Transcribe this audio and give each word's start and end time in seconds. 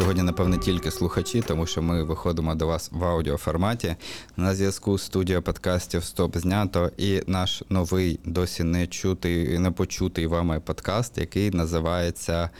Сьогодні, 0.00 0.22
напевне, 0.22 0.58
тільки 0.58 0.90
слухачі, 0.90 1.42
тому 1.42 1.66
що 1.66 1.82
ми 1.82 2.02
виходимо 2.02 2.54
до 2.54 2.66
вас 2.66 2.88
в 2.92 3.04
аудіоформаті. 3.04 3.96
На 4.36 4.54
зв'язку 4.54 4.98
студія 4.98 5.40
подкастів 5.40 6.04
Стоп 6.04 6.36
знято 6.36 6.90
і 6.96 7.22
наш 7.26 7.62
новий, 7.68 8.20
досі 8.24 8.64
не 8.64 8.86
чутий, 8.86 9.58
не 9.58 9.70
почутий 9.70 10.26
вами 10.26 10.60
подкаст, 10.60 11.18
який 11.18 11.50
називається. 11.50 12.50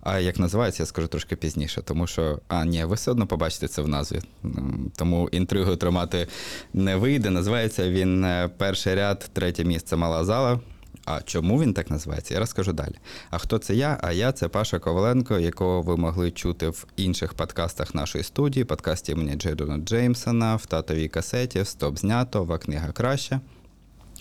А 0.00 0.18
як 0.18 0.38
називається, 0.38 0.82
я 0.82 0.86
скажу 0.86 1.08
трошки 1.08 1.36
пізніше, 1.36 1.82
тому 1.82 2.06
що 2.06 2.38
а 2.48 2.64
ні, 2.64 2.84
ви 2.84 2.94
все 2.94 3.10
одно 3.10 3.26
побачите 3.26 3.68
це 3.68 3.82
в 3.82 3.88
назві. 3.88 4.20
Тому 4.96 5.28
інтригу 5.32 5.76
тримати 5.76 6.28
не 6.72 6.96
вийде. 6.96 7.30
Називається 7.30 7.90
він 7.90 8.24
е, 8.24 8.50
перший 8.56 8.94
ряд, 8.94 9.30
третє 9.32 9.64
місце 9.64 9.96
мала 9.96 10.24
зала. 10.24 10.60
А 11.04 11.20
чому 11.22 11.60
він 11.60 11.74
так 11.74 11.90
називається? 11.90 12.34
Я 12.34 12.40
розкажу 12.40 12.72
далі. 12.72 12.94
А 13.30 13.38
хто 13.38 13.58
це 13.58 13.74
я? 13.74 13.98
А 14.02 14.12
я 14.12 14.32
це 14.32 14.48
Паша 14.48 14.78
Коваленко, 14.78 15.38
якого 15.38 15.82
ви 15.82 15.96
могли 15.96 16.30
чути 16.30 16.68
в 16.68 16.86
інших 16.96 17.34
подкастах 17.34 17.94
нашої 17.94 18.24
студії, 18.24 18.64
подкасті 18.64 19.12
імені 19.12 19.34
Джейдона 19.34 19.78
Джеймсона, 19.78 20.56
в 20.56 20.66
татовій 20.66 21.08
касеті, 21.08 21.64
Стоп 21.64 21.98
знято, 21.98 22.44
«Ва 22.44 22.58
книга 22.58 22.92
краща. 22.92 23.40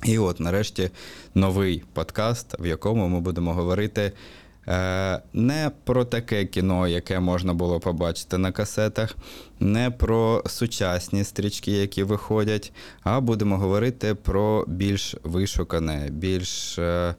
І 0.04 0.18
от 0.18 0.40
нарешті 0.40 0.90
новий 1.36 1.84
подкаст, 1.94 2.56
в 2.60 2.66
якому 2.66 3.08
ми 3.08 3.20
будемо 3.20 3.54
говорити 3.54 4.12
не 5.34 5.72
про 5.84 6.06
таке 6.06 6.46
кіно, 6.46 6.88
яке 6.88 7.20
можна 7.20 7.54
було 7.54 7.80
побачити 7.80 8.38
на 8.38 8.52
касетах, 8.52 9.16
не 9.60 9.92
про 9.92 10.44
сучасні 10.48 11.24
стрічки, 11.24 11.72
які 11.72 12.04
виходять, 12.04 12.74
а 13.04 13.22
будемо 13.22 13.58
говорити 13.58 14.16
про 14.16 14.66
більш 14.68 15.16
вишукане, 15.24 16.08
більш, 16.12 16.80
е, 16.80 17.16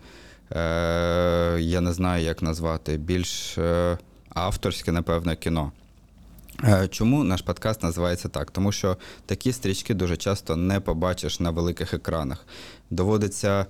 е, 0.52 1.56
я 1.60 1.80
не 1.80 1.92
знаю, 1.92 2.24
як 2.24 2.42
назвати, 2.42 2.96
більш 2.96 3.58
авторське, 4.34 4.92
напевно, 4.92 5.36
кіно. 5.36 5.72
Чому 6.90 7.24
наш 7.24 7.42
подкаст 7.42 7.82
називається 7.82 8.28
так? 8.28 8.50
Тому 8.50 8.72
що 8.72 8.96
такі 9.26 9.52
стрічки 9.52 9.94
дуже 9.94 10.16
часто 10.16 10.56
не 10.56 10.80
побачиш 10.80 11.40
на 11.40 11.50
великих 11.50 11.94
екранах. 11.94 12.46
Доводиться 12.90 13.66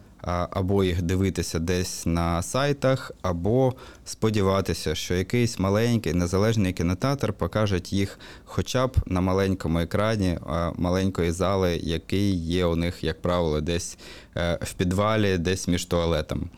або 0.51 0.85
їх 0.85 1.03
дивитися 1.03 1.59
десь 1.59 2.07
на 2.07 2.43
сайтах, 2.43 3.13
або 3.23 3.75
сподіватися, 4.05 4.95
що 4.95 5.15
якийсь 5.15 5.59
маленький 5.59 6.13
незалежний 6.13 6.73
кінотеатр 6.73 7.33
покаже 7.33 7.81
їх 7.91 8.19
хоча 8.45 8.87
б 8.87 8.97
на 9.07 9.21
маленькому 9.21 9.79
екрані 9.79 10.39
маленької 10.77 11.31
зали, 11.31 11.81
який 11.83 12.35
є 12.35 12.65
у 12.67 12.77
них, 12.77 13.05
як 13.05 13.23
правило, 13.23 13.61
десь 13.61 13.99
е, 14.37 14.59
в 14.63 14.73
підвалі, 14.73 15.39
десь 15.39 15.69
між 15.69 15.85
туалетом. 15.85 16.51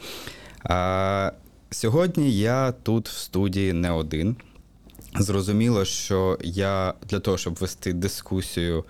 Сьогодні 1.70 2.38
я 2.38 2.72
тут 2.72 3.08
в 3.08 3.16
студії 3.18 3.72
не 3.72 3.90
один. 3.90 4.36
Зрозуміло, 5.18 5.84
що 5.84 6.38
я 6.42 6.94
для 7.08 7.20
того, 7.20 7.38
щоб 7.38 7.54
вести 7.54 7.92
дискусію, 7.92 8.84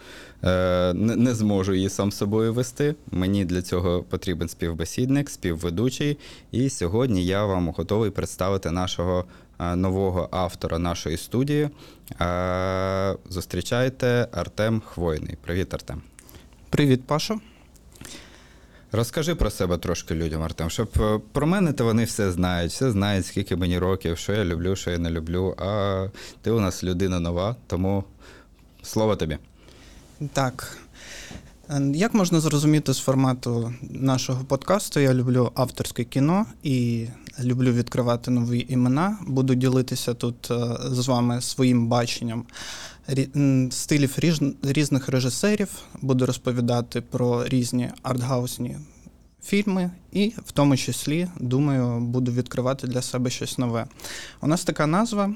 е, 0.45 0.93
не 0.95 1.35
зможу 1.35 1.75
її 1.75 1.89
сам 1.89 2.13
собою 2.13 2.53
вести. 2.55 2.95
Мені 3.11 3.45
для 3.45 3.63
цього 3.63 4.03
потрібен 4.03 4.49
співбесідник, 4.49 5.31
співведучий. 5.31 6.19
І 6.53 6.71
сьогодні 6.71 7.27
я 7.27 7.45
вам 7.45 7.69
готовий 7.69 8.11
представити 8.11 8.71
нашого 8.71 9.25
е, 9.61 9.77
нового 9.77 10.29
автора 10.31 10.79
нашої 10.79 11.17
студії. 11.17 11.69
Е, 12.21 13.17
зустрічайте 13.31 14.29
Артем 14.33 14.83
Хвойний. 14.87 15.37
Привіт, 15.43 15.75
Артем. 15.75 16.03
Привіт, 16.71 17.01
Паша. 17.07 17.39
Розкажи 18.97 19.35
про 19.35 19.51
себе 19.51 19.79
трошки 19.79 20.15
людям, 20.15 20.43
Артем, 20.43 20.71
щоб 20.71 20.89
е, 21.01 21.21
про 21.33 21.47
мене 21.47 21.73
то 21.73 21.85
вони 21.85 22.05
все 22.05 22.33
знають, 22.33 22.73
все 22.73 22.91
знають, 22.91 23.27
скільки 23.27 23.57
мені 23.57 23.79
років, 23.79 24.19
що 24.19 24.33
я 24.33 24.45
люблю, 24.45 24.77
що 24.77 24.91
я 24.91 24.99
не 24.99 25.11
люблю. 25.11 25.55
А 25.59 26.07
ти 26.43 26.51
у 26.51 26.61
нас 26.61 26.85
людина 26.85 27.21
нова, 27.21 27.57
тому 27.67 28.05
слово 28.83 29.17
тобі. 29.17 29.39
Так. 30.33 30.79
Е, 31.71 31.83
як 31.95 32.15
можна 32.15 32.41
зрозуміти 32.41 32.93
з 32.93 32.99
формату 32.99 33.75
нашого 33.83 34.45
подкасту, 34.45 35.01
я 35.01 35.15
люблю 35.15 35.53
авторське 35.55 36.05
кіно 36.05 36.47
і 36.63 37.07
люблю 37.41 37.73
відкривати 37.73 38.31
нові 38.31 38.67
імена. 38.69 39.19
Буду 39.27 39.55
ділитися 39.55 40.15
тут 40.15 40.51
е, 40.51 40.77
з 40.83 41.09
вами 41.09 41.41
своїм 41.41 41.89
баченням 41.89 42.45
стилів 43.71 44.19
різних 44.63 45.09
режисерів, 45.09 45.69
буду 46.03 46.27
розповідати 46.27 47.01
про 47.01 47.45
різні 47.45 47.91
артгаусні 48.03 48.77
фільми, 49.45 49.91
і 50.13 50.33
в 50.47 50.53
тому 50.53 50.77
числі, 50.77 51.29
думаю, 51.41 52.01
буду 52.01 52.33
відкривати 52.33 52.87
для 52.87 53.03
себе 53.03 53.31
щось 53.31 53.59
нове. 53.59 53.87
У 54.41 54.47
нас 54.47 54.65
така 54.65 54.87
назва: 54.87 55.35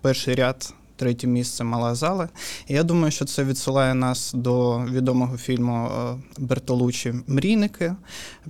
перший 0.00 0.34
ряд. 0.34 0.74
Третє 0.96 1.26
місце 1.26 1.64
мала 1.64 1.94
зала. 1.94 2.28
І 2.66 2.74
я 2.74 2.82
думаю, 2.82 3.10
що 3.10 3.24
це 3.24 3.44
відсилає 3.44 3.94
нас 3.94 4.32
до 4.34 4.84
відомого 4.84 5.36
фільму 5.36 5.86
е, 5.86 6.16
Бертолучі 6.38 7.14
Мрійники 7.26 7.94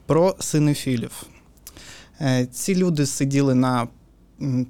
про 0.07 0.37
синефілів. 0.39 1.23
Е, 2.21 2.47
ці 2.47 2.75
люди 2.75 3.07
сиділи 3.07 3.55
на 3.55 3.89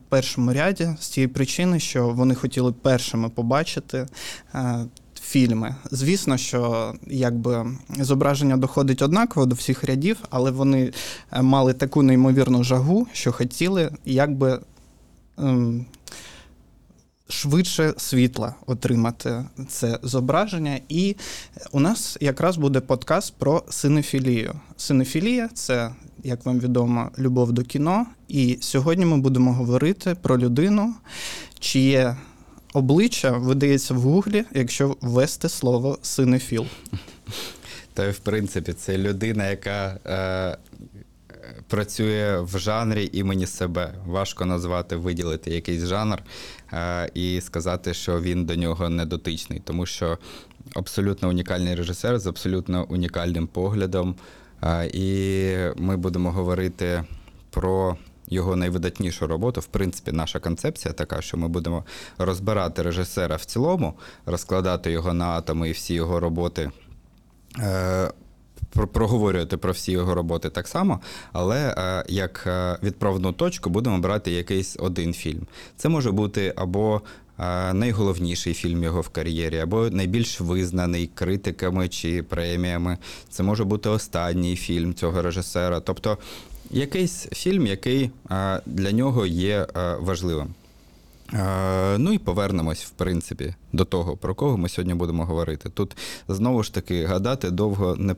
першому 0.08 0.52
ряді 0.52 0.88
з 1.00 1.08
тієї 1.08 1.28
причини, 1.28 1.80
що 1.80 2.08
вони 2.08 2.34
хотіли 2.34 2.72
першими 2.72 3.28
побачити. 3.28 4.06
Е, 4.54 4.86
фільми. 5.28 5.74
Звісно, 5.90 6.36
що 6.36 6.92
якби 7.06 7.66
зображення 8.00 8.56
доходить 8.56 9.02
однаково 9.02 9.46
до 9.46 9.54
всіх 9.54 9.84
рядів, 9.84 10.16
але 10.30 10.50
вони 10.50 10.92
е, 11.32 11.42
мали 11.42 11.72
таку 11.72 12.02
неймовірну 12.02 12.64
жагу, 12.64 13.06
що 13.12 13.32
хотіли 13.32 13.90
якби 14.04 14.60
ем, 15.38 15.86
швидше 17.28 17.94
світла 17.96 18.54
отримати 18.66 19.44
це 19.68 19.98
зображення. 20.02 20.80
І 20.88 21.16
у 21.72 21.80
нас 21.80 22.18
якраз 22.20 22.56
буде 22.56 22.80
подкаст 22.80 23.34
про 23.38 23.62
синефілію. 23.68 24.54
Синефілія 24.76 25.48
це 25.54 25.90
як 26.28 26.46
вам 26.46 26.60
відомо, 26.60 27.10
любов 27.18 27.52
до 27.52 27.62
кіно. 27.62 28.06
І 28.28 28.58
сьогодні 28.60 29.04
ми 29.04 29.16
будемо 29.16 29.52
говорити 29.52 30.16
про 30.22 30.38
людину, 30.38 30.94
чиє 31.58 32.16
обличчя 32.72 33.30
видається 33.30 33.94
в 33.94 34.00
гуглі, 34.00 34.44
якщо 34.54 34.96
ввести 35.00 35.48
слово 35.48 35.98
синефіл. 36.02 36.66
Та 37.94 38.10
в 38.10 38.18
принципі, 38.18 38.72
це 38.72 38.98
людина, 38.98 39.50
яка 39.50 39.98
е, 40.06 40.58
працює 41.68 42.40
в 42.40 42.58
жанрі 42.58 43.10
імені 43.12 43.46
себе. 43.46 43.94
Важко 44.06 44.44
назвати, 44.44 44.96
виділити 44.96 45.50
якийсь 45.50 45.86
жанр 45.86 46.22
е, 46.72 47.10
і 47.14 47.40
сказати, 47.40 47.94
що 47.94 48.20
він 48.20 48.44
до 48.44 48.54
нього 48.54 48.88
не 48.88 49.06
дотичний, 49.06 49.62
тому 49.64 49.86
що 49.86 50.18
абсолютно 50.74 51.28
унікальний 51.28 51.74
режисер 51.74 52.18
з 52.18 52.26
абсолютно 52.26 52.86
унікальним 52.88 53.46
поглядом. 53.46 54.14
І 54.92 55.54
ми 55.76 55.96
будемо 55.96 56.30
говорити 56.30 57.04
про 57.50 57.96
його 58.30 58.56
найвидатнішу 58.56 59.26
роботу. 59.26 59.60
В 59.60 59.66
принципі, 59.66 60.12
наша 60.12 60.38
концепція 60.38 60.94
така, 60.94 61.22
що 61.22 61.36
ми 61.36 61.48
будемо 61.48 61.84
розбирати 62.18 62.82
режисера 62.82 63.36
в 63.36 63.44
цілому, 63.44 63.94
розкладати 64.26 64.90
його 64.90 65.14
на 65.14 65.26
атоми 65.26 65.68
і 65.68 65.72
всі 65.72 65.94
його 65.94 66.20
роботи. 66.20 66.70
Е, 67.58 68.10
проговорювати 68.92 69.56
про 69.56 69.72
всі 69.72 69.92
його 69.92 70.14
роботи 70.14 70.50
так 70.50 70.68
само, 70.68 71.00
але 71.32 71.74
е, 71.78 72.04
як 72.08 72.44
е, 72.46 72.78
відправну 72.82 73.32
точку 73.32 73.70
будемо 73.70 73.98
брати 73.98 74.30
якийсь 74.30 74.76
один 74.80 75.14
фільм. 75.14 75.46
Це 75.76 75.88
може 75.88 76.10
бути 76.10 76.54
або 76.56 77.02
найголовніший 77.72 78.54
фільм 78.54 78.82
його 78.82 79.00
в 79.00 79.08
кар'єрі, 79.08 79.58
або 79.58 79.90
найбільш 79.90 80.40
визнаний 80.40 81.10
критиками 81.14 81.88
чи 81.88 82.22
преміями. 82.22 82.98
Це 83.30 83.42
може 83.42 83.64
бути 83.64 83.88
останній 83.88 84.56
фільм 84.56 84.94
цього 84.94 85.22
режисера. 85.22 85.80
Тобто 85.80 86.18
якийсь 86.70 87.28
фільм, 87.32 87.66
який 87.66 88.10
для 88.66 88.92
нього 88.92 89.26
є 89.26 89.66
важливим. 90.00 90.54
Ну 91.98 92.12
і 92.12 92.18
повернемось, 92.18 92.84
в 92.84 92.90
принципі, 92.90 93.54
до 93.72 93.84
того, 93.84 94.16
про 94.16 94.34
кого 94.34 94.56
ми 94.56 94.68
сьогодні 94.68 94.94
будемо 94.94 95.24
говорити. 95.24 95.68
Тут 95.68 95.96
знову 96.28 96.62
ж 96.62 96.74
таки 96.74 97.04
гадати 97.04 97.50
довго 97.50 97.96
не 97.96 98.16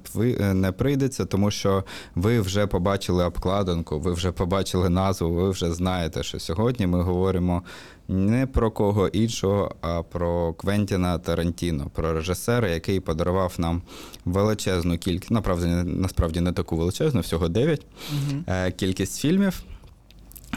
не 0.54 0.72
прийдеться, 0.72 1.24
тому 1.24 1.50
що 1.50 1.84
ви 2.14 2.40
вже 2.40 2.66
побачили 2.66 3.24
обкладинку, 3.24 4.00
ви 4.00 4.12
вже 4.12 4.32
побачили 4.32 4.88
назву, 4.88 5.30
ви 5.30 5.50
вже 5.50 5.72
знаєте, 5.72 6.22
що 6.22 6.40
сьогодні 6.40 6.86
ми 6.86 7.02
говоримо 7.02 7.62
не 8.10 8.46
про 8.46 8.70
кого 8.70 9.08
іншого, 9.08 9.74
а 9.80 10.02
про 10.02 10.52
Квентіна 10.52 11.18
Тарантіно, 11.18 11.90
про 11.94 12.12
режисера, 12.12 12.68
який 12.68 13.00
подарував 13.00 13.54
нам 13.58 13.82
величезну 14.24 14.98
кількість, 14.98 15.30
насправді, 15.30 15.66
насправді 15.84 16.40
не 16.40 16.52
таку 16.52 16.76
величезну, 16.76 17.20
всього 17.20 17.48
9 17.48 17.86
угу. 18.12 18.42
кількість 18.76 19.20
фільмів. 19.20 19.62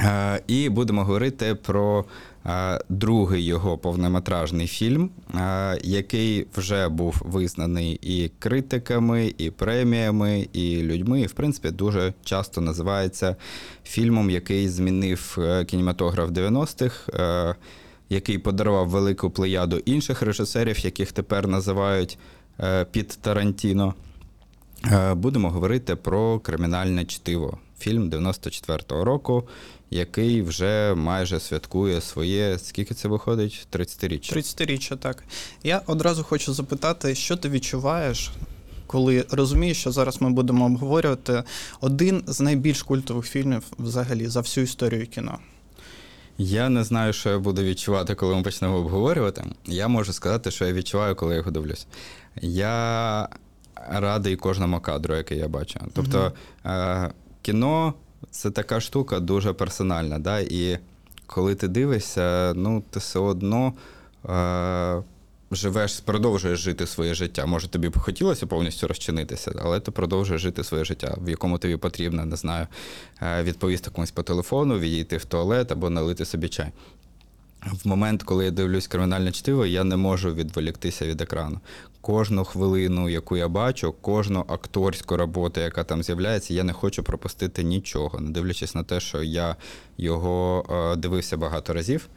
Е, 0.01 0.41
І 0.47 0.69
будемо 0.69 1.03
говорити 1.03 1.55
про 1.55 1.99
е, 1.99 2.05
другий 2.89 3.45
його 3.45 3.77
повнометражний 3.77 4.67
фільм, 4.67 5.09
який 5.83 6.47
вже 6.55 6.89
був 6.89 7.21
визнаний 7.25 7.99
і 8.01 8.31
критиками, 8.39 9.33
і 9.37 9.49
преміями, 9.49 10.47
і 10.53 10.81
людьми. 10.81 11.21
І, 11.21 11.25
в 11.25 11.31
принципі, 11.31 11.71
дуже 11.71 12.13
часто 12.23 12.61
називається 12.61 13.35
фільмом, 13.83 14.29
який 14.29 14.69
змінив 14.69 15.37
е, 15.39 15.65
кінематограф 15.65 16.29
90-х, 16.29 17.09
е, 17.13 17.55
який 18.09 18.37
подарував 18.37 18.89
велику 18.89 19.29
плеяду 19.29 19.77
інших 19.85 20.21
режисерів, 20.21 20.85
яких 20.85 21.11
тепер 21.11 21.47
називають 21.47 22.17
е, 22.59 22.85
під 22.85 23.07
Тарантіно. 23.07 23.93
Будемо 25.15 25.49
говорити 25.49 25.95
про 25.95 26.39
кримінальне 26.39 27.05
чтиво. 27.05 27.57
Фільм 27.79 28.09
94-го 28.09 29.03
року, 29.03 29.47
який 29.93 30.41
вже 30.41 30.93
майже 30.95 31.39
святкує 31.39 32.01
своє. 32.01 32.59
Скільки 32.59 32.93
це 32.93 33.07
виходить? 33.07 33.67
30-річчя. 33.71 34.37
30-річчя, 34.37 34.97
так. 34.97 35.23
Я 35.63 35.81
одразу 35.85 36.23
хочу 36.23 36.53
запитати, 36.53 37.15
що 37.15 37.37
ти 37.37 37.49
відчуваєш, 37.49 38.31
коли 38.87 39.25
розумієш, 39.31 39.77
що 39.77 39.91
зараз 39.91 40.21
ми 40.21 40.29
будемо 40.29 40.65
обговорювати 40.65 41.43
один 41.81 42.23
з 42.27 42.41
найбільш 42.41 42.83
культових 42.83 43.25
фільмів 43.25 43.63
взагалі 43.79 44.27
за 44.27 44.41
всю 44.41 44.63
історію 44.63 45.07
кіно. 45.07 45.39
Я 46.37 46.69
не 46.69 46.83
знаю, 46.83 47.13
що 47.13 47.29
я 47.29 47.39
буду 47.39 47.63
відчувати, 47.63 48.15
коли 48.15 48.35
ми 48.35 48.43
почнемо 48.43 48.75
обговорювати. 48.75 49.43
Я 49.65 49.87
можу 49.87 50.13
сказати, 50.13 50.51
що 50.51 50.65
я 50.65 50.73
відчуваю, 50.73 51.15
коли 51.15 51.31
я 51.33 51.37
його 51.37 51.51
дивлюсь. 51.51 51.87
Я 52.41 53.29
радий 53.89 54.35
кожному 54.35 54.79
кадру, 54.79 55.15
який 55.15 55.37
я 55.37 55.47
бачу. 55.47 55.79
Тобто, 55.93 56.31
е, 56.65 57.11
кіно 57.41 57.93
це 58.31 58.51
така 58.51 58.79
штука 58.79 59.19
дуже 59.19 59.53
персональна. 59.53 60.19
Да? 60.19 60.39
І 60.39 60.77
коли 61.25 61.55
ти 61.55 61.67
дивишся, 61.67 62.53
ну, 62.55 62.83
ти 62.89 62.99
все 62.99 63.19
одно. 63.19 63.73
Е, 64.29 65.03
Живеш, 65.55 65.99
продовжуєш 65.99 66.59
жити 66.59 66.87
своє 66.87 67.13
життя. 67.13 67.45
Може, 67.45 67.67
тобі 67.67 67.89
б 67.89 67.97
хотілося 67.97 68.47
повністю 68.47 68.87
розчинитися, 68.87 69.51
але 69.63 69.79
ти 69.79 69.91
продовжуєш 69.91 70.41
жити 70.41 70.63
своє 70.63 70.85
життя, 70.85 71.17
в 71.21 71.29
якому 71.29 71.57
тобі 71.57 71.77
потрібно, 71.77 72.25
не 72.25 72.35
знаю, 72.35 72.67
е, 73.21 73.43
відповісти 73.43 73.91
комусь 73.91 74.11
по 74.11 74.23
телефону, 74.23 74.79
відійти 74.79 75.17
в 75.17 75.25
туалет 75.25 75.71
або 75.71 75.89
налити 75.89 76.25
собі 76.25 76.47
чай. 76.49 76.71
В 77.71 77.87
момент, 77.87 78.23
коли 78.23 78.45
я 78.45 78.51
дивлюсь 78.51 78.87
кримінальне 78.87 79.31
чтиво, 79.31 79.65
я 79.65 79.83
не 79.83 79.97
можу 79.97 80.33
відволіктися 80.33 81.07
від 81.07 81.21
екрану. 81.21 81.59
Кожну 82.01 82.43
хвилину, 82.43 83.09
яку 83.09 83.37
я 83.37 83.47
бачу, 83.47 83.95
кожну 84.01 84.45
акторську 84.47 85.17
роботу, 85.17 85.61
яка 85.61 85.83
там 85.83 86.03
з'являється, 86.03 86.53
я 86.53 86.63
не 86.63 86.73
хочу 86.73 87.03
пропустити 87.03 87.63
нічого, 87.63 88.19
не 88.19 88.31
дивлячись 88.31 88.75
на 88.75 88.83
те, 88.83 88.99
що 88.99 89.23
я 89.23 89.55
його 89.97 90.65
е, 90.69 90.95
дивився 90.95 91.37
багато 91.37 91.73
разів. 91.73 92.07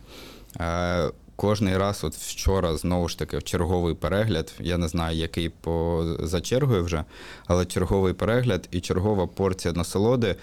Е, 0.60 1.10
Кожний 1.36 1.76
раз, 1.76 2.04
от 2.04 2.14
вчора, 2.14 2.76
знову 2.76 3.08
ж 3.08 3.18
таки, 3.18 3.42
черговий 3.42 3.94
перегляд. 3.94 4.54
Я 4.60 4.78
не 4.78 4.88
знаю, 4.88 5.16
який 5.16 5.48
по 5.48 6.04
за 6.20 6.40
чергою 6.40 6.84
вже, 6.84 7.04
але 7.46 7.66
черговий 7.66 8.12
перегляд 8.12 8.68
і 8.70 8.80
чергова 8.80 9.26
порція 9.26 9.74
насолоди. 9.74 10.36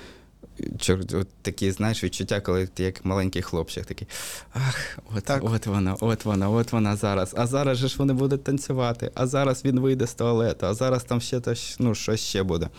От 1.13 1.27
такі, 1.41 1.71
знаєш, 1.71 2.03
відчуття, 2.03 2.41
коли 2.41 2.67
ти 2.67 2.83
як 2.83 3.05
маленький 3.05 3.41
хлопчик, 3.41 3.85
такий 3.85 4.07
ах, 4.53 4.97
от, 5.17 5.23
Так. 5.23 5.43
от 5.43 5.65
вона, 5.65 5.95
от 5.99 6.25
вона, 6.25 6.49
от 6.49 6.71
вона 6.71 6.95
зараз. 6.95 7.33
А 7.37 7.47
зараз 7.47 7.77
же 7.77 7.87
ж 7.87 7.95
вони 7.97 8.13
будуть 8.13 8.43
танцювати, 8.43 9.11
а 9.13 9.27
зараз 9.27 9.65
він 9.65 9.79
вийде 9.79 10.07
з 10.07 10.13
туалету, 10.13 10.65
а 10.65 10.73
зараз 10.73 11.03
там 11.03 11.21
ще 11.21 11.39
то, 11.39 11.53
ну, 11.79 11.95
щось 11.95 12.19
ще 12.21 12.43
буде. 12.43 12.69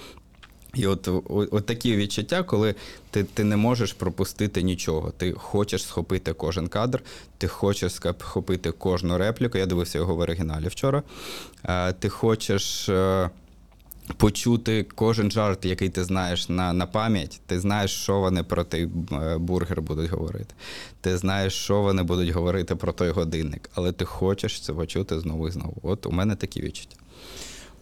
І 0.75 0.87
от, 0.87 1.09
от, 1.09 1.49
от 1.53 1.67
такі 1.67 1.97
відчуття, 1.97 2.43
коли 2.43 2.75
ти, 3.11 3.25
ти 3.25 3.45
не 3.45 3.57
можеш 3.57 3.93
пропустити 3.93 4.63
нічого. 4.63 5.11
Ти 5.17 5.33
хочеш 5.33 5.85
схопити 5.85 6.33
кожен 6.33 6.69
кадр, 6.69 7.03
ти 7.39 7.49
хочеш 7.49 7.93
схопити 7.93 8.71
кожну 8.73 9.19
репліку. 9.19 9.59
Я 9.59 9.67
дивився 9.67 9.99
його 9.99 10.15
в 10.15 10.19
оригіналі 10.19 10.69
вчора. 10.69 11.03
Е, 11.65 11.93
Ти 11.93 12.09
хочеш. 12.09 12.89
Почути 14.17 14.87
кожен 14.95 15.31
жарт, 15.31 15.65
який 15.65 15.89
ти 15.89 16.05
знаєш 16.05 16.49
на, 16.49 16.73
на 16.73 16.87
пам'ять, 16.87 17.41
ти 17.47 17.61
знаєш, 17.61 17.91
що 17.91 18.21
вони 18.21 18.43
про 18.43 18.65
той 18.65 18.89
е, 19.13 19.39
бургер 19.39 19.83
будуть 19.83 20.11
говорити. 20.11 20.55
Ти 21.01 21.17
знаєш, 21.17 21.53
що 21.53 21.83
вони 21.83 22.03
будуть 22.03 22.31
говорити 22.31 22.77
про 22.77 22.93
той 22.93 23.11
годинник, 23.11 23.71
але 23.75 23.93
ти 23.93 24.05
хочеш 24.05 24.61
це 24.61 24.73
почути 24.73 25.21
знову 25.21 25.49
і 25.49 25.51
знову. 25.51 25.77
От 25.83 26.07
у 26.07 26.11
мене 26.11 26.37
такі 26.37 26.63
відчуття. 26.63 26.97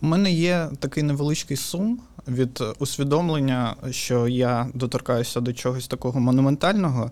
У 0.02 0.06
мене 0.06 0.32
є 0.32 0.69
такий 0.78 1.02
невеличкий 1.02 1.56
сум 1.56 2.00
від 2.28 2.62
усвідомлення, 2.78 3.76
що 3.90 4.28
я 4.28 4.69
доторкаюся 4.75 5.40
до 5.40 5.52
чогось 5.52 5.88
такого 5.88 6.20
монументального. 6.20 7.10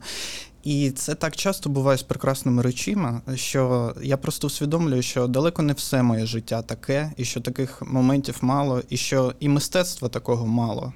І 0.65 0.91
це 0.91 1.15
так 1.15 1.37
часто 1.37 1.71
буває 1.71 1.99
з 1.99 2.03
прекрасними 2.03 2.63
речима, 2.63 3.21
що 3.35 3.95
я 4.03 4.17
просто 4.17 4.47
усвідомлюю, 4.47 5.03
що 5.03 5.27
далеко 5.27 5.63
не 5.63 5.73
все 5.73 6.03
моє 6.03 6.27
життя 6.27 6.63
таке, 6.63 7.13
і 7.17 7.25
що 7.25 7.41
таких 7.41 7.83
моментів 7.83 8.39
мало, 8.41 8.83
і 8.89 8.97
що 8.97 9.35
і 9.41 9.49
мистецтва 9.49 10.09
такого 10.09 10.47
мало. 10.47 10.93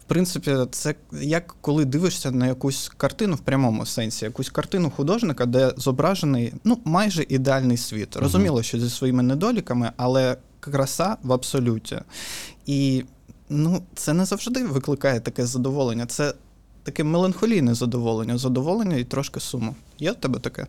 В 0.00 0.04
принципі, 0.04 0.56
це 0.70 0.94
як 1.22 1.56
коли 1.60 1.84
дивишся 1.84 2.30
на 2.30 2.46
якусь 2.46 2.92
картину 2.96 3.34
в 3.34 3.40
прямому 3.40 3.86
сенсі, 3.86 4.24
якусь 4.24 4.50
картину 4.50 4.90
художника, 4.96 5.46
де 5.46 5.72
зображений 5.76 6.52
ну 6.64 6.78
майже 6.84 7.26
ідеальний 7.28 7.76
світ. 7.76 8.16
Розуміло, 8.16 8.62
що 8.62 8.80
зі 8.80 8.90
своїми 8.90 9.22
недоліками, 9.22 9.92
але 9.96 10.36
краса 10.70 11.16
в 11.22 11.32
абсолюті. 11.32 11.98
І 12.66 13.04
ну, 13.48 13.82
це 13.94 14.12
не 14.12 14.24
завжди 14.24 14.64
викликає 14.64 15.20
таке 15.20 15.46
задоволення. 15.46 16.06
Це 16.06 16.34
таке 16.82 17.04
меланхолійне 17.04 17.74
задоволення, 17.74 18.38
задоволення 18.38 18.96
і 18.96 19.04
трошки 19.04 19.40
суму. 19.40 19.74
Є 19.98 20.12
в 20.12 20.14
тебе 20.14 20.38
таке? 20.38 20.66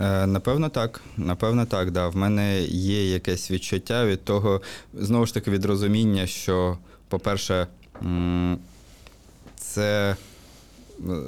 Е, 0.00 0.26
Напевно, 0.26 0.68
так. 0.68 1.00
Напевно, 1.16 1.66
так. 1.66 1.90
Да. 1.90 2.08
В 2.08 2.16
мене 2.16 2.62
є 2.62 3.10
якесь 3.10 3.50
відчуття 3.50 4.06
від 4.06 4.24
того, 4.24 4.62
знову 4.94 5.26
ж 5.26 5.34
таки, 5.34 5.50
від 5.50 5.64
розуміння, 5.64 6.26
що, 6.26 6.78
по-перше, 7.08 7.66
це. 9.56 10.16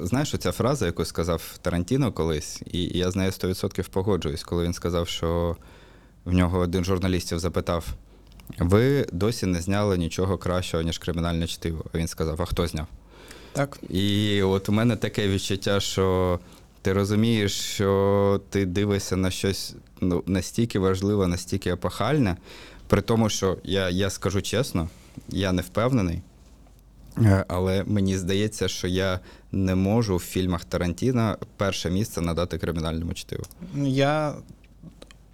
Знаєш, 0.01 0.35
ця 0.39 0.51
фраза, 0.51 0.85
яку 0.85 1.05
сказав 1.05 1.57
Тарантіно 1.61 2.11
колись, 2.11 2.61
і 2.71 2.97
я 2.97 3.11
з 3.11 3.15
нею 3.15 3.31
100% 3.31 3.89
погоджуюсь, 3.89 4.43
коли 4.43 4.63
він 4.63 4.73
сказав, 4.73 5.07
що 5.07 5.55
в 6.25 6.33
нього 6.33 6.59
один 6.59 6.83
з 6.83 6.87
журналістів 6.87 7.39
запитав: 7.39 7.85
ви 8.59 9.07
досі 9.11 9.45
не 9.45 9.61
зняли 9.61 9.97
нічого 9.97 10.37
кращого, 10.37 10.83
ніж 10.83 10.97
кримінальне 10.97 11.47
чтиво. 11.47 11.85
А 11.93 11.97
він 11.97 12.07
сказав: 12.07 12.41
А 12.41 12.45
хто 12.45 12.67
зняв? 12.67 12.87
Так. 13.53 13.79
І 13.89 14.41
от 14.43 14.69
у 14.69 14.71
мене 14.71 14.95
таке 14.95 15.27
відчуття, 15.27 15.79
що 15.79 16.39
ти 16.81 16.93
розумієш, 16.93 17.51
що 17.51 18.41
ти 18.49 18.65
дивишся 18.65 19.15
на 19.15 19.31
щось 19.31 19.75
ну, 20.01 20.23
настільки 20.27 20.79
важливе, 20.79 21.27
настільки 21.27 21.69
епохальне, 21.69 22.37
при 22.87 23.01
тому, 23.01 23.29
що 23.29 23.57
я, 23.63 23.89
я 23.89 24.09
скажу 24.09 24.41
чесно, 24.41 24.89
я 25.29 25.51
не 25.51 25.61
впевнений. 25.61 26.21
е, 27.17 27.45
Але 27.47 27.83
мені 27.83 28.17
здається, 28.17 28.67
що 28.67 28.87
я 28.87 29.19
не 29.51 29.75
можу 29.75 30.15
в 30.15 30.19
фільмах 30.23 30.65
Тарантіна 30.65 31.37
перше 31.57 31.89
місце 31.89 32.21
надати 32.21 32.57
кримінальному 32.57 33.13
чтиву. 33.13 33.43
Я 33.85 34.35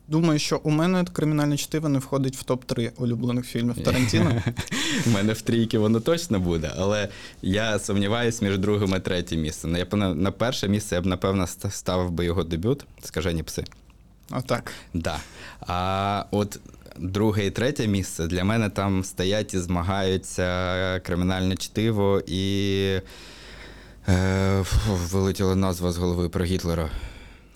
думаю, 0.09 0.39
що 0.39 0.61
у 0.63 0.69
мене 0.69 1.05
кримінальне 1.13 1.57
чтиво 1.57 1.89
не 1.89 1.99
входить 1.99 2.35
в 2.35 2.45
топ-3 2.45 2.91
улюблених 2.97 3.45
фільмів 3.45 3.83
Тарантіно. 3.83 4.41
У 5.07 5.09
мене 5.09 5.33
в 5.33 5.41
трійки 5.41 5.77
воно 5.77 5.99
точно 5.99 6.39
буде, 6.39 6.71
але 6.77 7.07
я 7.41 7.79
сумніваюся 7.79 8.45
між 8.45 8.57
другим 8.57 8.93
і 8.95 8.99
третім 8.99 9.41
місцем. 9.41 9.75
Я 9.75 9.85
б 9.85 9.93
на- 9.93 10.13
на 10.15 10.31
перше 10.31 10.67
місце 10.67 10.95
я 10.95 11.01
б, 11.01 11.05
напевно, 11.05 11.43
ста- 11.43 11.69
ставив 11.71 12.11
би 12.11 12.25
його 12.25 12.43
дебют 12.43 12.85
Скажені 13.03 13.43
пси. 13.43 13.63
Отак. 14.31 14.71
Да. 14.93 15.19
А 15.59 16.25
от 16.31 16.59
друге 16.97 17.45
і 17.45 17.51
третє 17.51 17.87
місце 17.87 18.27
для 18.27 18.43
мене 18.43 18.69
там 18.69 19.03
стоять 19.03 19.53
і 19.53 19.59
змагаються 19.59 20.99
кримінальне 21.05 21.55
чтиво 21.55 22.21
і. 22.27 22.99
Е, 24.07 24.63
вилетіла 24.89 25.55
назва 25.55 25.91
з 25.91 25.97
голови 25.97 26.29
про 26.29 26.45
Гітлера. 26.45 26.89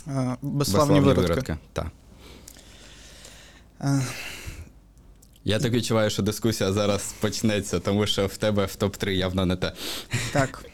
Е, 0.07 0.36
Безславні 0.41 1.00
виродки. 1.00 1.57
Так. 1.74 1.88
Я 5.46 5.60
так 5.60 5.74
відчуваю, 5.74 6.10
що 6.10 6.24
дискусія 6.24 6.74
зараз 6.74 7.13
почнеться, 7.20 7.80
тому 7.80 8.08
що 8.08 8.27
в 8.27 8.38
тебе 8.38 8.65
в 8.65 8.75
топ-3 8.80 9.10
явно 9.10 9.46
не 9.46 9.56
те. 9.56 9.74
Так. 10.32 10.65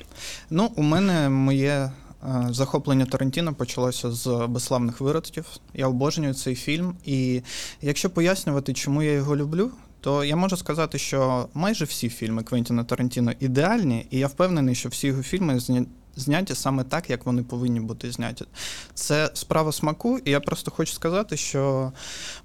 Ну, 0.50 0.72
у 0.76 0.84
мене 0.84 1.30
моє 1.30 1.72
е, 1.72 1.92
захоплення 2.50 3.06
Тарантіно 3.06 3.54
почалося 3.54 4.12
з 4.12 4.48
безславних 4.50 5.02
виродків. 5.02 5.46
Я 5.74 5.88
обожнюю 5.88 6.34
цей 6.34 6.56
фільм. 6.56 6.96
І 7.06 7.42
якщо 7.82 8.10
пояснювати, 8.10 8.74
чому 8.74 9.04
я 9.04 9.12
його 9.12 9.36
люблю, 9.36 9.72
то 10.02 10.24
я 10.24 10.36
можу 10.36 10.58
сказати, 10.58 10.98
що 10.98 11.50
майже 11.54 11.86
всі 11.86 12.10
фільми 12.10 12.44
Квентіна 12.44 12.84
Тарантіно 12.84 13.32
ідеальні, 13.40 14.08
і 14.12 14.20
я 14.20 14.28
впевнений, 14.28 14.76
що 14.76 14.90
всі 14.90 15.08
його 15.08 15.24
фільми 15.24 15.60
зняті 16.20 16.56
саме 16.56 16.84
так, 16.84 17.10
як 17.10 17.26
вони 17.26 17.44
повинні 17.44 17.80
бути 17.80 18.12
зняті. 18.12 18.46
Це 18.94 19.32
справа 19.34 19.72
смаку, 19.72 20.20
і 20.26 20.32
я 20.32 20.40
просто 20.40 20.72
хочу 20.72 20.94
сказати, 20.94 21.38
що 21.38 21.92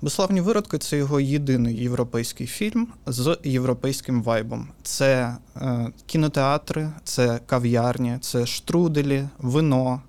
Безславні 0.03 0.41
виродки 0.41 0.79
це 0.79 0.97
його 0.97 1.21
єдиний 1.21 1.77
європейський 1.77 2.47
фільм 2.47 2.89
з 3.07 3.39
європейським 3.45 4.23
вайбом. 4.23 4.69
Це 4.83 5.37
е, 5.57 5.93
кінотеатри, 6.07 6.91
це 7.05 7.41
кав'ярні, 7.47 8.19
це 8.21 8.47
штруделі, 8.47 9.29
вино. 9.39 10.03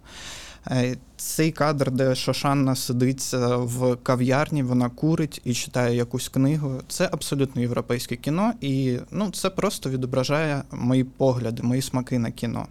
Е, 0.71 0.97
Цей 1.17 1.51
кадр, 1.51 1.91
де 1.91 2.15
Шошанна 2.15 2.75
сидить 2.75 3.33
в 3.57 3.95
кав'ярні, 3.95 4.63
вона 4.63 4.89
курить 4.89 5.41
і 5.45 5.53
читає 5.53 5.95
якусь 5.95 6.29
книгу. 6.29 6.81
Це 6.87 7.09
абсолютно 7.11 7.61
європейське 7.61 8.15
кіно, 8.15 8.53
і 8.61 8.97
ну, 9.11 9.31
це 9.31 9.49
просто 9.49 9.89
відображає 9.89 10.63
мої 10.71 11.03
погляди, 11.03 11.63
мої 11.63 11.81
смаки 11.81 12.19
на 12.19 12.31
кіно. 12.31 12.67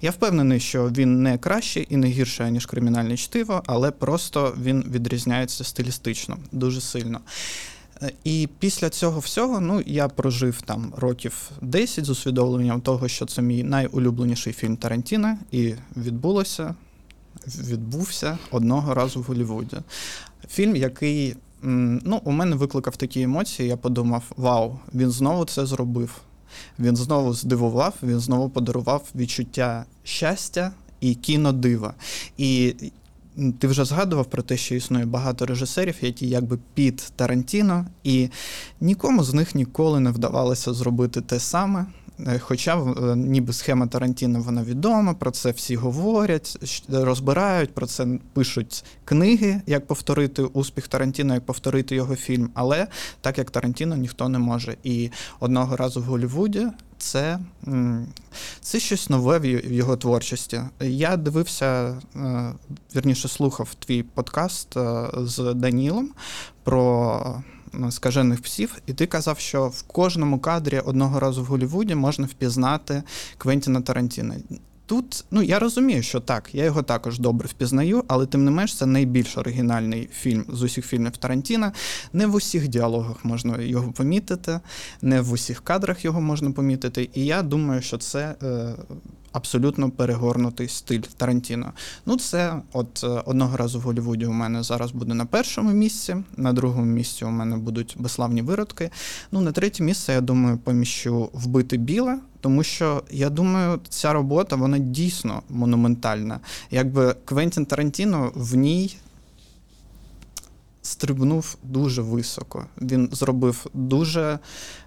Я 0.00 0.10
впевнений, 0.10 0.60
що 0.60 0.88
він 0.88 1.22
не 1.22 1.38
кращий 1.38 1.86
і 1.90 1.96
не 1.96 2.06
гірший, 2.06 2.50
ніж 2.50 2.66
кримінальне 2.66 3.16
чтиво, 3.16 3.62
але 3.66 3.90
просто 3.90 4.54
він 4.62 4.84
відрізняється 4.90 5.64
стилістично 5.64 6.36
дуже 6.52 6.80
сильно. 6.80 7.20
Е, 8.02 8.12
І 8.24 8.48
після 8.58 8.90
цього 8.90 9.20
всього, 9.20 9.60
ну 9.60 9.82
я 9.86 10.08
прожив 10.08 10.62
там 10.62 10.92
років 10.96 11.50
10 11.60 12.04
з 12.04 12.10
усвідомленням 12.10 12.80
того, 12.80 13.08
що 13.08 13.26
це 13.26 13.42
мій 13.42 13.62
найулюбленіший 13.62 14.52
фільм 14.52 14.76
Тарантіна, 14.76 15.38
і 15.50 15.74
відбулося, 15.96 16.74
відбувся 17.46 18.38
одного 18.50 18.94
разу 18.94 19.20
в 19.20 19.22
Голлівуді. 19.22 19.76
Фільм, 20.48 20.76
який 20.76 21.36
ну, 21.62 22.20
у 22.24 22.30
мене 22.30 22.56
викликав 22.56 22.96
такі 22.96 23.22
емоції. 23.22 23.68
Я 23.68 23.76
подумав: 23.76 24.22
вау, 24.36 24.78
він 24.94 25.10
знову 25.10 25.44
це 25.44 25.66
зробив. 25.66 26.20
Він 26.78 26.96
знову 26.96 27.34
здивував, 27.34 27.94
він 28.02 28.20
знову 28.20 28.50
подарував 28.50 29.04
відчуття 29.14 29.84
щастя 30.04 30.72
і 31.00 31.14
кінодива. 31.14 31.94
І 32.36 32.74
ти 33.58 33.66
вже 33.66 33.84
згадував 33.84 34.26
про 34.26 34.42
те, 34.42 34.56
що 34.56 34.74
існує 34.74 35.06
багато 35.06 35.46
режисерів, 35.46 35.94
які 36.00 36.28
якби 36.28 36.58
під 36.74 37.12
Тарантіно, 37.16 37.86
і 38.04 38.28
нікому 38.80 39.24
з 39.24 39.34
них 39.34 39.54
ніколи 39.54 40.00
не 40.00 40.10
вдавалося 40.10 40.72
зробити 40.72 41.20
те 41.20 41.40
саме. 41.40 41.86
Е, 42.26 42.38
Хоча 42.38 42.76
е, 42.76 43.16
ніби 43.16 43.52
схема 43.52 43.86
Тарантіно 43.86 44.40
вона 44.40 44.62
відома, 44.62 45.14
про 45.14 45.30
це 45.30 45.50
всі 45.50 45.76
говорять, 45.76 46.58
розбирають, 46.88 47.74
про 47.74 47.86
це 47.86 48.06
пишуть 48.32 48.84
книги, 49.04 49.62
як 49.66 49.86
повторити 49.86 50.42
успіх 50.42 50.88
Тарантіно, 50.88 51.34
як 51.34 51.46
повторити 51.46 51.94
його 51.94 52.16
фільм. 52.16 52.50
Але 52.54 52.86
так 53.20 53.38
як 53.38 53.50
Тарантіно 53.50 53.96
ніхто 53.96 54.28
не 54.28 54.38
може. 54.38 54.76
І 54.82 55.10
одного 55.40 55.76
разу 55.76 56.00
в 56.00 56.04
Голлівуді 56.04 56.66
це, 56.98 57.38
це 58.60 58.80
щось 58.80 59.10
нове 59.10 59.38
в 59.38 59.72
його 59.72 59.96
творчості. 59.96 60.60
Я 60.80 61.16
дивився, 61.16 62.00
е, 62.16 62.52
вірніше 62.96 63.28
слухав 63.28 63.74
твій 63.74 64.02
подкаст 64.02 64.68
з 65.16 65.54
Данілом 65.54 66.10
про 66.64 67.42
скажених 67.90 68.42
псів, 68.42 68.78
і 68.86 68.92
ти 68.92 69.06
казав, 69.06 69.38
що 69.38 69.68
в 69.68 69.82
кожному 69.82 70.38
кадрі 70.38 70.80
одного 70.80 71.20
разу 71.20 71.42
в 71.42 71.46
Голлівуді 71.46 71.94
можна 71.94 72.26
впізнати 72.26 73.02
Квентіна 73.38 73.80
Тарантіна. 73.80 74.34
Тут, 74.86 75.24
ну 75.30 75.42
я 75.42 75.58
розумію, 75.58 76.02
що 76.02 76.20
так, 76.20 76.54
я 76.54 76.64
його 76.64 76.82
також 76.82 77.18
добре 77.18 77.48
впізнаю, 77.48 78.04
але 78.08 78.26
тим 78.26 78.44
не 78.44 78.50
менш 78.50 78.76
це 78.76 78.86
найбільш 78.86 79.38
оригінальний 79.38 80.08
фільм 80.12 80.44
з 80.48 80.62
усіх 80.62 80.86
фільмів 80.86 81.16
Тарантіна. 81.16 81.72
Не 82.12 82.26
в 82.26 82.34
усіх 82.34 82.68
діалогах 82.68 83.24
можна 83.24 83.60
його 83.60 83.92
помітити, 83.92 84.60
не 85.02 85.20
в 85.20 85.32
усіх 85.32 85.60
кадрах 85.60 86.04
його 86.04 86.20
можна 86.20 86.50
помітити. 86.50 87.08
І 87.14 87.24
я 87.24 87.42
думаю, 87.42 87.82
що 87.82 87.98
це 87.98 88.34
е, 88.42 88.74
абсолютно 89.32 89.90
перегорнутий 89.90 90.68
стиль 90.68 91.00
Тарантіно. 91.16 91.72
Ну, 92.06 92.16
це 92.16 92.62
от 92.72 93.04
е, 93.04 93.06
одного 93.06 93.56
разу 93.56 93.78
в 93.78 93.82
Голлівуді 93.82 94.26
у 94.26 94.32
мене 94.32 94.62
зараз 94.62 94.92
буде 94.92 95.14
на 95.14 95.26
першому 95.26 95.72
місці, 95.72 96.16
на 96.36 96.52
другому 96.52 96.86
місці 96.86 97.24
у 97.24 97.30
мене 97.30 97.56
будуть 97.56 97.96
безславні 97.98 98.42
виродки. 98.42 98.90
Ну, 99.32 99.40
на 99.40 99.52
третє 99.52 99.82
місце, 99.82 100.12
я 100.12 100.20
думаю, 100.20 100.58
поміщу 100.58 101.30
вбити 101.32 101.76
біле, 101.76 102.18
тому 102.40 102.62
що 102.62 103.02
я 103.10 103.30
думаю, 103.30 103.80
ця 103.88 104.12
робота 104.12 104.56
вона 104.56 104.78
дійсно 104.78 105.42
монументальна. 105.48 106.40
Якби 106.70 107.16
Квентін 107.24 107.66
Тарантіно 107.66 108.32
в 108.34 108.56
ній. 108.56 108.96
Стрибнув 110.84 111.56
дуже 111.62 112.02
високо. 112.02 112.66
Він 112.80 113.08
зробив 113.12 113.66
дуже 113.74 114.38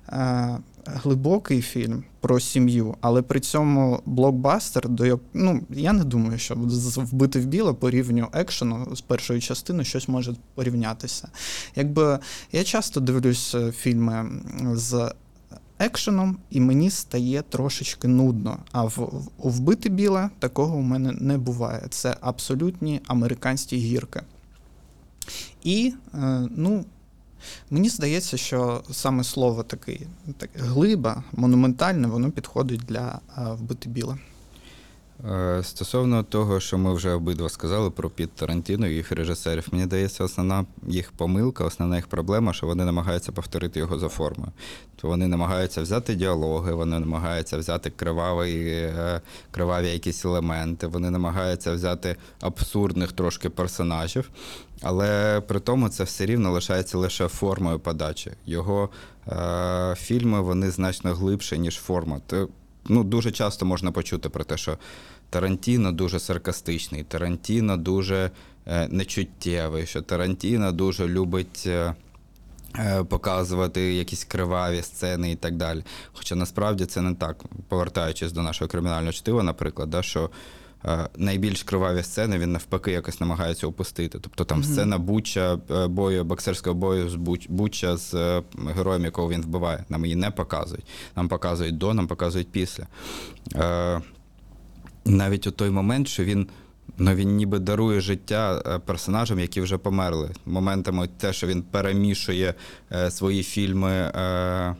е, 0.09 0.57
глибокий 0.85 1.61
фільм 1.61 2.03
про 2.19 2.39
сім'ю, 2.39 2.95
але 3.01 3.21
при 3.21 3.39
цьому 3.39 4.01
блокбастер, 4.05 4.89
до 4.89 5.19
ну 5.33 5.61
я 5.69 5.93
не 5.93 6.03
думаю, 6.03 6.37
що 6.39 6.55
вбити 6.97 7.39
в 7.39 7.45
біле 7.45 7.73
по 7.73 7.89
рівню 7.89 8.27
екшену 8.33 8.95
з 8.95 9.01
першої 9.01 9.41
частини 9.41 9.83
щось 9.83 10.07
може 10.07 10.35
порівнятися. 10.55 11.27
Якби 11.75 12.19
я 12.51 12.63
часто 12.63 12.99
дивлюсь 12.99 13.55
е, 13.55 13.71
фільми 13.71 14.29
з 14.73 15.11
екшеном, 15.79 16.37
і 16.49 16.59
мені 16.61 16.89
стає 16.89 17.41
трошечки 17.49 18.07
нудно. 18.07 18.57
А 18.71 18.83
в- 18.83 19.27
у 19.37 19.49
вбити 19.49 19.89
біле 19.89 20.29
такого 20.39 20.75
у 20.77 20.81
мене 20.81 21.11
не 21.11 21.37
буває. 21.37 21.83
Це 21.89 22.17
абсолютні 22.21 23.01
американські 23.07 23.77
гірки. 23.77 24.21
І, 25.63 25.93
е, 26.13 26.47
ну, 26.55 26.85
мені 27.69 27.89
здається, 27.89 28.37
що 28.37 28.83
саме 28.91 29.23
слово 29.23 29.63
такий, 29.63 30.07
так, 30.37 30.49
глиба, 30.55 31.23
монументальне, 31.31 32.07
воно 32.07 32.31
підходить 32.31 32.81
для 32.81 33.19
е, 33.37 33.41
вбити 33.53 33.89
біле. 33.89 34.17
Е, 35.23 35.63
Стосовно 35.63 36.23
того, 36.23 36.59
що 36.59 36.77
ми 36.77 36.93
вже 36.93 37.11
обидва 37.11 37.49
сказали 37.49 37.91
про 37.91 38.09
Піт 38.09 38.31
Тарантіно 38.31 38.87
і 38.87 38.93
їх 38.93 39.11
режисерів, 39.11 39.67
мені 39.71 39.83
здається, 39.83 40.23
основна 40.23 40.65
їх 40.87 41.11
помилка, 41.11 41.63
основна 41.63 41.95
їх 41.95 42.07
проблема, 42.07 42.53
що 42.53 42.67
вони 42.67 42.85
намагаються 42.85 43.31
повторити 43.31 43.79
його 43.79 43.99
за 43.99 44.09
формою. 44.09 44.51
То 44.95 45.07
вони 45.07 45.27
намагаються 45.27 45.81
взяти 45.81 46.15
діалоги, 46.15 46.73
вони 46.73 46.99
намагаються 46.99 47.57
взяти 47.57 47.89
кривавий, 47.89 48.67
е, 48.67 49.21
криваві 49.51 49.89
якісь 49.89 50.25
елементи, 50.25 50.87
вони 50.87 51.09
намагаються 51.09 51.73
взяти 51.73 52.15
абсурдних 52.41 53.11
трошки 53.11 53.49
персонажів, 53.49 54.29
але 54.81 55.41
при 55.41 55.59
тому 55.59 55.89
це 55.89 56.03
все 56.03 56.25
рівно 56.25 56.51
лишається 56.51 56.97
лише 56.97 57.27
формою 57.27 57.79
подачі. 57.79 58.31
Його 58.45 58.89
е, 59.27 59.95
фільми 59.97 60.41
вони 60.41 60.71
значно 60.71 61.13
глибше, 61.13 61.57
ніж 61.57 61.75
форма. 61.75 62.21
Ну, 62.89 63.03
дуже 63.03 63.31
часто 63.31 63.65
можна 63.65 63.91
почути 63.91 64.29
про 64.29 64.43
те, 64.43 64.57
що 64.57 64.77
Тарантіно 65.29 65.91
дуже 65.91 66.19
саркастичний, 66.19 67.03
Тарантіно 67.03 67.77
дуже 67.77 68.31
е, 68.67 68.87
нечуттєвий, 68.87 69.85
що 69.85 70.01
Тарантіно 70.01 70.71
дуже 70.71 71.07
любить. 71.07 71.63
е, 71.67 71.95
е, 72.79 73.03
Показувати 73.03 73.93
якісь 73.93 74.23
криваві 74.23 74.81
сцени 74.81 75.31
і 75.31 75.35
так 75.35 75.55
далі. 75.55 75.83
Хоча 76.13 76.35
насправді 76.35 76.85
це 76.85 77.01
не 77.01 77.15
так. 77.15 77.43
Повертаючись 77.67 78.31
до 78.31 78.41
нашого 78.41 78.69
кримінального 78.69 79.11
чтива, 79.13 79.43
наприклад, 79.43 79.89
да, 79.89 80.01
що 80.03 80.29
найбільш 81.17 81.63
криваві 81.63 82.03
сцени 82.03 82.37
він 82.37 82.51
навпаки 82.51 82.91
якось 82.91 83.19
намагається 83.19 83.67
опустити. 83.67 84.19
Тобто 84.21 84.43
там 84.43 84.59
Мгм. 84.59 84.67
сцена 84.67 84.97
буча 84.97 85.57
е, 85.71 85.87
бою, 85.87 86.23
боксерського 86.23 86.73
бою 86.75 87.09
з 87.09 87.15
буч, 87.15 87.47
буча 87.49 87.97
з 87.97 88.13
е, 88.13 88.43
героєм, 88.75 89.05
якого 89.05 89.29
він 89.29 89.41
вбиває. 89.41 89.85
Нам 89.89 90.05
її 90.05 90.15
не 90.15 90.31
показують. 90.31 90.85
Нам 91.15 91.27
показують 91.27 91.77
до, 91.77 91.93
нам 91.93 92.07
показують 92.07 92.51
після. 92.51 92.87
Е, 93.55 94.01
навіть 95.05 95.47
у 95.47 95.51
той 95.51 95.69
момент, 95.69 96.07
що 96.07 96.23
він. 96.23 96.47
Ну, 96.97 97.13
він 97.15 97.35
ніби 97.35 97.59
дарує 97.59 98.01
життя 98.01 98.61
е, 98.65 98.79
персонажам, 98.79 99.39
які 99.39 99.61
вже 99.61 99.77
померли. 99.77 100.31
Моментами 100.45 101.09
те, 101.17 101.33
що 101.33 101.47
він 101.47 101.63
перемішує 101.63 102.53
е, 102.91 103.11
свої 103.11 103.43
фільми, 103.43 103.91
е, 103.91 104.19
е, 104.19 104.75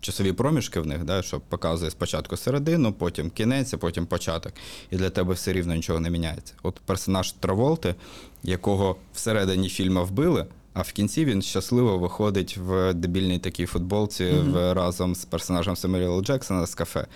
часові 0.00 0.32
проміжки 0.32 0.80
в 0.80 0.86
них, 0.86 1.04
да, 1.04 1.22
що 1.22 1.40
показує 1.40 1.90
спочатку 1.90 2.36
середину, 2.36 2.92
потім 2.92 3.30
кінець, 3.30 3.74
а 3.74 3.76
потім 3.76 4.06
початок. 4.06 4.52
І 4.90 4.96
для 4.96 5.10
тебе 5.10 5.34
все 5.34 5.52
рівно 5.52 5.74
нічого 5.74 6.00
не 6.00 6.10
міняється. 6.10 6.54
От 6.62 6.80
персонаж 6.86 7.32
Траволти, 7.32 7.94
якого 8.42 8.96
всередині 9.14 9.68
фільму 9.68 10.04
вбили, 10.04 10.46
а 10.74 10.82
в 10.82 10.92
кінці 10.92 11.24
він 11.24 11.42
щасливо 11.42 11.98
виходить 11.98 12.56
в 12.56 12.94
дебільній 12.94 13.38
такій 13.38 13.66
футболці 13.66 14.24
Мгм. 14.24 14.52
в, 14.52 14.74
разом 14.74 15.14
з 15.14 15.24
персонажем 15.24 15.96
Л. 15.96 16.22
Джексона 16.22 16.66
з 16.66 16.74
кафе. 16.74 17.06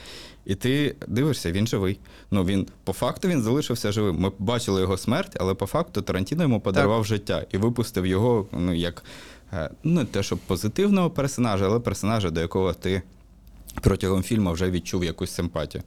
І 0.47 0.55
ти 0.55 0.97
дивишся, 1.07 1.53
він 1.53 1.67
живий. 1.67 1.99
Ну 2.31 2.45
він 2.45 2.67
по 2.85 2.93
факту 2.93 3.29
він 3.29 3.43
залишився 3.43 3.93
живим. 3.93 4.17
Ми 4.19 4.33
бачили 4.39 4.81
його 4.81 4.97
смерть, 4.97 5.37
але 5.41 5.55
по 5.55 5.67
факту 5.67 6.03
Тарантіно 6.03 6.43
йому 6.43 6.61
подарував 6.61 7.05
життя 7.05 7.47
і 7.53 7.59
випустив 7.59 8.07
його 8.07 8.47
ну 8.53 8.75
як 8.75 9.05
е, 9.05 9.05
не 9.85 10.05
те, 10.05 10.23
щоб 10.23 10.39
позитивного 10.39 11.11
персонажа, 11.11 11.67
але 11.67 11.81
персонажа, 11.81 12.31
до 12.31 12.41
якого 12.41 12.73
ти 12.73 13.03
протягом 13.81 14.23
фільму 14.23 14.53
вже 14.53 14.71
відчув 14.71 15.05
якусь 15.05 15.31
симпатію. 15.31 15.85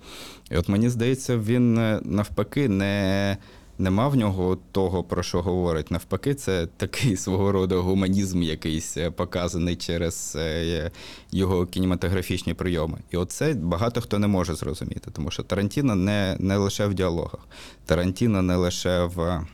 І 0.52 0.58
от 0.58 0.70
мені 0.70 0.90
здається, 0.90 1.38
він 1.38 1.78
е, 1.78 2.00
навпаки 2.04 2.70
не. 2.70 3.38
нема 3.78 4.08
в 4.08 4.16
нього 4.16 4.58
того, 4.72 5.04
про 5.04 5.24
що 5.24 5.42
говорить. 5.42 5.92
Навпаки, 5.92 6.34
це 6.36 6.68
такий 6.78 7.18
свого 7.26 7.52
роду 7.52 7.82
гуманізм 7.82 8.44
якийсь 8.44 8.98
е, 8.98 9.12
показаний 9.12 9.76
через 9.76 10.38
е, 10.40 10.92
його 11.32 11.66
кінематографічні 11.66 12.54
прийоми. 12.54 12.98
І 13.12 13.18
оце 13.18 13.54
багато 13.54 14.02
хто 14.02 14.20
не 14.20 14.28
може 14.28 14.56
зрозуміти, 14.56 15.12
тому 15.14 15.32
що 15.32 15.44
Тарантіно 15.44 15.96
не, 15.96 16.38
не 16.40 16.58
лише 16.58 16.88
в 16.88 16.94
діалогах, 16.94 17.48
Тарантіно 17.86 18.42
не 18.42 18.56
лише 18.56 19.04
в. 19.04 19.46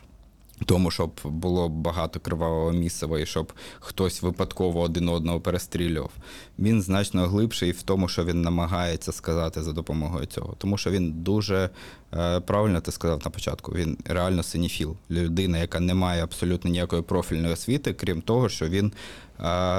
Тому, 0.65 0.91
щоб 0.91 1.12
було 1.24 1.69
багато 1.69 2.19
кривавого 2.19 2.71
місцева 2.71 3.19
і 3.19 3.25
щоб 3.25 3.53
хтось 3.79 4.21
випадково 4.21 4.81
один 4.81 5.09
одного 5.09 5.41
перестрілював. 5.41 6.12
Він 6.59 6.81
значно 6.81 7.27
глибший 7.27 7.71
в 7.71 7.81
тому, 7.81 8.07
що 8.07 8.25
він 8.25 8.41
намагається 8.41 9.12
сказати 9.12 9.63
за 9.63 9.71
допомогою 9.71 10.25
цього. 10.25 10.55
Тому 10.57 10.77
що 10.77 10.91
він 10.91 11.12
дуже 11.12 11.69
е, 12.13 12.39
правильно 12.39 12.81
ти 12.81 12.91
сказав 12.91 13.21
на 13.25 13.31
початку. 13.31 13.71
Він 13.71 13.97
реально 14.05 14.43
синіфіл, 14.43 14.95
людина, 15.12 15.57
яка 15.57 15.79
не 15.79 15.93
має 15.93 16.24
абсолютно 16.24 16.71
ніякої 16.71 17.01
профільної 17.01 17.53
освіти, 17.53 17.93
крім 17.93 18.21
того, 18.21 18.50
що 18.50 18.67
він 18.67 18.93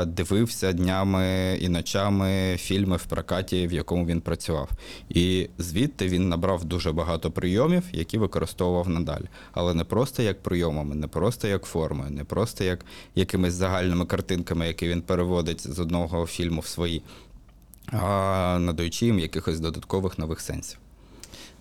дивився 0.06 0.72
днями 0.72 1.58
і 1.60 1.68
ночами 1.68 2.56
фільми 2.58 2.96
в 2.96 3.04
прокаті, 3.04 3.66
в 3.66 3.72
якому 3.72 4.06
він 4.06 4.20
працював. 4.20 4.70
І 5.08 5.48
звідти 5.58 6.08
він 6.08 6.28
набрав 6.28 6.64
дуже 6.64 6.92
багато 6.92 7.30
прийомів, 7.30 7.82
які 7.92 8.18
використовував 8.18 8.88
надалі. 8.88 9.24
Але 9.52 9.74
не 9.74 9.84
просто 9.84 10.22
як 10.22 10.42
прийомами, 10.42 10.94
не 10.94 11.06
просто 11.06 11.48
як 11.48 11.64
формою, 11.64 12.10
не 12.10 12.24
просто 12.24 12.64
як 12.64 12.84
якимись 13.14 13.54
загальними 13.54 14.06
картинками, 14.06 14.66
які 14.66 14.88
він 14.88 15.02
переводить 15.02 15.72
з 15.72 15.78
одного 15.78 16.26
фільму 16.26 16.60
в 16.60 16.66
свої, 16.66 17.02
а 17.92 18.58
надаючи 18.60 19.06
їм 19.06 19.18
якихось 19.18 19.60
додаткових 19.60 20.18
нових 20.18 20.40
сенсів. 20.40 20.78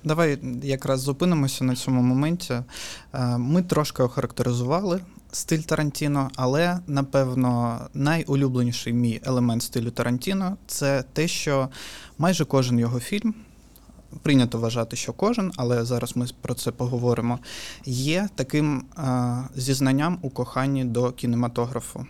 Давай 0.03 0.37
якраз 0.63 1.01
зупинимося 1.01 1.63
на 1.63 1.75
цьому 1.75 2.01
моменті. 2.01 2.53
Е, 3.13 3.37
Ми 3.37 3.61
трошки 3.61 4.03
охарактеризували 4.03 5.01
стиль 5.35 5.59
Тарантіно, 5.59 6.29
але 6.35 6.79
напевно 6.87 7.79
найулюбленіший 7.93 8.93
мій 8.93 9.21
елемент 9.23 9.63
стилю 9.63 9.91
Тарантіно 9.91 10.57
це 10.67 11.03
те, 11.13 11.27
що 11.27 11.69
майже 12.17 12.45
кожен 12.45 12.79
його 12.79 12.99
фільм. 12.99 13.33
Прийнято 14.21 14.59
вважати, 14.59 14.95
що 14.95 15.13
кожен, 15.13 15.51
але 15.57 15.85
зараз 15.85 16.15
ми 16.15 16.27
про 16.41 16.53
це 16.53 16.71
поговоримо. 16.71 17.39
Є 17.85 18.29
таким 18.35 18.85
е, 18.97 19.47
зізнанням 19.55 20.19
у 20.21 20.29
коханні 20.29 20.85
до 20.85 21.11
кінематографу. 21.11 22.05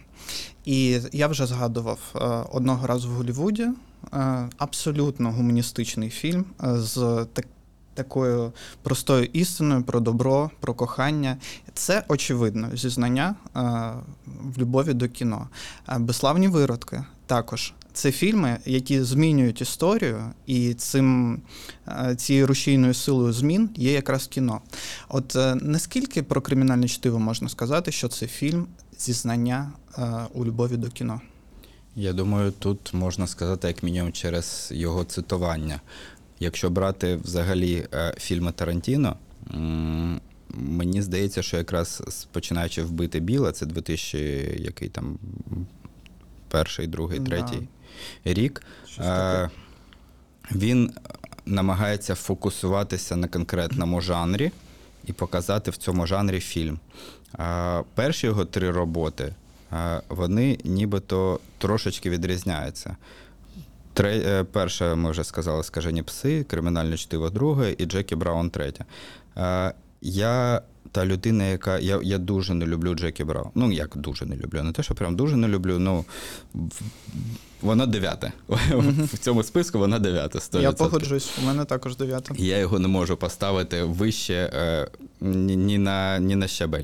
І 0.66 1.00
я 1.12 1.28
вже 1.28 1.46
згадував 1.46 2.00
е, 2.16 2.20
одного 2.52 2.88
разу 2.88 3.10
в 3.10 3.12
Голлівуді 3.12 3.64
е, 3.64 4.50
абсолютно 4.58 5.32
гуманістичний 5.32 6.10
фільм 6.10 6.46
е, 6.64 6.80
з 6.80 7.26
так, 7.34 7.48
такою 7.96 8.54
простою 8.84 9.26
істиною 9.34 9.84
про 9.84 10.00
добро, 10.00 10.52
про 10.60 10.74
кохання. 10.74 11.38
Це 11.74 12.04
очевидно 12.08 12.70
зізнання 12.74 13.36
е, 13.56 13.60
в 14.44 14.58
любові 14.58 14.94
до 14.94 15.10
кіно. 15.10 15.48
Е, 15.90 16.00
Безславні 16.00 16.48
виродки 16.48 17.04
також. 17.26 17.74
Це 17.94 18.12
фільми, 18.12 18.58
які 18.66 19.04
змінюють 19.04 19.62
історію, 19.62 20.22
і 20.46 20.74
цим 20.74 21.40
е, 21.88 22.16
цією 22.16 22.48
рушійною 22.48 22.94
силою 22.94 23.34
змін 23.34 23.70
є 23.76 23.92
якраз 23.92 24.28
кіно. 24.28 24.62
От 25.10 25.38
наскільки 25.62 26.24
про 26.24 26.42
кримінальне 26.42 26.88
чтиво 26.88 27.20
можна 27.20 27.50
сказати, 27.50 27.92
що 27.92 28.08
це 28.08 28.28
фільм 28.28 28.68
зізнання 29.00 29.72
у 30.34 30.46
любові 30.46 30.78
до 30.78 30.90
кіно? 30.90 31.22
Я 31.98 32.14
думаю, 32.14 32.52
тут 32.52 32.94
можна 32.94 33.28
сказати, 33.28 33.68
як 33.68 33.84
мінімум, 33.84 34.12
через 34.12 34.70
його 34.74 35.04
цитування. 35.04 35.82
Якщо 36.40 36.70
брати 36.70 37.16
взагалі 37.16 37.88
е, 37.94 38.14
фільми 38.18 38.52
Тарантіно, 38.52 39.18
мені 40.50 41.02
здається, 41.02 41.42
що 41.42 41.58
якраз 41.58 42.28
починаючи 42.32 42.84
вбити 42.84 43.20
біле, 43.20 43.52
це 43.52 43.66
2000, 43.66 44.18
який 44.60 44.90
там 44.90 45.18
перший, 46.48 46.88
другий, 46.88 47.20
Да. 47.20 47.26
третій 47.26 47.68
рік. 48.26 48.62
Щось. 48.88 49.06
Е, 49.06 49.50
він 50.52 50.92
намагається 51.46 52.16
фокусуватися 52.16 53.16
на 53.16 53.28
конкретному 53.28 54.02
жанрі 54.02 54.52
і 55.06 55.14
показати 55.14 55.72
в 55.72 55.78
цьому 55.78 56.08
жанрі 56.08 56.40
фільм. 56.40 56.80
Е, 57.40 57.84
Перші 57.96 58.28
його 58.28 58.46
три 58.46 58.72
роботи, 58.72 59.34
вони 60.10 60.58
нібито 60.64 61.40
трошечки 61.58 62.10
відрізняються. 62.10 62.98
Тре, 63.96 64.18
е, 64.18 64.44
перше, 64.44 64.96
ми 64.96 65.12
вже 65.12 65.24
сказали, 65.24 65.64
скажені 65.64 66.04
пси, 66.04 66.44
кримінальне 66.44 66.98
чтиво 66.98 67.30
друге 67.30 67.76
і 67.78 67.86
Джекі 67.86 68.16
Браун 68.16 68.50
третє. 68.50 68.86
Е, 69.38 69.74
Я 70.02 70.62
та 70.92 71.06
людина, 71.06 71.44
яка. 71.44 71.80
Я, 71.80 72.00
я 72.04 72.18
дуже 72.18 72.54
не 72.54 72.66
люблю 72.66 72.96
Джекі 72.96 73.24
Браун. 73.24 73.50
Ну, 73.56 73.72
як 73.72 73.98
дуже 73.98 74.26
не 74.26 74.36
люблю. 74.36 74.64
Не 74.64 74.72
те, 74.72 74.84
що 74.84 74.96
прям 74.96 75.16
дуже 75.16 75.36
не 75.38 75.48
люблю, 75.48 75.80
ну 75.80 76.06
вона 77.62 77.86
дев'яте. 77.86 78.32
В 79.14 79.18
цьому 79.18 79.44
списку 79.44 79.80
вона 79.80 80.00
дев'ята. 80.00 80.40
100%. 80.40 80.62
Я 80.62 80.72
погоджуюсь, 80.72 81.32
у 81.44 81.46
мене 81.46 81.66
також 81.66 81.98
дев'ята. 81.98 82.34
Я 82.38 82.58
його 82.58 82.80
не 82.80 82.88
можу 82.88 83.18
поставити 83.18 83.84
вище 83.84 84.52
е, 84.54 84.88
ні, 85.22 85.56
ні, 85.56 85.78
на, 85.78 86.20
ні 86.20 86.36
на 86.36 86.48
щабель. 86.48 86.84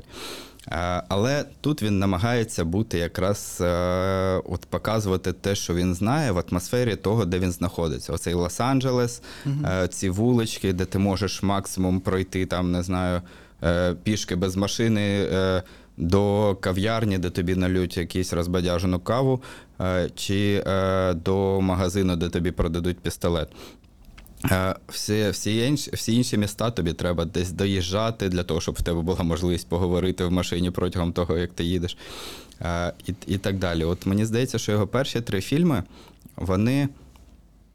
Е, 0.72 1.04
Але 1.10 1.46
тут 1.62 1.84
він 1.84 2.00
намагається 2.00 2.66
бути 2.66 2.98
якраз 2.98 3.58
е, 3.62 4.42
от 4.46 4.66
показувати 4.66 5.34
те, 5.34 5.56
що 5.56 5.74
він 5.74 5.96
знає 5.96 6.32
в 6.32 6.44
атмосфері 6.50 6.96
того, 6.96 7.26
де 7.26 7.40
він 7.40 7.52
знаходиться. 7.52 8.14
Оцей 8.14 8.34
Лос-Анджелес, 8.34 9.22
е, 9.66 9.88
ці 9.88 10.10
вулички, 10.10 10.74
де 10.74 10.86
ти 10.86 11.00
можеш 11.00 11.44
максимум 11.44 12.00
пройти 12.00 12.46
там, 12.46 12.72
не 12.72 12.84
знаю, 12.84 13.22
пішки 14.04 14.36
без 14.36 14.56
машини. 14.56 15.28
До 15.98 16.58
кав'ярні, 16.62 17.18
де 17.18 17.30
тобі 17.30 17.56
налють 17.56 17.98
якусь 17.98 18.34
розбадяжену 18.34 19.00
каву, 19.00 19.42
чи 20.16 20.64
до 21.16 21.62
магазину, 21.62 22.16
де 22.16 22.30
тобі 22.30 22.52
продадуть 22.52 23.00
пістолет. 23.00 23.50
Е, 24.46 24.76
Всі, 24.88 25.30
всі, 25.30 25.68
інші, 25.68 25.92
всі 25.94 26.16
інші 26.16 26.38
міста 26.38 26.72
тобі 26.72 26.94
треба 26.94 27.26
десь 27.26 27.52
доїжджати 27.52 28.30
для 28.30 28.44
того, 28.44 28.62
щоб 28.62 28.76
в 28.76 28.82
тебе 28.82 29.02
була 29.02 29.24
можливість 29.24 29.70
поговорити 29.70 30.26
в 30.26 30.32
машині 30.32 30.72
протягом 30.72 31.14
того, 31.14 31.38
як 31.38 31.54
ти 31.54 31.64
їдеш. 31.64 31.98
Е, 32.62 32.94
І, 33.08 33.14
і 33.28 33.38
так 33.38 33.58
далі. 33.58 33.84
От 33.84 34.06
мені 34.06 34.26
здається, 34.26 34.58
що 34.58 34.72
його 34.72 34.88
перші 34.88 35.22
три 35.22 35.42
фільми, 35.42 35.84
вони 36.36 36.90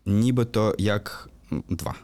нібито 0.06 0.74
як 0.78 1.28
два. 1.68 1.94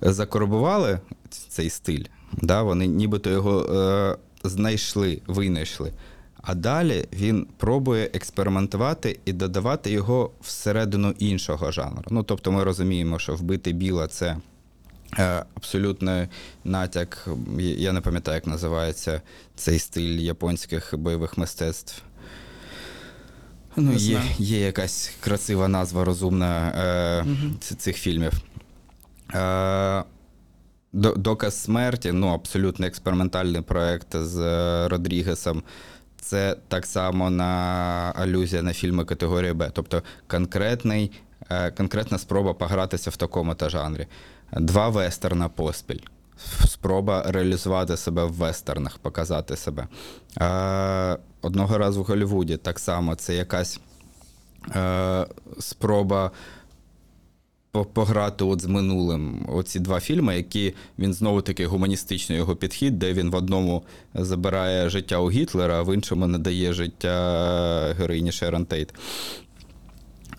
Закорбували 0.00 1.00
цей 1.48 1.70
стиль, 1.70 2.04
да, 2.32 2.62
вони 2.62 2.86
нібито 2.86 3.30
його 3.30 3.62
е, 3.62 4.16
знайшли, 4.44 5.20
винайшли. 5.26 5.92
А 6.50 6.54
далі 6.54 7.04
він 7.12 7.46
пробує 7.56 8.10
експериментувати 8.14 9.20
і 9.24 9.32
додавати 9.32 9.90
його 9.90 10.30
всередину 10.40 11.14
іншого 11.18 11.72
жанру. 11.72 12.02
Ну, 12.10 12.22
тобто 12.22 12.52
ми 12.52 12.64
розуміємо, 12.64 13.18
що 13.18 13.34
вбити 13.34 13.72
біла 13.72 14.06
це 14.08 14.36
е, 15.18 15.44
абсолютно 15.54 16.28
натяк. 16.64 17.28
я- 17.58 17.92
не 17.92 18.00
пам'ятаю, 18.00 18.34
як 18.34 18.46
називається 18.46 19.22
цей 19.56 19.78
стиль 19.78 20.18
японських 20.18 20.94
бойових 20.98 21.38
мистецтв. 21.38 22.02
Ну, 23.76 23.92
є, 23.92 24.22
є 24.38 24.60
якась 24.60 25.10
красива 25.20 25.68
назва 25.68 26.04
розумна 26.04 26.68
е, 26.68 27.26
ц- 27.60 27.74
цих 27.74 27.96
фільмів. 27.96 28.32
Е, 29.34 30.04
Доказ 30.92 31.62
смерті 31.62 32.12
ну, 32.12 32.28
абсолютно 32.28 32.86
експериментальний 32.86 33.62
проект 33.62 34.16
з 34.16 34.38
е, 34.40 34.88
Родрігесом. 34.88 35.62
Це 36.20 36.56
так 36.68 36.86
само 36.86 37.30
на 37.30 37.44
алюзія 38.16 38.62
на 38.62 38.72
фільми 38.72 39.04
категорії 39.04 39.52
Б. 39.52 39.70
Тобто 39.72 40.02
конкретний, 40.26 41.12
е, 41.50 41.70
конкретна 41.70 42.18
спроба 42.18 42.54
погратися 42.54 43.10
в 43.10 43.16
такому 43.16 43.54
та 43.54 43.68
жанрі. 43.68 44.06
Два 44.52 44.88
вестерна 44.88 45.48
поспіль. 45.48 46.00
Спроба 46.66 47.22
реалізувати 47.26 47.96
себе 47.96 48.24
в 48.24 48.32
вестернах, 48.32 48.98
показати 48.98 49.56
себе. 49.56 49.86
Е, 50.40 51.18
Одного 51.42 51.78
разу 51.78 52.02
в 52.02 52.04
Голлівуді 52.04 52.56
так 52.56 52.78
само 52.78 53.14
це 53.14 53.34
якась 53.34 53.80
е, 54.76 55.26
спроба 55.58 56.30
пограти 57.84 58.44
от 58.44 58.60
з 58.60 58.66
минулим. 58.66 59.46
Оці 59.48 59.80
два 59.80 60.00
фільми, 60.00 60.36
які 60.36 60.74
він 60.98 61.14
знову 61.14 61.42
таки 61.42 61.66
гуманістичний 61.66 62.38
його 62.38 62.56
підхід, 62.56 62.98
де 62.98 63.12
він 63.12 63.30
в 63.30 63.34
одному 63.34 63.82
забирає 64.14 64.88
життя 64.88 65.18
у 65.18 65.30
Гітлера, 65.30 65.78
а 65.78 65.82
в 65.82 65.94
іншому 65.94 66.26
надає 66.26 66.72
життя 66.72 67.94
героїні 67.98 68.32
Шерон 68.32 68.64
Тейт. 68.64 68.94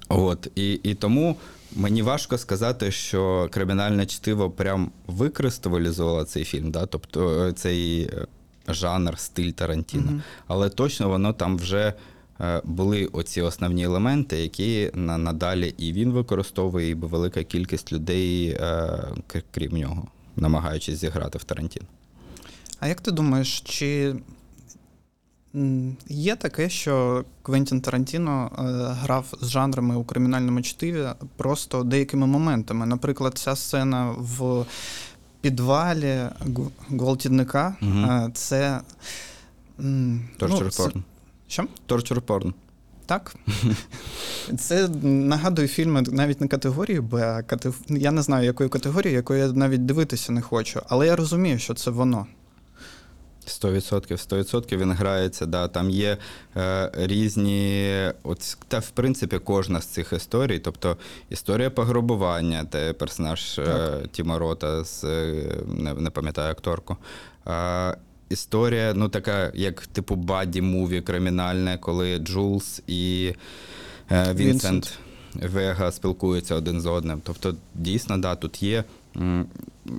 От, 0.10 0.52
і, 0.56 0.74
і 0.74 0.94
тому 0.94 1.36
мені 1.76 2.02
важко 2.02 2.38
сказати, 2.38 2.92
що 2.92 3.50
кримінальне 3.52 4.06
чтиво 4.06 4.52
прям 4.52 4.92
викристалізувало 5.08 6.24
цей 6.24 6.44
фільм, 6.44 6.72
да? 6.72 6.86
тобто 6.86 7.46
е, 7.46 7.54
цей 7.54 8.02
е, 8.02 8.28
жанр, 8.68 9.20
стиль 9.20 9.52
Тарантіно. 9.52 10.04
Мгм. 10.12 10.24
Але 10.48 10.70
точно 10.70 11.10
воно 11.10 11.34
там 11.34 11.58
вже 11.58 11.88
е, 11.88 11.94
були 12.64 13.06
оці 13.06 13.42
основні 13.42 13.84
елементи, 13.84 14.38
які 14.38 14.92
надалі 14.94 15.74
і 15.78 15.94
він 15.94 16.12
використовує, 16.12 16.90
і 16.90 16.94
велика 16.94 17.44
кількість 17.44 17.92
людей, 17.94 18.50
е, 18.50 19.04
крім 19.52 19.72
нього, 19.78 20.08
намагаючись 20.36 21.00
зіграти 21.00 21.38
в 21.38 21.44
Тарантіно. 21.44 21.86
А 22.80 22.88
як 22.88 23.02
ти 23.02 23.12
думаєш, 23.12 23.62
чи 23.62 24.16
є 26.08 26.36
таке, 26.36 26.70
що 26.70 27.26
Квентін 27.42 27.82
Тарантіно 27.82 28.52
е, 28.60 28.62
грав 29.02 29.34
з 29.42 29.50
жанрами 29.50 29.96
у 29.96 30.04
кримінальному 30.04 30.62
чтиві 30.62 31.08
просто 31.38 31.84
деякими 31.84 32.28
моментами? 32.28 32.86
Наприклад, 32.86 33.38
ця 33.38 33.56
сцена 33.56 34.12
в 34.18 34.66
підвалі 35.42 36.20
гвалтівника 36.90 37.76
е, 37.84 38.30
це. 38.34 38.82
м, 39.80 40.30
Торчер 40.38 40.72
ну. 40.96 41.04
Що? 41.50 41.68
Торчер 41.86 42.22
порн. 42.22 42.54
Так. 43.06 43.36
Це 44.60 44.88
нагадує 45.04 45.68
фільми 45.68 46.02
навіть 46.02 46.42
не 46.42 46.48
категорії 46.48 47.00
Б, 47.00 47.16
а 47.16 47.42
катeg... 47.42 47.74
я 47.88 48.12
не 48.12 48.22
знаю, 48.22 48.46
якої 48.46 48.70
категорії, 48.70 49.14
якої 49.14 49.42
я 49.42 49.48
навіть 49.48 49.86
дивитися 49.86 50.32
не 50.32 50.42
хочу. 50.42 50.82
Але 50.88 51.08
я 51.08 51.16
розумію, 51.16 51.60
що 51.60 51.74
це 51.74 51.92
воно. 51.92 52.28
100%, 53.48 54.12
100% 54.12 54.78
він 54.78 54.92
грається, 54.92 55.46
да, 55.46 55.68
там 55.68 55.90
є 55.90 56.18
е, 56.58 56.92
різні, 56.94 58.12
от, 58.24 58.58
та 58.68 58.80
в 58.80 58.90
принципі 58.90 59.40
кожна 59.40 59.82
з 59.82 59.86
цих 59.86 60.14
історій, 60.14 60.60
тобто 60.60 60.98
історія 61.30 61.70
пограбування, 61.70 62.66
де 62.72 62.94
персонаж 62.94 63.60
е, 63.60 63.92
Тіма 64.12 64.40
Рота 64.40 64.84
з 64.84 65.04
е, 65.04 65.56
не, 65.68 65.94
не 65.94 66.10
пам'ятаю 66.10 66.52
акторку. 66.52 66.98
Е, 67.48 67.98
історія, 68.30 68.94
ну 68.94 69.10
така, 69.10 69.52
як 69.56 69.88
типу 69.88 70.16
buddy 70.16 70.62
movie 70.62 71.02
кримінальне, 71.02 71.78
коли 71.78 72.18
Джулс 72.18 72.82
і 72.88 73.34
е, 74.12 74.34
Вінсент. 74.34 75.00
Вега 75.34 75.92
спілкуються 75.92 76.56
один 76.56 76.82
з 76.82 76.86
одним. 76.86 77.22
Тобто, 77.24 77.56
дійсно, 77.76 78.18
да, 78.18 78.36
тут 78.36 78.64
є 78.64 78.84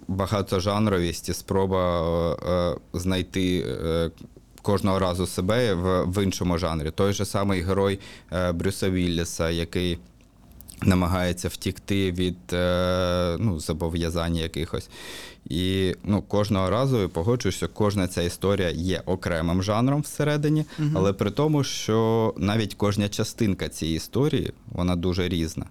багатожанровість 0.08 1.28
і 1.28 1.34
спроба 1.34 2.02
е, 2.02 2.50
е, 2.52 2.76
знайти 2.92 3.58
е, 3.60 4.10
кожного 4.62 4.98
разу 4.98 5.26
себе 5.26 5.74
в, 5.74 6.04
в 6.04 6.24
іншому 6.24 6.58
жанрі. 6.58 6.90
Той 6.90 7.12
же 7.12 7.24
самий 7.24 7.62
герой 7.62 7.98
е, 8.32 8.52
Брюса 8.52 8.90
Вілліса, 8.90 9.50
який 9.50 9.98
намагається 10.82 11.48
втікти 11.48 12.12
від 12.12 12.52
е, 12.52 13.36
ну, 13.38 13.60
зобов'язань 13.60 14.36
якихось. 14.36 14.88
І 15.48 15.94
ну, 16.04 16.22
кожного 16.22 16.70
разу 16.70 17.00
я 17.00 17.08
погоджуюсь, 17.08 17.56
що 17.56 17.68
кожна 17.68 18.08
ця 18.08 18.22
історія 18.22 18.70
є 18.70 19.02
окремим 19.06 19.62
жанром 19.62 20.00
всередині, 20.00 20.64
Мгм. 20.78 20.96
але 20.96 21.12
при 21.12 21.30
тому, 21.30 21.64
що 21.64 22.34
навіть 22.36 22.74
кожна 22.74 23.08
частинка 23.08 23.68
цієї 23.68 23.96
історії 23.96 24.52
вона 24.72 24.96
дуже 24.96 25.28
різна. 25.28 25.66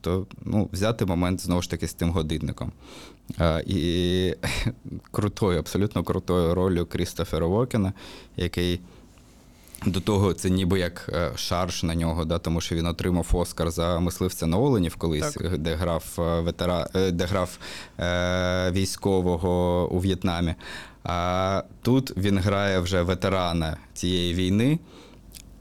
То 0.00 0.26
ну, 0.44 0.68
взяти 0.72 1.04
момент 1.04 1.40
знову 1.40 1.62
ж 1.62 1.70
таки 1.70 1.88
з 1.88 1.94
тим 1.94 2.10
годинником. 2.10 2.72
А, 3.38 3.62
і 3.66 4.34
крутою, 5.10 5.58
абсолютно 5.58 6.04
крутою 6.04 6.54
ролью 6.54 6.86
Крістофера 6.86 7.46
Вокена, 7.46 7.92
який 8.36 8.80
до 9.86 10.00
того 10.00 10.32
це 10.34 10.50
ніби 10.50 10.78
як 10.78 11.10
е, 11.12 11.32
шарж 11.36 11.82
на 11.82 11.94
нього, 11.94 12.24
да, 12.24 12.38
тому 12.38 12.60
що 12.60 12.74
він 12.74 12.86
отримав 12.86 13.26
Оскар 13.32 13.70
за 13.70 14.00
мисливця 14.00 14.46
на 14.46 14.58
Оленів 14.58 14.96
колись, 14.96 15.32
Так. 15.32 15.58
де 15.58 15.74
грав 15.74 16.04
е, 16.18 16.40
ветера, 16.40 16.88
е, 16.94 17.10
де 17.10 17.24
грав 17.24 17.58
е, 17.98 18.70
військового 18.70 19.88
у 19.90 19.98
В'єтнамі. 19.98 20.54
А 21.04 21.62
тут 21.82 22.16
він 22.16 22.38
грає 22.38 22.78
вже 22.78 23.02
ветерана 23.02 23.76
цієї 23.94 24.34
війни. 24.34 24.78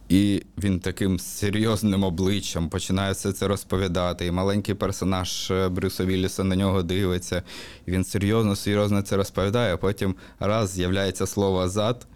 І 0.09 0.43
він 0.57 0.79
таким 0.79 1.19
серйозним 1.19 2.03
обличчям 2.03 2.69
починає 2.69 3.11
все 3.11 3.33
це 3.33 3.47
розповідати. 3.47 4.25
І 4.25 4.31
маленький 4.31 4.75
персонаж 4.75 5.51
Брюса 5.71 6.05
Вілліса 6.05 6.43
на 6.43 6.55
нього 6.55 6.83
дивиться. 6.83 7.43
І 7.85 7.91
він 7.91 8.03
серйозно, 8.03 8.55
серйозно 8.55 9.01
це 9.01 9.17
розповідає, 9.17 9.73
а 9.73 9.77
потім 9.77 10.15
раз 10.39 10.69
з'являється 10.69 11.27
слово 11.27 11.69
зад, 11.69 12.07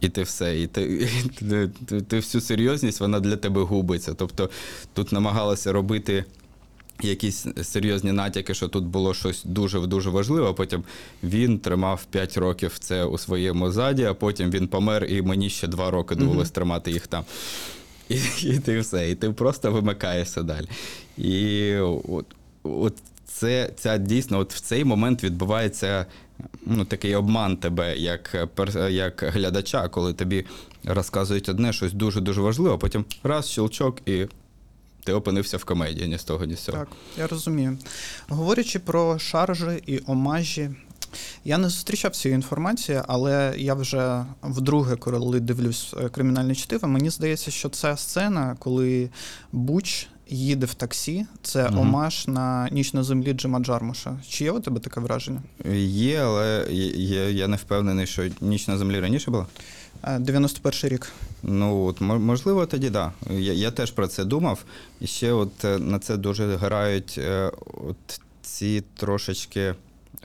і 0.00 0.08
ти 0.08 0.22
все. 0.22 0.60
І 0.60 0.66
ти, 0.66 0.82
і 0.82 1.28
ти, 1.28 1.70
ти, 1.86 2.00
ти 2.00 2.16
всю 2.16 2.42
серйозність 2.42 3.00
вона 3.00 3.20
для 3.20 3.36
тебе 3.36 3.62
губиться. 3.62 4.14
Тобто 4.14 4.50
тут 4.92 5.12
намагалися 5.12 5.72
робити. 5.72 6.24
Якісь 7.02 7.46
серйозні 7.62 8.12
натяки, 8.12 8.54
що 8.54 8.68
тут 8.68 8.84
було 8.84 9.14
щось 9.14 9.44
дуже 9.44 9.80
дуже 9.80 10.10
важливе. 10.10 10.50
а 10.50 10.52
Потім 10.52 10.84
він 11.22 11.58
тримав 11.58 12.04
5 12.04 12.36
років 12.36 12.78
це 12.78 13.04
у 13.04 13.18
своєму 13.18 13.70
заді, 13.70 14.04
а 14.04 14.14
потім 14.14 14.50
він 14.50 14.68
помер, 14.68 15.04
і 15.04 15.22
мені 15.22 15.50
ще 15.50 15.66
2 15.66 15.90
роки 15.90 16.14
довелось 16.14 16.50
тримати 16.50 16.90
їх 16.90 17.06
там. 17.06 17.24
І, 18.08 18.18
і 18.42 18.58
ти 18.58 18.80
все, 18.80 19.10
і 19.10 19.14
ти 19.14 19.30
просто 19.30 19.72
вимикаєшся 19.72 20.42
далі. 20.42 20.66
І 21.18 21.74
от, 22.08 22.26
от 22.62 22.94
це 23.26 23.70
ця 23.76 23.98
дійсно, 23.98 24.38
от 24.38 24.54
в 24.54 24.60
цей 24.60 24.84
момент 24.84 25.24
відбувається 25.24 26.06
ну, 26.66 26.84
такий 26.84 27.14
обман 27.14 27.56
тебе 27.56 27.96
як, 27.96 28.48
пер- 28.56 28.88
як 28.88 29.24
глядача, 29.26 29.88
коли 29.88 30.12
тобі 30.12 30.44
розказують 30.84 31.48
одне 31.48 31.72
щось 31.72 31.92
дуже-дуже 31.92 32.40
важливе, 32.40 32.74
а 32.74 32.78
потім 32.78 33.04
раз, 33.22 33.50
щелчок, 33.50 34.08
і 34.08 34.26
ти 35.04 35.12
опинився 35.12 35.56
в 35.56 35.64
комедії 35.64 36.08
ні 36.08 36.18
з 36.18 36.24
того, 36.24 36.44
ні 36.44 36.54
з 36.54 36.60
цього. 36.60 36.78
Так, 36.78 36.88
я 37.18 37.26
розумію. 37.26 37.78
Говорячи 38.28 38.78
про 38.78 39.18
шаржі 39.18 39.82
і 39.86 40.00
омажі, 40.06 40.70
я 41.44 41.58
не 41.58 41.68
зустрічав 41.68 42.16
цієї 42.16 42.36
інформації, 42.36 43.00
але 43.08 43.54
я 43.58 43.74
вже 43.74 44.24
вдруге, 44.42 44.96
коли 44.96 45.40
дивлюсь 45.40 45.94
е, 46.00 46.08
кримінальне 46.08 46.54
чтиво, 46.54 46.88
мені 46.88 47.10
здається, 47.10 47.50
що 47.50 47.68
ця 47.68 47.96
сцена, 47.96 48.56
коли 48.58 49.10
Буч 49.52 50.08
їде 50.28 50.66
в 50.66 50.74
таксі, 50.74 51.26
це 51.42 51.68
Мгм. 51.68 51.78
омаж 51.78 52.28
на 52.28 52.68
ніч 52.72 52.92
на 52.92 53.02
землі 53.04 53.32
Джима 53.32 53.60
Джармуша. 53.60 54.18
Чи 54.28 54.44
є 54.44 54.50
у 54.50 54.60
тебе 54.60 54.80
таке 54.80 55.00
враження? 55.00 55.42
Є, 55.86 56.20
але 56.20 56.66
є, 56.94 57.30
я 57.30 57.48
не 57.48 57.56
впевнений, 57.56 58.06
що 58.06 58.28
ніч 58.40 58.68
на 58.68 58.78
землі 58.78 59.00
раніше 59.00 59.30
була. 59.30 59.46
Е, 60.04 60.18
91 60.18 60.90
рік. 60.90 61.12
Ну, 61.42 61.84
от, 61.84 62.00
можливо, 62.00 62.66
тоді 62.66 62.90
так. 62.90 63.12
Да. 63.26 63.34
Я, 63.34 63.52
я 63.52 63.70
теж 63.70 63.90
про 63.90 64.06
це 64.06 64.24
думав. 64.24 64.64
І 65.00 65.06
ще 65.06 65.32
от 65.32 65.64
е, 65.64 65.78
на 65.78 65.98
це 65.98 66.16
дуже 66.16 66.56
грають 66.56 67.14
е, 67.18 67.50
от 67.88 68.20
ці 68.42 68.82
трошечки 68.96 69.74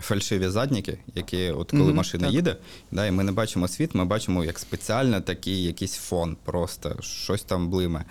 фальшиві 0.02 0.48
задніки, 0.50 0.98
які, 1.16 1.52
от 1.52 1.72
коли 1.72 1.84
Мгм, 1.84 1.96
машина 1.96 2.24
так. 2.24 2.34
їде, 2.34 2.56
да, 2.92 3.08
і 3.08 3.12
ми 3.12 3.24
не 3.24 3.32
бачимо 3.32 3.68
світ, 3.68 3.96
ми 3.96 4.06
бачимо 4.06 4.46
як 4.46 4.60
спеціально 4.60 5.22
такий 5.22 5.64
якийсь 5.64 5.96
фон, 5.96 6.38
просто 6.46 6.96
щось 7.02 7.44
там 7.44 7.70
блиме. 7.70 8.06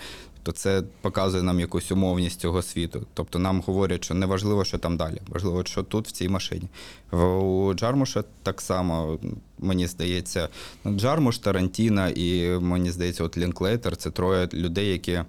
То 0.48 0.52
це 0.52 0.82
показує 1.00 1.42
нам 1.42 1.60
якусь 1.60 1.92
умовність 1.92 2.40
цього 2.40 2.62
світу. 2.62 3.06
Тобто 3.14 3.38
нам 3.38 3.60
говорять, 3.60 4.04
що 4.04 4.14
не 4.14 4.26
важливо, 4.26 4.64
що 4.64 4.78
там 4.78 4.96
далі, 4.96 5.20
важливо, 5.28 5.64
що 5.64 5.82
тут 5.82 6.08
в 6.08 6.10
цій 6.10 6.28
машині. 6.28 6.68
У 7.12 7.74
Джармуша 7.74 8.24
так 8.42 8.60
само, 8.60 9.18
мені 9.58 9.86
здається, 9.86 10.48
ну, 10.84 10.98
Джармуш, 10.98 11.38
Тарантіна 11.38 12.08
і 12.08 12.48
мені 12.60 12.90
здається, 12.90 13.24
от 13.24 13.38
Лінклейтер 13.38 13.96
це 13.96 14.10
троє 14.10 14.48
людей, 14.52 14.88
які. 14.88 15.20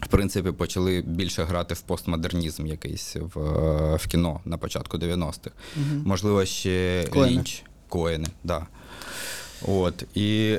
В 0.00 0.06
принципі, 0.08 0.52
почали 0.52 1.02
більше 1.06 1.44
грати 1.44 1.74
в 1.74 1.80
постмодернізм 1.80 2.66
якийсь 2.66 3.16
в, 3.16 3.40
в 3.96 4.06
кіно 4.06 4.40
на 4.44 4.58
початку 4.58 4.96
90-х. 4.98 5.50
Мгм. 5.76 6.02
Можливо, 6.06 6.44
ще 6.44 7.04
Коени. 7.10 7.32
Лінч. 7.32 7.62
Коени, 7.88 8.28
да. 8.44 8.66
От. 9.62 10.04
І 10.14 10.58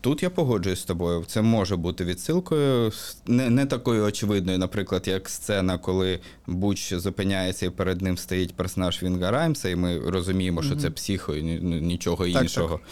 тут 0.00 0.22
я 0.22 0.30
погоджуюсь 0.30 0.80
з 0.80 0.84
тобою. 0.84 1.24
Це 1.26 1.42
може 1.42 1.76
бути 1.76 2.04
відсилкою, 2.04 2.92
не, 3.26 3.50
не 3.50 3.66
такою 3.66 4.04
очевидною, 4.04 4.58
наприклад, 4.58 5.08
як 5.08 5.28
сцена, 5.28 5.78
коли 5.78 6.20
Буч 6.46 6.94
зупиняється 6.94 7.66
і 7.66 7.70
перед 7.70 8.02
ним 8.02 8.18
стоїть 8.18 8.54
персонаж 8.54 9.02
Вінга 9.02 9.30
Раймса, 9.30 9.68
і 9.68 9.76
ми 9.76 9.98
розуміємо, 9.98 10.62
що 10.62 10.76
це 10.76 10.90
психо 10.90 11.34
і 11.34 11.42
ну, 11.62 11.76
нічого 11.76 12.28
Так, 12.28 12.42
іншого. 12.42 12.74
Е, 12.74 12.86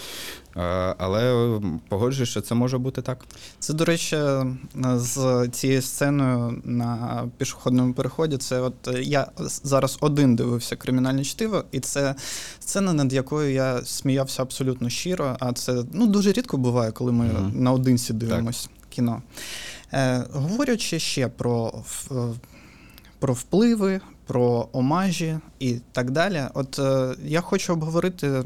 Але 0.98 1.34
м, 1.56 1.80
погоджуюсь, 1.88 2.28
що 2.30 2.40
це 2.40 2.54
може 2.54 2.78
бути 2.78 3.02
так. 3.02 3.24
Це, 3.58 3.72
до 3.72 3.84
речі, 3.84 4.18
з 4.94 5.48
цією 5.52 5.82
сценою 5.82 6.60
на 6.64 7.22
пішохідному 7.38 7.94
переході. 7.94 8.36
Це 8.36 8.60
от 8.60 8.88
е, 8.88 9.02
я 9.02 9.26
зараз 9.38 9.98
один 10.00 10.36
дивився 10.36 10.76
кримінальне 10.76 11.24
чтиво, 11.24 11.64
і 11.72 11.80
це 11.80 12.14
сцена, 12.60 12.92
над 12.92 13.12
якою 13.12 13.52
я 13.52 13.84
сміявся 13.84 14.42
абсолютно 14.42 14.88
щиро. 14.90 15.36
А 15.40 15.52
це 15.52 15.84
ну 15.92 16.06
дуже 16.06 16.32
рідко 16.32 16.56
буває, 16.56 16.92
коли 16.92 17.12
ми 17.12 17.24
Мгм. 17.24 17.52
наодинці 17.62 18.12
дивимось 18.12 18.68
кіно. 18.90 19.22
Е, 19.92 20.24
говорячи 20.32 20.98
ще 20.98 21.28
про, 21.28 21.72
про 23.18 23.32
впливи, 23.34 24.00
про 24.26 24.68
омажі 24.72 25.38
і 25.58 25.76
так 25.92 26.10
далі. 26.10 26.42
От 26.54 26.78
е, 26.78 27.14
я 27.24 27.40
хочу 27.40 27.72
обговорити. 27.72 28.44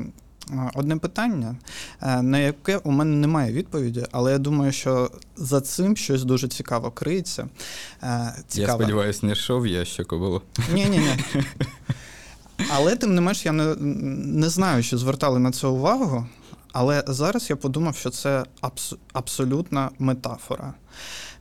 Е, 0.51 0.71
Одне 0.75 0.97
питання, 0.97 1.57
е, 2.03 2.23
на 2.23 2.39
яке 2.39 2.77
у 2.77 2.91
мене 2.91 3.17
немає 3.17 3.53
відповіді, 3.53 4.05
але 4.13 4.33
я 4.33 4.39
думаю, 4.39 4.73
що 4.73 5.11
за 5.37 5.61
цим 5.61 5.97
щось 5.97 6.25
дуже 6.25 6.49
цікаво 6.49 6.91
криється. 6.91 7.49
Е, 8.03 8.35
Я 8.55 8.69
сподіваюся, 8.75 9.27
не 9.27 9.33
йшов 9.33 9.67
ящику 9.67 10.19
було. 10.19 10.43
Ні, 10.75 10.85
ні, 10.87 10.99
ні. 10.99 11.43
Але 12.77 12.97
тим 12.97 13.15
не 13.15 13.21
менш, 13.21 13.47
я 13.47 13.53
не, 13.53 13.75
не 14.25 14.49
знаю, 14.49 14.83
що 14.83 14.99
звертали 14.99 15.39
на 15.39 15.51
це 15.51 15.67
увагу. 15.67 16.27
Але 16.73 17.05
зараз 17.07 17.51
я 17.51 17.57
подумав, 17.57 17.97
що 17.97 18.11
це 18.11 18.45
абс- 18.63 18.97
абсолютна 19.13 19.91
метафора. 19.99 20.75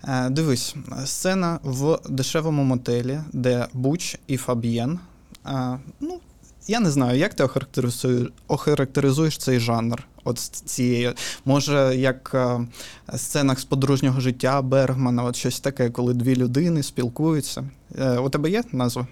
Е, 0.04 0.30
дивись, 0.30 0.76
сцена 1.06 1.60
в 1.64 2.00
дешевому 2.10 2.64
мотелі, 2.64 3.20
де 3.34 3.68
Буч 3.74 4.18
і 4.28 4.38
Фаб'єн. 4.38 5.00
Е, 5.46 5.80
ну, 6.00 6.20
я 6.68 6.80
не 6.80 6.92
знаю, 6.92 7.20
як 7.20 7.34
ти 7.34 7.44
охарактеризуєш, 7.44 8.30
охарактеризуєш 8.48 9.38
цей 9.38 9.60
жанр? 9.60 10.04
От 10.24 10.40
цієї, 10.40 11.14
може, 11.46 11.96
як 11.96 12.32
е, 12.34 12.68
в 13.14 13.20
сценах 13.20 13.60
з 13.60 13.66
подружнього 13.66 14.20
життя 14.20 14.62
Бергмана, 14.62 15.24
от 15.24 15.36
щось 15.36 15.60
таке, 15.60 15.90
коли 15.90 16.14
дві 16.14 16.36
людини 16.36 16.84
спілкуються. 16.84 17.70
Е, 18.00 18.18
у 18.18 18.30
тебе 18.30 18.50
є 18.50 18.64
назва? 18.72 19.08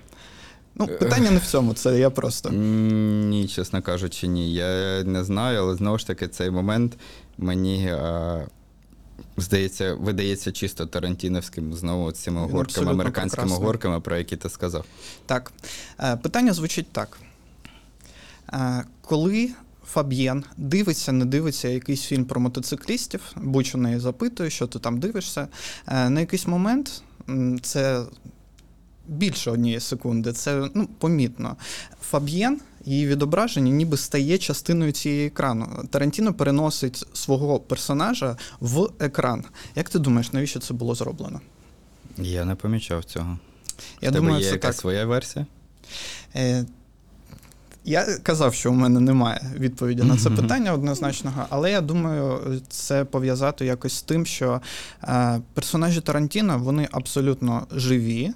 Ну, 0.75 0.87
питання 0.87 1.31
не 1.31 1.37
в 1.37 1.45
цьому, 1.45 1.73
це 1.73 1.99
я 1.99 2.09
просто. 2.09 2.49
Ні, 2.49 3.47
чесно 3.47 3.81
кажучи, 3.81 4.27
ні. 4.27 4.53
Я 4.53 5.03
не 5.03 5.23
знаю, 5.23 5.59
але 5.59 5.75
знову 5.75 5.97
ж 5.97 6.07
таки, 6.07 6.27
цей 6.27 6.51
момент 6.51 6.97
мені. 7.37 7.89
А... 7.89 8.45
Здається, 9.37 9.93
видається 9.93 10.51
чисто 10.51 10.85
тарантіновським 10.85 11.73
знову 11.73 12.11
цими 12.11 12.41
горками, 12.41 12.61
абсолютно 12.61 12.91
американськими 12.91 13.43
прекрасний. 13.43 13.67
горками, 13.67 13.99
про 13.99 14.17
які 14.17 14.37
ти 14.37 14.49
сказав. 14.49 14.85
Так. 15.25 15.51
Е, 15.99 16.17
Питання 16.17 16.53
звучить 16.53 16.87
так. 16.91 17.17
Е, 18.53 18.83
Коли 19.01 19.49
Фаб'єн 19.87 20.43
дивиться, 20.57 21.11
не 21.11 21.25
дивиться 21.25 21.67
якийсь 21.67 22.01
фільм 22.01 22.25
про 22.25 22.41
мотоциклістів, 22.41 23.21
будь-що 23.35 23.77
неї 23.77 23.99
запитує, 23.99 24.49
що 24.49 24.67
ти 24.67 24.79
там 24.79 24.99
дивишся, 24.99 25.47
е, 25.87 26.09
на 26.09 26.19
якийсь 26.19 26.47
момент 26.47 27.03
це 27.61 28.03
більше 29.07 29.51
однієї 29.51 29.79
секунди, 29.79 30.33
це 30.33 30.69
ну, 30.73 30.87
помітно. 30.97 31.55
Фаб'єн, 32.01 32.59
її 32.85 33.07
відображення, 33.07 33.71
ніби 33.71 33.97
стає 33.97 34.37
частиною 34.37 34.91
цієї 34.91 35.27
екрану. 35.27 35.87
Тарантіно 35.89 36.33
переносить 36.33 37.05
свого 37.13 37.59
персонажа 37.59 38.37
в 38.59 38.89
екран. 38.99 39.43
Як 39.75 39.89
ти 39.89 39.99
думаєш, 39.99 40.33
навіщо 40.33 40.59
це 40.59 40.73
було 40.73 40.95
зроблено? 40.95 41.41
Я 42.17 42.45
не 42.45 42.55
помічав 42.55 43.03
цього. 43.03 43.39
Я 44.01 44.09
В 44.09 44.13
тебе 44.13 44.25
думаю, 44.25 44.39
є 44.43 44.45
це 44.49 44.51
якась 44.51 44.75
так. 44.75 44.81
своя 44.81 45.05
версія? 45.05 45.45
Я 47.87 48.05
казав, 48.23 48.53
що 48.53 48.71
у 48.71 48.73
мене 48.73 48.99
немає 48.99 49.41
відповіді 49.59 50.03
на 50.03 50.17
це 50.17 50.29
питання 50.29 50.73
однозначного, 50.73 51.45
але 51.49 51.71
я 51.71 51.81
думаю, 51.81 52.41
це 52.69 53.05
пов'язати 53.05 53.65
якось 53.65 53.93
з 53.93 54.01
тим, 54.01 54.25
що 54.25 54.61
е, 55.03 55.41
персонажі 55.53 56.01
Тарантіно 56.01 56.59
вони 56.59 56.87
абсолютно 56.91 57.67
живі. 57.71 58.31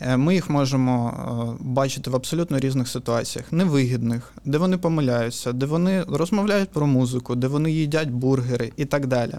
Е, 0.00 0.16
Ми 0.16 0.34
їх 0.34 0.50
можемо 0.50 1.10
е, 1.10 1.64
бачити 1.64 2.10
в 2.10 2.16
абсолютно 2.16 2.58
різних 2.58 2.88
ситуаціях, 2.88 3.52
невигідних, 3.52 4.32
де 4.44 4.58
вони 4.58 4.78
помиляються, 4.78 5.52
де 5.52 5.66
вони 5.66 6.02
розмовляють 6.02 6.70
про 6.70 6.86
музику, 6.86 7.34
де 7.34 7.46
вони 7.46 7.72
їдять 7.72 8.10
бургери 8.10 8.72
і 8.76 8.84
так 8.84 9.06
далі. 9.06 9.34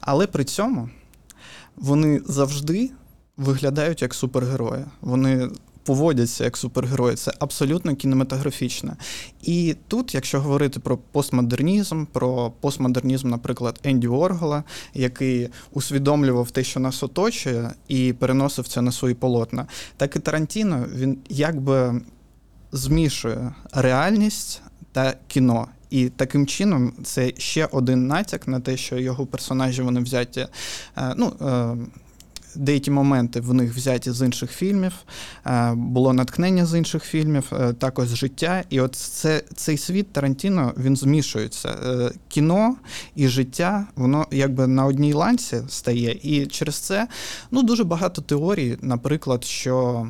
Але 0.00 0.26
при 0.26 0.44
цьому 0.44 0.88
вони 1.76 2.20
завжди 2.26 2.90
виглядають 3.36 4.02
як 4.02 4.14
супергерої. 4.14 4.84
Вони 5.00 5.48
поводяться 5.84 6.44
як 6.44 6.56
супергерої. 6.56 7.16
Це 7.16 7.32
абсолютно 7.38 7.96
кінематографічне. 7.96 8.96
І 9.42 9.76
тут, 9.88 10.14
якщо 10.14 10.40
говорити 10.40 10.80
про 10.80 10.96
постмодернізм, 10.98 12.04
про 12.04 12.50
постмодернізм, 12.60 13.28
наприклад, 13.28 13.80
Енді 13.84 14.08
Оргола, 14.08 14.64
який 14.94 15.48
усвідомлював 15.72 16.50
те, 16.50 16.64
що 16.64 16.80
нас 16.80 17.02
оточує, 17.02 17.70
і 17.88 18.12
переносив 18.12 18.68
це 18.68 18.82
на 18.82 18.92
свої 18.92 19.14
полотна, 19.14 19.66
так 19.96 20.16
і 20.16 20.18
Тарантіно 20.18 20.86
він 20.94 21.18
якби 21.28 22.00
змішує 22.72 23.54
реальність 23.72 24.62
та 24.92 25.14
кіно. 25.28 25.68
І 25.90 26.08
таким 26.08 26.46
чином 26.46 26.92
це 27.04 27.32
ще 27.38 27.66
один 27.66 28.06
натяк 28.06 28.48
на 28.48 28.60
те, 28.60 28.76
що 28.76 28.98
його 28.98 29.26
персонажі 29.26 29.82
вони 29.82 30.00
взяті. 30.00 30.46
е, 30.98 31.14
Ну, 31.16 31.32
е, 31.40 31.76
деякі 32.56 32.90
моменти 32.90 33.40
в 33.40 33.54
них 33.54 33.74
взяті 33.74 34.10
з 34.10 34.26
інших 34.26 34.50
фільмів, 34.50 34.92
е, 35.46 35.72
було 35.74 36.12
натхнення 36.12 36.66
з 36.66 36.78
інших 36.78 37.04
фільмів, 37.04 37.52
е, 37.52 37.72
також 37.72 38.08
життя. 38.08 38.64
І 38.70 38.80
от 38.80 38.94
це, 38.94 39.42
цей 39.54 39.78
світ 39.78 40.12
Тарантіно 40.12 40.74
він 40.76 40.96
змішується. 40.96 41.68
Е, 41.68 42.12
Кіно 42.28 42.76
і 43.16 43.28
життя, 43.28 43.86
воно 43.96 44.26
якби 44.30 44.66
на 44.66 44.86
одній 44.86 45.12
ланці 45.12 45.62
стає. 45.68 46.18
І 46.22 46.46
через 46.46 46.74
це 46.74 47.08
ну, 47.50 47.62
дуже 47.62 47.84
багато 47.84 48.22
теорій, 48.22 48.78
наприклад, 48.82 49.44
що. 49.44 50.06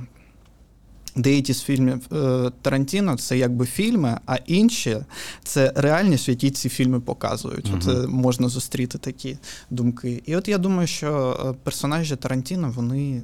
Деякі 1.17 1.53
з 1.53 1.63
фільмів 1.63 2.01
е, 2.13 2.51
Тарантіно 2.63 3.17
це 3.17 3.39
якби 3.39 3.67
фільми, 3.67 4.19
а 4.27 4.37
інші 4.47 4.97
це 5.45 5.73
реальність, 5.77 6.29
в 6.29 6.31
якій 6.31 6.51
ці 6.51 6.69
фільми 6.69 7.01
показують. 7.01 7.67
Мгм. 7.67 7.79
От 7.79 7.89
е, 7.89 8.07
можна 8.07 8.49
зустріти 8.49 8.99
такі 8.99 9.39
думки. 9.71 10.23
І 10.27 10.37
от 10.37 10.49
я 10.49 10.59
думаю, 10.59 10.87
що 10.87 11.41
е, 11.47 11.59
персонажі 11.63 12.17
Тарантіно 12.17 12.73
вони 12.77 13.23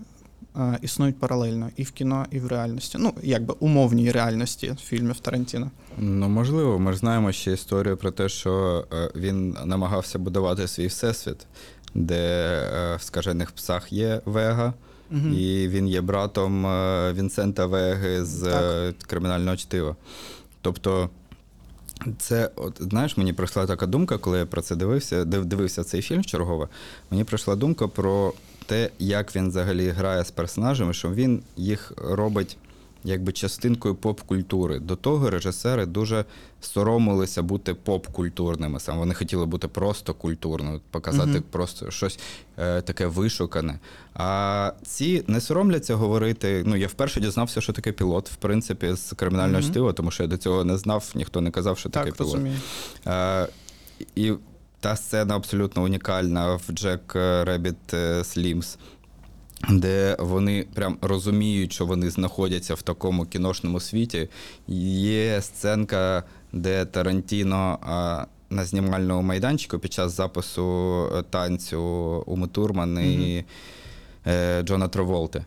е, 0.57 0.79
існують 0.83 1.19
паралельно 1.19 1.71
і 1.77 1.83
в 1.83 1.91
кіно, 1.91 2.27
і 2.31 2.41
в 2.41 2.47
реальності. 2.47 2.99
Ну, 3.01 3.15
якби 3.23 3.55
умовній 3.61 4.11
реальності 4.11 4.77
фільмів 4.85 5.19
Тарантіно. 5.19 5.71
Ну, 5.99 6.29
можливо, 6.29 6.79
ми 6.79 6.93
ж 6.93 6.99
знаємо 6.99 7.33
ще 7.33 7.53
історію 7.53 7.97
про 7.97 8.11
те, 8.11 8.29
що 8.29 8.85
він 9.17 9.57
намагався 9.65 10.19
будувати 10.19 10.69
свій 10.69 10.87
всесвіт, 10.87 11.47
де 11.95 12.97
в 13.01 13.03
скажених 13.03 13.53
псах 13.53 13.93
є 13.93 14.21
Вега, 14.25 14.75
Мгм. 15.11 15.35
і 15.35 15.69
він 15.69 15.89
є 15.89 16.01
братом 16.01 16.67
е, 16.67 17.13
Вінсента 17.13 17.67
Веги 17.67 18.25
з 18.25 18.41
Так. 18.43 18.63
е, 18.63 18.95
кримінального 19.07 19.57
чтива. 19.57 19.97
Тобто, 20.63 21.11
це, 22.19 22.51
от, 22.57 22.77
знаєш, 22.81 23.17
мені 23.17 23.33
прийшла 23.33 23.67
така 23.67 23.87
думка, 23.87 24.19
коли 24.19 24.39
я 24.39 24.47
про 24.47 24.63
це 24.63 24.77
дивився, 24.77 25.25
дивився 25.25 25.85
цей 25.85 26.03
фільм 26.03 26.25
чергове. 26.25 26.69
Мені 27.11 27.25
прийшла 27.25 27.57
думка 27.57 27.89
про 27.89 28.33
те, 28.67 28.91
як 28.99 29.37
він 29.37 29.49
взагалі 29.49 29.89
грає 29.89 30.25
з 30.25 30.31
персонажами, 30.31 30.93
що 30.93 31.11
він 31.11 31.43
їх 31.57 31.93
робить 31.97 32.57
якби 33.05 33.33
частинкою 33.33 33.95
поп-культури. 33.95 34.79
До 34.79 34.97
того 34.97 35.31
режисери 35.31 35.87
дуже 35.87 36.25
соромилися 36.61 37.43
бути 37.43 37.75
поп-культурними. 37.75 38.81
Сам 38.81 38.99
вони 38.99 39.15
хотіли 39.15 39.47
бути 39.47 39.69
просто 39.69 40.15
культурними, 40.15 40.81
показати 40.91 41.31
Мгм. 41.31 41.43
просто 41.51 41.91
щось 41.91 42.19
е, 42.59 42.81
таке 42.81 43.07
вишукане. 43.07 43.79
А 44.15 44.73
ці 44.83 45.25
не 45.27 45.41
соромляться 45.41 45.95
говорити. 45.95 46.63
Ну, 46.67 46.77
я 46.77 46.87
вперше 46.87 47.21
дізнався, 47.21 47.61
що 47.61 47.73
таке 47.73 47.93
пілот, 47.93 48.31
в 48.31 48.37
принципі, 48.37 48.93
з 48.95 49.13
кримінального 49.17 49.61
Мгм. 49.61 49.71
чтива, 49.71 49.93
тому 49.93 50.11
що 50.11 50.23
я 50.23 50.27
до 50.29 50.37
цього 50.37 50.65
не 50.65 50.79
знав, 50.79 51.13
ніхто 51.15 51.41
не 51.41 51.51
казав, 51.51 51.79
що 51.79 51.89
таке 51.89 52.13
пілот. 52.13 52.41
Е, 53.07 53.49
і 54.15 54.33
та 54.81 54.97
сцена 54.97 55.37
абсолютно 55.37 55.83
унікальна 55.85 56.55
в 56.55 56.73
Джек 56.73 57.13
Ребіт 57.43 57.77
Слімс, 58.23 58.79
де 59.71 60.17
вони 60.19 60.67
прям 60.75 60.99
розуміють, 61.03 61.73
що 61.73 61.87
вони 61.87 62.11
знаходяться 62.11 62.75
в 62.75 62.83
такому 62.83 63.25
кіношному 63.27 63.81
світі. 63.81 64.29
Є 64.69 65.43
сценка, 65.43 66.23
де 66.53 66.85
Тарантіно 66.85 67.79
на 68.51 68.65
знімальному 68.65 69.23
майданчику 69.23 69.79
під 69.79 69.93
час 69.93 70.13
запису 70.13 70.65
е, 71.17 71.23
танцю 71.31 71.83
Уми 72.27 72.47
Турман 72.47 72.99
і 72.99 73.45
е, 74.27 74.63
Джона 74.63 74.89
Траволти. 74.89 75.45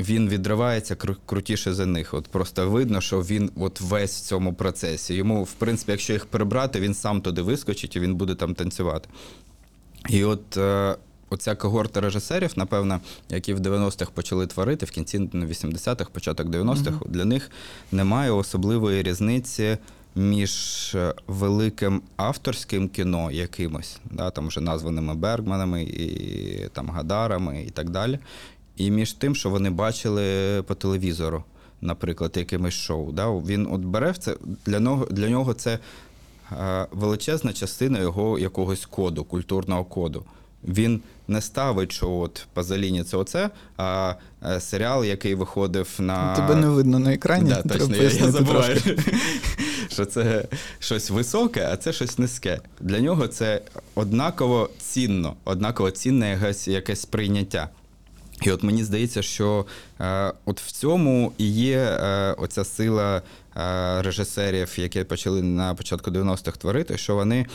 Він 0.00 0.28
відривається 0.28 0.94
кру- 0.94 1.16
крутіше 1.26 1.74
за 1.74 1.86
них. 1.86 2.14
От 2.14 2.28
просто 2.28 2.70
видно, 2.70 3.00
що 3.00 3.20
він 3.20 3.50
от 3.56 3.80
весь 3.80 4.16
в 4.20 4.24
цьому 4.24 4.54
процесі. 4.54 5.14
Йому, 5.14 5.44
в 5.44 5.52
принципі, 5.52 5.92
якщо 5.92 6.12
їх 6.12 6.26
прибрати, 6.26 6.80
він 6.80 6.94
сам 6.94 7.20
туди 7.20 7.42
вискочить 7.42 7.96
і 7.96 8.00
він 8.00 8.14
буде 8.14 8.34
там 8.34 8.54
танцювати. 8.54 9.08
І 10.08 10.24
от 10.24 10.56
е, 10.56 10.96
оця 11.30 11.54
когорта 11.54 12.00
режисерів, 12.00 12.52
напевно, 12.56 13.00
які 13.28 13.54
в 13.54 13.60
90-х 13.60 14.10
почали 14.10 14.46
творити, 14.46 14.86
в 14.86 14.90
кінці 14.90 15.30
ну, 15.32 15.46
80-х, 15.46 16.10
початок 16.10 16.46
90-х, 16.48 17.06
для 17.06 17.24
них 17.24 17.50
немає 17.92 18.30
особливої 18.30 19.02
різниці 19.02 19.78
між 20.14 20.94
е, 20.94 21.14
великим 21.26 22.02
авторським 22.16 22.88
кіно 22.88 23.30
якимось, 23.30 23.98
да, 24.10 24.30
там 24.30 24.48
вже 24.48 24.60
названими 24.60 25.14
Бергманами 25.14 25.82
і 25.82 26.68
там 26.72 26.90
Гадарами 26.90 27.62
і 27.62 27.70
так 27.70 27.90
далі, 27.90 28.18
і 28.76 28.90
між 28.90 29.12
тим, 29.12 29.34
що 29.34 29.50
вони 29.50 29.70
бачили 29.70 30.62
по 30.62 30.74
телевізору, 30.74 31.44
наприклад, 31.80 32.32
якимось 32.36 32.74
шоу. 32.74 33.12
Да? 33.12 33.30
Він 33.30 33.68
от 33.70 33.80
бере 33.80 34.12
це 34.12 34.36
для 34.66 34.80
нього, 34.80 35.06
для 35.10 35.28
нього 35.28 35.54
це 35.54 35.78
е, 36.52 36.86
величезна 36.90 37.52
частина 37.52 37.98
його 37.98 38.38
якогось 38.38 38.86
коду, 38.86 39.24
культурного 39.24 39.84
коду. 39.84 40.24
Він 40.64 41.00
не 41.28 41.40
ставить, 41.40 41.92
що 41.92 42.10
от 42.10 42.46
Пазоліні 42.54 43.04
це 43.04 43.16
оце, 43.16 43.50
а 43.76 44.14
е, 44.46 44.60
серіал, 44.60 45.04
який 45.04 45.34
виходив 45.34 45.88
на 45.98 46.36
Тебе 46.36 46.54
не 46.54 46.68
видно 46.68 46.98
на 46.98 47.14
екрані. 47.14 47.50
Да, 47.50 47.62
треба 47.62 47.86
точно, 47.86 47.96
я, 47.96 48.10
я 48.10 48.30
забуваю, 48.30 48.80
що 49.88 50.04
це 50.04 50.44
щось 50.78 51.10
високе, 51.10 51.68
а 51.72 51.76
це 51.76 51.92
щось 51.92 52.18
низьке. 52.18 52.60
Для 52.80 53.00
нього 53.00 53.28
це 53.28 53.62
однаково 53.94 54.70
цінно, 54.78 55.34
однаково 55.44 55.90
цінне 55.90 56.30
якесь, 56.30 56.68
якесь 56.68 57.00
сприйняття. 57.00 57.68
І 58.42 58.50
от 58.50 58.62
мені 58.62 58.84
здається, 58.84 59.22
що 59.22 59.66
е, 60.00 60.32
от 60.44 60.60
в 60.60 60.72
цьому 60.72 61.32
і 61.38 61.50
є 61.52 61.78
е, 61.78 62.32
оця 62.38 62.64
сила 62.64 63.22
е, 63.56 64.02
режисерів, 64.02 64.74
які 64.76 65.04
почали 65.04 65.42
на 65.42 65.74
початку 65.74 66.10
90-х 66.10 66.58
творити, 66.58 66.98
що 66.98 67.14
вони 67.14 67.46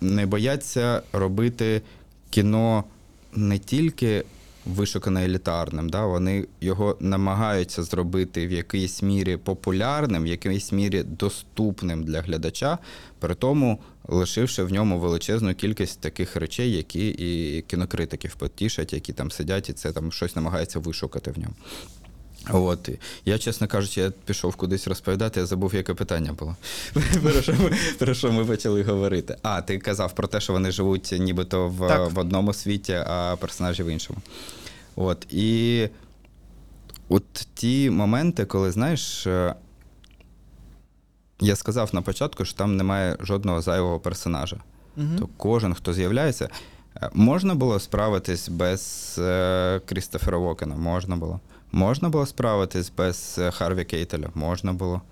не 0.00 0.26
бояться 0.26 1.02
робити 1.12 1.82
кіно 2.30 2.84
не 3.32 3.58
тільки 3.58 4.24
вишукане 4.66 5.24
елітарним. 5.24 5.88
Да? 5.88 6.06
Вони 6.06 6.46
його 6.60 6.96
намагаються 7.00 7.82
зробити 7.82 8.46
в 8.46 8.52
якійсь 8.52 9.02
мірі 9.02 9.36
популярним, 9.36 10.22
в 10.22 10.26
якійсь 10.26 10.72
мірі 10.72 11.02
доступним 11.02 12.04
для 12.04 12.20
глядача, 12.20 12.78
при 13.18 13.34
тому 13.34 13.78
лишивши 14.08 14.62
в 14.62 14.72
ньому 14.72 14.98
величезну 14.98 15.54
кількість 15.54 16.00
таких 16.00 16.36
речей, 16.36 16.72
які 16.72 17.08
і 17.08 17.62
кінокритиків 17.62 18.34
потішать, 18.34 18.92
які 18.92 19.12
там 19.12 19.30
сидять, 19.30 19.70
і 19.70 19.72
це 19.72 19.92
там 19.92 20.12
щось 20.12 20.36
намагаються 20.36 20.78
вишукати 20.78 21.30
в 21.30 21.38
ньому. 21.38 21.54
От 22.52 22.88
я, 23.24 23.38
чесно 23.38 23.68
кажучи, 23.68 24.00
я 24.00 24.10
пішов 24.10 24.56
кудись 24.56 24.88
розповідати, 24.88 25.40
я 25.40 25.46
забув, 25.46 25.74
яке 25.74 25.94
питання 25.94 26.32
було. 26.32 26.56
Про 27.22 27.42
що 27.42 27.52
ми, 27.52 27.70
про 27.98 28.14
що 28.14 28.32
ми 28.32 28.44
почали 28.44 28.82
говорити? 28.82 29.36
А, 29.42 29.62
ти 29.62 29.78
казав 29.78 30.14
про 30.14 30.28
те, 30.28 30.40
що 30.40 30.52
вони 30.52 30.70
живуть 30.70 31.14
нібито 31.18 31.68
в, 31.68 31.88
Так. 31.88 32.12
в 32.12 32.18
одному 32.18 32.52
світі, 32.52 32.92
а 32.92 33.36
персонажі 33.40 33.82
в 33.82 33.86
іншому. 33.86 34.18
От 34.96 35.26
і 35.32 35.88
от 37.08 37.24
ті 37.54 37.90
моменти, 37.90 38.44
коли 38.44 38.70
знаєш. 38.72 39.26
е, 39.26 39.54
Я 41.40 41.56
сказав 41.56 41.90
на 41.92 42.02
початку, 42.02 42.44
що 42.44 42.56
там 42.58 42.76
немає 42.76 43.16
жодного 43.20 43.60
зайвого 43.60 44.00
персонажа. 44.00 44.56
Мгм. 44.96 45.18
То 45.18 45.28
кожен, 45.36 45.74
хто 45.74 45.92
з'являється, 45.94 46.48
е, 46.96 47.10
можна 47.14 47.54
було 47.54 47.80
справитись 47.80 48.48
без 48.48 49.14
е, 49.18 49.80
Крістофера 49.86 50.38
Вокена? 50.38 50.76
Можна 50.76 51.16
було. 51.16 51.40
Можна 51.72 52.08
було 52.08 52.26
справитись 52.26 52.92
без 52.96 53.36
е, 53.38 53.50
Харві 53.50 53.84
Кейтеля? 53.84 54.28
Можна 54.34 54.72
було. 54.72 55.02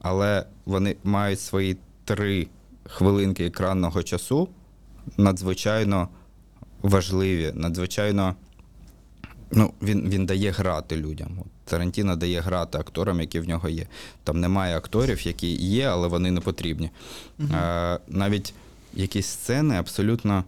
Але 0.00 0.46
вони 0.64 0.96
мають 1.04 1.40
свої 1.40 1.76
три 2.04 2.46
хвилинки 2.84 3.46
екранного 3.46 4.02
часу 4.02 4.48
надзвичайно 5.16 6.08
важливі, 6.82 7.52
надзвичайно. 7.54 8.34
Ну, 9.50 9.72
він, 9.82 10.08
він 10.08 10.26
дає 10.26 10.50
грати 10.50 10.96
людям. 10.96 11.28
Тарантіно 11.64 12.16
дає 12.16 12.40
грати 12.40 12.78
акторам, 12.78 13.20
які 13.20 13.40
в 13.40 13.48
нього 13.48 13.68
є. 13.68 13.86
Там 14.24 14.40
немає 14.40 14.76
акторів, 14.76 15.26
які 15.26 15.54
є, 15.54 15.86
але 15.86 16.08
вони 16.08 16.30
не 16.30 16.40
потрібні. 16.40 16.90
Е, 17.40 17.98
навіть 18.08 18.54
якісь 18.94 19.26
сцени 19.26 19.76
абсолютно 19.76 20.44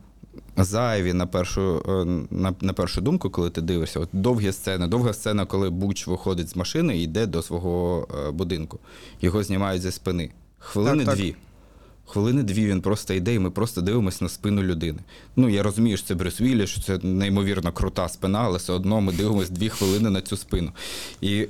зайві 0.57 1.13
на 1.13 1.27
першу, 1.27 1.83
е, 1.89 2.05
на, 2.31 2.55
на 2.61 2.73
першу 2.73 3.01
думку, 3.01 3.31
коли 3.31 3.51
ти 3.51 3.61
дивишся. 3.61 4.01
От 4.01 4.09
довгі 4.13 4.53
сцени. 4.53 4.87
Довга 4.87 5.13
сцена, 5.13 5.47
коли 5.47 5.71
Буч 5.71 6.07
виходить 6.07 6.49
з 6.49 6.57
машини 6.57 6.99
і 6.99 7.03
йде 7.03 7.27
до 7.27 7.43
свого 7.43 8.07
е, 8.29 8.31
будинку. 8.31 8.79
Його 9.21 9.43
знімають 9.43 9.83
зі 9.83 9.91
спини. 9.91 10.31
Хвилини 10.59 11.05
Так, 11.05 11.15
так. 11.15 11.17
дві. 11.17 11.35
Хвилини 12.07 12.43
дві 12.43 12.67
він 12.67 12.81
просто 12.81 13.15
йде, 13.15 13.35
і 13.35 13.39
ми 13.39 13.51
просто 13.51 13.81
дивимося 13.81 14.25
на 14.25 14.29
спину 14.29 14.63
людини. 14.63 14.99
Ну, 15.37 15.49
я 15.49 15.63
розумію, 15.63 15.97
що 15.97 16.07
це 16.07 16.15
Брюс 16.15 16.41
Віллі, 16.41 16.67
що 16.67 16.81
це 16.81 16.99
неймовірно 16.99 17.73
крута 17.73 18.09
спина, 18.09 18.41
але 18.45 18.59
все 18.59 18.73
одно 18.73 19.01
ми 19.01 19.13
дивимося 19.13 19.53
дві 19.53 19.69
хвилини 19.69 20.11
на 20.11 20.21
цю 20.21 20.37
спину. 20.37 20.73
І 21.21 21.47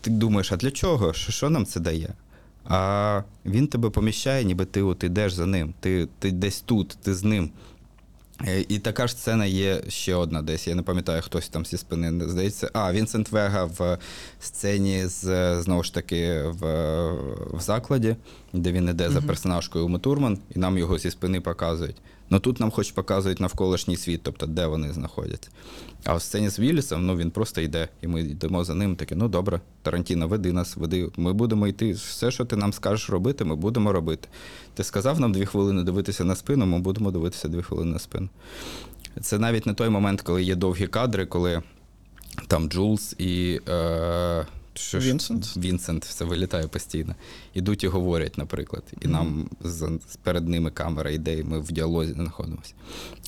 ти 0.00 0.10
думаєш, 0.10 0.52
а 0.52 0.56
для 0.56 0.70
чого? 0.70 1.12
Що, 1.12 1.32
що 1.32 1.50
нам 1.50 1.66
це 1.66 1.80
дає? 1.80 2.14
А 2.64 3.22
він 3.46 3.66
тебе 3.66 3.90
поміщає, 3.90 4.44
ніби 4.44 4.64
ти 4.64 4.82
от 4.82 5.04
ідеш 5.04 5.32
за 5.32 5.46
ним. 5.46 5.74
Ти, 5.80 6.08
ти 6.18 6.30
десь 6.30 6.60
тут, 6.60 6.98
ти 7.02 7.14
з 7.14 7.24
ним. 7.24 7.50
Е, 8.46 8.64
І 8.68 8.78
така 8.78 9.06
ж 9.06 9.12
сцена 9.12 9.46
є 9.46 9.82
ще 9.88 10.14
одна 10.14 10.42
десь. 10.42 10.68
Я 10.68 10.74
не 10.74 10.82
пам'ятаю, 10.82 11.22
хтось 11.22 11.48
там 11.48 11.66
зі 11.66 11.76
спини 11.76 12.28
здається. 12.28 12.70
А, 12.72 12.92
Вінсент 12.92 13.32
Вега 13.32 13.64
в 13.64 13.98
сцені 14.40 15.06
з 15.06 15.54
знову 15.62 15.82
ж 15.82 15.94
таки 15.94 16.42
в, 16.42 16.62
в 17.52 17.60
закладі, 17.60 18.16
де 18.52 18.72
він 18.72 18.88
іде 18.88 19.10
за 19.10 19.22
персонажкою 19.22 19.86
Уми 19.86 19.98
Турман, 19.98 20.38
і 20.56 20.58
нам 20.58 20.78
його 20.78 20.98
зі 20.98 21.10
спини 21.10 21.40
показують. 21.40 21.96
Ну 22.30 22.40
тут 22.40 22.60
нам 22.60 22.70
хоч 22.70 22.90
показують 22.90 23.40
навколишній 23.40 23.96
світ, 23.96 24.20
тобто 24.22 24.46
де 24.46 24.66
вони 24.66 24.92
знаходяться. 24.92 25.50
А 26.04 26.14
в 26.14 26.22
сцені 26.22 26.48
з 26.48 26.58
Віллісом, 26.58 27.06
ну 27.06 27.16
він 27.16 27.30
просто 27.30 27.60
йде, 27.60 27.88
і 28.02 28.06
ми 28.06 28.20
йдемо 28.20 28.64
за 28.64 28.74
ним. 28.74 28.96
Таке, 28.96 29.14
ну 29.14 29.28
добре, 29.28 29.60
Тарантіно, 29.82 30.28
веди 30.28 30.52
нас, 30.52 30.76
веди. 30.76 31.10
Ми 31.16 31.32
будемо 31.32 31.66
йти. 31.66 31.92
Все, 31.92 32.30
що 32.30 32.44
ти 32.44 32.56
нам 32.56 32.72
скажеш 32.72 33.10
робити, 33.10 33.44
ми 33.44 33.56
будемо 33.56 33.92
робити. 33.92 34.28
Ти 34.74 34.84
сказав 34.84 35.20
нам 35.20 35.32
дві 35.32 35.46
хвилини 35.46 35.82
дивитися 35.82 36.24
на 36.24 36.36
спину, 36.36 36.66
ми 36.66 36.78
будемо 36.78 37.10
дивитися 37.10 37.48
дві 37.48 37.62
хвилини 37.62 37.92
на 37.92 37.98
спину. 37.98 38.28
Це 39.20 39.38
навіть 39.38 39.66
не 39.66 39.74
той 39.74 39.88
момент, 39.88 40.22
коли 40.22 40.42
є 40.42 40.54
довгі 40.54 40.86
кадри, 40.86 41.26
коли 41.26 41.62
там 42.46 42.68
Джулс 42.68 43.14
і. 43.18 43.60
Е, 43.68 44.46
що 44.78 45.00
ж? 45.00 45.10
Вінсент? 45.10 45.56
Вінсент 45.56 46.04
все 46.04 46.24
вилітає 46.24 46.68
постійно. 46.68 47.14
Ідуть 47.54 47.84
і 47.84 47.88
говорять, 47.88 48.38
наприклад. 48.38 48.82
І 49.00 49.08
нам 49.08 49.50
з, 49.64 49.70
з- 50.08 50.16
перед 50.22 50.48
ними 50.48 50.70
камера 50.70 51.10
йде, 51.10 51.38
і 51.38 51.42
ми 51.44 51.60
в 51.60 51.72
діалозі 51.72 52.12
знаходимося. 52.12 52.74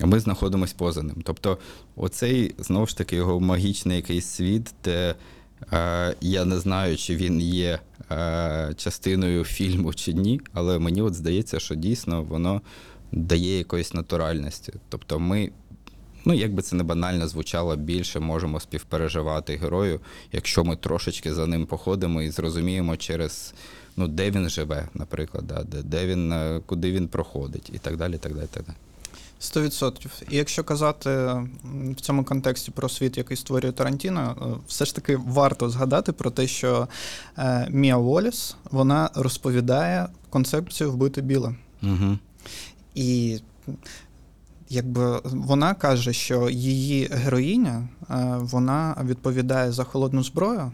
А 0.01 0.07
ми 0.07 0.21
знаходимося 0.21 0.75
поза 0.77 1.03
ним. 1.03 1.17
Тобто, 1.25 1.59
оцей 1.97 2.55
знову 2.59 2.87
ж 2.87 2.97
таки 2.97 3.17
його 3.17 3.41
магічний 3.41 3.97
якийсь 3.97 4.27
світ, 4.27 4.75
де 4.85 5.15
е, 5.73 6.15
я 6.21 6.45
не 6.45 6.59
знаю, 6.59 6.97
чи 6.97 7.17
він 7.17 7.41
є 7.41 7.79
е, 8.13 8.75
частиною 8.77 9.45
фільму 9.45 9.95
чи 9.95 10.13
ні, 10.15 10.41
але 10.53 10.79
мені 10.79 11.03
от 11.03 11.15
здається, 11.15 11.61
що 11.61 11.75
дійсно 11.75 12.23
воно 12.23 12.61
дає 13.13 13.59
якоїсь 13.59 13.95
натуральності. 13.95 14.73
Тобто, 14.89 15.19
ми. 15.19 15.51
Ну, 16.25 16.35
як 16.35 16.55
би 16.55 16.63
це 16.63 16.77
не 16.77 16.83
банально 16.83 17.29
звучало, 17.29 17.77
більше 17.77 18.21
можемо 18.21 18.61
співпереживати 18.61 19.57
герою, 19.57 20.01
якщо 20.33 20.65
ми 20.65 20.77
трошечки 20.77 21.35
за 21.35 21.47
ним 21.47 21.67
походимо 21.67 22.23
і 22.23 22.31
зрозуміємо 22.31 22.97
через 22.97 23.55
ну, 23.97 24.09
де 24.09 24.31
він 24.31 24.49
живе, 24.49 24.89
наприклад, 24.95 25.47
да, 25.47 25.63
де, 25.63 25.83
де 25.83 26.07
він, 26.07 26.33
е, 26.33 26.61
куди 26.67 26.93
він 26.93 27.09
проходить, 27.09 27.71
і 27.75 27.79
так 27.79 27.97
далі. 27.97 28.19
так 28.19 28.35
далі, 28.35 28.47
так 28.51 28.65
далі. 28.65 28.77
Сто 29.43 29.63
відсотків. 29.63 30.11
І 30.31 30.37
якщо 30.37 30.65
казати 30.65 31.11
в 31.97 32.01
цьому 32.01 32.25
контексті 32.25 32.71
про 32.71 32.89
світ, 32.89 33.19
який 33.19 33.37
створює 33.37 33.73
Тарантіно, 33.73 34.37
е, 34.41 34.61
все 34.69 34.85
ж 34.85 34.95
таки 34.95 35.17
варто 35.17 35.71
згадати 35.71 36.13
про 36.13 36.31
те, 36.31 36.47
що 36.47 36.89
е, 37.39 37.67
Мія 37.71 37.97
Воліс 37.97 38.57
вона 38.71 39.11
розповідає 39.15 40.09
концепцію 40.31 40.93
вбити 40.93 41.23
біле. 41.23 41.55
Угу. 41.83 42.19
І 42.95 43.39
якби 44.71 45.21
вона 45.25 45.75
каже, 45.75 46.13
що 46.13 46.51
її 46.51 47.09
героїня 47.13 47.89
е, 48.11 48.37
вона 48.41 48.97
відповідає 49.05 49.73
за 49.73 49.85
холодну 49.85 50.23
зброю. 50.23 50.73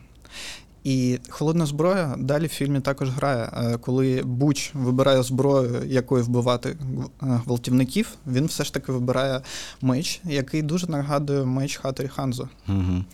І 0.85 1.19
холодна 1.29 1.67
зброя 1.67 2.15
далі 2.19 2.47
в 2.47 2.49
фільмі 2.49 2.81
також 2.81 3.11
грає. 3.11 3.51
Е, 3.57 3.79
Коли 3.79 4.23
Буч 4.23 4.71
вибирає 4.75 5.23
зброю, 5.23 5.83
якою 5.87 6.25
вбивати 6.25 6.69
е, 6.71 6.77
гвалтівників, 7.21 8.09
він 8.27 8.47
все 8.47 8.65
ж 8.65 8.75
таки 8.75 8.93
вибирає 8.93 9.41
меч, 9.81 10.21
який 10.25 10.63
дуже 10.63 10.87
нагадує 10.87 11.45
меч 11.45 11.77
Хатері 11.77 12.09
Ханзо. 12.09 12.49
Угу. 12.69 13.05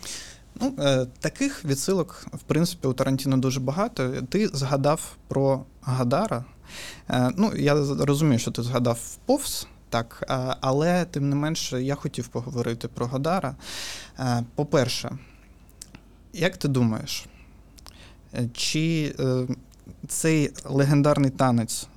Ну, 0.60 0.74
таких 1.20 1.64
відсилок, 1.64 2.26
в 2.32 2.42
принципі, 2.42 2.88
у 2.88 2.92
Тарантіно 2.92 3.36
дуже 3.36 3.60
багато. 3.60 4.12
Ти 4.28 4.48
згадав 4.48 5.16
про 5.28 5.64
Гадара. 5.82 6.44
Ну, 7.36 7.52
я 7.56 7.74
розумію, 7.98 8.38
що 8.38 8.50
ти 8.50 8.62
згадав 8.62 8.98
повз, 9.26 9.66
так, 9.92 10.24
е, 10.30 10.56
але 10.60 11.04
тим 11.04 11.28
не 11.28 11.36
менше 11.36 11.82
я 11.82 11.94
хотів 11.94 12.28
поговорити 12.28 12.88
про 12.88 13.06
Гадара. 13.06 13.54
Е, 14.18 14.44
по-перше, 14.54 15.18
як 16.32 16.56
ти 16.56 16.68
думаєш, 16.68 17.26
е, 18.34 18.48
чи 18.52 19.14
цей 20.08 20.50
легендарний 20.64 21.30
танець 21.30 21.88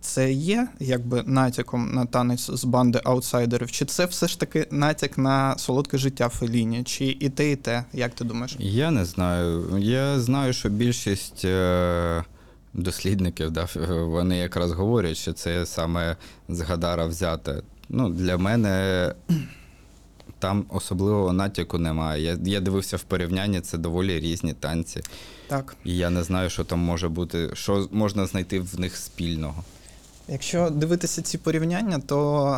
це 0.00 0.32
є 0.32 0.68
якби 0.80 1.22
натяком 1.26 1.94
на 1.94 2.06
танець 2.06 2.50
з 2.50 2.64
банди 2.64 3.00
аутсайдерів? 3.04 3.70
Чи 3.70 3.84
це 3.84 4.06
все 4.06 4.28
ж 4.28 4.40
таки 4.40 4.66
натяк 4.70 5.18
на 5.18 5.58
солодке 5.58 5.98
життя 5.98 6.28
Феліні? 6.28 6.84
Чи 6.84 7.06
і 7.20 7.28
те, 7.28 7.52
і 7.52 7.56
те? 7.56 7.84
Як 7.92 8.14
ти 8.14 8.24
думаєш? 8.24 8.56
Я 8.58 8.90
не 8.90 9.04
знаю. 9.04 9.78
Я 9.78 10.20
знаю, 10.20 10.52
що 10.52 10.68
більшість 10.68 11.44
дослідників, 12.74 13.50
да, 13.50 13.68
вони 13.90 14.36
якраз 14.36 14.72
говорять, 14.72 15.16
що 15.16 15.32
це 15.32 15.66
саме 15.66 16.16
з 16.48 16.60
Гадара 16.60 17.06
взяте. 17.06 17.62
Ну, 17.88 18.08
для 18.08 18.36
мене 18.36 19.14
там 20.38 20.64
особливого 20.68 21.32
натяку 21.32 21.78
немає. 21.78 22.22
Я, 22.22 22.38
я 22.44 22.60
дивився 22.60 22.96
в 22.96 23.02
порівнянні, 23.02 23.60
це 23.60 23.78
доволі 23.78 24.20
різні 24.20 24.52
танці. 24.52 25.00
Так. 25.46 25.76
І 25.84 25.96
я 25.96 26.10
не 26.10 26.22
знаю, 26.22 26.50
що 26.50 26.64
там 26.64 26.78
може 26.78 27.08
бути, 27.08 27.50
що 27.54 27.88
можна 27.90 28.26
знайти 28.26 28.60
в 28.60 28.80
них 28.80 28.96
спільного. 28.96 29.64
Якщо 30.28 30.70
дивитися 30.70 31.22
ці 31.22 31.38
порівняння, 31.38 31.98
то 31.98 32.48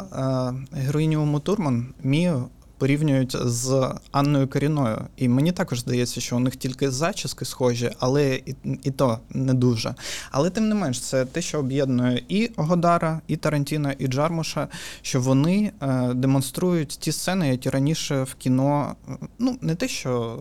е, 0.73 0.79
героїню 0.81 1.23
Уму 1.23 1.41
Турман 1.41 1.95
Мію 2.03 2.49
порівнюють 2.79 3.37
з 3.45 3.95
Анною 4.13 4.49
Каріною. 4.49 4.99
І 5.17 5.29
мені 5.29 5.53
також 5.53 5.81
здається, 5.81 6.21
що 6.21 6.37
у 6.37 6.39
них 6.39 6.57
тільки 6.57 6.91
зачіски 6.91 7.45
схожі, 7.45 7.91
але 7.99 8.35
і, 8.35 8.55
і 8.83 8.91
то 8.91 9.19
не 9.31 9.55
дуже. 9.55 9.95
Але 10.31 10.51
тим 10.51 10.69
не 10.69 10.75
менш, 10.75 11.01
це 11.01 11.25
те, 11.25 11.43
що 11.43 11.59
об'єднує 11.59 12.23
і 12.29 12.51
Годара, 12.57 13.21
і 13.29 13.37
Тарантіно, 13.37 13.93
і 13.99 14.07
Джармуша, 14.07 14.69
що 15.03 15.21
вони 15.21 15.73
е, 15.83 16.15
демонструють 16.15 16.89
ті 16.89 17.13
сцени, 17.13 17.49
які 17.49 17.71
раніше 17.71 18.23
в 18.23 18.35
кіно, 18.35 18.97
ну 19.39 19.59
не 19.61 19.75
те, 19.75 19.89
що 19.89 20.39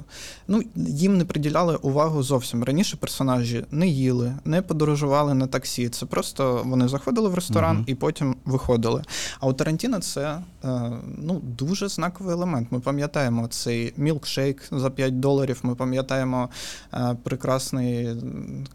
ну 0.47 0.63
їм 0.75 1.17
не 1.17 1.25
приділяли 1.25 1.75
увагу 1.75 2.23
зовсім. 2.23 2.63
Раніше 2.63 2.97
персонажі 2.97 3.65
не 3.71 3.87
їли, 3.87 4.33
не 4.45 4.61
подорожували 4.61 5.33
на 5.33 5.47
таксі. 5.47 5.89
Це 5.89 6.05
просто 6.05 6.61
вони 6.65 6.87
заходили 6.87 7.29
в 7.29 7.35
ресторан 7.35 7.75
Мгм. 7.75 7.85
і 7.87 7.95
потім 7.95 8.35
виходили. 8.45 9.03
А 9.39 9.47
у 9.47 9.53
Тарантіно 9.53 9.99
це 9.99 10.41
е, 10.63 10.91
ну 11.17 11.41
дуже 11.43 11.87
знакова 11.87 12.24
культовий 12.25 12.35
елемент. 12.35 12.71
Ми 12.71 12.79
пам'ятаємо 12.79 13.47
цей 13.47 13.93
мілкшейк 13.97 14.63
за 14.71 14.89
5 14.89 15.19
доларів. 15.19 15.59
Ми 15.63 15.75
пам'ятаємо 15.75 16.49
е, 16.93 17.17
прекрасний 17.23 18.09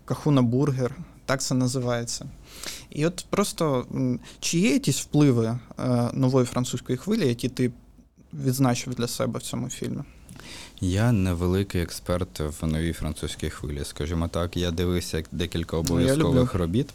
кахуна 0.05 0.43
бургер. 0.43 0.97
Так 1.27 1.41
це 1.41 1.55
називається. 1.55 2.27
І 2.91 3.07
от 3.07 3.27
просто 3.31 3.87
чи 4.41 4.59
є 4.59 4.73
якісь 4.73 5.01
впливи 5.01 5.47
е, 5.79 6.11
нової 6.13 6.47
французької 6.47 6.99
хвилі, 6.99 7.29
які 7.29 7.49
ти 7.49 7.71
відзначив 8.33 8.95
для 8.95 9.09
себе 9.09 9.39
в 9.39 9.43
цьому 9.43 9.69
фільмі? 9.69 10.03
Я 10.81 11.13
невеликий 11.13 11.83
експерт 11.83 12.41
в 12.41 12.67
новій 12.67 12.93
французькій 12.93 13.51
хвилі, 13.51 13.85
скажімо 13.85 14.29
так. 14.29 14.57
Я 14.57 14.71
дивився 14.71 15.23
декілька 15.33 15.77
Ну, 15.77 15.81
обов'язкових 15.81 16.55
робіт, 16.55 16.89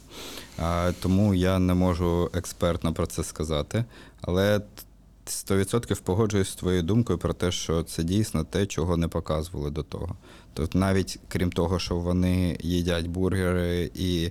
тому 1.00 1.34
я 1.34 1.58
не 1.58 1.74
можу 1.74 2.30
експертно 2.34 2.92
про 2.92 3.06
це 3.06 3.24
сказати. 3.24 3.84
Але 4.20 4.60
100% 5.26 6.00
погоджуюсь 6.02 6.48
з 6.48 6.54
твоєю 6.54 6.82
думкою 6.82 7.18
про 7.18 7.32
те, 7.32 7.52
що 7.52 7.82
це 7.82 8.02
дійсно 8.02 8.44
те, 8.44 8.66
чого 8.66 8.96
не 8.96 9.08
показували 9.08 9.70
до 9.70 9.82
того. 9.82 10.16
Тобто, 10.54 10.78
навіть 10.78 11.18
крім 11.28 11.52
того, 11.52 11.78
що 11.78 11.96
вони 11.96 12.58
їдять 12.60 13.06
бургери 13.06 13.90
і 13.94 14.30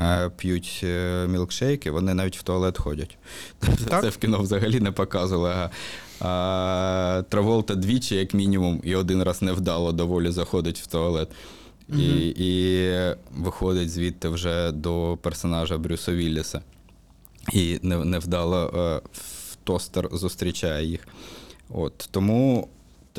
е, 0.00 0.30
п'ють 0.36 0.80
е, 0.84 1.26
мілкшейки, 1.28 1.90
вони 1.90 2.14
навіть 2.14 2.38
в 2.38 2.42
туалет 2.42 2.78
ходять. 2.78 3.18
Тобто 3.60 3.84
Так. 3.84 4.02
Це 4.02 4.08
в 4.08 4.16
кіно 4.16 4.38
взагалі 4.40 4.80
не 4.80 4.92
показували. 4.92 5.50
А, 5.50 5.70
а, 6.26 7.22
Траволта 7.28 7.74
двічі, 7.74 8.14
як 8.14 8.34
мінімум, 8.34 8.80
і 8.84 8.94
один 8.94 9.22
раз 9.22 9.42
невдало 9.42 9.92
доволі 9.92 10.30
заходить 10.30 10.80
в 10.80 10.86
туалет. 10.86 11.28
І, 11.98 12.34
і 12.36 12.90
виходить 13.36 13.90
звідти 13.90 14.28
вже 14.28 14.72
до 14.72 15.18
персонажа 15.22 15.78
Брюса 15.78 16.12
Вілліса. 16.12 16.62
І 17.52 17.78
не- 17.82 18.04
невдало 18.04 18.72
е, 18.74 19.00
в 19.12 19.33
тостер 19.64 20.08
зустрічає 20.12 20.86
їх. 20.86 21.08
От, 21.70 22.08
тому 22.10 22.68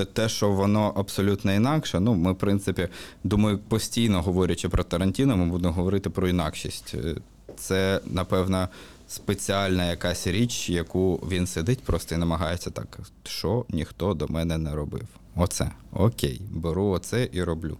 те, 0.03 0.29
що 0.29 0.51
воно 0.51 0.93
абсолютно 0.95 1.53
інакше, 1.53 1.99
ну, 1.99 2.13
ми, 2.13 2.31
в 2.31 2.35
принципі, 2.35 2.87
думаю, 3.23 3.59
постійно 3.59 4.21
говорячи 4.21 4.69
про 4.69 4.83
Тарантіно, 4.83 5.37
ми 5.37 5.45
будемо 5.45 5.73
говорити 5.73 6.09
про 6.09 6.27
інакшість. 6.27 6.95
Е, 6.95 7.15
Це, 7.57 8.01
напевно, 8.05 8.67
спеціальна 9.07 9.89
якась 9.89 10.27
річ, 10.27 10.69
яку 10.69 11.15
він 11.31 11.47
сидить 11.47 11.83
просто 11.83 12.15
і 12.15 12.17
намагається 12.17 12.69
так, 12.69 12.99
що 13.23 13.65
ніхто 13.69 14.13
до 14.13 14.27
мене 14.27 14.57
не 14.57 14.75
робив. 14.75 15.07
Оце, 15.35 15.71
окей, 15.93 16.41
беру 16.51 16.85
оце 16.85 17.29
і 17.31 17.43
роблю. 17.43 17.77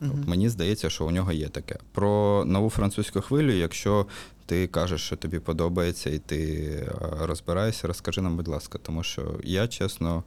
От 0.00 0.26
Мені 0.28 0.48
здається, 0.48 0.90
що 0.90 1.06
у 1.06 1.10
нього 1.10 1.32
є 1.32 1.48
таке. 1.48 1.78
Про 1.92 2.44
нову 2.46 2.70
французьку 2.70 3.20
хвилю, 3.20 3.52
якщо 3.52 4.06
ти 4.46 4.66
кажеш, 4.66 5.00
що 5.00 5.16
тобі 5.16 5.38
подобається, 5.38 6.10
і 6.10 6.18
ти 6.18 6.62
е, 6.80 6.92
розбираєшся, 7.20 7.88
розкажи 7.88 8.20
нам, 8.20 8.36
будь 8.36 8.48
ласка, 8.48 8.78
тому 8.82 9.02
що 9.02 9.34
я 9.44 9.68
чесно, 9.68 10.24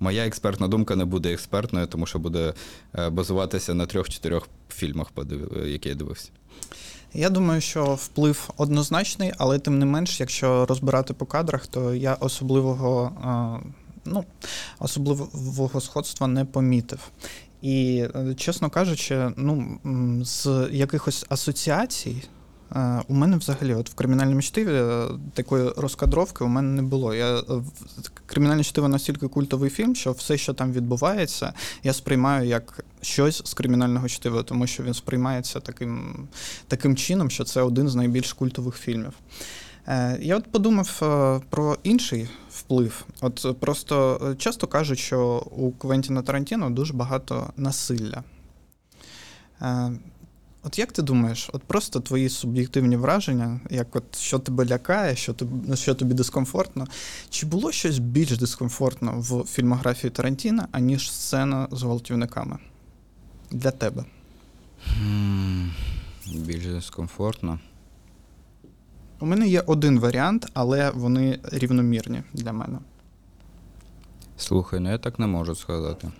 моя 0.00 0.26
експертна 0.26 0.68
думка 0.68 0.96
не 0.96 1.04
буде 1.04 1.32
експертною, 1.32 1.86
тому 1.86 2.06
що 2.06 2.18
буде 2.18 2.54
е, 2.98 3.10
базуватися 3.10 3.74
на 3.74 3.86
трьох-чотирьох 3.86 4.48
фільмах, 4.68 5.08
які 5.66 5.88
я 5.88 5.94
дивився. 5.94 6.30
Я 7.14 7.30
думаю, 7.30 7.60
що 7.60 7.94
вплив 7.94 8.50
однозначний, 8.56 9.32
але 9.38 9.58
тим 9.58 9.78
не 9.78 9.86
менш, 9.86 10.20
якщо 10.20 10.66
розбирати 10.66 11.14
по 11.14 11.26
кадрах, 11.26 11.66
то 11.66 11.94
я 11.94 12.14
особливого, 12.14 13.12
е, 13.64 13.70
ну, 14.04 14.24
особливого 14.78 15.80
сходства 15.80 16.26
не 16.26 16.44
помітив. 16.44 17.00
І, 17.62 18.06
е, 18.14 18.34
чесно 18.34 18.70
кажучи, 18.70 19.30
ну, 19.36 19.78
з 20.24 20.68
якихось 20.72 21.26
асоціацій. 21.28 22.22
Е, 22.76 23.02
У 23.08 23.14
мене 23.14 23.36
взагалі, 23.36 23.74
от 23.74 23.90
в 23.90 23.94
кримінальному 23.94 24.42
чтиві 24.42 24.72
е, 24.72 25.08
такої 25.34 25.70
розкадровки 25.76 26.44
у 26.44 26.48
мене 26.48 26.68
не 26.68 26.82
було. 26.82 27.14
Я 27.14 27.38
е, 27.38 27.42
кримінальне 28.26 28.64
чтиво 28.64 28.88
настільки 28.88 29.28
культовий 29.28 29.70
фільм, 29.70 29.94
що 29.94 30.12
все, 30.12 30.36
що 30.38 30.54
там 30.54 30.72
відбувається, 30.72 31.52
я 31.82 31.92
сприймаю 31.92 32.48
як 32.48 32.84
щось 33.00 33.42
з 33.44 33.54
кримінального 33.54 34.08
чтива, 34.08 34.42
тому 34.42 34.66
що 34.66 34.82
він 34.82 34.94
сприймається 34.94 35.60
таким 35.60 36.28
таким 36.68 36.96
чином, 36.96 37.30
що 37.30 37.44
це 37.44 37.62
один 37.62 37.88
з 37.88 37.94
найбільш 37.94 38.32
культових 38.32 38.76
фільмів. 38.76 39.12
Я 40.20 40.36
от 40.36 40.52
подумав 40.52 40.98
про 41.50 41.76
інший 41.82 42.28
вплив. 42.50 43.04
От 43.20 43.60
просто 43.60 44.20
часто 44.38 44.66
кажуть, 44.66 44.98
що 44.98 45.46
у 45.50 45.72
Квентіна 45.72 46.22
Тарантіно 46.22 46.70
дуже 46.70 46.92
багато 46.92 47.52
насилля. 47.56 48.22
От 50.64 50.78
як 50.78 50.92
ти 50.92 51.02
думаєш, 51.02 51.50
от 51.52 51.62
просто 51.62 52.00
твої 52.00 52.28
суб'єктивні 52.28 52.96
враження, 52.96 53.60
як 53.70 53.96
от 53.96 54.18
що 54.18 54.38
тебе 54.38 54.66
лякає, 54.66 55.16
що 55.16 55.32
тобі, 55.32 55.76
що 55.76 55.94
тобі 55.94 56.14
дискомфортно, 56.14 56.86
чи 57.30 57.46
було 57.46 57.72
щось 57.72 57.98
більш 57.98 58.38
дискомфортно 58.38 59.14
в 59.16 59.44
фільмографії 59.44 60.10
Тарантіна, 60.10 60.68
аніж 60.72 61.12
сцена 61.12 61.68
з 61.70 61.82
гвалтівниками? 61.82 62.58
Для 63.50 63.70
тебе? 63.70 64.04
Більш 66.34 66.66
дискомфортно. 66.66 67.58
У 69.20 69.26
мене 69.26 69.48
є 69.48 69.60
один 69.60 70.00
варіант, 70.00 70.46
але 70.54 70.90
вони 70.90 71.40
рівномірні 71.42 72.22
для 72.32 72.52
мене. 72.52 72.78
Слухай, 74.36 74.80
ну 74.80 74.90
я 74.90 74.98
так 74.98 75.18
не 75.18 75.26
можу 75.26 75.54
сказати. 75.54 76.12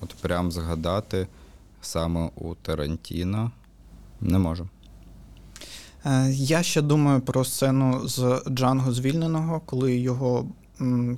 От 0.00 0.14
прям 0.14 0.52
згадати 0.52 1.26
саме 1.80 2.30
у 2.34 2.54
Тарантіно 2.54 3.50
не 4.22 4.38
можу. 4.38 4.68
Е, 6.06 6.30
Я 6.32 6.62
ще 6.62 6.82
думаю 6.82 7.20
про 7.20 7.44
сцену 7.44 8.08
з 8.08 8.42
Джанго 8.48 8.92
звільненого, 8.92 9.60
коли 9.66 9.96
його 9.96 10.46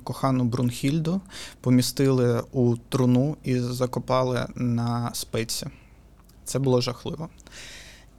кохану 0.03 0.43
Брунхільду 0.43 1.21
помістили 1.61 2.43
у 2.51 2.75
труну 2.89 3.37
і 3.43 3.59
закопали 3.59 4.45
на 4.55 5.09
спеці. 5.13 5.67
Це 6.43 6.59
було 6.59 6.81
жахливо. 6.81 7.29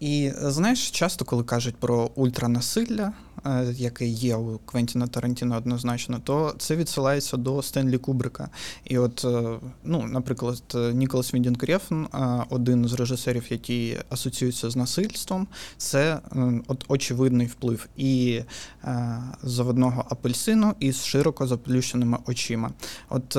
І 0.00 0.24
е, 0.24 0.50
знаєш, 0.50 0.90
часто, 0.90 1.24
коли 1.24 1.44
кажуть 1.44 1.76
про 1.76 2.10
ультранасилля, 2.14 3.12
е, 3.46 3.74
яке 3.76 4.06
є 4.06 4.36
у 4.36 4.58
Квентіна 4.58 5.06
Тарантіно 5.06 5.56
однозначно, 5.56 6.20
то 6.24 6.54
це 6.58 6.76
відсилається 6.76 7.36
до 7.36 7.62
Стенлі 7.62 7.98
Кубрика. 7.98 8.48
І 8.84 8.98
от, 8.98 9.24
е, 9.24 9.58
ну, 9.84 10.02
наприклад, 10.02 10.62
Ніколас 10.94 11.34
Віндінг 11.34 11.58
один 12.50 12.88
з 12.88 12.92
режисерів, 12.92 13.44
які 13.50 13.96
асоціюються 14.10 14.70
з 14.70 14.76
насильством, 14.76 15.46
це 15.76 16.20
от 16.66 16.84
очевидний 16.88 17.46
вплив 17.46 17.88
і 17.96 18.40
заводного 19.42 20.06
апельсину, 20.10 20.74
і 20.80 20.92
з 20.92 21.04
широко 21.04 21.46
заплющеними 21.46 22.18
очима. 22.26 22.70
От 23.08 23.38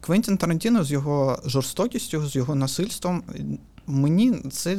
Квентін 0.00 0.36
Тарантіно 0.36 0.84
з 0.84 0.92
його 0.92 1.38
жорстокістю, 1.44 2.26
з 2.26 2.36
його 2.36 2.54
насильством, 2.54 3.22
мені 3.86 4.42
це. 4.50 4.78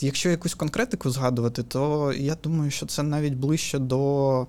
Якщо 0.00 0.30
якусь 0.30 0.54
конкретику 0.54 1.10
згадувати, 1.10 1.62
то 1.62 2.12
я 2.12 2.36
думаю, 2.42 2.70
що 2.70 2.86
це 2.86 3.02
навіть 3.02 3.34
ближче 3.34 3.78
до 3.78 4.46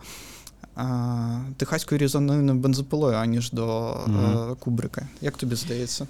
а, 0.76 1.40
техаської 1.58 2.02
різанини 2.02 2.54
бензопилою, 2.54 3.18
аніж 3.18 3.52
до 3.52 3.90
е, 3.92 4.56
Кубрика. 4.60 5.08
Як 5.22 5.38
тобі 5.38 5.56
здається? 5.56 6.08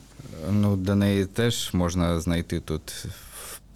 Ну, 0.52 0.76
до 0.76 0.96
неї 0.96 1.26
теж 1.26 1.74
можна 1.74 2.22
знайти 2.22 2.60
тут 2.60 3.06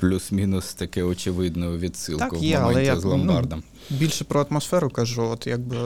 плюс-мінус 0.02 0.74
таке 0.74 1.04
очевидну 1.04 1.78
відсилку 1.78 2.20
Так, 2.20 2.34
в 2.34 2.44
є, 2.44 2.56
але 2.56 2.66
моменті 2.68 2.88
я, 2.88 3.00
з 3.00 3.04
ломбардом. 3.04 3.64
Більше 3.90 4.24
про 4.24 4.46
атмосферу 4.50 4.90
кажу, 4.90 5.24
от 5.24 5.48
якби 5.48 5.78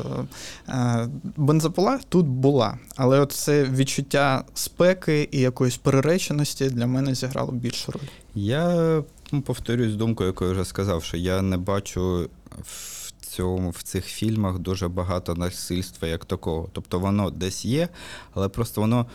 е, 0.69 1.09
бензопила 1.37 1.99
тут 2.09 2.25
була, 2.25 2.77
але 2.95 3.19
от 3.19 3.31
це 3.31 3.63
відчуття 3.63 4.43
спеки 4.53 5.29
і 5.31 5.39
якоїсь 5.39 5.77
перереченості 5.77 6.69
для 6.69 6.87
мене 6.87 7.15
зіграло 7.15 7.51
більшу 7.51 7.91
роль. 7.91 8.07
Я 8.35 9.03
ну, 9.31 9.41
повторюсь 9.41 9.95
думку, 9.95 10.23
яку 10.23 10.45
я 10.45 10.51
вже 10.51 10.65
сказав, 10.65 11.03
що 11.03 11.17
я 11.17 11.41
не 11.41 11.57
бачу 11.57 12.29
в 12.63 13.11
цьому 13.21 13.69
в 13.69 13.83
цих 13.83 14.05
фільмах 14.05 14.59
дуже 14.59 14.87
багато 14.87 15.35
насильства 15.35 16.07
як 16.07 16.25
такого. 16.25 16.69
Тобто 16.73 16.99
воно 16.99 17.29
десь 17.29 17.65
є, 17.65 17.89
але 18.33 18.49
просто 18.49 18.81
воно, 18.81 19.05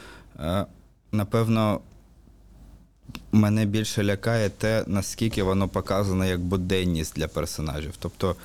е, 0.40 0.66
напевно, 1.12 1.80
мене 3.32 3.64
більше 3.66 4.04
лякає 4.04 4.48
те, 4.50 4.84
наскільки 4.86 5.42
воно 5.42 5.68
показано 5.68 6.26
як 6.26 6.40
буденність 6.40 7.14
для 7.16 7.28
персонажів. 7.28 7.94
Тобто, 7.98 8.36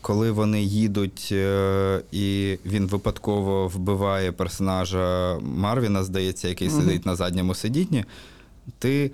коли 0.00 0.30
вони 0.30 0.62
їдуть, 0.62 1.28
е, 1.32 2.02
і 2.12 2.58
він 2.66 2.86
випадково 2.86 3.68
вбиває 3.68 4.32
персонажа 4.32 5.38
Марвіна, 5.42 6.04
здається, 6.04 6.48
який 6.48 6.68
Мгм. 6.68 6.80
сидить 6.80 7.06
на 7.06 7.16
задньому 7.16 7.54
сидінні, 7.54 8.04
ти 8.78 9.10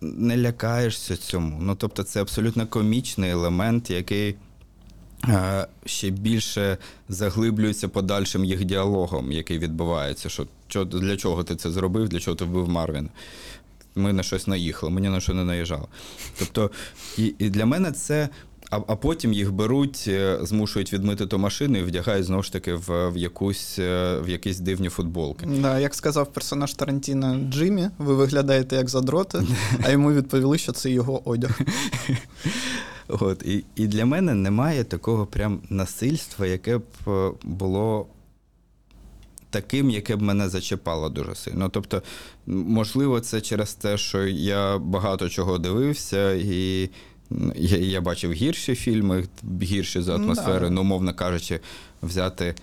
не 0.00 0.36
лякаєшся 0.36 1.16
цьому. 1.16 1.58
Ну, 1.60 1.74
тобто, 1.74 2.02
це 2.02 2.20
абсолютно 2.20 2.66
комічний 2.66 3.30
елемент, 3.30 3.90
який 3.90 4.34
ще 5.86 6.10
більше 6.10 6.78
заглиблюється 7.08 7.88
подальшим 7.88 8.44
їх 8.44 8.64
діалогом, 8.64 9.32
який 9.32 9.58
відбувається. 9.58 10.28
Що, 10.28 10.84
для 10.84 11.16
чого 11.16 11.44
ти 11.44 11.56
це 11.56 11.70
зробив, 11.70 12.08
для 12.08 12.20
чого 12.20 12.34
ти 12.34 12.44
вбив 12.44 12.68
Марвіна? 12.68 13.08
Ми 13.96 14.12
на 14.12 14.22
щось 14.22 14.46
наїхали, 14.46 14.92
мені 14.92 15.08
на 15.08 15.20
що 15.20 15.34
не 15.34 15.44
наїжджало. 15.44 15.88
Тобто, 16.38 16.70
і, 17.18 17.34
і 17.38 17.50
для 17.50 17.66
мене 17.66 17.92
це 17.92 18.28
а, 18.70 18.80
а 18.86 18.96
потім 18.96 19.32
їх 19.32 19.52
беруть, 19.52 20.04
е, 20.08 20.38
змушують 20.42 20.92
відмити 20.92 21.26
ту 21.26 21.38
машину 21.38 21.78
і 21.78 21.82
вдягають 21.82 22.26
знову 22.26 22.42
ж 22.42 22.52
таки 22.52 22.74
в, 22.74 23.10
в, 23.10 23.16
якусь, 23.16 23.78
е, 23.78 24.20
в 24.20 24.28
якісь 24.28 24.58
дивні 24.58 24.88
футболки. 24.88 25.46
Да, 25.46 25.78
як 25.78 25.94
сказав 25.94 26.32
персонаж 26.32 26.74
Тарантіна 26.74 27.38
Джиммі, 27.50 27.88
ви 27.98 28.14
виглядаєте 28.14 28.76
як 28.76 28.88
задроти, 28.88 29.42
а 29.84 29.90
йому 29.90 30.12
відповіли, 30.12 30.58
що 30.58 30.72
це 30.72 30.90
його 30.90 31.28
одяг. 31.28 31.60
От, 33.08 33.42
і, 33.42 33.64
і 33.76 33.86
для 33.86 34.06
мене 34.06 34.34
немає 34.34 34.84
такого 34.84 35.26
прям 35.26 35.60
насильства, 35.70 36.46
яке 36.46 36.78
б 36.78 36.82
е, 37.08 37.30
було 37.42 38.06
таким, 39.50 39.90
яке 39.90 40.16
б 40.16 40.22
мене 40.22 40.48
зачіпало 40.48 41.08
дуже 41.08 41.34
сильно. 41.34 41.68
Тобто, 41.68 42.02
можливо, 42.46 43.20
це 43.20 43.40
через 43.40 43.74
те, 43.74 43.98
що 43.98 44.26
я 44.26 44.78
багато 44.78 45.28
чого 45.28 45.58
дивився, 45.58 46.32
і 46.32 46.90
я, 47.56 47.78
я 47.78 48.00
бачив 48.00 48.32
гірші 48.32 48.74
фільми, 48.74 49.24
гірші 49.62 50.02
за 50.02 50.18
Ну, 50.18 50.24
атмосферою, 50.24 50.68
да. 50.68 50.70
ну, 50.70 50.80
умовно 50.80 51.14
кажучи, 51.14 51.60
взяти. 52.02 52.54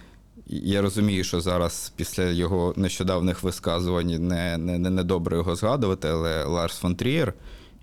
Я 0.47 0.81
розумію, 0.81 1.23
що 1.23 1.41
зараз 1.41 1.93
після 1.95 2.23
його 2.23 2.73
нещодавних 2.77 3.43
висказувань 3.43 4.27
не, 4.27 4.57
не, 4.57 4.77
не, 4.79 4.89
не 4.89 5.03
добре 5.03 5.37
його 5.37 5.55
згадувати, 5.55 6.07
але 6.07 6.43
Ларс 6.43 6.77
фон 6.77 6.95
Трієр, 6.95 7.33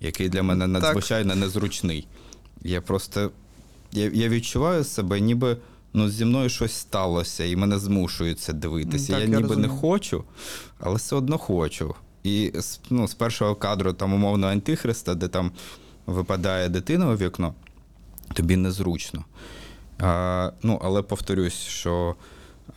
який 0.01 0.29
для 0.29 0.43
мене 0.43 0.65
Так. 0.65 0.83
надзвичайно 0.83 1.35
незручний. 1.35 2.07
Я 2.63 2.81
просто 2.81 3.31
я, 3.93 4.11
я 4.15 4.29
відчуваю 4.29 4.85
себе, 4.85 5.21
ніби 5.21 5.57
ну, 5.93 6.09
зі 6.09 6.25
мною 6.25 6.49
щось 6.49 6.73
сталося, 6.73 7.45
і 7.45 7.57
мене 7.57 7.79
змушують 7.79 8.41
це 8.41 8.53
дивитися. 8.53 9.13
Так, 9.13 9.23
я, 9.23 9.29
я 9.29 9.41
ніби 9.41 9.57
не 9.57 9.69
хочу, 9.69 10.25
але 10.81 10.97
все 10.97 11.17
одно 11.17 11.39
хочу. 11.39 11.95
І 12.25 12.53
ну, 12.91 13.09
з 13.09 13.15
першого 13.15 13.55
кадру 13.55 13.93
там 13.93 14.15
умовно 14.15 14.47
антихриста, 14.47 15.15
де 15.15 15.29
там 15.29 15.53
випадає 16.07 16.69
дитина 16.69 17.09
у 17.11 17.17
вікно, 17.17 17.55
тобі 18.35 18.57
незручно. 18.57 19.25
А, 19.99 20.53
ну, 20.63 20.81
але 20.83 21.03
повторюсь, 21.03 21.55
що 21.55 22.15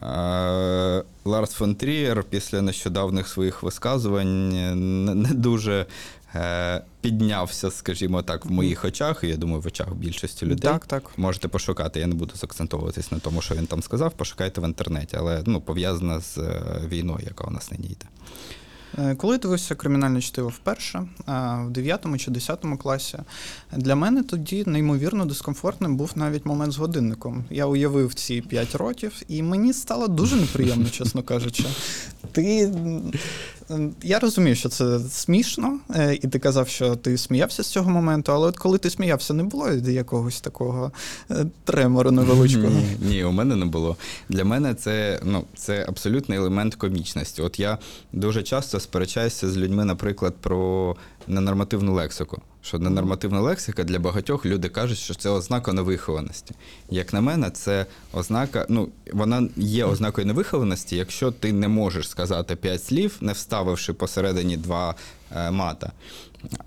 а, 0.01 1.03
Ларс 1.25 1.51
фон 1.51 1.75
Трієр 1.75 2.23
після 2.23 2.61
нещодавних 2.61 3.27
своїх 3.27 3.63
висказувань 3.63 4.49
не, 4.49 5.15
не 5.15 5.29
дуже 5.29 5.73
е, 5.73 5.85
піднявся, 7.01 7.71
скажімо 7.71 8.21
так, 8.21 8.45
в 8.45 8.51
моїх 8.51 8.85
очах, 8.85 9.23
і 9.23 9.27
я 9.27 9.37
думаю, 9.37 9.61
в 9.61 9.67
очах 9.67 9.93
більшості 9.93 10.45
людей. 10.45 10.71
Так, 10.71 10.85
так. 10.85 11.03
Можете 11.17 11.47
пошукати, 11.47 11.99
я 11.99 12.07
не 12.07 12.15
буду 12.15 12.35
закцентовуватись 12.35 13.11
на 13.11 13.19
тому, 13.19 13.41
що 13.41 13.55
він 13.55 13.67
там 13.67 13.83
сказав, 13.83 14.13
пошукайте 14.13 14.61
в 14.61 14.63
інтернеті, 14.63 15.17
але 15.19 15.43
ну, 15.45 15.61
пов'язано 15.61 16.21
з 16.21 16.37
е, 16.37 16.63
війною, 16.87 17.25
яка 17.27 17.43
у 17.43 17.51
нас 17.51 17.71
нині 17.71 17.87
йде. 17.87 18.05
Е, 18.97 19.15
Коли 19.15 19.37
дивився 19.37 19.75
кримінальне 19.75 20.21
чтиво 20.21 20.49
вперше, 20.49 21.07
в 21.27 21.69
9 21.69 22.05
чи 22.17 22.31
10 22.31 22.65
класі, 22.79 23.17
для 23.77 23.95
мене 23.95 24.23
тоді 24.23 24.63
неймовірно 24.65 25.25
дискомфортним 25.25 25.97
був 25.97 26.11
навіть 26.15 26.45
момент 26.45 26.73
з 26.73 26.77
годинником. 26.77 27.45
Я 27.49 27.65
уявив 27.65 28.13
ці 28.13 28.41
5 28.41 28.75
років, 28.75 29.21
і 29.27 29.43
мені 29.43 29.73
стало 29.73 30.07
дуже 30.07 30.35
неприємно, 30.35 30.89
чесно 30.91 31.23
кажучи. 31.23 31.65
Ти. 32.31 32.73
Я 34.03 34.19
розумію, 34.19 34.55
що 34.55 34.69
це 34.69 34.99
смішно, 34.99 35.79
е, 35.95 36.13
і 36.21 36.27
ти 36.27 36.39
казав, 36.39 36.67
що 36.67 36.95
ти 36.95 37.17
сміявся 37.17 37.63
з 37.63 37.67
цього 37.67 37.89
моменту, 37.91 38.31
але 38.31 38.47
от 38.47 38.57
коли 38.57 38.77
ти 38.77 38.89
сміявся, 38.89 39.33
не 39.33 39.43
було 39.43 39.69
якогось 39.69 40.41
такого 40.41 40.91
е, 41.31 41.45
тремору 41.63 42.11
невеличкого. 42.11 42.69
Ні, 42.69 42.97
ні, 43.09 43.23
у 43.23 43.31
мене 43.31 43.55
не 43.55 43.65
було. 43.65 43.97
Для 44.29 44.43
мене 44.43 44.73
це, 44.73 45.19
ну, 45.23 45.43
це 45.55 45.85
абсолютний 45.87 46.37
елемент 46.37 46.75
комічності. 46.75 47.41
От 47.41 47.59
я 47.59 47.77
дуже 48.13 48.43
часто 48.43 48.79
сперечаюся 48.79 49.49
з 49.49 49.57
людьми, 49.57 49.85
наприклад, 49.85 50.33
про 50.41 50.95
ненормативну 51.27 51.93
лексику. 51.93 52.41
Що 52.63 52.79
ненормативна 52.79 53.41
лексика 53.41 53.83
для 53.83 53.99
багатьох 53.99 54.45
люди 54.45 54.69
кажуть, 54.69 54.97
що 54.97 55.13
це 55.15 55.29
ознака 55.29 55.73
невихованості. 55.73 56.55
Як 56.89 57.13
на 57.13 57.21
мене, 57.21 57.49
це 57.49 57.85
ознака, 58.13 58.65
ну, 58.69 58.89
вона 59.13 59.47
є 59.55 59.85
ознакою 59.85 60.27
невихованості, 60.27 60.95
якщо 60.95 61.31
ти 61.31 61.53
не 61.53 61.67
можеш 61.67 62.09
сказати 62.09 62.55
п'ять 62.55 62.83
слів, 62.83 63.17
не 63.21 63.33
вставивши 63.33 63.93
посередині 63.93 64.57
два 64.57 64.95
е, 65.35 65.51
мата. 65.51 65.91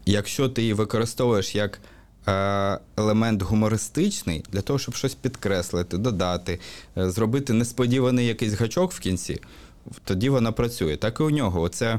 Якщо 0.07 0.49
ти 0.49 0.63
її 0.63 0.75
використовуєш 0.75 1.55
як 1.55 1.81
е, 2.29 2.79
елемент 2.97 3.43
гумористичний 3.43 4.45
для 4.53 4.61
того, 4.61 4.79
щоб 4.79 4.95
щось 4.95 5.15
підкреслити, 5.15 5.99
додати, 5.99 6.61
е, 6.99 7.11
зробити 7.11 7.53
несподіваний 7.53 8.27
якийсь 8.27 8.53
гачок 8.53 8.93
в 8.93 8.99
кінці, 8.99 9.41
тоді 10.05 10.29
вона 10.29 10.53
працює. 10.53 10.97
Так 10.97 11.21
і 11.21 11.23
у 11.23 11.31
нього. 11.31 11.61
Оце, 11.61 11.99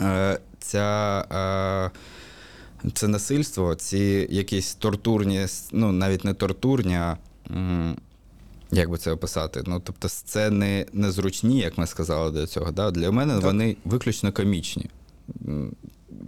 е, 0.00 0.38
ця, 0.60 2.00
це 2.94 3.08
насильство, 3.08 3.74
ці 3.74 4.26
якісь 4.30 4.74
тортурні, 4.74 5.46
ну 5.72 5.92
навіть 5.92 6.24
не 6.24 6.34
тортурні, 6.34 6.94
а 6.94 7.16
як 8.70 8.90
би 8.90 8.98
це 8.98 9.10
описати? 9.12 9.62
Ну, 9.66 9.80
тобто, 9.84 10.08
сцени 10.08 10.86
незручні, 10.92 11.58
як 11.58 11.78
ми 11.78 11.86
сказали 11.86 12.30
до 12.30 12.46
цього. 12.46 12.72
Да? 12.72 12.90
Для 12.90 13.10
мене 13.10 13.34
Так. 13.34 13.42
вони 13.44 13.76
виключно 13.84 14.32
комічні. 14.32 14.86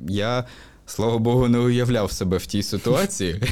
Я, 0.08 0.44
слава 0.86 1.18
Богу, 1.18 1.48
не 1.48 1.58
уявляв 1.58 2.12
себе 2.12 2.36
в 2.36 2.46
тій 2.46 2.62
ситуації. 2.62 3.42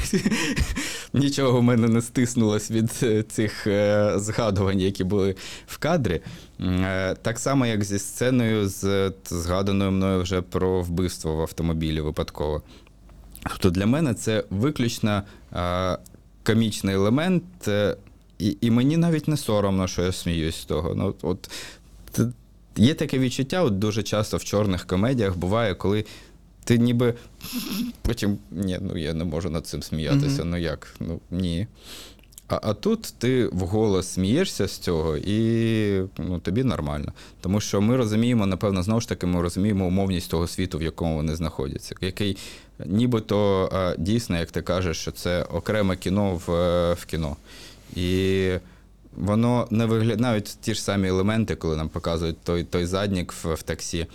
Нічого 1.13 1.59
в 1.59 1.63
мене 1.63 1.87
не 1.87 2.01
стиснулось 2.01 2.71
від 2.71 2.91
е, 3.03 3.23
цих 3.23 3.67
е, 3.67 4.13
згадувань, 4.15 4.79
які 4.79 5.03
були 5.03 5.35
в 5.67 5.77
кадрі. 5.77 6.21
Е, 6.59 7.15
Так 7.21 7.39
само, 7.39 7.65
як 7.65 7.83
зі 7.83 7.99
сценою, 7.99 8.69
з 8.69 9.11
згаданою 9.25 9.91
мною 9.91 10.21
вже 10.21 10.41
про 10.41 10.81
вбивство 10.81 11.35
в 11.35 11.41
автомобілі 11.41 12.01
випадково. 12.01 12.63
Тобто 13.49 13.69
для 13.69 13.85
мене 13.85 14.13
це 14.13 14.43
виключно 14.49 15.23
е, 15.53 15.97
комічний 16.43 16.95
елемент, 16.95 17.43
е, 17.67 17.95
і, 18.39 18.57
і 18.61 18.71
мені 18.71 18.97
навіть 18.97 19.27
не 19.27 19.37
соромно, 19.37 19.87
що 19.87 20.01
я 20.01 20.11
сміюсь 20.11 20.55
з 20.55 20.65
того. 20.65 20.95
Ну, 20.95 21.15
от, 21.21 21.49
т- 22.11 22.31
є 22.75 22.93
таке 22.93 23.19
відчуття, 23.19 23.63
от 23.63 23.79
дуже 23.79 24.03
часто 24.03 24.37
в 24.37 24.43
чорних 24.43 24.85
комедіях 24.85 25.37
буває, 25.37 25.75
коли 25.75 26.05
ти 26.63 26.77
ніби 26.77 27.13
потім 28.01 28.37
ні, 28.51 28.77
ну 28.81 28.97
я 28.97 29.13
не 29.13 29.23
можу 29.23 29.49
над 29.49 29.67
цим 29.67 29.83
сміятися. 29.83 30.41
Мгм. 30.41 30.49
Ну 30.49 30.57
як? 30.57 30.95
Ну 30.99 31.19
ні. 31.31 31.67
А, 32.47 32.59
а 32.63 32.73
тут 32.73 33.13
ти 33.17 33.47
вголос 33.47 34.07
смієшся 34.07 34.67
з 34.67 34.77
цього, 34.77 35.17
і 35.17 36.01
ну, 36.17 36.39
тобі 36.39 36.63
нормально. 36.63 37.13
Тому 37.41 37.59
що 37.61 37.81
ми 37.81 37.97
розуміємо, 37.97 38.45
напевно, 38.45 38.83
знову 38.83 39.01
ж 39.01 39.09
таки, 39.09 39.25
ми 39.27 39.41
розуміємо 39.41 39.85
умовність 39.85 40.31
того 40.31 40.47
світу, 40.47 40.77
в 40.77 40.83
якому 40.83 41.15
вони 41.15 41.35
знаходяться, 41.35 41.95
який 42.01 42.37
нібито 42.85 43.69
дійсно, 43.97 44.37
як 44.37 44.51
ти 44.51 44.61
кажеш, 44.61 44.97
що 44.97 45.11
це 45.11 45.43
окреме 45.43 45.95
кіно 45.95 46.41
в, 46.47 46.51
е, 46.51 46.93
в 46.93 47.05
кіно. 47.05 47.35
І 47.95 48.51
воно 49.17 49.67
не 49.71 49.85
виглядає 49.85 50.17
навіть 50.17 50.57
ті 50.61 50.73
ж 50.73 50.81
самі 50.81 51.07
елементи, 51.07 51.55
коли 51.55 51.77
нам 51.77 51.89
показують 51.89 52.41
той, 52.43 52.63
той 52.63 52.85
заднік 52.85 53.33
в, 53.33 53.53
в 53.53 53.63
таксі. 53.63 54.07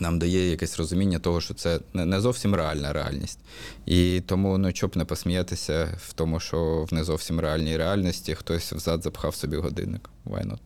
Нам 0.00 0.18
дає 0.18 0.50
якесь 0.50 0.78
розуміння 0.78 1.18
того, 1.18 1.40
що 1.40 1.54
це 1.54 1.80
не 1.94 2.20
зовсім 2.20 2.54
реальна 2.54 2.92
реальність. 2.92 3.38
І 3.86 4.22
тому 4.26 4.58
ну, 4.58 4.72
чоб 4.72 4.96
не 4.96 5.04
посміятися 5.04 5.98
в 6.08 6.12
тому, 6.12 6.40
що 6.40 6.86
в 6.90 6.94
не 6.94 7.04
зовсім 7.04 7.40
реальній 7.40 7.76
реальності 7.76 8.34
хтось 8.34 8.72
взад 8.72 9.02
запхав 9.02 9.34
собі 9.34 9.56
годинник. 9.56 10.10
Why 10.26 10.46
not? 10.46 10.58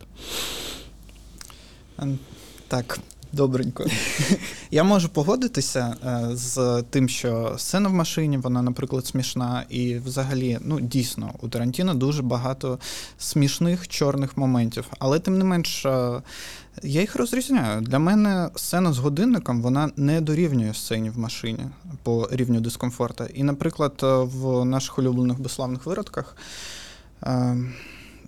Ем, 1.99 2.19
Так, 2.67 2.99
добренько. 3.33 3.85
Я 4.71 4.83
можу 4.83 5.09
погодитися 5.09 5.95
е, 6.05 6.35
з 6.35 6.83
тим, 6.89 7.09
що 7.09 7.55
сцена 7.57 7.89
в 7.89 7.93
машині, 7.93 8.37
вона, 8.37 8.61
наприклад, 8.61 9.05
смішна, 9.05 9.65
і 9.69 9.95
взагалі, 9.95 10.59
ну 10.61 10.79
дійсно, 10.79 11.33
у 11.41 11.47
Тарантіно 11.47 11.93
дуже 11.93 12.21
багато 12.21 12.79
смішних 13.17 13.87
чорних 13.87 14.37
моментів. 14.37 14.85
Але 14.99 15.19
тим 15.19 15.37
не 15.37 15.43
менш, 15.43 15.85
е, 15.85 16.21
я 16.83 17.01
їх 17.01 17.15
розрізняю. 17.15 17.81
Для 17.81 17.99
мене 17.99 18.49
сцена 18.55 18.93
з 18.93 18.97
годинником 18.97 19.61
вона 19.61 19.91
не 19.95 20.21
дорівнює 20.21 20.73
сцені 20.73 21.09
в 21.09 21.19
машині 21.19 21.63
по 22.03 22.29
рівню 22.31 22.61
дискомфорту. 22.61 23.23
І, 23.33 23.43
наприклад, 23.43 23.93
е, 24.03 24.07
в 24.15 24.65
наших 24.65 24.99
улюблених 24.99 25.39
безславних 25.39 25.85
виродках. 25.85 26.35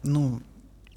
Ну, 0.03 0.39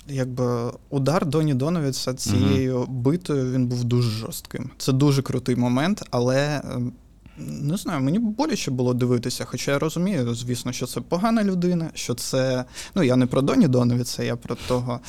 якби 0.08 0.72
удар 0.90 1.26
Доні 1.26 1.54
Доновіца 1.54 2.14
цією 2.14 2.86
битою 2.88 3.52
він 3.52 3.66
був 3.66 3.84
дуже 3.84 4.10
жорстким. 4.10 4.70
Це 4.78 4.92
дуже 4.92 5.22
крутий 5.22 5.56
момент, 5.56 6.02
але 6.10 6.62
ем, 6.74 6.92
не 7.38 7.76
знаю, 7.76 8.00
мені 8.00 8.18
боляче 8.18 8.70
було 8.70 8.94
дивитися. 8.94 9.44
Хоча 9.44 9.70
я 9.72 9.78
розумію, 9.78 10.34
звісно, 10.34 10.72
що 10.72 10.86
це 10.86 11.00
погана 11.00 11.44
людина, 11.44 11.90
що 11.94 12.14
це. 12.14 12.64
Ну, 12.94 13.02
я 13.02 13.16
не 13.16 13.26
про 13.26 13.42
Доні 13.42 13.68
Доновіца, 13.68 14.22
я 14.22 14.36
про 14.36 14.56
того 14.68 15.00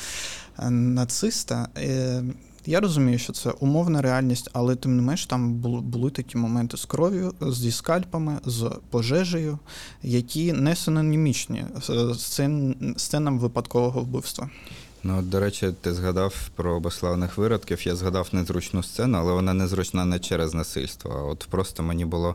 е, 0.58 0.70
нациста. 0.70 1.68
Е, 1.78 2.24
Я 2.66 2.80
розумію, 2.80 3.18
що 3.18 3.32
це 3.32 3.50
умовна 3.50 4.02
реальність, 4.02 4.50
але 4.52 4.76
тим 4.76 4.96
не 4.96 5.02
менш 5.02 5.26
там 5.26 5.54
були, 5.54 5.80
були 5.80 6.10
такі 6.10 6.38
моменти 6.38 6.76
з 6.76 6.84
кров'ю, 6.84 7.34
зі 7.40 7.72
скальпами, 7.72 8.38
з 8.44 8.70
пожежею, 8.90 9.58
які 10.02 10.52
не 10.52 10.76
синонімічні 10.76 11.64
з 11.82 12.14
сцен, 12.18 12.76
сценам 12.96 13.38
випадкового 13.38 14.00
вбивства. 14.00 14.50
Ну, 15.06 15.18
от, 15.18 15.28
до 15.28 15.40
речі, 15.40 15.72
ти 15.80 15.94
згадав 15.94 16.50
про 16.54 16.80
безславних 16.80 17.38
виродків. 17.38 17.86
Я 17.86 17.96
згадав 17.96 18.28
незручну 18.32 18.82
сцену, 18.82 19.18
але 19.18 19.32
вона 19.32 19.54
незручна 19.54 20.04
не 20.04 20.18
через 20.18 20.54
насильство. 20.54 21.14
А 21.18 21.22
от 21.22 21.46
просто 21.50 21.82
мені 21.82 22.04
було 22.04 22.34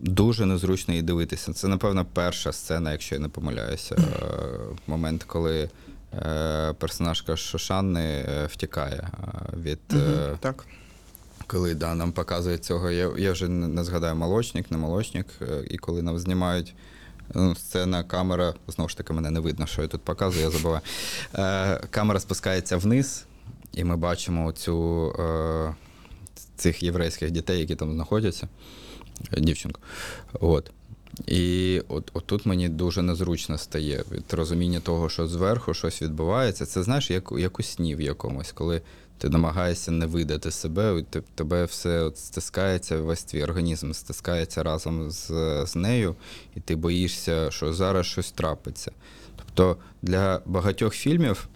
дуже 0.00 0.46
незручно 0.46 0.94
її 0.94 1.02
дивитися. 1.02 1.52
Це, 1.52 1.68
напевно, 1.68 2.06
перша 2.12 2.52
сцена, 2.52 2.92
якщо 2.92 3.14
я 3.14 3.20
не 3.20 3.28
помиляюся. 3.28 3.94
е, 3.94 4.04
Момент, 4.86 5.24
коли 5.24 5.70
е, 6.14 6.72
персонажка 6.78 7.36
Шошанни 7.36 8.24
е, 8.28 8.46
втікає 8.46 9.08
від. 9.56 9.80
Так. 10.40 10.64
коли 11.46 11.74
да, 11.74 11.94
нам 11.94 12.12
показують 12.12 12.64
цього, 12.64 12.90
я, 12.90 13.10
я 13.18 13.32
вже 13.32 13.48
не, 13.48 13.84
згадаю 13.84 14.16
молочник, 14.16 14.70
не 14.70 14.76
молочник, 14.78 15.26
і 15.70 15.78
коли 15.78 16.02
нам 16.02 16.18
знімають. 16.18 16.74
Ну, 17.34 17.54
сцена, 17.54 18.04
камера, 18.04 18.54
знову 18.68 18.88
ж 18.88 18.96
таки, 18.96 19.12
мене 19.12 19.30
не 19.30 19.40
видно, 19.40 19.66
що 19.66 19.82
я 19.82 19.88
тут 19.88 20.00
показую, 20.00 20.44
я 20.44 20.50
забуваю. 20.50 20.80
Е, 21.34 21.80
камера 21.90 22.20
спускається 22.20 22.76
вниз, 22.76 23.24
і 23.72 23.84
ми 23.84 23.96
бачимо 23.96 24.52
цю, 24.52 25.08
е, 25.18 25.74
цих 26.56 26.82
єврейських 26.82 27.30
дітей, 27.30 27.60
які 27.60 27.74
там 27.74 27.92
знаходяться, 27.92 28.48
е, 29.32 29.40
дівчинку. 29.40 29.80
От. 30.40 30.70
І 31.26 31.82
от, 31.88 32.10
от 32.14 32.26
тут 32.26 32.46
мені 32.46 32.68
дуже 32.68 33.02
незручно 33.02 33.58
стає 33.58 34.04
від 34.12 34.32
розуміння 34.32 34.80
того, 34.80 35.08
що 35.08 35.26
зверху 35.26 35.74
щось 35.74 36.02
відбувається. 36.02 36.66
Це 36.66 36.82
знаєш, 36.82 37.10
як, 37.10 37.32
як 37.38 37.60
у 37.60 37.62
сні 37.62 37.96
в 37.96 38.00
якомусь, 38.00 38.52
коли 38.52 38.82
ти 39.22 39.28
намагаєшся 39.28 39.90
не 39.90 40.06
видати 40.06 40.50
себе, 40.50 40.98
і 40.98 41.20
тебе 41.34 41.64
все 41.64 42.02
от 42.02 42.18
стискається, 42.18 43.00
весь 43.00 43.24
твій 43.24 43.44
організм 43.44 43.92
стискається 43.92 44.62
разом 44.62 45.10
з, 45.10 45.26
з 45.66 45.76
нею, 45.76 46.16
і 46.56 46.60
ти 46.60 46.76
боїшся, 46.76 47.50
що 47.50 47.72
зараз 47.72 48.06
щось 48.06 48.32
трапиться. 48.32 48.92
Тобто 49.36 49.76
для 50.02 50.42
багатьох 50.46 50.94
фільмів 50.94 51.48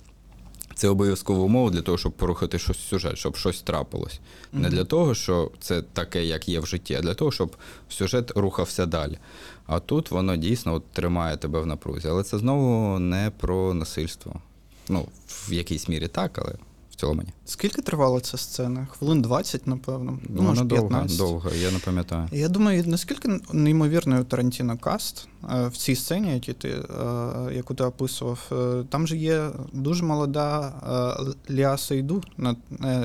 це 0.74 0.88
обов'язкова 0.88 1.44
умова 1.44 1.70
для 1.70 1.82
того, 1.82 1.98
щоб 1.98 2.12
порухати 2.12 2.58
щось 2.58 2.78
сюжет, 2.78 3.18
щоб 3.18 3.36
щось 3.36 3.62
трапилось. 3.62 4.20
Не 4.52 4.68
для 4.68 4.84
того, 4.84 5.14
що 5.14 5.50
це 5.60 5.82
таке, 5.82 6.24
як 6.24 6.48
є 6.48 6.60
в 6.60 6.66
житті, 6.66 6.94
а 6.94 7.00
для 7.00 7.14
того, 7.14 7.32
щоб 7.32 7.56
сюжет 7.88 8.32
рухався 8.36 8.86
далі. 8.86 9.18
А 9.66 9.80
тут 9.80 10.10
воно 10.10 10.36
дійсно 10.36 10.74
от 10.74 10.86
тримає 10.92 11.36
тебе 11.36 11.60
в 11.60 11.66
напрузі. 11.66 12.08
Але 12.08 12.22
це 12.22 12.38
знову 12.38 12.98
не 12.98 13.32
про 13.38 13.74
насильство. 13.74 14.40
Ну, 14.88 15.08
в 15.28 15.52
якійсь 15.52 15.88
мірі 15.88 16.08
так, 16.08 16.38
але 16.38 16.52
в 16.90 16.94
цілому 16.94 17.22
ні. 17.22 17.32
Скільки 17.48 17.82
тривала 17.82 18.20
ця 18.20 18.36
сцена? 18.36 18.86
Хвилин 18.90 19.22
20, 19.22 19.66
напевно. 19.66 20.18
Ну, 20.28 20.36
Вона 20.36 20.48
може, 20.48 20.64
довго, 20.64 20.88
15. 20.88 21.18
довго, 21.18 21.50
я 21.62 21.70
не 21.70 21.78
пам'ятаю. 21.78 22.28
Я 22.32 22.48
думаю, 22.48 22.84
наскільки 22.86 23.40
неймовірний 23.52 24.24
Тарантіно 24.24 24.78
каст 24.78 25.28
е, 25.50 25.68
в 25.68 25.76
цій 25.76 25.96
сцені, 25.96 26.34
які 26.34 26.52
ти, 26.52 26.68
е, 26.68 26.84
яку 27.54 27.74
ти 27.74 27.84
описував, 27.84 28.50
е, 28.52 28.84
там 28.88 29.06
же 29.06 29.16
є 29.16 29.50
дуже 29.72 30.04
молода 30.04 30.72
Ліа 31.50 31.78
Сейду, 31.78 32.22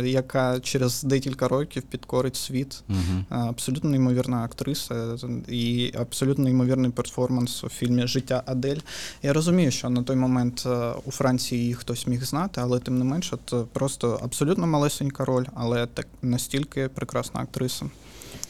яка 0.04 0.60
через 0.60 1.04
декілька 1.04 1.48
років 1.48 1.84
підкорить 1.84 2.36
світ. 2.36 2.84
Угу. 2.89 3.39
Абсолютно 3.39 3.89
неймовірна 3.89 4.44
актриса 4.44 5.18
і 5.48 5.94
абсолютно 6.00 6.44
неймовірний 6.44 6.92
перформанс 6.92 7.64
у 7.64 7.70
фільмі 7.70 8.08
Життя 8.08 8.44
Адель. 8.46 8.80
Я 9.24 9.34
розумію, 9.34 9.72
що 9.72 9.89
на 9.89 10.04
той 10.04 10.16
момент 10.16 10.68
у 11.06 11.12
Франції 11.12 11.62
її 11.62 11.74
хтось 11.74 12.08
міг 12.08 12.24
знати, 12.24 12.62
але 12.64 12.80
тим 12.80 12.98
не 12.98 13.06
менш, 13.06 13.34
от 13.34 13.54
е, 13.54 13.66
просто 13.74 14.20
абсолютно 14.32 14.68
малесенька 14.68 15.26
роль, 15.26 15.46
але 15.54 15.86
так 15.86 16.08
настільки 16.22 16.88
прекрасна 16.88 17.42
актриса. 17.42 17.86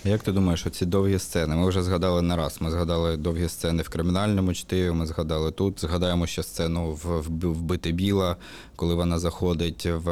Як 0.03 0.23
ти 0.23 0.31
думаєш, 0.31 0.65
оці 0.65 0.85
довгі 0.85 1.19
сцени? 1.19 1.55
Ми 1.55 1.69
вже 1.69 1.83
згадали 1.83 2.21
не 2.21 2.35
раз. 2.35 2.57
Ми 2.59 2.71
згадали 2.71 3.17
довгі 3.17 3.49
сцени 3.49 3.83
в 3.83 3.89
кримінальному 3.89 4.53
чтиві, 4.53 4.91
ми 4.91 5.05
згадали 5.05 5.51
тут. 5.51 5.81
Згадаємо 5.81 6.27
ще 6.27 6.43
сцену 6.43 6.91
в, 6.91 7.19
«Вбити 7.51 7.91
біла, 7.91 8.35
коли 8.75 8.95
вона 8.95 9.19
заходить 9.19 9.85
в 9.85 10.09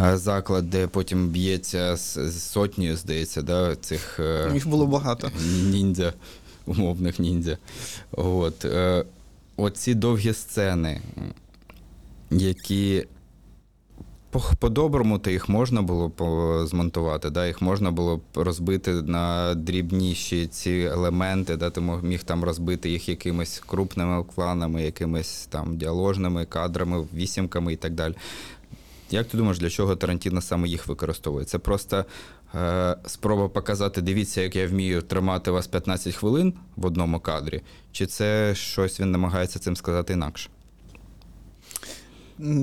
е, 0.00 0.16
заклад, 0.18 0.70
де 0.70 0.86
потім 0.86 1.28
б'ється 1.28 1.96
з, 1.96 2.40
сотні, 2.42 2.96
здається, 2.96 3.42
да, 3.42 3.76
цих 3.76 4.20
е, 4.20 4.50
Їх 4.54 4.68
було 4.68 4.86
багато. 4.86 5.30
ніндзя, 5.64 6.12
умовних 6.66 7.18
ніндзя. 7.18 7.58
От, 8.12 8.64
е, 8.64 9.04
оці 9.56 9.94
довгі 9.94 10.32
сцени, 10.34 11.00
які 12.30 13.06
по-доброму 14.58 15.18
то 15.18 15.30
їх 15.30 15.48
можна 15.48 15.82
було 15.82 16.10
по- 16.10 16.66
змонтувати, 16.66 17.30
да? 17.30 17.46
їх 17.46 17.62
можна 17.62 17.90
було 17.90 18.16
б 18.16 18.22
розбити 18.34 18.92
на 18.92 19.54
дрібніші 19.54 20.46
ці 20.46 20.70
елементи, 20.70 21.56
да? 21.56 21.70
ти 21.70 21.80
міг 21.80 22.22
там 22.22 22.44
розбити 22.44 22.90
їх 22.90 23.08
якимись 23.08 23.62
крупними 23.66 24.24
планами, 24.34 24.82
якимись 24.82 25.46
там 25.46 25.76
діаложними 25.76 26.44
кадрами, 26.44 27.06
вісімками 27.14 27.72
і 27.72 27.76
так 27.76 27.92
далі. 27.92 28.14
Як 29.10 29.28
ти 29.28 29.36
думаєш, 29.36 29.58
для 29.58 29.70
чого 29.70 29.96
Тарантіно 29.96 30.40
саме 30.40 30.68
їх 30.68 30.86
використовує? 30.86 31.44
Це 31.44 31.58
просто 31.58 32.04
е, 32.54 32.96
спроба 33.06 33.48
показати, 33.48 34.02
дивіться, 34.02 34.40
як 34.40 34.56
я 34.56 34.66
вмію 34.66 35.02
тримати 35.02 35.50
вас 35.50 35.66
15 35.66 36.14
хвилин 36.14 36.54
в 36.76 36.86
одному 36.86 37.20
кадрі, 37.20 37.62
чи 37.92 38.06
це 38.06 38.54
щось 38.54 39.00
він 39.00 39.10
намагається 39.10 39.58
цим 39.58 39.76
сказати 39.76 40.12
інакше? 40.12 40.50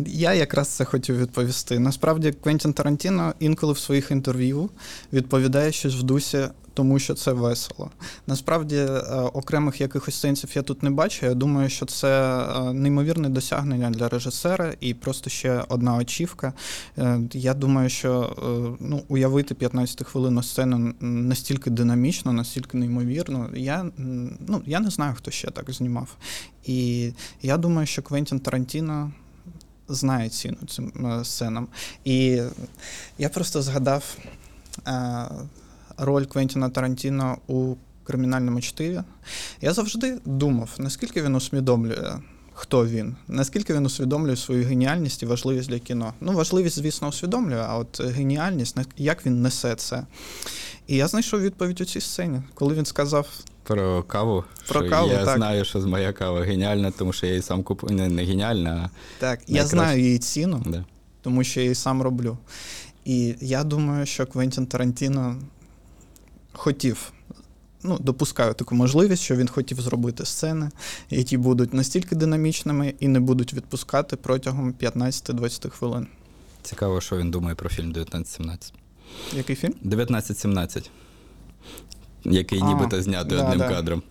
Я 0.08 0.34
якраз 0.34 0.68
це 0.68 0.86
хотів 0.86 1.18
відповісти. 1.20 1.80
Насправді, 1.80 2.32
Квентін 2.32 2.74
Тарантіно 2.74 3.34
інколи 3.40 3.74
в 3.74 3.78
своїх 3.78 4.12
інтерв'ю 4.12 4.70
відповідає 5.14 5.72
щось 5.72 5.96
в 5.96 6.04
дусі, 6.04 6.48
тому 6.74 7.00
що 7.00 7.14
це 7.14 7.32
весело. 7.32 7.92
Насправді, 8.28 8.76
е, 8.76 8.90
окремих 9.34 9.82
якихось 9.82 10.16
сенсів 10.16 10.50
я 10.54 10.62
тут 10.62 10.84
не 10.84 10.90
бачу. 10.90 11.26
Я 11.26 11.34
думаю, 11.34 11.70
що 11.70 11.86
це 11.86 12.40
е, 12.40 12.74
неймовірне 12.74 13.30
досягнення 13.30 13.90
для 13.90 14.10
режисера 14.10 14.74
і 14.80 14.94
просто 14.94 15.30
ще 15.30 15.64
одна 15.70 15.98
очівка. 15.98 16.54
Е, 16.98 17.20
Я 17.34 17.54
думаю, 17.54 17.90
що 17.90 18.36
ну, 18.80 19.04
уявити 19.08 19.56
15 19.56 20.08
хвилинну 20.08 20.44
сцену 20.44 20.94
настільки 21.02 21.70
динамічно, 21.70 22.34
настільки 22.34 22.78
неймовірно. 22.78 23.50
Я, 23.56 23.86
ну, 24.48 24.62
я 24.66 24.80
не 24.80 24.90
знаю, 24.90 25.14
хто 25.18 25.32
ще 25.32 25.52
так 25.52 25.72
знімав. 25.72 26.16
І 26.66 27.12
я 27.42 27.58
думаю, 27.58 27.88
що 27.88 28.02
Квентін 28.02 28.40
Тарантіно 28.40 29.12
знає 29.88 30.30
ціну 30.30 30.58
цим 30.68 30.92
е, 31.06 31.26
сценам. 31.26 31.68
І 32.04 32.42
я 33.18 33.30
просто 33.30 33.62
згадав 33.62 34.18
е, 34.88 35.26
роль 35.98 36.26
Квентіна 36.26 36.70
Тарантіно 36.70 37.38
у 37.48 37.76
кримінальному 38.04 38.62
чтиві. 38.62 39.02
Я 39.62 39.74
завжди 39.74 40.18
думав, 40.26 40.70
наскільки 40.78 41.22
він 41.22 41.36
усвідомлює. 41.36 42.14
Хто 42.58 42.86
він? 42.86 43.16
Наскільки 43.28 43.74
він 43.74 43.86
усвідомлює 43.86 44.36
свою 44.36 44.66
геніальність 44.66 45.24
і 45.24 45.26
важливість 45.26 45.70
для 45.70 45.80
кіно? 45.80 46.14
Ну, 46.22 46.32
важливість, 46.34 46.76
звісно, 46.80 47.08
усвідомлює, 47.08 47.64
а 47.68 47.78
от 47.78 48.02
геніальність, 48.02 48.78
на- 48.78 48.86
як 48.98 49.26
він 49.26 49.42
несе 49.42 49.76
це. 49.76 50.04
І 50.88 50.96
я 50.96 51.08
знайшов 51.08 51.42
відповідь 51.42 51.82
у 51.82 51.86
цій 51.86 52.02
сцені, 52.02 52.42
коли 52.54 52.76
він 52.76 52.86
сказав: 52.86 53.28
Про 53.64 54.04
каву. 54.04 54.44
Про 54.68 54.80
що 54.82 54.90
каву, 54.90 55.10
я 55.10 55.26
так. 55.26 55.38
знаю, 55.38 55.66
що 55.66 55.80
моя 55.80 56.14
кава 56.14 56.42
геніальна, 56.42 56.92
тому 56.92 57.14
що 57.14 57.26
я 57.26 57.32
її 57.32 57.42
сам 57.42 57.64
купив. 57.64 57.92
Не, 57.92 58.08
не 58.10 58.24
геніальна, 58.24 58.90
так, 59.20 59.40
я 59.48 59.66
знаю 59.66 60.02
її 60.04 60.18
ціну, 60.20 60.64
да. 60.66 60.86
тому 61.22 61.44
що 61.44 61.60
я 61.60 61.64
її 61.64 61.76
сам 61.76 62.02
роблю. 62.02 62.38
І 63.06 63.36
я 63.42 63.64
думаю, 63.64 64.06
що 64.06 64.26
Квентін 64.26 64.66
Тарантіно 64.66 65.36
хотів, 66.54 67.12
ну, 67.86 67.98
допускаю 68.00 68.54
таку 68.54 68.76
можливість, 68.76 69.24
що 69.24 69.36
він 69.36 69.48
хотів 69.48 69.82
зробити 69.82 70.26
сцени, 70.26 70.70
які 71.10 71.38
будуть 71.38 71.74
настільки 71.74 72.16
динамічними 72.16 72.94
і 73.00 73.08
не 73.08 73.20
будуть 73.20 73.54
відпускати 73.54 74.16
протягом 74.16 74.74
15-20 74.74 75.70
хвилин. 75.70 76.08
Цікаво, 76.64 77.02
що 77.02 77.18
він 77.18 77.32
думає 77.32 77.56
про 77.56 77.70
фільм 77.70 77.90
1917. 77.90 78.74
Який 79.34 79.56
фільм? 79.56 79.74
1917. 79.82 80.92
Який 82.24 82.60
А, 82.62 82.66
нібито 82.66 83.02
знятий 83.02 83.38
да, 83.38 83.44
одним 83.44 83.60
да. 83.60 83.70
кадром. 83.70 84.04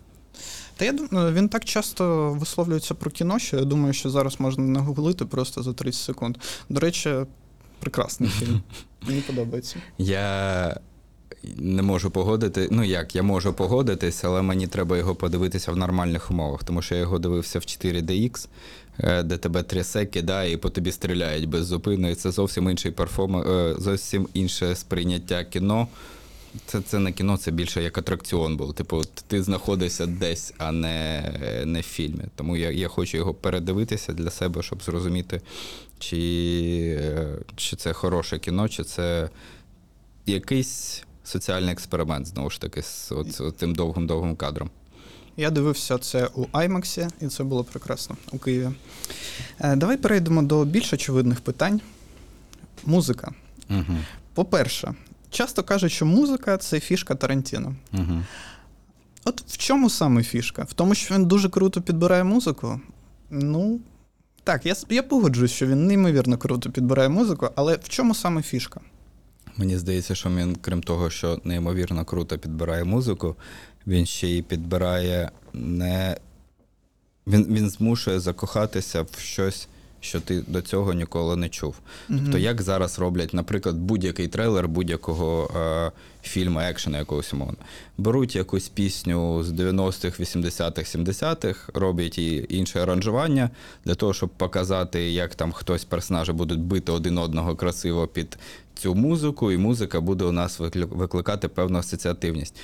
Та 0.77 0.85
я 0.85 0.91
думаю, 0.91 1.33
він 1.33 1.49
так 1.49 1.65
часто 1.65 2.33
висловлюється 2.33 2.93
про 2.93 3.11
кіно, 3.11 3.39
що 3.39 3.57
я 3.57 3.65
думаю, 3.65 3.93
що 3.93 4.09
зараз 4.09 4.39
можна 4.39 4.63
нагуглити 4.63 5.25
просто 5.25 5.63
за 5.63 5.73
30 5.73 6.01
секунд. 6.01 6.37
До 6.69 6.79
речі, 6.79 7.15
прекрасний 7.79 8.29
фільм. 8.29 8.61
Мені 9.07 9.21
подобається. 9.21 9.75
Я 9.97 10.79
не 11.57 11.81
можу 11.81 12.11
погодити. 12.11 12.67
Ну 12.71 12.83
як, 12.83 13.15
я 13.15 13.23
можу 13.23 13.53
погодитись, 13.53 14.23
але 14.23 14.41
мені 14.41 14.67
треба 14.67 14.97
його 14.97 15.15
подивитися 15.15 15.71
в 15.71 15.77
нормальних 15.77 16.31
умовах, 16.31 16.63
тому 16.63 16.81
що 16.81 16.95
я 16.95 17.01
його 17.01 17.19
дивився 17.19 17.59
в 17.59 17.61
4DX, 17.61 18.47
е, 18.99 19.23
де 19.23 19.37
тебе 19.37 19.63
трясе, 19.63 20.05
кидає 20.05 20.51
і 20.51 20.57
по 20.57 20.69
тобі 20.69 20.91
стріляють 20.91 21.49
без 21.49 21.65
зупину. 21.65 22.09
І 22.09 22.15
це 22.15 22.31
зовсім 22.31 22.69
інший 22.69 22.91
перформанс, 22.91 23.47
зовсім 23.83 24.27
інше 24.33 24.75
сприйняття 24.75 25.43
кіно. 25.43 25.87
Це, 26.65 26.81
це 26.81 26.99
не 26.99 27.11
кіно, 27.11 27.37
це 27.37 27.51
більше 27.51 27.83
як 27.83 27.97
атракціон 27.97 28.57
був. 28.57 28.73
Типу, 28.73 29.01
ти 29.27 29.43
знаходишся 29.43 30.05
десь, 30.05 30.53
а 30.57 30.71
не, 30.71 31.31
не 31.65 31.79
в 31.79 31.83
фільмі. 31.83 32.23
Тому 32.35 32.57
я, 32.57 32.71
я 32.71 32.87
хочу 32.87 33.17
його 33.17 33.33
передивитися 33.33 34.13
для 34.13 34.29
себе, 34.29 34.63
щоб 34.63 34.83
зрозуміти, 34.83 35.41
чи, 35.99 36.17
е, 37.01 37.37
чи 37.55 37.75
це 37.75 37.93
хороше 37.93 38.39
кіно, 38.39 38.69
чи 38.69 38.83
це 38.83 39.29
якийсь 40.25 41.03
соціальний 41.25 41.71
експеримент, 41.71 42.27
знову 42.27 42.49
ж 42.49 42.61
таки, 42.61 42.81
з 42.81 43.11
тим 43.57 43.75
довгим-довгим 43.75 44.35
кадром. 44.35 44.69
Я 45.37 45.49
дивився 45.49 45.97
це 45.97 46.29
у 46.35 46.45
IMAX, 46.45 47.09
і 47.21 47.27
це 47.27 47.43
було 47.43 47.63
прекрасно 47.63 48.15
у 48.31 48.37
Києві. 48.37 48.69
Е, 49.59 49.75
Давай 49.75 49.97
перейдемо 49.97 50.41
до 50.41 50.65
більш 50.65 50.93
очевидних 50.93 51.41
питань. 51.41 51.81
Музика. 52.85 53.31
Угу. 53.69 53.97
По-перше, 54.33 54.93
часто 55.29 55.63
кажуть, 55.63 55.91
що 55.91 56.05
музика 56.05 56.57
це 56.57 56.79
фішка 56.79 57.15
Тарантіно. 57.15 57.75
Угу. 57.93 58.23
От 59.25 59.43
в 59.47 59.57
чому 59.57 59.89
саме 59.89 60.23
фішка? 60.23 60.63
В 60.63 60.73
тому, 60.73 60.95
що 60.95 61.15
він 61.15 61.25
дуже 61.25 61.49
круто 61.49 61.81
підбирає 61.81 62.23
музику. 62.23 62.79
Ну, 63.29 63.79
так, 64.43 64.65
я, 64.65 64.75
я 64.89 65.03
погоджуюсь, 65.03 65.51
що 65.51 65.67
він 65.67 65.87
неймовірно 65.87 66.37
круто 66.37 66.71
підбирає 66.71 67.09
музику, 67.09 67.49
але 67.55 67.75
в 67.75 67.89
чому 67.89 68.15
саме 68.15 68.41
фішка? 68.41 68.81
Мені 69.57 69.77
здається, 69.77 70.15
що 70.15 70.29
він, 70.29 70.55
крім 70.55 70.83
того, 70.83 71.09
що 71.09 71.39
неймовірно 71.43 72.05
круто 72.05 72.37
підбирає 72.37 72.83
музику, 72.83 73.35
він 73.87 74.05
ще 74.05 74.27
й 74.27 74.41
підбирає 74.41 75.31
не. 75.53 76.17
Він, 77.27 77.45
він 77.45 77.69
змушує 77.69 78.19
закохатися 78.19 79.01
в 79.01 79.19
щось, 79.19 79.67
що 80.05 80.19
ти 80.19 80.43
до 80.47 80.61
цього 80.61 80.93
ніколи 80.93 81.35
не 81.35 81.49
чув. 81.49 81.75
Тобто, 82.07 82.37
як 82.37 82.61
зараз 82.61 82.99
роблять, 82.99 83.33
наприклад, 83.33 83.75
будь-який 83.75 84.27
трейлер 84.27 84.67
будь-якого 84.67 85.51
е, 85.55 85.91
фільму, 86.23 86.59
екшену 86.59 86.97
якогось 86.97 87.33
умовно. 87.33 87.57
Беруть 87.97 88.35
якусь 88.35 88.69
пісню 88.69 89.43
з 89.43 89.51
90-х, 89.51 90.19
80-х, 90.19 90.95
70-х, 90.97 91.69
роблять 91.73 92.17
її 92.17 92.55
інше 92.55 92.79
аранжування 92.79 93.49
для 93.85 93.95
того, 93.95 94.13
щоб 94.13 94.29
показати, 94.29 95.11
як 95.11 95.35
там 95.35 95.51
хтось 95.51 95.85
персонажі 95.85 96.31
будуть 96.31 96.59
бити 96.59 96.91
один 96.91 97.17
одного 97.17 97.55
красиво 97.55 98.07
під 98.07 98.37
цю 98.75 98.95
музику, 98.95 99.51
і 99.51 99.57
музика 99.57 100.01
буде 100.01 100.25
у 100.25 100.31
нас 100.31 100.59
викликати 100.75 101.47
певну 101.47 101.79
асоціативність. 101.79 102.55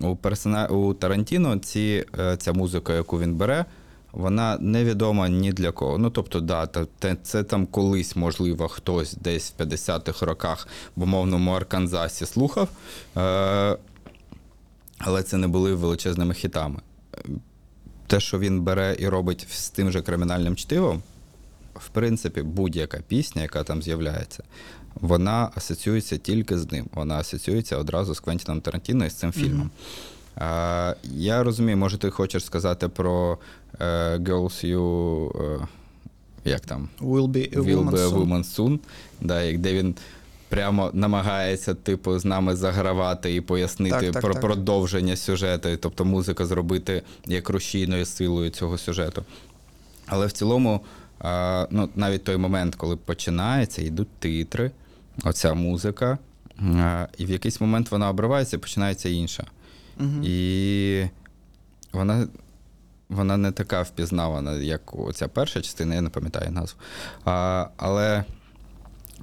У, 0.00 0.16
персона... 0.16 0.66
у 0.66 0.94
Тарантіно 0.94 1.58
ці, 1.58 2.04
е, 2.18 2.36
ця 2.36 2.52
музика, 2.52 2.94
яку 2.94 3.20
він 3.20 3.34
бере, 3.34 3.64
вона 4.16 4.58
невідома 4.60 5.28
ні 5.28 5.52
для 5.52 5.72
кого. 5.72 5.98
Ну 5.98 6.10
тобто, 6.10 6.40
да, 6.40 6.68
це 7.22 7.44
там 7.44 7.66
колись, 7.66 8.16
можливо, 8.16 8.68
хтось 8.68 9.14
десь 9.14 9.54
в 9.58 9.62
50-х 9.62 10.26
роках 10.26 10.68
в 10.96 11.02
умовному 11.02 11.52
Арканзасі 11.52 12.26
слухав, 12.26 12.68
е- 13.16 13.76
але 14.98 15.22
це 15.22 15.36
не 15.36 15.48
були 15.48 15.74
величезними 15.74 16.34
хітами. 16.34 16.80
Те, 18.06 18.20
що 18.20 18.38
він 18.38 18.62
бере 18.62 18.96
і 18.98 19.08
робить 19.08 19.46
з 19.50 19.70
тим 19.70 19.90
же 19.90 20.02
кримінальним 20.02 20.56
чтивом, 20.56 21.02
в 21.74 21.88
принципі, 21.88 22.42
будь-яка 22.42 22.98
пісня, 23.08 23.42
яка 23.42 23.64
там 23.64 23.82
з'являється, 23.82 24.42
вона 24.94 25.50
асоціюється 25.54 26.16
тільки 26.16 26.58
з 26.58 26.72
ним. 26.72 26.86
Вона 26.92 27.14
асоціюється 27.14 27.76
одразу 27.76 28.14
з 28.14 28.20
Квентіном 28.20 28.60
Тарантіно 28.60 29.06
і 29.06 29.10
з 29.10 29.14
цим 29.14 29.32
фільмом. 29.32 29.70
А, 29.70 30.15
я 31.04 31.42
розумію, 31.42 31.76
може, 31.76 31.98
ти 31.98 32.10
хочеш 32.10 32.44
сказати 32.44 32.88
про 32.88 33.38
е, 33.80 33.84
Girls 34.16 34.66
You. 34.76 35.30
Е, 35.62 35.66
як 36.44 36.60
там? 36.60 36.88
Will 37.00 37.28
be 37.28 37.58
a 37.58 37.62
Will 37.62 37.76
woman 37.84 37.90
be 37.90 37.96
a 37.96 38.10
soon. 38.10 38.26
woman 38.26 38.44
soon, 38.56 38.78
да, 39.20 39.42
як- 39.42 39.58
де 39.58 39.72
він 39.72 39.94
прямо 40.48 40.90
намагається, 40.92 41.74
типу, 41.74 42.18
з 42.18 42.24
нами 42.24 42.56
загравати 42.56 43.34
і 43.34 43.40
пояснити 43.40 44.00
Так, 44.00 44.12
так, 44.12 44.22
про 44.22 44.32
так. 44.32 44.42
продовження 44.42 45.16
сюжету, 45.16 45.68
тобто 45.80 46.04
музика 46.04 46.46
зробити 46.46 47.02
як 47.26 47.48
рушійною 47.48 48.04
силою 48.06 48.50
цього 48.50 48.78
сюжету. 48.78 49.24
Але 50.06 50.26
в 50.26 50.32
цілому, 50.32 50.80
а, 51.18 51.66
ну, 51.70 51.88
навіть 51.96 52.24
той 52.24 52.36
момент, 52.36 52.74
коли 52.74 52.96
починається, 52.96 53.82
йдуть 53.82 54.08
титри, 54.18 54.70
оця 55.24 55.54
музика, 55.54 56.18
а, 56.60 57.06
і 57.18 57.26
в 57.26 57.30
якийсь 57.30 57.60
момент 57.60 57.90
вона 57.90 58.10
обривається 58.10 58.56
і 58.56 58.60
починається 58.60 59.08
інша. 59.08 59.44
Мгм. 59.98 60.22
І 60.24 61.04
вона, 61.92 62.28
вона 63.08 63.36
не 63.36 63.52
така 63.52 63.82
впізнавана, 63.82 64.52
як 64.54 64.98
оця 64.98 65.28
перша 65.28 65.60
частина, 65.60 65.94
я 65.94 66.00
не 66.00 66.10
пам'ятаю 66.10 66.50
назву. 66.50 66.78
А, 67.24 67.66
але 67.76 68.24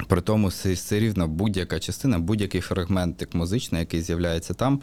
при 0.07 0.21
тому 0.21 0.47
все, 0.47 0.73
все 0.73 0.99
рівно 0.99 1.27
будь-яка 1.27 1.79
частина, 1.79 2.19
будь-який 2.19 2.61
фрагментик 2.61 3.33
музичний, 3.33 3.79
який 3.79 4.01
з'являється 4.01 4.53
там, 4.53 4.81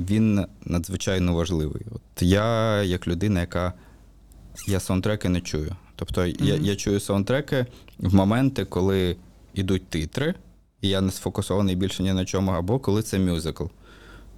він 0.00 0.46
надзвичайно 0.64 1.34
важливий. 1.34 1.82
От 1.90 2.22
я, 2.22 2.82
як 2.82 3.08
людина, 3.08 3.40
яка 3.40 3.72
я 4.68 4.80
саундтреки 4.80 5.28
не 5.28 5.40
чую. 5.40 5.76
Тобто 5.96 6.26
я, 6.26 6.54
я 6.54 6.76
чую 6.76 7.00
саундтреки 7.00 7.66
в 7.98 8.14
моменти, 8.14 8.64
коли 8.64 9.16
йдуть 9.54 9.88
титри, 9.88 10.34
і 10.80 10.88
я 10.88 11.00
не 11.00 11.10
сфокусований 11.10 11.76
більше 11.76 12.02
ні 12.02 12.12
на 12.12 12.24
чому, 12.24 12.50
або 12.50 12.78
коли 12.78 13.02
це 13.02 13.18
мюзикл. 13.18 13.64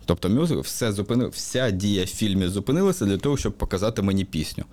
Тобто 0.08 0.28
мюзикл, 0.28 0.60
все 0.60 0.92
зупинив, 0.92 1.30
вся 1.30 1.70
дія 1.70 2.04
в 2.04 2.06
фільмі 2.06 2.48
зупинилася 2.48 3.04
для 3.04 3.18
того, 3.18 3.36
щоб 3.36 3.52
показати 3.52 4.02
мені 4.02 4.24
пісню. 4.24 4.64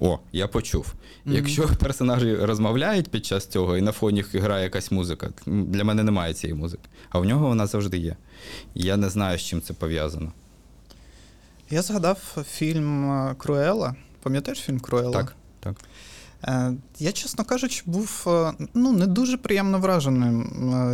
О, 0.00 0.18
я 0.32 0.48
почув. 0.48 0.94
Мгм. 1.24 1.36
Якщо 1.36 1.68
персонажі 1.80 2.34
розмовляють 2.34 3.08
під 3.08 3.26
час 3.26 3.46
цього 3.46 3.76
і 3.76 3.80
на 3.80 3.92
фоні 3.92 4.24
грає 4.32 4.64
якась 4.64 4.90
музика, 4.90 5.30
для 5.46 5.84
мене 5.84 6.02
немає 6.02 6.34
цієї 6.34 6.58
музики. 6.58 6.82
А 7.08 7.18
в 7.18 7.24
нього 7.24 7.48
вона 7.48 7.66
завжди 7.66 7.98
є. 7.98 8.16
Я 8.74 8.96
не 8.96 9.10
знаю, 9.10 9.38
з 9.38 9.42
чим 9.42 9.60
це 9.60 9.74
пов'язано. 9.74 10.32
Я 11.70 11.82
згадав 11.82 12.44
фільм 12.50 13.10
е, 13.10 13.34
Круела. 13.38 13.94
Пам'ятаєш 14.22 14.58
фільм 14.58 14.80
Круела? 14.80 15.12
Так, 15.12 15.36
так. 15.60 15.76
Е, 16.48 16.74
Я, 16.98 17.12
чесно 17.12 17.44
кажучи, 17.44 17.82
був 17.86 18.24
е, 18.26 18.52
ну, 18.74 18.92
не 18.92 19.06
дуже 19.06 19.36
приємно 19.36 19.78
враженим, 19.78 20.42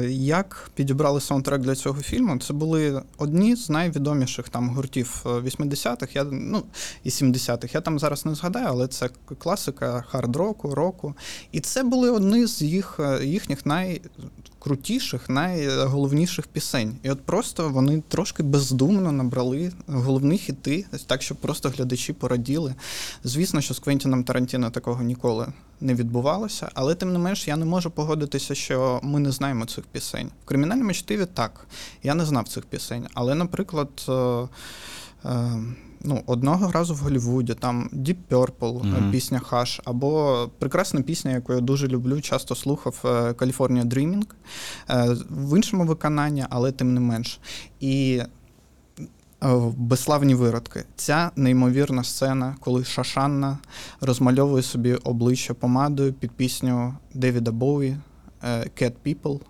е, 0.00 0.10
як 0.10 0.70
підібрали 0.74 1.20
саундтрек 1.20 1.60
для 1.60 1.74
цього 1.74 2.02
фільму. 2.02 2.38
Це 2.38 2.52
були 2.52 3.02
одні 3.18 3.56
з 3.56 3.70
найвідоміших 3.70 4.48
там 4.48 4.68
гуртів 4.68 5.22
е, 5.26 5.28
80-х, 5.28 6.16
я, 6.16 6.24
ну, 6.24 6.62
і 7.04 7.08
70-х. 7.08 7.74
Я 7.74 7.80
там 7.80 7.98
зараз 7.98 8.26
не 8.26 8.34
згадаю, 8.34 8.66
але 8.68 8.88
це 8.88 9.10
класика 9.38 10.04
хард-року, 10.08 10.74
року. 10.74 11.14
І 11.52 11.60
це 11.60 11.82
були 11.82 12.10
одні 12.10 12.46
з 12.46 12.62
їх, 12.62 13.00
їхніх 13.22 13.50
їхніх 13.50 13.66
найкрутіших, 14.60 15.28
найголовніших 15.28 16.46
пісень. 16.46 16.96
І 17.02 17.10
от 17.10 17.20
просто 17.20 17.68
вони 17.68 18.02
трошки 18.08 18.42
бездумно 18.42 19.12
набрали 19.12 19.72
головні 19.86 20.38
хіти, 20.38 20.86
так, 21.06 21.22
щоб 21.22 21.36
просто 21.36 21.68
глядачі 21.68 22.12
пораділи. 22.12 22.74
Звісно, 23.24 23.60
що 23.60 23.74
з 23.74 23.78
Квентіном 23.78 24.24
Тарантіно 24.24 24.70
такого 24.70 25.02
ніколи 25.02 25.46
не 25.80 25.94
відбувалося, 25.94 26.70
але 26.74 26.94
тим 26.94 27.12
не 27.12 27.18
менш 27.18 27.48
я 27.48 27.56
не 27.56 27.64
можу 27.64 27.90
погодитися, 27.90 28.54
що 28.54 29.00
ми 29.02 29.20
не 29.20 29.30
знаємо 29.30 29.66
цих 29.66 29.84
пісень. 29.84 30.30
В 30.44 30.48
кримінальному 30.48 30.92
чтиві 30.92 31.26
так. 31.34 31.66
Я 32.02 32.14
не 32.14 32.24
знав 32.24 32.48
цих 32.48 32.64
пісень. 32.64 33.06
Але, 33.14 33.34
наприклад, 33.34 33.88
е, 34.08 34.12
е, 35.24 35.62
ну, 36.04 36.22
одного 36.26 36.72
разу 36.72 36.94
в 36.94 36.98
Голлівуді, 36.98 37.54
там 37.54 37.90
Deep 37.92 38.16
Purple, 38.30 39.08
е, 39.08 39.10
пісня 39.12 39.38
Хаш, 39.38 39.80
або 39.84 40.50
прекрасна 40.58 41.02
пісня, 41.02 41.30
яку 41.30 41.52
я 41.52 41.60
дуже 41.60 41.88
люблю, 41.88 42.20
часто 42.20 42.54
слухав 42.54 43.00
е, 43.04 43.08
California 43.08 43.84
Dreaming 43.84 44.26
е, 44.90 45.16
в 45.30 45.56
іншому 45.56 45.84
виконанні, 45.84 46.44
але 46.50 46.72
тим 46.72 46.94
не 46.94 47.00
менш. 47.00 47.40
І 47.80 48.22
безславні 49.76 50.34
виродки. 50.34 50.84
Ця 50.96 51.30
неймовірна 51.36 52.04
сцена, 52.04 52.56
коли 52.60 52.84
Шашанна 52.84 53.58
розмальовує 54.00 54.62
собі 54.62 54.94
обличчя 54.94 55.54
помадою 55.54 56.12
під 56.12 56.30
пісню 56.30 56.94
Девіда 57.14 57.52
Боуі 57.52 57.96
Cat 58.42 58.92
People 59.06 59.40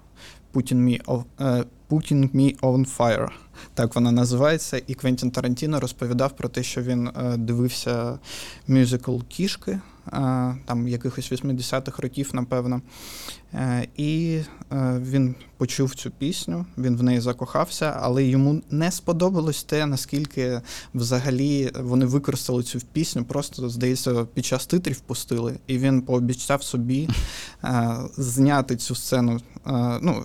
Putting 0.54 0.78
Me, 0.78 1.04
of, 1.04 1.24
е, 1.40 1.64
Putting 1.90 2.34
Me 2.34 2.60
on 2.60 2.96
Fire. 2.98 3.28
Так 3.74 3.94
вона 3.94 4.12
називається. 4.12 4.82
І 4.86 4.94
Квентін 4.94 5.30
Тарантіно 5.30 5.80
розповідав 5.80 6.36
про 6.36 6.48
те, 6.48 6.62
що 6.62 6.82
він 6.82 7.08
е, 7.08 7.36
дивився 7.36 8.18
мюзикл 8.68 9.18
Кішки, 9.28 9.70
е, 9.72 9.80
там 10.66 10.88
якихось 10.88 11.32
80-х 11.32 12.02
років, 12.02 12.30
напевно. 12.32 12.82
Е, 13.54 13.88
І 13.96 14.40
він 15.00 15.34
почув 15.56 15.94
цю 15.94 16.10
пісню, 16.10 16.66
він 16.78 16.96
в 16.96 17.02
неї 17.02 17.20
закохався, 17.20 17.96
але 18.00 18.24
йому 18.24 18.62
не 18.70 18.90
сподобалось 18.90 19.62
те, 19.62 19.86
наскільки 19.86 20.60
взагалі 20.94 21.70
вони 21.80 22.06
використали 22.06 22.62
цю 22.62 22.78
пісню, 22.92 23.24
просто, 23.24 23.68
здається, 23.68 24.24
під 24.24 24.44
час 24.44 24.66
титрів 24.66 25.00
пустили. 25.00 25.58
І 25.66 25.78
він 25.78 26.02
пообіцяв 26.02 26.62
собі 26.62 27.08
зняти 28.16 28.76
цю 28.76 28.94
сцену. 28.94 29.40
ну, 30.02 30.24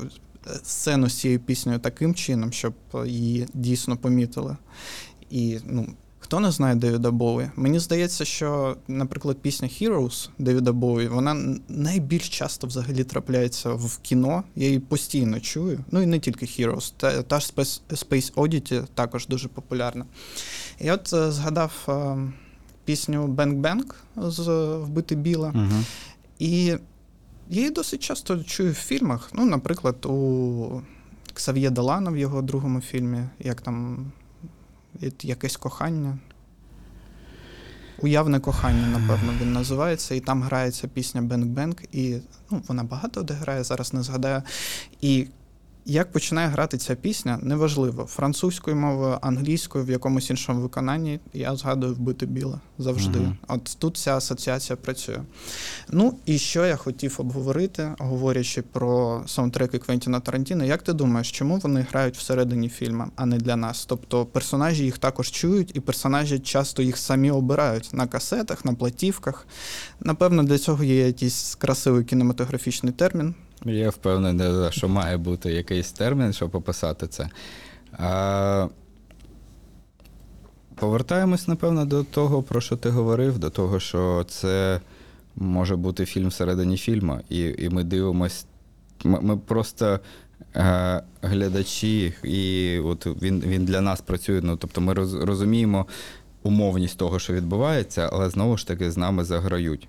Сцену 0.63 1.09
з 1.09 1.19
цією 1.19 1.39
піснею 1.39 1.79
таким 1.79 2.15
чином, 2.15 2.51
щоб 2.51 2.73
її 3.05 3.47
дійсно 3.53 3.97
помітили. 3.97 4.57
І 5.29 5.59
ну, 5.65 5.87
хто 6.19 6.39
не 6.39 6.51
знає 6.51 6.75
Девіда 6.75 7.11
Боуі? 7.11 7.49
Мені 7.55 7.79
здається, 7.79 8.25
що, 8.25 8.77
наприклад, 8.87 9.37
пісня 9.37 9.67
Heroes 9.67 10.29
Девіда 10.39 10.71
Боуі, 10.71 11.07
вона 11.07 11.57
найбільш 11.69 12.29
часто 12.29 12.67
взагалі 12.67 13.03
трапляється 13.03 13.69
в 13.69 13.97
кіно. 14.01 14.43
Я 14.55 14.65
її 14.65 14.79
постійно 14.79 15.39
чую. 15.39 15.79
Ну 15.91 16.01
і 16.01 16.05
не 16.05 16.19
тільки 16.19 16.45
Heroes. 16.45 16.93
Та, 16.97 17.23
та 17.23 17.39
ж 17.39 17.53
Space, 17.55 17.79
Space 17.89 18.33
Oddity 18.33 18.85
також 18.93 19.27
дуже 19.27 19.47
популярна. 19.47 20.05
І 20.79 20.91
от 20.91 21.13
е, 21.13 21.31
згадав 21.31 21.71
е, 21.89 22.17
пісню 22.85 23.27
Bang 23.27 23.93
з 24.17 24.39
е, 24.39 24.77
Вбити 24.77 25.15
Біла. 25.15 25.51
Угу. 25.55 25.83
І 26.39 26.75
я 27.49 27.57
її 27.59 27.69
досить 27.69 28.03
часто 28.03 28.43
чую 28.43 28.71
в 28.71 28.75
фільмах. 28.75 29.29
Ну, 29.33 29.45
наприклад, 29.45 30.05
у 30.05 30.81
Ксав'є 31.33 31.69
Далана 31.69 32.11
в 32.11 32.17
його 32.17 32.41
другому 32.41 32.81
фільмі, 32.81 33.23
як 33.39 33.61
там 33.61 34.05
якесь 35.21 35.57
кохання. 35.57 36.17
Уявне 38.01 38.39
кохання, 38.39 38.87
напевно, 38.87 39.33
він 39.41 39.53
називається, 39.53 40.15
і 40.15 40.19
там 40.19 40.43
грається 40.43 40.87
пісня 40.87 41.21
Бенк 41.21 41.45
Бенк, 41.45 41.83
і 41.91 42.17
ну, 42.51 42.61
вона 42.67 42.83
багато 42.83 43.23
де 43.23 43.33
грає, 43.33 43.63
зараз 43.63 43.93
не 43.93 44.03
згадаю. 44.03 44.41
І 45.01 45.27
як 45.85 46.11
починає 46.11 46.47
грати 46.47 46.77
ця 46.77 46.95
пісня, 46.95 47.39
неважливо. 47.41 48.05
Французькою 48.05 48.75
мовою, 48.75 49.17
англійською, 49.21 49.85
в 49.85 49.89
якомусь 49.89 50.29
іншому 50.29 50.61
виконанні, 50.61 51.19
я 51.33 51.55
згадую 51.55 51.93
вбити 51.93 52.25
біле 52.25 52.59
завжди. 52.77 53.19
Мгм. 53.19 53.37
От 53.47 53.77
тут 53.79 53.97
ця 53.97 54.17
асоціація 54.17 54.77
працює. 54.77 55.19
Ну 55.91 56.17
і 56.25 56.37
що 56.37 56.65
я 56.65 56.75
хотів 56.75 57.15
обговорити, 57.17 57.95
говорячи 57.97 58.61
про 58.61 59.23
саундтреки 59.27 59.79
Квентіна 59.79 60.19
Тарантіно, 60.19 60.65
як 60.65 60.81
ти 60.81 60.93
думаєш, 60.93 61.31
чому 61.31 61.57
вони 61.57 61.85
грають 61.91 62.17
всередині 62.17 62.69
фільму, 62.69 63.05
а 63.15 63.25
не 63.25 63.37
для 63.37 63.55
нас? 63.55 63.85
Тобто 63.85 64.25
персонажі 64.25 64.83
їх 64.83 64.97
також 64.97 65.31
чують, 65.31 65.71
і 65.73 65.79
персонажі 65.79 66.39
часто 66.39 66.81
їх 66.81 66.97
самі 66.97 67.31
обирають 67.31 67.89
на 67.93 68.07
касетах, 68.07 68.65
на 68.65 68.73
платівках. 68.73 69.47
Напевно, 69.99 70.43
для 70.43 70.57
цього 70.57 70.83
є 70.83 71.07
якийсь 71.07 71.55
красивий 71.55 72.03
кінематографічний 72.03 72.93
термін. 72.93 73.35
Я 73.65 73.89
впевнений, 73.89 74.71
що 74.71 74.89
має 74.89 75.17
бути 75.17 75.51
якийсь 75.53 75.91
термін, 75.91 76.33
щоб 76.33 76.55
описати 76.55 77.07
це. 77.07 77.29
А, 77.91 78.67
повертаємось, 80.75 81.47
напевно, 81.47 81.85
до 81.85 82.03
того, 82.03 82.43
про 82.43 82.61
що 82.61 82.77
ти 82.77 82.89
говорив, 82.89 83.39
до 83.39 83.49
того, 83.49 83.79
що 83.79 84.25
це 84.29 84.79
може 85.35 85.75
бути 85.75 86.05
фільм 86.05 86.27
всередині 86.27 86.77
фільму, 86.77 87.19
і, 87.29 87.39
і 87.39 87.69
ми 87.69 87.83
дивимось. 87.83 88.45
Ми, 89.03 89.21
ми 89.21 89.37
просто 89.37 89.99
е, 90.55 91.01
глядачі, 91.21 92.13
і 92.23 92.79
от 92.79 93.07
він, 93.21 93.43
він 93.47 93.65
для 93.65 93.81
нас 93.81 94.01
працює. 94.01 94.41
Ну, 94.43 94.57
тобто 94.57 94.81
ми 94.81 94.93
роз, 94.93 95.13
розуміємо 95.13 95.85
умовність 96.43 96.97
того, 96.97 97.19
що 97.19 97.33
відбувається, 97.33 98.09
але 98.13 98.29
знову 98.29 98.57
ж 98.57 98.67
таки 98.67 98.91
з 98.91 98.97
нами 98.97 99.23
заграють. 99.23 99.87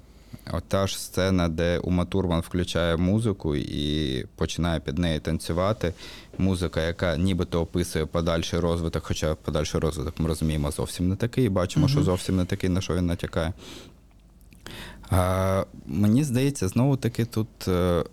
От 0.53 0.64
та 0.68 0.87
ж 0.87 0.99
сцена, 0.99 1.49
де 1.49 1.78
Ума 1.78 2.05
Турман 2.05 2.41
включає 2.41 2.97
музику 2.97 3.57
і 3.57 4.24
починає 4.37 4.80
під 4.80 4.99
неї 4.99 5.20
танцювати. 5.20 5.93
Музика, 6.39 6.82
яка 6.82 7.16
нібито 7.16 7.61
описує 7.61 8.07
подальший 8.07 8.61
розвиток, 8.61 9.05
хоча 9.07 9.34
подальший 9.34 9.80
розвиток 9.80 10.20
ми 10.20 10.28
розуміємо 10.28 10.70
зовсім 10.70 11.09
не 11.09 11.16
такий, 11.16 11.45
і 11.47 11.49
бачимо, 11.49 11.89
що 11.89 12.03
зовсім 12.03 12.37
не 12.37 12.45
такий, 12.45 12.70
на 12.70 12.80
що 12.80 12.95
він 12.95 13.07
натякає. 13.07 13.53
А, 15.11 15.64
мені 15.87 16.24
здається, 16.24 16.68
знову 16.68 16.97
таки 16.97 17.24
тут 17.24 17.68
е, 17.68 18.05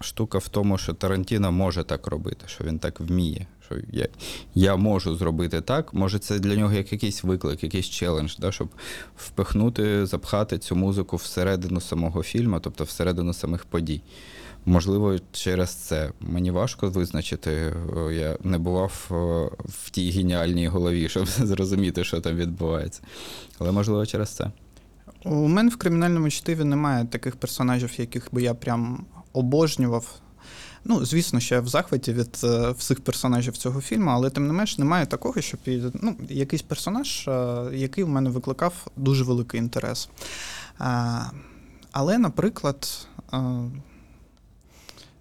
штука 0.00 0.38
в 0.38 0.48
тому, 0.48 0.78
що 0.78 0.94
Тарантіно 0.94 1.52
може 1.52 1.84
так 1.84 2.06
робити, 2.06 2.44
що 2.46 2.64
він 2.64 2.78
так 2.78 3.00
вміє. 3.00 3.46
Що 3.70 3.80
я, 3.92 4.08
я 4.54 4.76
можу 4.76 5.16
зробити 5.16 5.60
так. 5.60 5.94
Може, 5.94 6.18
це 6.18 6.38
для 6.38 6.56
нього 6.56 6.72
як 6.72 6.92
якийсь 6.92 7.24
виклик, 7.24 7.62
якийсь 7.62 7.86
челендж, 7.86 8.36
да, 8.38 8.52
щоб 8.52 8.68
впихнути, 9.16 10.06
запхати 10.06 10.58
цю 10.58 10.76
музику 10.76 11.16
всередину 11.16 11.80
самого 11.80 12.22
фільму, 12.22 12.60
тобто 12.60 12.84
всередину 12.84 13.32
самих 13.32 13.64
подій. 13.64 14.02
Можливо, 14.66 15.16
через 15.32 15.70
це 15.70 16.12
мені 16.20 16.50
важко 16.50 16.90
визначити. 16.90 17.74
Я 18.12 18.38
не 18.44 18.58
бував 18.58 19.06
в 19.64 19.90
тій 19.90 20.10
геніальній 20.10 20.68
голові, 20.68 21.08
щоб 21.08 21.26
зрозуміти, 21.28 22.04
що 22.04 22.20
там 22.20 22.36
відбувається. 22.36 23.02
Але 23.58 23.72
можливо 23.72 24.06
через 24.06 24.30
це. 24.30 24.50
У 25.24 25.48
мене 25.48 25.70
в 25.70 25.76
кримінальному 25.76 26.30
чтиві 26.30 26.64
немає 26.64 27.04
таких 27.04 27.36
персонажів, 27.36 28.00
яких 28.00 28.28
би 28.32 28.42
я 28.42 28.54
прям 28.54 29.06
обожнював. 29.32 30.20
Ну, 30.84 31.04
звісно, 31.04 31.38
я 31.42 31.60
в 31.60 31.68
захваті 31.68 32.12
від 32.12 32.40
е, 32.44 32.70
всіх 32.70 33.00
персонажів 33.00 33.56
цього 33.56 33.80
фільму, 33.80 34.10
але 34.10 34.30
тим 34.30 34.46
не 34.46 34.52
менш 34.52 34.78
немає 34.78 35.06
такого, 35.06 35.40
щоб 35.40 35.60
ну, 35.94 36.16
якийсь 36.28 36.62
персонаж, 36.62 37.28
е, 37.28 37.64
який 37.74 38.04
в 38.04 38.08
мене 38.08 38.30
викликав 38.30 38.86
дуже 38.96 39.24
великий 39.24 39.60
інтерес. 39.60 40.08
А, 40.78 41.20
але, 41.92 42.18
наприклад, 42.18 43.06
е, 43.32 43.38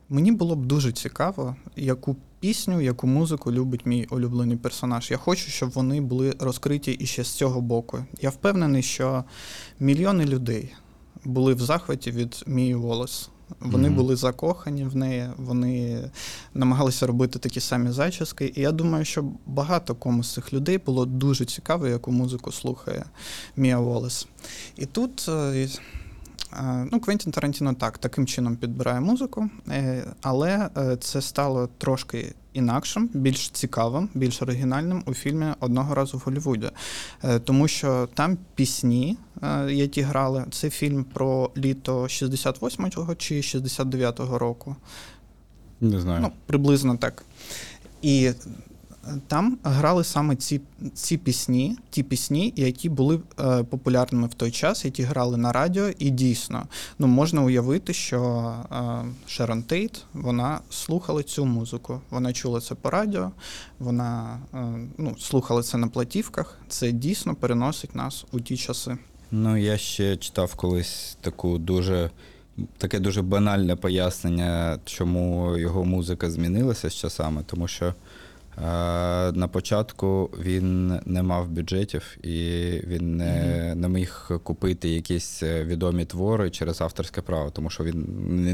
мені 0.09 0.31
було 0.31 0.55
б 0.55 0.65
дуже 0.65 0.91
цікаво, 0.91 1.55
яку 1.75 2.15
пісню, 2.39 2.81
яку 2.81 3.07
музику 3.07 3.51
любить 3.51 3.85
мій 3.85 4.07
улюблений 4.09 4.57
персонаж. 4.57 5.11
Я 5.11 5.17
хочу, 5.17 5.49
щоб 5.49 5.69
вони 5.69 6.01
були 6.01 6.35
розкриті 6.39 6.91
іще 6.91 7.23
з 7.23 7.31
цього 7.31 7.61
боку. 7.61 8.05
Я 8.21 8.29
впевнений, 8.29 8.83
що 8.83 9.23
мільйони 9.79 10.25
людей 10.25 10.73
були 11.25 11.53
в 11.53 11.59
захваті 11.59 12.11
від 12.11 12.43
Мії 12.47 12.75
Волос. 12.75 13.29
Вони 13.59 13.87
Мгм. 13.87 13.95
були 13.97 14.15
закохані 14.15 14.83
в 14.83 14.95
неї, 14.95 15.27
вони 15.37 16.03
намагалися 16.53 17.07
робити 17.07 17.39
такі 17.39 17.59
самі 17.59 17.91
зачіски. 17.91 18.53
І 18.55 18.61
я 18.61 18.71
думаю, 18.71 19.05
що 19.05 19.25
багато 19.45 19.95
кому 19.95 20.23
з 20.23 20.33
цих 20.33 20.53
людей 20.53 20.77
було 20.77 21.05
дуже 21.05 21.45
цікаво, 21.45 21.87
яку 21.87 22.11
музику 22.11 22.51
слухає 22.51 23.05
Мія 23.55 23.79
Волес. 23.79 24.27
І 24.77 24.85
тут 24.85 25.25
е, 25.29 25.67
ну, 26.91 26.99
Квентін 26.99 27.31
Тарантіно 27.31 27.73
так, 27.73 27.97
таким 27.97 28.27
чином 28.27 28.55
підбирає 28.55 28.99
музику, 28.99 29.49
е, 29.69 30.05
але 30.21 30.69
е, 30.77 30.97
це 30.97 31.21
стало 31.21 31.69
трошки 31.77 32.33
інакшим, 32.53 33.09
більш 33.13 33.49
цікавим, 33.49 34.09
більш 34.13 34.41
оригінальним 34.41 35.03
у 35.05 35.13
фільмі 35.13 35.45
Одного 35.59 35.95
разу 35.95 36.17
в 36.17 36.21
Голлівуді. 36.25 36.69
Е, 37.23 37.39
Тому 37.39 37.67
що 37.67 38.09
там 38.13 38.37
пісні, 38.55 39.17
е, 39.43 39.71
які 39.73 40.01
грали, 40.01 40.45
це 40.51 40.69
фільм 40.69 41.03
про 41.03 41.51
літо 41.57 42.03
68-го 42.03 43.15
чи 43.15 43.35
69-го 43.35 44.39
року. 44.39 44.75
Не 45.81 46.01
знаю. 46.01 46.19
Ну, 46.21 46.31
приблизно 46.45 46.97
так. 46.97 47.23
І 48.01 48.25
е, 48.25 48.33
там 49.27 49.57
грали 49.63 50.03
саме 50.03 50.35
ці, 50.35 50.61
ці 50.93 51.17
пісні, 51.17 51.77
ті 51.89 52.03
пісні, 52.03 52.53
які 52.55 52.89
були 52.89 53.19
е, 53.39 53.63
популярними 53.63 54.27
в 54.27 54.33
той 54.33 54.51
час, 54.51 54.85
які 54.85 55.03
грали 55.03 55.37
на 55.37 55.51
радіо, 55.51 55.89
і 55.99 56.09
дійсно 56.09 56.67
ну, 56.99 57.07
можна 57.07 57.41
уявити, 57.41 57.93
що 57.93 58.53
е, 58.71 58.75
Шерон 59.27 59.63
Тейт 59.63 60.05
вона 60.13 60.59
слухала 60.69 61.23
цю 61.23 61.45
музику. 61.45 62.01
Вона 62.09 62.33
чула 62.33 62.61
це 62.61 62.75
по 62.75 62.89
радіо, 62.89 63.31
вона 63.79 64.39
е, 64.53 64.57
ну, 64.97 65.15
слухала 65.19 65.63
це 65.63 65.77
на 65.77 65.87
платівках. 65.87 66.57
Це 66.67 66.91
дійсно 66.91 67.35
переносить 67.35 67.95
нас 67.95 68.25
у 68.31 68.39
ті 68.39 68.57
часи. 68.57 68.97
Ну, 69.31 69.57
я 69.57 69.77
ще 69.77 70.17
читав 70.17 70.55
колись 70.55 71.17
таку 71.21 71.57
дуже. 71.57 72.09
Таке 72.77 72.99
дуже 72.99 73.21
банальне 73.21 73.75
пояснення, 73.75 74.79
чому 74.85 75.57
його 75.57 75.85
музика 75.85 76.31
змінилася 76.31 76.89
з 76.89 76.95
часами, 76.95 77.43
тому 77.45 77.67
що 77.67 77.93
на 79.33 79.49
початку 79.51 80.29
він 80.39 80.99
не 81.05 81.23
мав 81.23 81.49
бюджетів 81.49 82.17
і 82.23 82.37
він 82.87 83.17
не, 83.17 83.75
не 83.75 83.89
міг 83.89 84.31
купити 84.43 84.89
якісь 84.89 85.43
е, 85.43 85.63
відомі 85.65 86.05
твори 86.05 86.49
через 86.49 86.81
авторське 86.81 87.21
право, 87.21 87.49
тому 87.49 87.69
що 87.69 87.83
він 87.83 88.05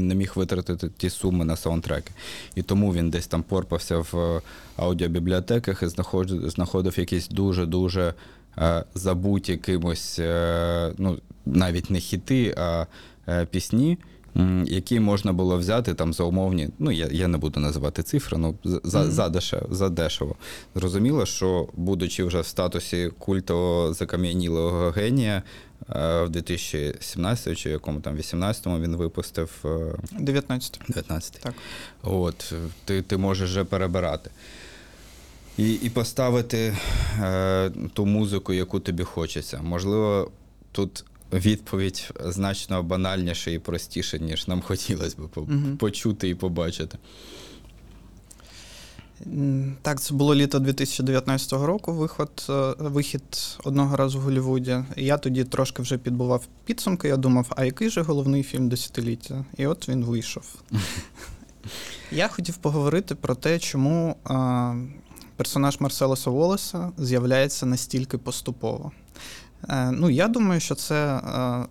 не, 0.08 0.14
міг 0.14 0.32
витратити 0.34 0.88
ті 0.96 1.10
суми 1.10 1.44
на 1.44 1.56
саундтреки. 1.56 2.12
І 2.54 2.62
тому 2.62 2.92
він 2.92 3.10
десь 3.10 3.26
там 3.26 3.42
порпався 3.42 3.98
в 3.98 4.42
аудіобібліотеках 4.76 5.82
і 5.82 5.86
знаходив, 5.86 6.50
знаходив 6.50 6.98
якісь 6.98 7.28
дуже-дуже 7.28 8.14
е, 8.58 8.84
забуті 8.94 9.56
кимось, 9.56 10.18
е, 10.18 10.92
ну, 10.98 11.18
навіть 11.46 11.90
не 11.90 11.98
хіти, 11.98 12.54
а 12.58 12.86
е, 13.28 13.46
пісні, 13.46 13.98
які 14.66 15.00
можна 15.00 15.32
було 15.32 15.58
взяти 15.58 15.94
там 15.94 16.12
за 16.12 16.24
умовні. 16.24 16.68
Ну, 16.78 16.90
я, 16.90 17.08
я 17.10 17.28
не 17.28 17.38
буду 17.38 17.60
називати 17.60 18.02
цифри, 18.02 18.38
ну 18.38 18.54
за, 18.64 18.80
за, 18.84 19.00
Мгм. 19.00 19.10
за, 19.10 19.28
дешево, 19.28 19.66
за 19.70 19.88
дешево. 19.88 20.36
Зрозуміло, 20.74 21.26
що 21.26 21.68
будучи 21.74 22.24
вже 22.24 22.40
в 22.40 22.46
статусі 22.46 23.10
культового 23.18 23.92
закам'янілого 23.92 24.90
генія, 24.90 25.42
е, 25.96 26.22
в 26.24 26.30
2017 26.30 27.58
чи 27.58 27.70
якому 27.70 28.00
там 28.00 28.16
18-му 28.16 28.80
він 28.80 28.96
випустив 28.96 29.50
е, 29.64 29.94
19. 30.18 30.80
19 30.88 31.32
Так. 31.42 31.54
От, 32.02 32.52
ти, 32.84 33.02
ти 33.02 33.16
можеш 33.16 33.50
вже 33.50 33.64
перебирати. 33.64 34.30
І, 35.58 35.72
і 35.72 35.90
поставити 35.90 36.76
е, 37.22 37.70
ту 37.92 38.06
музику, 38.06 38.52
яку 38.52 38.80
тобі 38.80 39.02
хочеться. 39.04 39.60
Можливо, 39.62 40.30
тут 40.72 41.04
відповідь 41.32 42.10
значно 42.24 42.82
банальніша 42.82 43.50
і 43.50 43.58
простіша, 43.58 44.18
ніж 44.18 44.48
нам 44.48 44.60
хотілося 44.62 45.16
б 45.18 45.28
по- 45.28 45.46
почути 45.78 46.28
і 46.28 46.34
побачити. 46.34 46.98
Так, 49.82 50.00
це 50.00 50.14
було 50.14 50.34
літо 50.34 50.58
2019 50.58 51.66
року. 51.66 51.92
Виход, 51.92 52.46
е, 52.50 52.74
вихід 52.78 53.22
одного 53.64 53.96
разу 53.96 54.18
в 54.18 54.22
Голлівуді. 54.22 54.84
Я 54.96 55.18
тоді 55.18 55.44
трошки 55.44 55.82
вже 55.82 55.98
підбував 55.98 56.46
підсумки. 56.64 57.08
Я 57.08 57.16
думав, 57.16 57.52
а 57.56 57.64
який 57.64 57.90
же 57.90 58.02
головний 58.02 58.42
фільм 58.42 58.68
десятиліття? 58.68 59.44
І 59.56 59.66
от 59.66 59.88
він 59.88 60.04
вийшов. 60.04 60.54
Я 62.12 62.28
хотів 62.28 62.56
поговорити 62.56 63.14
про 63.14 63.34
те, 63.34 63.58
чому 63.58 64.16
е, 64.30 64.74
персонаж 65.36 65.80
Марселоса 65.80 66.30
Волеса 66.30 66.90
з'являється 66.98 67.66
настільки 67.66 68.18
поступово. 68.18 68.92
Е, 69.68 69.90
ну, 69.90 70.10
я 70.10 70.28
думаю, 70.28 70.60
що 70.60 70.74
це 70.74 71.16
е, 71.16 71.66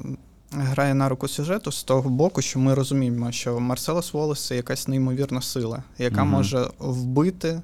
грає 0.52 0.94
на 0.94 1.10
руку 1.10 1.28
сюжету 1.28 1.72
з 1.72 1.84
того 1.84 2.10
боку, 2.10 2.42
що 2.42 2.60
ми 2.60 2.74
розуміємо, 2.74 3.32
що 3.32 3.60
Марселос 3.60 4.14
Волес 4.14 4.48
це 4.48 4.56
якась 4.56 4.88
неймовірна 4.88 5.42
сила, 5.42 5.84
яка 5.98 6.24
Мгм. 6.24 6.32
може 6.34 6.68
вбити 6.80 7.62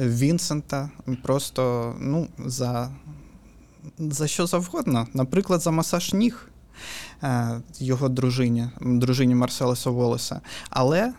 Вінсента 0.00 0.90
просто 1.22 1.94
ну, 2.00 2.28
за, 2.46 2.90
за 3.98 4.26
що 4.26 4.46
завгодно. 4.46 5.06
Наприклад, 5.14 5.60
за 5.60 5.70
масаж 5.70 6.12
ніг. 6.14 6.48
е, 7.22 7.60
його 7.78 8.08
дружині, 8.08 8.68
дружині 8.80 9.34
Марселеса 9.34 9.90
Волеса. 9.90 10.40
Але 10.70 11.12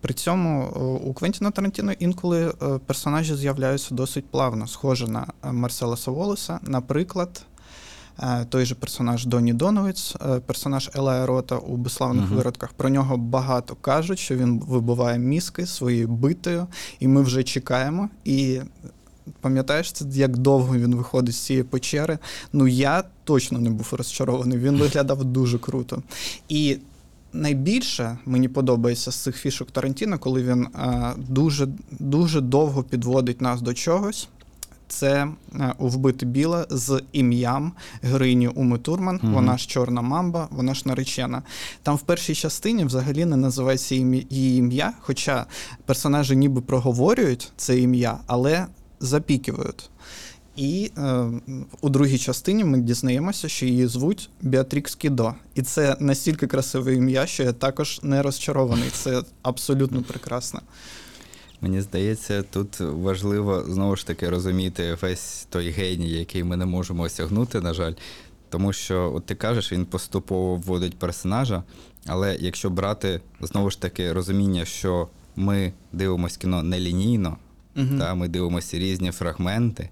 при 0.00 0.14
цьому 0.14 0.66
у 1.04 1.14
Квентіна 1.14 1.50
Тарантіно 1.50 1.92
інколи 1.92 2.52
персонажі 2.86 3.34
з'являються 3.34 3.94
досить 3.94 4.30
плавно, 4.30 4.66
схожі 4.66 5.06
на 5.06 5.26
е, 5.44 5.52
Марселеса 5.52 6.10
Волеса. 6.10 6.58
Наприклад, 6.62 7.46
той 8.48 8.64
же 8.64 8.74
персонаж 8.74 9.26
Доні 9.26 9.52
Доновиц, 9.52 10.14
е, 10.20 10.40
персонаж 10.40 10.90
Елая 10.94 11.26
Рота 11.26 11.56
у 11.56 11.76
безславних 11.76 12.24
Мгм. 12.26 12.36
виродках. 12.36 12.72
Про 12.72 12.88
нього 12.88 13.16
багато 13.16 13.74
кажуть, 13.80 14.18
що 14.18 14.36
він 14.36 14.60
вибиває 14.60 15.18
мізки 15.18 15.66
своєю 15.66 16.08
битою, 16.08 16.66
і 17.00 17.08
ми 17.08 17.22
вже 17.22 17.42
чекаємо. 17.42 18.08
І 18.24 18.60
пам'ятаєш, 19.40 19.92
це 19.92 20.04
як 20.12 20.36
довго 20.38 20.76
він 20.76 20.94
виходить 20.94 21.34
з 21.34 21.38
цієї 21.38 21.64
печери. 21.64 22.18
Ну 22.52 22.66
я 22.66 23.04
точно 23.24 23.58
не 23.58 23.70
був 23.70 23.88
розчарований. 23.92 24.58
Він 24.58 24.76
виглядав 24.76 25.24
дуже 25.24 25.58
круто. 25.58 26.02
І 26.48 26.78
найбільше 27.32 28.18
мені 28.26 28.48
подобається 28.48 29.12
з 29.12 29.16
цих 29.16 29.36
фішок 29.36 29.70
Тарантіно, 29.70 30.18
коли 30.18 30.42
він 30.42 30.62
е, 30.64 31.12
дуже, 31.28 31.68
дуже 31.90 32.40
довго 32.40 32.82
підводить 32.82 33.40
нас 33.40 33.62
до 33.62 33.74
чогось. 33.74 34.28
Це 34.88 35.28
е, 35.54 35.74
у 35.78 35.88
вбити 35.88 36.26
біла 36.26 36.66
з 36.70 37.02
ім'ям 37.12 37.72
героїні 38.02 38.48
Уми 38.48 38.78
Турман. 38.78 39.20
Мгм. 39.22 39.34
Вона 39.34 39.58
ж 39.58 39.68
чорна 39.68 40.02
мамба, 40.02 40.48
вона 40.50 40.74
ж 40.74 40.82
наречена. 40.84 41.42
Там 41.82 41.96
в 41.96 42.02
першій 42.02 42.34
частині 42.34 42.84
взагалі 42.84 43.24
не 43.24 43.36
називається 43.36 43.94
її 43.94 44.58
ім'я, 44.58 44.92
хоча 45.00 45.46
персонажі 45.84 46.36
ніби 46.36 46.60
проговорюють 46.60 47.52
це 47.56 47.78
ім'я, 47.78 48.18
але 48.26 48.66
запікують. 49.00 49.90
І 50.56 50.90
е, 50.98 51.24
у 51.80 51.88
другій 51.88 52.18
частині 52.18 52.64
ми 52.64 52.78
дізнаємося, 52.78 53.48
що 53.48 53.66
її 53.66 53.86
звуть 53.86 54.30
Біатрікс 54.42 54.94
Кідо. 54.94 55.34
І 55.54 55.62
це 55.62 55.96
настільки 56.00 56.46
красиве 56.46 56.94
ім'я, 56.94 57.26
що 57.26 57.42
я 57.42 57.52
також 57.52 58.00
не 58.02 58.22
розчарований. 58.22 58.90
Це 58.90 59.22
абсолютно 59.42 60.02
прекрасно. 60.02 60.60
Мені 61.60 61.80
здається, 61.80 62.42
тут 62.42 62.80
важливо 62.80 63.64
знову 63.68 63.96
ж 63.96 64.06
таки 64.06 64.28
розуміти 64.28 64.98
весь 65.02 65.46
той 65.50 65.70
геній, 65.70 66.10
який 66.10 66.44
ми 66.44 66.56
не 66.56 66.66
можемо 66.66 67.02
осягнути, 67.02 67.60
на 67.60 67.74
жаль. 67.74 67.92
Тому 68.48 68.72
що, 68.72 69.12
от 69.14 69.26
ти 69.26 69.34
кажеш, 69.34 69.72
він 69.72 69.84
поступово 69.84 70.56
вводить 70.56 70.98
персонажа, 70.98 71.62
але 72.06 72.36
якщо 72.40 72.70
брати 72.70 73.20
знову 73.40 73.70
ж 73.70 73.80
таки 73.80 74.12
розуміння, 74.12 74.64
що 74.64 75.08
ми 75.36 75.72
дивимося 75.92 76.38
кіно 76.40 76.62
нелінійно, 76.62 77.36
Мгм. 77.74 77.98
та, 77.98 78.14
ми 78.14 78.28
дивимося 78.28 78.78
різні 78.78 79.10
фрагменти, 79.10 79.88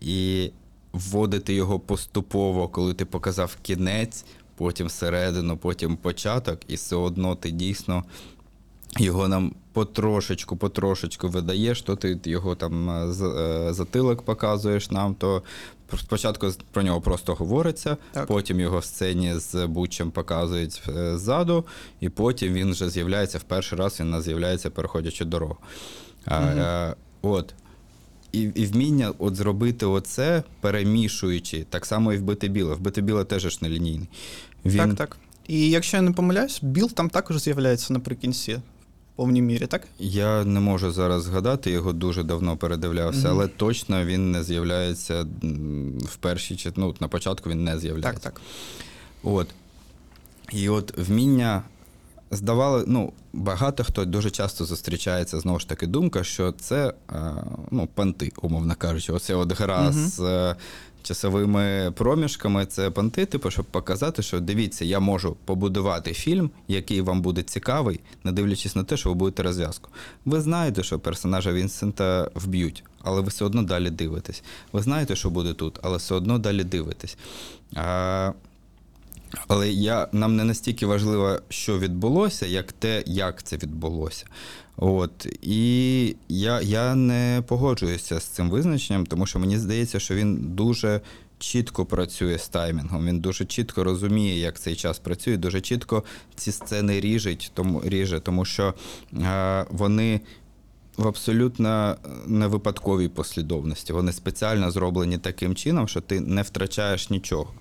і 0.00 0.50
вводити 0.92 1.54
його 1.54 1.80
поступово, 1.80 2.68
коли 2.68 2.94
ти 2.94 3.04
показав 3.04 3.58
кінець, 3.62 4.24
потім 4.56 4.88
середину, 4.88 5.56
потім 5.56 5.96
початок, 5.96 6.60
і 6.68 6.74
все 6.74 6.96
одно 6.96 7.34
ти 7.34 7.50
дійсно 7.50 8.04
його 8.96 9.28
нам 9.28 9.54
потрошечку, 9.72 10.56
потрошечку 10.56 11.28
видаєш, 11.28 11.82
то 11.82 11.96
ти 11.96 12.20
його 12.24 12.54
там 12.54 12.90
е, 12.90 13.06
е, 13.24 13.72
затилок 13.72 14.22
показуєш 14.22 14.90
нам, 14.90 15.14
то 15.14 15.42
спочатку 15.98 16.50
про 16.70 16.82
нього 16.82 17.00
просто 17.00 17.34
говориться, 17.34 17.96
Так. 18.12 18.26
потім 18.26 18.60
його 18.60 18.78
в 18.78 18.84
сцені 18.84 19.34
з 19.34 19.66
Бучем 19.66 20.10
показують 20.10 20.82
е, 20.88 21.18
ззаду, 21.18 21.64
і 22.00 22.08
потім 22.08 22.52
він 22.52 22.70
вже 22.70 22.90
з'являється 22.90 23.38
в 23.38 23.42
перший 23.42 23.78
раз, 23.78 24.00
він 24.00 24.10
нас 24.10 24.24
з'являється 24.24 24.70
переходячи 24.70 25.24
дорогу. 25.24 25.56
А, 26.24 26.40
е, 26.40 26.94
от. 27.22 27.54
І, 28.32 28.40
і 28.40 28.66
вміння 28.66 29.12
от 29.18 29.36
зробити 29.36 29.86
оце, 29.86 30.42
перемішуючи, 30.60 31.66
так 31.70 31.86
само 31.86 32.12
і 32.12 32.16
вбити 32.16 32.48
біле. 32.48 32.74
Вбити 32.74 33.00
біле 33.00 33.24
теж 33.24 33.42
ж 33.42 33.58
не 33.62 33.68
лінійний. 33.68 34.08
Він, 34.64 34.78
Так, 34.78 34.94
так. 34.94 35.16
І 35.48 35.70
якщо 35.70 35.96
я 35.96 36.02
не 36.02 36.12
помиляюсь, 36.12 36.58
Біл 36.62 36.90
там 36.90 37.10
також 37.10 37.38
з'являється 37.38 37.92
наприкінці, 37.92 38.60
повній 39.18 39.42
мірі, 39.42 39.66
так? 39.66 39.82
Я 39.98 40.44
не 40.44 40.60
можу 40.60 40.90
зараз 40.92 41.22
згадати, 41.22 41.70
його 41.70 41.92
дуже 41.92 42.22
давно 42.22 42.56
передивлявся, 42.56 43.28
Мгм. 43.28 43.30
але 43.30 43.48
точно 43.48 44.04
він 44.04 44.30
не 44.32 44.42
з'являється 44.44 45.26
в 46.04 46.16
першій 46.16 46.56
чи 46.56 46.72
ну, 46.76 46.94
на 47.00 47.08
початку 47.08 47.50
він 47.50 47.64
не 47.64 47.78
з'являється. 47.78 48.12
Так, 48.12 48.34
так. 48.34 48.40
От. 49.22 49.48
І 50.52 50.68
от 50.68 50.98
вміння 50.98 51.62
здавали, 52.30 52.84
ну, 52.86 53.12
багато 53.32 53.84
хто 53.84 54.04
дуже 54.04 54.30
часто 54.30 54.64
зустрічається 54.64 55.40
знову 55.40 55.58
ж 55.58 55.68
таки 55.68 55.86
думка, 55.86 56.24
що 56.24 56.52
це 56.52 56.92
е, 57.12 57.34
ну, 57.70 57.88
панти, 57.94 58.32
умовно 58.42 58.74
кажучи. 58.78 59.12
Оце 59.12 59.34
от 59.34 59.52
гра 59.60 59.82
Мгм. 59.82 59.92
з 59.92 60.20
е, 60.20 60.56
часовими 61.02 61.92
проміжками, 61.96 62.66
це 62.66 62.90
панти, 62.90 63.26
типу, 63.26 63.50
щоб 63.50 63.64
показати, 63.64 64.22
що 64.22 64.40
дивіться, 64.40 64.84
я 64.84 65.00
можу 65.00 65.36
побудувати 65.44 66.12
фільм, 66.12 66.50
який 66.68 67.00
вам 67.00 67.22
буде 67.22 67.42
цікавий, 67.42 68.00
не 68.24 68.32
дивлячись 68.32 68.76
на 68.76 68.84
те, 68.84 68.96
що 68.96 69.08
ви 69.08 69.14
будете 69.14 69.42
розв'язку. 69.42 69.90
Ви 70.24 70.40
знаєте, 70.40 70.82
що 70.82 70.98
персонажа 70.98 71.52
Вінсента 71.52 72.30
вб'ють, 72.34 72.84
але 73.02 73.20
ви 73.20 73.28
все 73.28 73.44
одно 73.44 73.62
далі 73.62 73.90
дивитесь. 73.90 74.42
Ви 74.72 74.82
знаєте, 74.82 75.16
що 75.16 75.30
буде 75.30 75.54
тут, 75.54 75.78
але 75.82 75.96
все 75.96 76.14
одно 76.14 76.38
далі 76.38 76.64
дивитесь. 76.64 77.16
А, 77.74 78.32
але 79.48 79.70
я, 79.70 80.08
нам 80.12 80.36
не 80.36 80.44
настільки 80.44 80.86
важливо, 80.86 81.38
що 81.48 81.78
відбулося, 81.78 82.46
як 82.46 82.72
те, 82.72 83.02
як 83.06 83.42
це 83.42 83.56
відбулося. 83.56 84.26
От. 84.80 85.26
І 85.42 86.16
я, 86.28 86.60
я 86.60 86.94
не 86.94 87.42
погоджуюся 87.46 88.20
з 88.20 88.24
цим 88.24 88.50
визначенням, 88.50 89.06
тому 89.06 89.26
що 89.26 89.38
мені 89.38 89.58
здається, 89.58 90.00
що 90.00 90.14
він 90.14 90.36
дуже 90.40 91.00
чітко 91.38 91.86
працює 91.86 92.38
з 92.38 92.48
таймінгом. 92.48 93.06
Він 93.06 93.20
дуже 93.20 93.44
чітко 93.44 93.84
розуміє, 93.84 94.38
як 94.38 94.60
цей 94.60 94.76
час 94.76 94.98
працює, 94.98 95.36
дуже 95.36 95.60
чітко 95.60 96.04
ці 96.34 96.52
сцени 96.52 97.00
ріжить, 97.00 97.50
тому, 97.54 97.82
ріже, 97.84 98.20
тому 98.20 98.44
що 98.44 98.74
е, 99.12 99.66
вони 99.70 100.20
в 100.96 101.08
абсолютно 101.08 101.96
невипадковій 102.26 103.08
послідовності. 103.08 103.92
Вони 103.92 104.12
спеціально 104.12 104.70
зроблені 104.70 105.18
таким 105.18 105.54
чином, 105.54 105.88
що 105.88 106.00
ти 106.00 106.20
не 106.20 106.42
втрачаєш 106.42 107.10
нічого. 107.10 107.52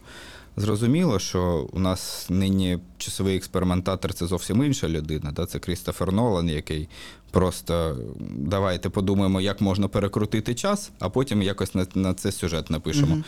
Зрозуміло, 0.60 1.20
що 1.20 1.70
у 1.72 1.80
нас 1.80 2.26
нині 2.30 2.80
часовий 2.98 3.38
експериментатор 3.38 4.14
це 4.14 4.28
зовсім 4.28 4.64
інша 4.64 4.90
людина. 4.90 5.32
Да? 5.32 5.46
Це 5.46 5.60
Крістофер 5.60 6.12
Нолан, 6.12 6.50
який 6.50 6.90
просто 7.32 7.98
давайте 8.36 8.90
подумаємо, 8.90 9.42
як 9.42 9.62
можна 9.62 9.88
перекрутити 9.88 10.56
час, 10.56 10.92
а 11.00 11.10
потім 11.10 11.42
якось 11.42 11.76
на, 11.76 11.88
на 11.96 12.14
це 12.14 12.32
сюжет 12.32 12.70
напишемо. 12.70 13.16
Мгм. 13.16 13.24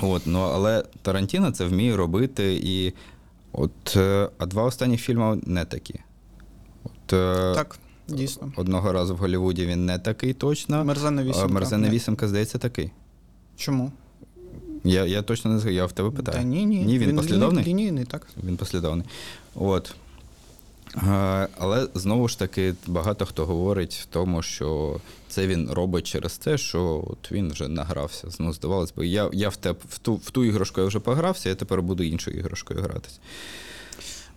От, 0.00 0.22
ну, 0.26 0.38
але 0.38 0.84
Тарантіно 1.02 1.50
це 1.50 1.64
вміє 1.64 1.96
робити, 1.96 2.60
і 2.62 2.92
от, 3.52 3.96
е, 3.96 4.28
а 4.38 4.46
два 4.46 4.62
останні 4.62 4.96
фільми 4.96 5.40
не 5.46 5.64
такі. 5.64 5.94
От, 6.84 7.12
е, 7.12 7.54
Так, 7.54 7.78
дійсно. 8.08 8.52
Одного 8.56 8.92
разу 8.92 9.14
в 9.14 9.18
Голлівуді 9.18 9.66
він 9.66 9.86
не 9.86 9.98
такий 9.98 10.32
точно. 10.32 10.84
Мерзена 10.84 11.22
вісімка. 11.22 11.48
Мерзена 11.48 11.88
вісімка, 11.88 12.28
здається, 12.28 12.58
такий. 12.58 12.90
Чому? 13.56 13.92
Я, 14.84 15.04
я 15.04 15.22
точно 15.22 15.50
не 15.50 15.58
знаю, 15.58 15.76
я 15.76 15.86
в 15.86 15.92
тебе 15.92 16.10
питаю. 16.10 16.38
Та 16.38 16.44
ні, 16.44 16.64
ні. 16.64 16.78
Ні, 16.84 16.98
він, 16.98 17.16
послідовний? 17.16 17.64
Лінійний, 17.64 18.04
так. 18.04 18.26
Він 18.44 18.56
послідовний. 18.56 19.06
От. 19.54 19.94
Е, 20.96 21.48
Але 21.58 21.88
знову 21.94 22.28
ж 22.28 22.38
таки, 22.38 22.74
багато 22.86 23.26
хто 23.26 23.46
говорить 23.46 23.94
в 24.02 24.06
тому, 24.06 24.42
що 24.42 25.00
це 25.28 25.46
він 25.46 25.70
робить 25.70 26.06
через 26.06 26.38
те, 26.38 26.58
що 26.58 27.04
от 27.06 27.32
він 27.32 27.52
вже 27.52 27.68
награвся. 27.68 28.28
Ну, 28.38 28.52
здавалось 28.52 28.92
би, 28.92 29.06
я, 29.06 29.30
я 29.32 29.48
в, 29.48 29.56
те, 29.56 29.70
в, 29.70 29.98
ту, 29.98 30.14
в 30.14 30.30
ту 30.30 30.44
іграшку 30.44 30.80
я 30.80 30.86
вже 30.86 31.00
погрався, 31.00 31.48
я 31.48 31.54
тепер 31.54 31.82
буду 31.82 32.02
іншою 32.02 32.38
іграшкою 32.38 32.80
гратись. 32.82 33.20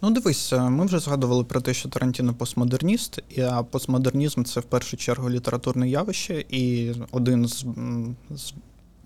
Ну, 0.01 0.11
дивись, 0.11 0.53
е, 0.53 0.69
ми 0.69 0.85
вже 0.85 0.99
згадували 0.99 1.43
про 1.43 1.61
те, 1.61 1.73
що 1.73 1.89
Тарантіно 1.89 2.33
постмодерніст, 2.33 3.19
а 3.51 3.63
постмодернізм 3.63 4.43
це 4.43 4.59
в 4.59 4.63
першу 4.63 4.97
чергу 4.97 5.29
літературне 5.29 5.89
явище, 5.89 6.45
і 6.49 6.93
один 7.11 7.47
з, 7.47 7.65
з 8.29 8.53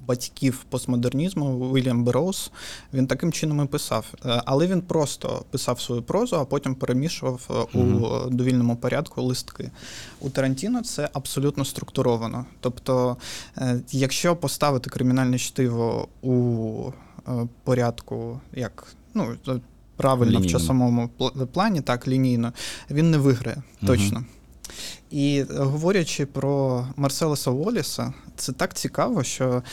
батьків 0.09 0.65
постмодернізму 0.69 1.73
Вільям 1.73 2.03
Бероуз, 2.03 2.51
він 2.93 3.07
таким 3.07 3.31
чином 3.31 3.65
і 3.65 3.67
писав. 3.67 4.05
Е, 4.25 4.41
Але 4.45 4.67
він 4.67 4.81
просто 4.81 5.45
писав 5.51 5.81
свою 5.81 6.01
прозу, 6.01 6.35
а 6.35 6.45
потім 6.45 6.75
перемішував 6.75 7.41
е, 7.49 7.77
у 7.77 8.29
довільному 8.29 8.75
порядку 8.75 9.21
листки. 9.21 9.71
У 10.19 10.29
Тарантіно 10.29 10.83
це 10.83 11.09
абсолютно 11.13 11.65
структуровано. 11.65 12.45
Тобто, 12.59 13.17
е, 13.57 13.81
якщо 13.91 14.35
поставити 14.35 14.89
кримінальне 14.89 15.37
чтиво 15.37 16.07
у 16.21 16.91
порядку, 17.63 18.39
як 18.53 18.87
ну, 19.13 19.35
правильно 19.95 20.39
в 20.39 20.47
часовому 20.47 21.09
плані, 21.53 21.81
так, 21.81 22.07
лінійно, 22.07 22.53
він 22.89 23.11
не 23.11 23.17
виграє, 23.17 23.63
точно. 23.85 24.23
І 25.11 25.43
говорячи 25.49 26.25
про 26.25 26.85
Марселеса 26.95 27.51
Уолліса, 27.51 28.13
це 28.35 28.51
так 28.51 28.73
цікаво, 28.73 29.23
що 29.23 29.63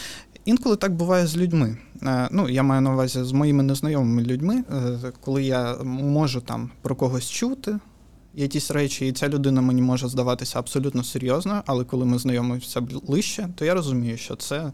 інколи 0.47 0.77
так 0.77 0.95
буває 0.95 1.27
з 1.27 1.37
людьми. 1.37 1.77
Е, 2.03 2.29
Ну, 2.31 2.49
я 2.49 2.63
маю 2.63 2.81
на 2.81 2.93
увазі 2.93 3.25
з 3.25 3.33
моїми 3.33 3.63
незнайомими 3.63 4.23
людьми, 4.23 4.65
е, 4.71 5.13
коли 5.21 5.45
я 5.45 5.77
можу 5.85 6.41
там 6.41 6.71
про 6.83 6.97
когось 6.97 7.31
чути. 7.31 7.79
Якісь 8.39 8.71
речі, 8.71 9.09
і 9.09 9.13
ця 9.13 9.29
людина 9.29 9.61
мені 9.61 9.83
може 9.83 10.09
здаватися 10.09 10.59
абсолютно 10.59 11.05
серйозною, 11.05 11.63
але 11.67 11.85
коли 11.85 12.05
ми 12.05 12.19
знайомимося 12.19 12.81
ближче, 12.81 13.49
то 13.55 13.65
я 13.65 13.75
розумію, 13.75 14.17
що 14.17 14.37
це 14.37 14.73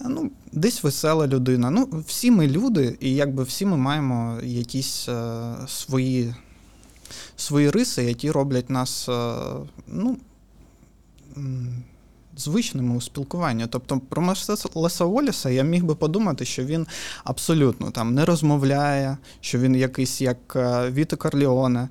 Ну, 0.00 0.30
десь 0.52 0.84
весела 0.84 1.26
людина. 1.26 1.70
Ну, 1.70 2.04
всі 2.06 2.30
ми 2.30 2.46
люди, 2.46 2.96
і 3.00 3.14
якби 3.14 3.42
всі 3.42 3.66
ми 3.66 3.76
маємо 3.76 4.38
якісь 4.42 5.08
е, 5.08 5.54
свої, 5.66 6.34
свої 7.36 7.70
риси, 7.70 8.04
які 8.04 8.30
роблять 8.30 8.70
нас 8.70 9.08
е, 9.08 9.34
ну, 9.86 10.16
звичними 12.38 12.96
у 12.96 13.00
спілкуванні. 13.00 13.66
Тобто 13.70 14.00
про 14.08 14.22
Марселеса 14.22 15.04
Уолліса 15.04 15.50
я 15.50 15.62
міг 15.62 15.84
би 15.84 15.94
подумати, 15.94 16.44
що 16.44 16.64
він 16.64 16.86
абсолютно 17.24 17.90
там 17.90 18.14
не 18.14 18.24
розмовляє, 18.24 19.16
що 19.40 19.58
він 19.58 19.76
якийсь 19.76 20.20
як 20.20 20.56
е, 20.56 20.90
Віто 20.90 21.16
Карліоне. 21.16 21.88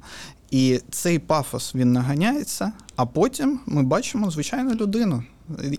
І 0.51 0.79
цей 0.91 1.19
пафос 1.19 1.75
він 1.75 1.93
наганяється, 1.93 2.71
а 2.95 3.05
потім 3.05 3.59
ми 3.65 3.83
бачимо 3.83 4.31
звичайну 4.31 4.75
людину. 4.75 5.23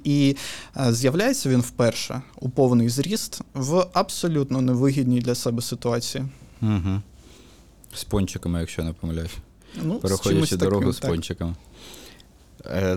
І 0.05 0.37
е, 0.77 0.93
з'являється 0.93 1.49
він 1.49 1.61
вперше 1.61 2.23
у 2.41 2.49
повний 2.49 2.89
зріст 2.89 3.41
в 3.55 3.87
абсолютно 3.93 4.61
невигідній 4.61 5.21
для 5.21 5.35
себе 5.35 5.63
ситуації. 5.63 6.25
Угу. 6.63 7.01
З 7.95 8.05
пончиками, 8.05 8.61
якщо 8.61 8.83
не 8.83 8.93
помиляюсь. 8.93 9.37
Ну, 9.83 9.99
Переходячи 9.99 10.57
дорогу 10.57 10.81
таким, 10.81 10.93
з 10.93 10.99
так. 10.99 11.11
пончиками. 11.11 11.51
Е, 11.51 11.68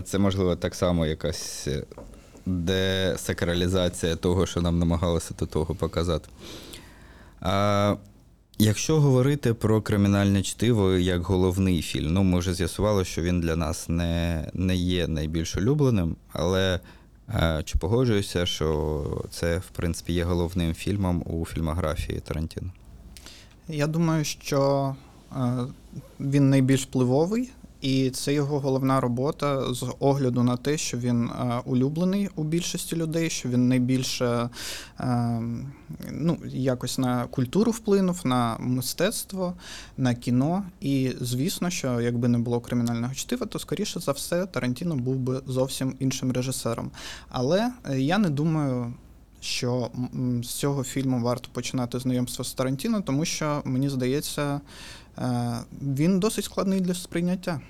Це, 0.04 0.18
можливо, 0.18 0.56
так 0.56 0.74
само 0.74 1.06
якась 1.06 1.68
е, 1.68 1.84
десакралізація 2.46 4.16
того, 4.16 4.46
що 4.46 4.60
нам 4.60 4.78
намагалися 4.78 5.34
до 5.38 5.46
того 5.46 5.74
показати. 5.74 6.28
А, 7.40 7.96
якщо 8.58 9.00
говорити 9.00 9.54
про 9.54 9.82
кримінальне 9.82 10.42
чтиво 10.42 10.92
як 10.92 11.22
головний 11.22 11.82
фільм, 11.82 12.12
ну 12.12 12.22
ми 12.22 12.38
вже 12.38 12.54
з'ясували, 12.54 13.04
що 13.04 13.22
він 13.22 13.40
для 13.40 13.56
нас 13.56 13.88
не, 13.88 14.48
не 14.54 14.76
є 14.76 15.08
найбільш 15.08 15.56
улюбленим, 15.56 16.16
але 16.32 16.80
е, 17.28 17.62
чи 17.64 17.78
погоджуюся, 17.78 18.46
що 18.46 19.24
це, 19.30 19.58
в 19.58 19.68
принципі, 19.76 20.12
є 20.12 20.24
головним 20.24 20.74
фільмом 20.74 21.22
у 21.26 21.46
фільмографії 21.46 22.20
Тарантіно? 22.20 22.70
Я 23.68 23.86
думаю, 23.86 24.24
що 24.24 24.94
е, 25.36 25.58
він 26.20 26.50
найбільш 26.50 26.82
впливовий, 26.82 27.50
і 27.82 28.10
це 28.10 28.34
його 28.34 28.60
головна 28.60 29.00
робота 29.00 29.74
з 29.74 29.86
огляду 29.98 30.42
на 30.42 30.56
те, 30.56 30.78
що 30.78 30.98
він 30.98 31.24
е, 31.24 31.60
улюблений 31.64 32.28
у 32.36 32.44
більшості 32.44 32.96
людей, 32.96 33.30
що 33.30 33.48
він 33.48 33.68
найбільше 33.68 34.48
е, 35.00 35.40
ну, 36.10 36.38
якось 36.46 36.98
на 36.98 37.26
культуру 37.26 37.72
вплинув, 37.72 38.20
на 38.24 38.56
мистецтво, 38.60 39.54
на 39.96 40.14
кіно. 40.14 40.64
І 40.80 41.12
звісно, 41.20 41.70
що 41.70 42.00
якби 42.00 42.28
не 42.28 42.38
було 42.38 42.60
кримінального 42.60 43.14
чтива, 43.14 43.46
то 43.46 43.58
скоріше 43.58 44.00
за 44.00 44.12
все 44.12 44.46
Тарантіно 44.46 44.96
був 44.96 45.16
би 45.16 45.40
зовсім 45.46 45.96
іншим 45.98 46.32
режисером. 46.32 46.90
Але 47.28 47.72
е, 47.90 48.00
я 48.00 48.18
не 48.18 48.30
думаю. 48.30 48.94
Що 49.44 49.90
з 50.42 50.46
цього 50.46 50.84
фільму 50.84 51.22
варто 51.22 51.48
починати 51.52 51.98
знайомство 51.98 52.44
з 52.44 52.54
Тарантіно, 52.54 53.00
тому 53.00 53.24
що 53.24 53.62
мені 53.64 53.88
здається, 53.88 54.60
він 55.82 56.20
досить 56.20 56.44
складний 56.44 56.80
для 56.80 56.94
сприйняття. 56.94 57.60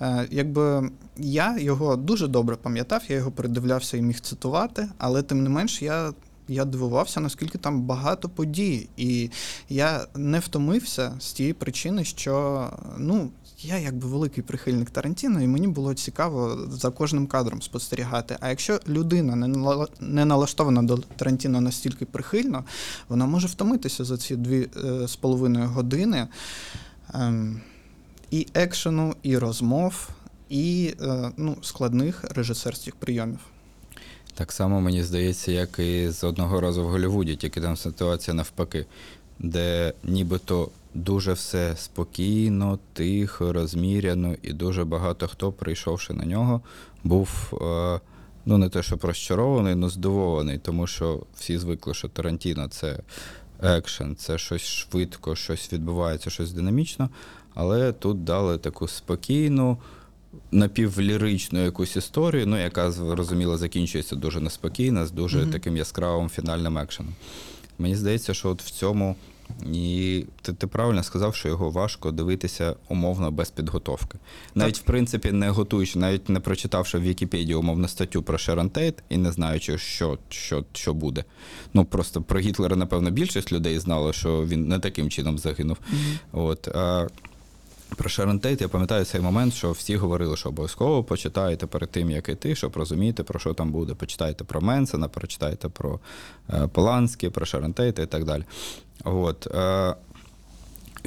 Е, 0.00 0.28
Якби 0.30 0.90
я 1.16 1.58
його 1.58 1.96
дуже 1.96 2.28
добре 2.28 2.56
пам'ятав, 2.56 3.02
я 3.08 3.16
його 3.16 3.30
передивлявся 3.30 3.96
і 3.96 4.02
міг 4.02 4.20
цитувати, 4.20 4.88
але 4.98 5.22
тим 5.22 5.42
не 5.42 5.48
менш 5.48 5.82
я, 5.82 6.12
я 6.48 6.64
дивувався, 6.64 7.20
наскільки 7.20 7.58
там 7.58 7.82
багато 7.82 8.28
подій. 8.28 8.88
І 8.96 9.30
я 9.68 10.06
не 10.14 10.38
втомився 10.38 11.14
з 11.18 11.32
тієї 11.32 11.52
причини, 11.52 12.04
що 12.04 12.70
ну, 12.98 13.30
я 13.58 13.78
якби 13.78 14.08
великий 14.08 14.42
прихильник 14.42 14.90
Тарантіно, 14.90 15.42
і 15.42 15.46
мені 15.46 15.68
було 15.68 15.94
цікаво 15.94 16.58
за 16.70 16.90
кожним 16.90 17.26
кадром 17.26 17.62
спостерігати. 17.62 18.36
А 18.40 18.48
якщо 18.48 18.80
людина 18.88 19.36
не 20.00 20.24
налаштована 20.24 20.82
до 20.82 20.96
Тарантіно 20.96 21.60
настільки 21.60 22.04
прихильно, 22.04 22.64
вона 23.08 23.26
може 23.26 23.46
втомитися 23.46 24.04
за 24.04 24.16
ці 24.16 24.36
дві 24.36 24.68
е, 24.84 25.08
з 25.08 25.16
половиною 25.16 25.68
години. 25.68 26.28
Ем, 27.14 27.60
і 28.32 28.46
екшену, 28.54 29.14
і 29.22 29.38
розмов, 29.38 30.08
і 30.48 30.94
е, 31.00 31.30
ну, 31.36 31.56
складних 31.62 32.24
режисерських 32.24 32.96
прийомів. 32.96 33.38
Так 34.34 34.52
само 34.52 34.80
мені 34.80 35.02
здається, 35.02 35.52
як 35.52 35.78
і 35.78 36.08
з 36.08 36.24
одного 36.24 36.60
разу 36.60 36.84
в 36.84 36.88
Голлівуді, 36.88 37.36
тільки 37.36 37.60
там 37.60 37.76
ситуація 37.76 38.34
навпаки, 38.34 38.86
де 39.38 39.92
нібито 40.04 40.68
дуже 40.94 41.32
все 41.32 41.76
спокійно, 41.76 42.78
тихо, 42.92 43.52
розміряно, 43.52 44.34
і 44.42 44.52
дуже 44.52 44.84
багато 44.84 45.28
хто, 45.28 45.52
прийшовши 45.52 46.12
на 46.14 46.24
нього, 46.24 46.60
був 47.04 47.28
е, 47.62 48.00
ну 48.46 48.58
не 48.58 48.68
те, 48.68 48.82
що 48.82 48.98
розчарований, 49.02 49.74
але 49.74 49.88
здивований, 49.88 50.58
тому 50.58 50.86
що 50.86 51.22
всі 51.36 51.58
звикли, 51.58 51.94
що 51.94 52.08
Тарантіно 52.08 52.68
це 52.68 52.98
екшен, 53.62 54.16
це 54.16 54.38
щось 54.38 54.62
швидко, 54.62 55.36
щось 55.36 55.72
відбувається, 55.72 56.30
щось 56.30 56.52
динамічно. 56.52 57.10
Але 57.54 57.92
тут 57.92 58.24
дали 58.24 58.58
таку 58.58 58.88
спокійну, 58.88 59.78
напівліричну 60.50 61.64
якусь 61.64 61.96
історію, 61.96 62.46
ну, 62.46 62.58
яка 62.60 62.90
зрозуміло 62.90 63.58
закінчується 63.58 64.16
дуже 64.16 64.40
неспокійно, 64.40 65.06
з 65.06 65.10
дуже 65.10 65.38
Мгм. 65.38 65.50
таким 65.50 65.76
яскравим 65.76 66.28
фінальним 66.28 66.78
екшеном. 66.78 67.14
Мені 67.78 67.96
здається, 67.96 68.34
що 68.34 68.48
от 68.48 68.62
в 68.62 68.70
цьому 68.70 69.16
і 69.72 70.24
ти, 70.42 70.52
ти 70.52 70.66
правильно 70.66 71.02
сказав, 71.02 71.34
що 71.34 71.48
його 71.48 71.70
важко 71.70 72.10
дивитися 72.10 72.76
умовно 72.88 73.30
без 73.30 73.50
підготовки. 73.50 74.18
Навіть, 74.54 74.78
в 74.78 74.82
принципі, 74.82 75.32
не 75.32 75.50
готуючи, 75.50 75.98
навіть 75.98 76.28
не 76.28 76.40
прочитавши 76.40 76.98
в 76.98 77.02
Вікіпедії 77.02 77.54
умовно 77.54 77.88
статтю 77.88 78.22
про 78.22 78.38
Шерон 78.38 78.70
Тейт 78.70 78.94
і 79.08 79.16
не 79.16 79.32
знаючи, 79.32 79.78
що, 79.78 80.18
що, 80.28 80.64
що 80.72 80.94
буде. 80.94 81.24
Ну 81.74 81.84
просто 81.84 82.22
про 82.22 82.40
Гітлера, 82.40 82.76
напевно, 82.76 83.10
більшість 83.10 83.52
людей 83.52 83.78
знало, 83.78 84.12
що 84.12 84.46
він 84.46 84.68
не 84.68 84.78
таким 84.78 85.10
чином 85.10 85.38
загинув. 85.38 85.76
От, 86.32 86.68
а 86.68 87.08
про 87.96 88.08
Шерон 88.08 88.40
Тейт 88.40 88.60
я 88.60 88.68
пам'ятаю 88.68 89.04
цей 89.04 89.20
момент, 89.20 89.54
що 89.54 89.72
всі 89.72 89.96
говорили, 89.96 90.36
що 90.36 90.48
обов'язково 90.48 91.04
почитайте 91.04 91.66
перед 91.66 91.90
тим, 91.90 92.10
як 92.10 92.28
іти, 92.28 92.54
щоб 92.54 92.76
розуміти, 92.76 93.22
про 93.22 93.40
що 93.40 93.54
там 93.54 93.72
буде. 93.72 93.94
Почитайте 93.94 94.44
про 94.44 94.60
Менсена, 94.60 95.08
прочитайте 95.08 95.68
про 95.68 96.00
е, 96.50 96.68
Поланські, 96.68 97.28
про 97.28 97.46
Шерон 97.46 97.72
Тейта 97.72 98.02
і 98.02 98.06
так 98.06 98.24
далі. 98.24 98.44
От, 99.04 99.46
е, 99.46 99.94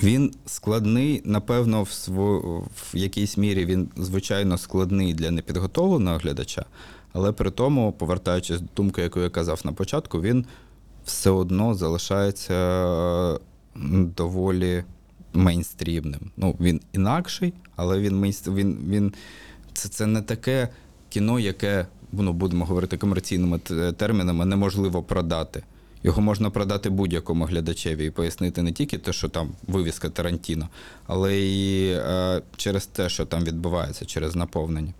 він 0.03 0.33
складний, 0.45 1.21
напевно, 1.25 1.83
в, 1.83 1.91
сво, 1.91 2.63
в 2.75 2.97
якійсь 2.97 3.37
мірі 3.37 3.65
він 3.65 3.89
звичайно 3.97 4.57
складний 4.57 5.13
для 5.13 5.31
непідготовленого 5.31 6.17
глядача, 6.17 6.65
але 7.13 7.31
при 7.31 7.51
тому, 7.51 7.91
повертаючись 7.91 8.61
до 8.61 8.67
думки, 8.75 9.01
яку 9.01 9.19
я 9.19 9.29
казав 9.29 9.61
на 9.63 9.73
початку, 9.73 10.21
він 10.21 10.45
все 11.05 11.29
одно 11.29 11.75
залишається 11.75 13.39
доволі 14.17 14.83
мейнстрімним. 15.35 16.31
Ну, 16.37 16.55
він 16.59 16.81
інакший, 16.93 17.53
але 17.75 17.99
він 17.99 18.19
мейнст... 18.19 18.47
він, 18.47 18.77
він... 18.87 19.13
Це, 19.73 19.89
це 19.89 20.05
не 20.05 20.21
таке 20.21 20.69
кіно, 21.09 21.39
яке, 21.39 21.87
ну, 22.11 22.33
будемо 22.33 22.65
говорити 22.65 22.97
комерційними 22.97 23.59
термінами, 23.97 24.45
неможливо 24.45 25.03
продати. 25.03 25.63
Його 26.03 26.21
можна 26.21 26.49
продати 26.49 26.89
будь-якому 26.89 27.45
глядачеві 27.45 28.05
і 28.05 28.09
пояснити 28.09 28.61
не 28.61 28.71
тільки 28.71 28.97
те, 28.97 29.13
що 29.13 29.29
там 29.29 29.51
вивіска 29.67 30.09
Тарантіно, 30.09 30.69
але 31.07 31.39
і 31.39 31.91
е, 31.91 32.41
через 32.57 32.85
те, 32.85 33.09
що 33.09 33.25
там 33.25 33.43
відбувається, 33.43 34.05
через 34.05 34.35
наповнення. 34.35 34.93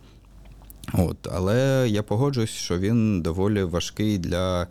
От, 0.93 1.27
але 1.31 1.87
я 1.89 2.03
погоджуюсь, 2.03 2.49
що 2.49 2.79
він 2.79 3.21
доволі 3.21 3.63
важкий 3.63 4.17
для 4.17 4.67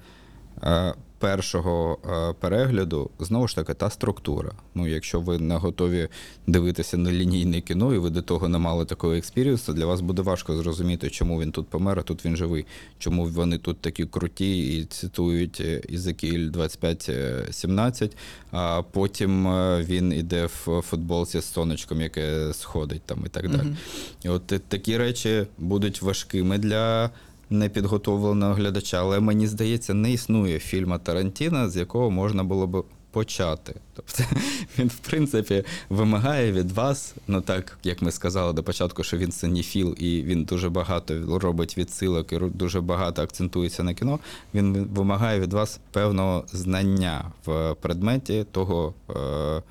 е, 0.63 0.95
першого 1.25 1.99
е, 2.05 2.35
перегляду. 2.41 3.11
Знову 3.19 3.49
ж 3.49 3.57
таки, 3.57 3.75
та 3.75 3.91
структура. 3.91 4.53
Ну, 4.75 4.87
якщо 4.87 5.21
ви 5.21 5.39
не 5.39 5.57
готові 5.57 6.09
дивитися 6.47 6.97
на 6.97 7.13
лінійне 7.13 7.61
кіно, 7.61 7.95
і 7.95 7.99
ви 7.99 8.11
до 8.11 8.23
того 8.23 8.49
не 8.49 8.59
мали 8.59 8.85
такого 8.85 9.15
експіріусу, 9.15 9.73
для 9.73 9.87
вас 9.87 10.01
буде 10.01 10.23
важко 10.23 10.57
зрозуміти, 10.57 11.11
чому 11.11 11.41
він 11.41 11.53
тут 11.53 11.69
помер, 11.69 11.99
а 11.99 12.03
тут 12.03 12.25
він 12.25 12.37
живий. 12.37 12.67
Чому 12.99 13.27
вони 13.27 13.59
тут 13.59 13.79
такі 13.81 14.05
круті 14.05 14.77
і 14.77 14.85
цитують 14.85 15.61
е, 15.61 15.83
Ізекіль 15.89 16.51
25-17, 16.51 18.11
а 18.51 18.83
потім 18.83 19.49
е, 19.49 19.85
він 19.89 20.13
іде 20.13 20.47
в 20.47 20.83
футболці 20.83 21.41
з 21.41 21.45
сонечком, 21.45 22.01
яке 22.01 22.53
сходить 22.53 23.03
там 23.07 23.23
і 23.27 23.29
так 23.29 23.51
далі. 23.51 23.63
Мгм. 23.63 23.77
І 24.25 24.29
от 24.29 24.47
такі 24.47 24.97
речі 24.97 25.47
будуть 25.59 26.03
важкими 26.03 26.59
для 26.59 27.11
непідготовленого 27.55 28.55
глядача, 28.55 29.01
але 29.01 29.21
мені 29.21 29.47
здається, 29.47 29.95
не 29.95 30.13
існує 30.13 30.59
фільма 30.59 30.99
Тарантіна, 30.99 31.71
з 31.71 31.77
якого 31.77 32.11
можна 32.11 32.45
було 32.45 32.67
б 32.67 32.85
почати. 33.15 33.75
Тобто 33.95 34.23
він, 34.79 34.89
в 34.89 34.99
принципі, 34.99 35.65
вимагає 35.89 36.53
від 36.53 36.73
вас, 36.73 37.15
ну 37.29 37.41
так 37.41 37.79
як 37.83 38.03
ми 38.03 38.11
сказали 38.11 38.53
до 38.53 38.63
початку, 38.63 39.03
що 39.03 39.17
він 39.17 39.33
синіфіл 39.33 39.95
і 39.99 40.23
він 40.23 40.45
дуже 40.45 40.69
багато 40.69 41.39
робить 41.39 41.79
відсилок 41.79 42.33
і 42.33 42.39
дуже 42.39 42.81
багато 42.81 43.23
акцентується 43.23 43.83
на 43.83 43.95
кіно. 43.95 44.19
Він 44.55 44.89
вимагає 44.95 45.41
від 45.41 45.53
вас 45.53 45.81
певного 45.93 46.45
знання 46.53 47.33
в 47.47 47.75
предметі 47.75 48.47
того, 48.53 48.95
е, 49.11 49.63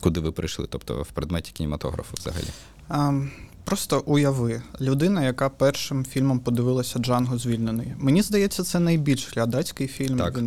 куди 0.00 0.20
ви 0.20 0.32
прийшли, 0.32 0.66
тобто 0.70 1.02
в 1.02 1.10
предметі 1.10 1.52
кінематографу 1.54 2.14
взагалі. 2.18 2.48
А, 2.88 3.20
просто 3.66 4.02
уяви, 4.06 4.62
людина, 4.80 5.24
яка 5.24 5.48
першим 5.48 6.04
фільмом 6.04 6.38
подивилася 6.40 6.98
Джанго 6.98 7.38
звільнений. 7.38 7.86
Мені 7.98 8.22
здається, 8.22 8.62
це 8.62 8.80
найбільш 8.80 9.34
глядацький 9.34 9.86
фільм. 9.86 10.18
Так, 10.18 10.38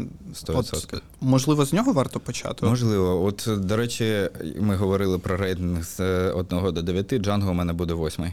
100%. 0.48 1.02
можливо, 1.22 1.66
з 1.66 1.74
нього 1.74 1.94
варто 1.94 2.20
почати. 2.20 2.66
Можливо, 2.66 3.24
от 3.26 3.48
до 3.58 3.76
речі, 3.78 4.30
ми 4.60 4.76
говорили 4.76 5.20
про 5.20 5.38
рейтинг 5.38 5.84
з 5.84 6.00
1 6.32 6.74
до 6.74 6.82
9. 6.82 7.18
Джанго 7.20 7.52
у 7.52 7.54
мене 7.54 7.74
буде 7.74 7.94
восьмий. 7.94 8.32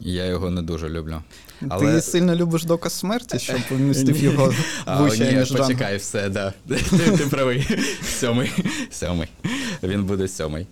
Я 0.00 0.24
його 0.26 0.50
не 0.50 0.62
дуже 0.62 0.88
люблю. 0.88 1.22
Але- 1.68 1.94
Ти 1.94 2.00
сильно 2.00 2.34
любиш 2.34 2.64
доказ 2.64 2.92
смерті, 2.92 3.38
щоб 3.38 3.56
помістив 3.68 4.16
його 4.16 4.54
вище, 4.98 5.32
ні, 5.32 5.38
ніж 5.38 5.48
Джанго. 5.48 5.66
почекай, 5.66 5.96
все, 5.96 6.28
да. 6.28 6.52
Ти, 6.68 6.76
ти 7.16 7.26
правий. 7.30 7.68
Сьомий. 8.04 8.52
Сьомий. 8.90 9.28
Він 9.82 10.04
буде 10.04 10.28
сьомий. 10.28 10.66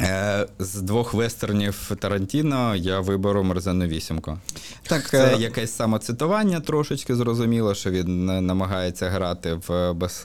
Е, 0.00 0.46
з 0.58 0.82
двох 0.82 1.14
вестернів 1.14 1.90
Тарантіно 1.98 2.76
я 2.76 3.00
виберу 3.00 3.44
мерзенну 3.44 3.86
вісімку. 3.86 4.38
Так, 4.82 5.08
Це 5.08 5.34
е, 5.34 5.38
якесь 5.38 5.72
самоцитування 5.72 6.60
трошечки 6.60 7.14
зрозуміло, 7.14 7.74
що 7.74 7.90
він 7.90 8.30
е, 8.30 8.40
намагається 8.40 9.10
грати 9.10 9.60
в, 9.68 9.92
без, 9.92 10.20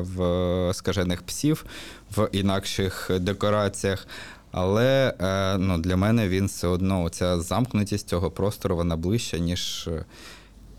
в 0.00 0.70
скажених 0.74 1.22
псів 1.22 1.64
в 2.16 2.28
інакших 2.32 3.10
декораціях. 3.20 4.06
Але 4.52 5.14
ну, 5.58 5.78
для 5.78 5.96
мене 5.96 6.28
він 6.28 6.46
все 6.46 6.66
одно, 6.66 7.02
оця 7.02 7.40
замкнутість 7.40 8.08
цього 8.08 8.30
простору, 8.30 8.76
вона 8.76 8.96
ближча, 8.96 9.38
ніж. 9.38 9.88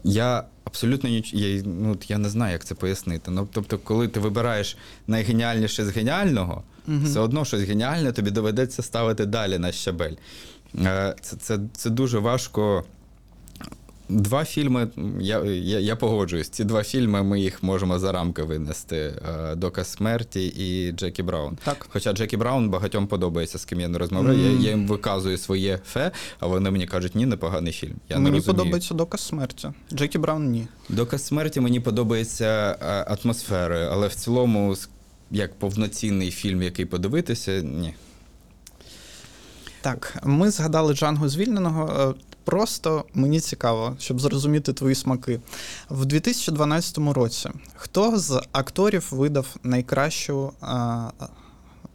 Я 0.03 0.43
абсолютно 0.63 1.09
ніч... 1.09 1.33
я, 1.33 1.63
ну, 1.65 1.97
я 2.07 2.17
не 2.17 2.29
знаю, 2.29 2.51
як 2.51 2.65
це 2.65 2.75
пояснити. 2.75 3.31
Ну, 3.31 3.47
тобто, 3.53 3.77
коли 3.77 4.07
ти 4.07 4.19
вибираєш 4.19 4.77
найгеніальніше 5.07 5.85
з 5.85 5.89
геніального, 5.89 6.63
Мгм. 6.87 7.05
все 7.05 7.19
одно 7.19 7.45
щось 7.45 7.61
геніальне 7.61 8.11
тобі 8.11 8.31
доведеться 8.31 8.83
ставити 8.83 9.25
далі 9.25 9.57
на 9.57 9.71
щабель. 9.71 10.13
Е, 10.85 11.15
Це, 11.21 11.35
це, 11.37 11.59
це 11.73 11.89
дуже 11.89 12.19
важко. 12.19 12.83
Два 14.09 14.45
фільми, 14.45 14.87
я, 15.19 15.43
я, 15.43 15.79
я 15.79 15.95
погоджуюсь, 15.95 16.49
ці 16.49 16.63
два 16.63 16.83
фільми 16.83 17.23
ми 17.23 17.39
їх 17.39 17.63
можемо 17.63 17.99
за 17.99 18.11
рамки 18.11 18.43
винести: 18.43 18.95
е, 19.51 19.55
Доказ 19.55 19.87
смерті 19.91 20.47
і 20.47 20.91
Джекі 20.91 21.23
Браун. 21.23 21.57
Так. 21.63 21.85
Хоча 21.89 22.13
Джекі 22.13 22.37
Браун 22.37 22.69
багатьом 22.69 23.07
подобається, 23.07 23.57
з 23.57 23.65
ким 23.65 23.79
я 23.79 23.87
не 23.87 23.97
розмовляю. 23.97 24.39
Я, 24.39 24.49
я 24.59 24.69
їм 24.69 24.87
виказую 24.87 25.37
своє 25.37 25.79
фе, 25.85 26.11
а 26.39 26.47
вони 26.47 26.71
мені 26.71 26.87
кажуть, 26.87 27.15
ні, 27.15 27.25
непоганий 27.25 27.73
фільм. 27.73 27.95
Я 28.09 28.15
не 28.15 28.21
Мені 28.23 28.35
розумію. 28.35 28.57
подобається 28.57 28.93
доказ 28.93 29.21
смерті. 29.21 29.69
Джекі 29.93 30.17
Браун 30.17 30.49
ні. 30.51 30.67
Доказ 30.89 31.25
смерті 31.25 31.59
мені 31.59 31.79
подобається 31.79 32.77
е, 32.81 33.17
атмосферою, 33.23 33.89
але 33.91 34.07
в 34.07 34.13
цілому, 34.15 34.75
як 35.31 35.59
повноцінний 35.59 36.31
фільм, 36.31 36.63
який 36.63 36.85
подивитися, 36.85 37.61
ні. 37.61 37.93
Так, 39.81 40.17
ми 40.23 40.51
згадали 40.51 40.93
Джанго 40.93 41.29
звільненого. 41.29 42.13
Е, 42.17 42.23
Просто 42.47 43.05
мені 43.13 43.39
цікаво, 43.39 43.95
щоб 43.99 44.19
зрозуміти 44.21 44.73
твої 44.73 44.95
смаки. 44.95 45.39
В 45.89 46.05
2012 46.05 46.97
році 46.97 47.49
хто 47.75 48.19
з 48.19 48.41
акторів 48.51 49.07
видав 49.11 49.55
найкращу 49.63 50.51
а, 50.61 51.09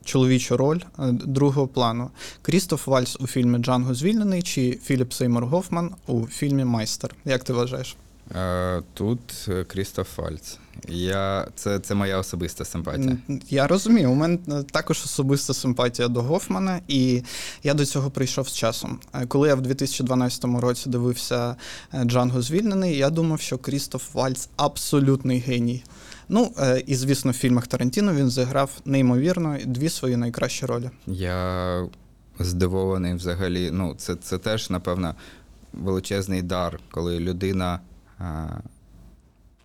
чоловічу 0.04 0.56
роль 0.56 0.80
е, 0.98 1.12
другого 1.12 1.68
плану? 1.68 2.10
Крістоф 2.42 2.86
Вальс 2.86 3.16
у 3.20 3.26
фільмі 3.26 3.59
Джанго 3.59 3.94
звільнений 3.94 4.42
чи 4.42 4.78
Філіп 4.84 5.12
Сеймур 5.12 5.46
Гофман 5.46 5.94
у 6.06 6.26
фільмі 6.26 6.64
Майстер? 6.64 7.14
Як 7.24 7.44
ти 7.44 7.52
вважаєш? 7.52 7.96
Е, 8.36 8.82
Тут 8.94 9.48
е, 9.48 9.64
Крістоф 9.64 10.09
Вальц. 10.14 10.59
Я, 10.88 11.48
це, 11.54 11.78
це 11.78 11.94
моя 11.94 12.18
особиста 12.18 12.64
симпатія. 12.64 13.16
Я 13.50 13.66
розумію. 13.66 14.10
У 14.10 14.14
мене 14.14 14.38
е, 14.48 14.62
також 14.62 15.02
особиста 15.04 15.54
симпатія 15.54 16.09
до 16.09 16.22
Гофмана, 16.22 16.80
і 16.88 17.22
я 17.62 17.74
до 17.74 17.86
цього 17.86 18.10
прийшов 18.10 18.48
з 18.48 18.54
часом. 18.54 18.98
Коли 19.28 19.48
я 19.48 19.54
в 19.54 19.60
2012 19.60 20.44
році 20.44 20.90
дивився 20.90 21.56
Джанго 22.04 22.42
звільнений, 22.42 22.96
я 22.96 23.10
думав, 23.10 23.40
що 23.40 23.59
Крістоф 23.59 24.14
Вальц 24.14 24.48
абсолютний 24.56 25.38
геній. 25.38 25.84
Ну, 26.28 26.52
і 26.86 26.94
звісно, 26.94 27.30
в 27.30 27.34
фільмах 27.34 27.66
Тарантіно 27.66 28.14
він 28.14 28.30
зіграв 28.30 28.70
неймовірно 28.84 29.59
дві 29.66 29.88
свої 29.88 30.16
найкращі 30.16 30.66
ролі. 30.66 30.90
Я 31.06 31.88
здивований 32.38 33.14
взагалі. 33.14 33.70
Ну, 33.72 33.94
це, 33.98 34.14
це 34.14 34.38
теж, 34.38 34.70
напевно, 34.70 35.14
величезний 35.72 36.42
дар, 36.42 36.80
коли 36.90 37.20
людина 37.20 37.80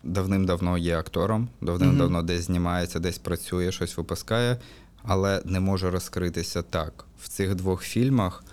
давним-давно 0.03 0.77
є 0.77 0.97
актором, 0.97 1.49
давним-давно 1.61 2.23
десь 2.23 2.41
знімається, 2.41 2.99
десь 2.99 3.17
працює, 3.17 3.71
щось 3.71 3.97
випускає, 3.97 4.57
але 5.03 5.41
не 5.45 5.59
може 5.59 5.91
розкритися 5.91 6.61
так. 6.61 7.05
В 7.21 7.27
цих 7.27 7.55
двох 7.55 7.83
фільмах, 7.83 8.43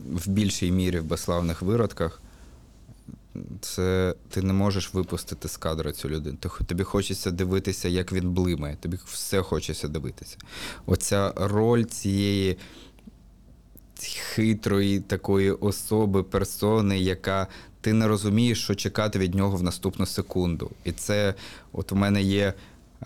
в 0.00 0.28
більшій 0.28 0.72
мірі 0.72 1.00
в 1.00 1.04
безславних 1.04 1.62
виродках, 1.62 2.22
це 3.60 4.14
ти 4.28 4.42
не 4.42 4.52
можеш 4.52 4.94
випустити 4.94 5.48
з 5.48 5.56
кадра 5.56 5.92
цю 5.92 6.08
людину. 6.08 6.36
Тобі 6.66 6.84
хочеться 6.84 7.30
дивитися, 7.30 7.88
як 7.88 8.12
він 8.12 8.30
блимає. 8.30 8.76
Тобі 8.80 8.98
все 9.04 9.42
хочеться 9.42 9.88
дивитися. 9.88 10.36
Оця 10.86 11.32
роль 11.36 11.84
цієї 11.84 12.58
хитрої 14.04 15.00
такої 15.00 15.50
особи, 15.50 16.22
персони, 16.22 16.98
яка 16.98 17.46
ти 17.80 17.92
не 17.92 18.08
розумієш, 18.08 18.62
що 18.62 18.74
чекати 18.74 19.18
від 19.18 19.34
нього 19.34 19.56
в 19.56 19.62
наступну 19.62 20.06
секунду. 20.06 20.70
І 20.84 20.92
це, 20.92 21.34
от 21.72 21.92
у 21.92 21.96
мене 21.96 22.22
є. 22.22 22.54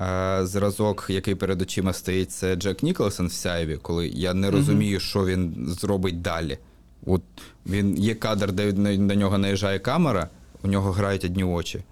е, 0.00 0.40
Зразок, 0.42 1.06
який 1.08 1.34
перед 1.34 1.62
очима 1.62 1.92
стоїть, 1.92 2.32
це 2.32 2.56
Джек 2.56 2.82
Ніколсон 2.82 3.26
в 3.26 3.32
сяйві, 3.32 3.78
коли 3.82 4.08
я 4.08 4.34
не 4.34 4.50
розумію, 4.50 5.00
що 5.00 5.26
він 5.26 5.54
зробить 5.68 6.22
далі. 6.22 6.58
От 7.06 7.22
він 7.66 7.98
є 7.98 8.14
кадр, 8.14 8.52
де 8.52 8.72
на, 8.72 9.14
нього 9.14 9.38
наїжджає 9.38 9.78
камера, 9.78 10.28
у 10.62 10.68
нього 10.68 10.92
грають 10.92 11.24
одні 11.24 11.44
очі. 11.44 11.82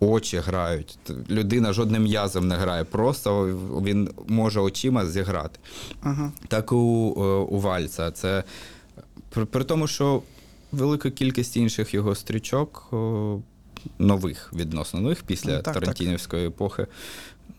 Очі 0.00 0.38
грають. 0.38 0.98
Людина 1.30 1.72
жодним 1.72 2.02
м'язом 2.02 2.48
не 2.48 2.54
грає, 2.56 2.84
просто 2.84 3.46
він 3.84 4.10
може 4.28 4.60
очима 4.60 5.06
зіграти. 5.06 5.58
Ага. 6.02 6.32
Так 6.48 6.68
і 6.72 6.74
у, 6.74 7.14
е, 7.24 7.44
у 7.50 7.60
Вальца. 7.60 8.10
Це 8.10 8.44
при, 9.30 9.44
при 9.44 9.64
тому, 9.64 9.86
що 9.86 10.22
велика 10.72 11.10
кількість 11.10 11.56
інших 11.56 11.94
його 11.94 12.14
стрічок, 12.14 12.88
нових 13.98 14.52
відносно 14.52 15.00
нових 15.00 15.22
після 15.22 15.56
Ну, 15.56 15.62
так, 15.62 15.74
Тарантінівської 15.74 16.46
епохи, 16.46 16.86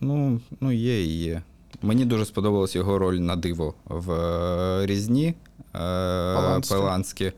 ну, 0.02 0.42
ну 0.60 0.72
є 0.72 1.04
і 1.04 1.18
є. 1.18 1.42
Мені 1.82 2.06
дуже 2.06 2.26
сподобалась 2.26 2.76
його 2.76 2.98
роль 3.00 3.16
на 3.16 3.36
диво 3.36 3.74
в 3.86 4.12
е, 4.12 4.86
Різні 4.86 5.34
е. 5.76 6.62
Поланські. 6.70 7.32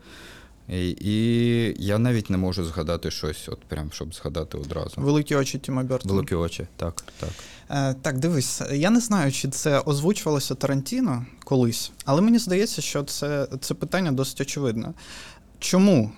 І, 0.68 0.96
і 1.00 1.84
я 1.84 1.98
навіть 1.98 2.30
не 2.30 2.36
можу 2.36 2.64
згадати 2.64 3.10
щось, 3.10 3.48
от 3.48 3.60
прям, 3.60 3.90
щоб 3.92 4.14
згадати 4.14 4.58
одразу. 4.58 4.94
Великі 4.96 5.34
очі 5.36 5.58
Тіма 5.58 5.82
Бертона. 5.82 6.14
Великі 6.14 6.34
очі, 6.34 6.66
так, 6.76 7.04
так. 7.20 7.30
Е, 7.70 7.94
так, 8.02 8.18
дивись, 8.18 8.62
я 8.72 8.90
не 8.90 9.00
знаю, 9.00 9.32
чи 9.32 9.48
це 9.48 9.80
озвучувалося 9.80 10.54
Тарантіно 10.54 11.26
колись, 11.44 11.92
але 12.04 12.20
мені 12.20 12.38
здається, 12.38 12.82
що 12.82 13.02
це, 13.02 13.48
це 13.60 13.74
питання 13.74 14.12
досить 14.12 14.40
очевидне. 14.40 14.92
Чому 15.58 16.10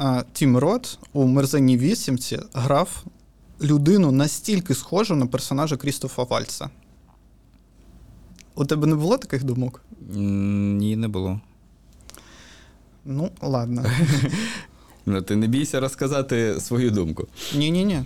е, 0.00 0.24
Тім 0.32 0.56
Рот 0.56 0.98
у 1.12 1.26
мерзенній 1.26 1.76
вісімці 1.78 2.38
грав 2.54 3.04
людину 3.62 4.12
настільки 4.12 4.74
схожу 4.74 5.16
на 5.16 5.26
персонажа 5.26 5.76
Крістофа 5.76 6.22
Вальца? 6.22 6.70
У 8.54 8.64
тебе 8.64 8.86
не 8.86 8.94
було 8.94 9.18
таких 9.18 9.44
думок? 9.44 9.82
Ні, 10.10 10.96
не 10.96 11.08
було. 11.08 11.40
Ну, 13.04 13.30
ладно. 13.42 13.84
Ну, 15.06 15.22
ти 15.22 15.36
не 15.36 15.46
бійся 15.46 15.80
розказати 15.80 16.60
свою 16.60 16.90
думку. 16.90 17.28
Ні, 17.54 17.70
ні, 17.70 17.84
ні. 17.84 18.04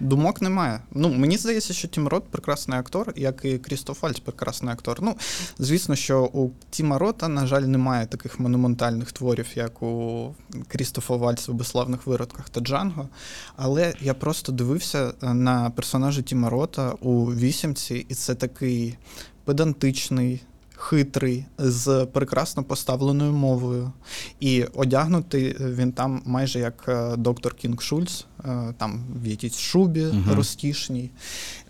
Думок 0.00 0.42
немає. 0.42 0.80
Ну, 0.90 1.08
мені 1.08 1.36
здається, 1.36 1.72
що 1.72 1.88
Тім 1.88 2.08
Рот 2.08 2.24
прекрасний 2.24 2.78
актор, 2.78 3.12
як 3.16 3.44
і 3.44 3.58
Крістоф 3.58 4.02
Вальц 4.02 4.18
прекрасний 4.18 4.72
актор. 4.72 4.98
Ну, 5.02 5.16
звісно, 5.58 5.96
що 5.96 6.24
у 6.24 6.50
Тіма 6.70 6.98
Рота, 6.98 7.28
на 7.28 7.46
жаль, 7.46 7.62
немає 7.62 8.06
таких 8.06 8.40
монументальних 8.40 9.12
творів, 9.12 9.46
як 9.54 9.82
у 9.82 10.34
Крістофа 10.68 11.16
Вальца 11.16 11.52
в 11.52 11.54
безславних 11.54 12.06
виродках 12.06 12.48
та 12.48 12.60
Джанго. 12.60 13.08
Але 13.56 13.94
я 14.00 14.14
просто 14.14 14.52
дивився 14.52 15.12
е, 15.22 15.34
на 15.34 15.70
персонажа 15.70 16.22
Тіма 16.22 16.50
Рота 16.50 16.90
у 16.90 17.24
вісімці, 17.24 18.06
і 18.08 18.14
це 18.14 18.34
такий 18.34 18.96
педантичний. 19.44 20.40
Хитрий, 20.80 21.44
з 21.58 22.06
прекрасно 22.12 22.64
поставленою 22.64 23.32
мовою. 23.32 23.92
І 24.40 24.64
одягнутий 24.64 25.56
він 25.60 25.92
там 25.92 26.22
майже 26.24 26.58
як 26.58 26.84
е, 26.88 27.16
доктор 27.16 27.54
Кінг 27.54 27.82
Шульц, 27.82 28.24
е, 28.44 28.74
там 28.78 29.04
в 29.22 29.26
якійсь 29.26 29.58
шубі 29.58 30.06
угу. 30.06 30.34
розкішній. 30.34 31.10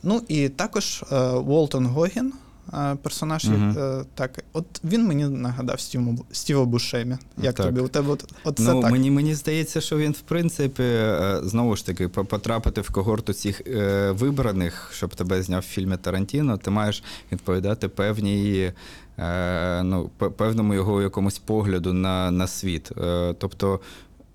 Ну 0.02 0.22
і 0.28 0.48
також 0.48 1.04
Волтон 1.32 1.86
Гогін, 1.86 2.32
е, 2.36 2.49
персонаж. 3.02 3.44
Мгм. 3.44 3.74
е, 3.78 4.04
Так, 4.14 4.44
от 4.52 4.66
він 4.84 5.06
мені 5.06 5.24
нагадав 5.28 5.80
Стіву, 5.80 6.26
Стіва 6.32 6.64
Бушемі. 6.64 7.16
Як 7.42 7.54
Так. 7.54 7.66
тобі? 7.66 7.80
У 7.80 7.88
тебе 7.88 8.12
от, 8.12 8.24
от 8.44 8.58
це 8.58 8.74
ну, 8.74 8.82
так. 8.82 8.90
мені, 8.92 9.10
мені 9.10 9.34
здається, 9.34 9.80
що 9.80 9.96
він, 9.96 10.12
в 10.12 10.20
принципі, 10.20 10.82
е, 10.82 11.40
знову 11.42 11.76
ж 11.76 11.86
таки, 11.86 12.08
потрапити 12.08 12.80
в 12.80 12.90
когорту 12.90 13.32
цих 13.32 13.60
е, 13.66 14.10
вибраних, 14.10 14.90
щоб 14.94 15.14
тебе 15.14 15.42
зняв 15.42 15.60
в 15.60 15.64
фільмі 15.64 15.96
Тарантіно, 15.96 16.56
ти 16.56 16.70
маєш 16.70 17.02
відповідати 17.32 17.88
певній, 17.88 18.72
е, 19.18 19.82
ну, 19.82 20.10
певному 20.36 20.74
його 20.74 21.02
якомусь 21.02 21.38
погляду 21.38 21.92
на, 21.92 22.30
на 22.30 22.46
світ. 22.46 22.92
Е, 22.98 23.34
тобто, 23.38 23.80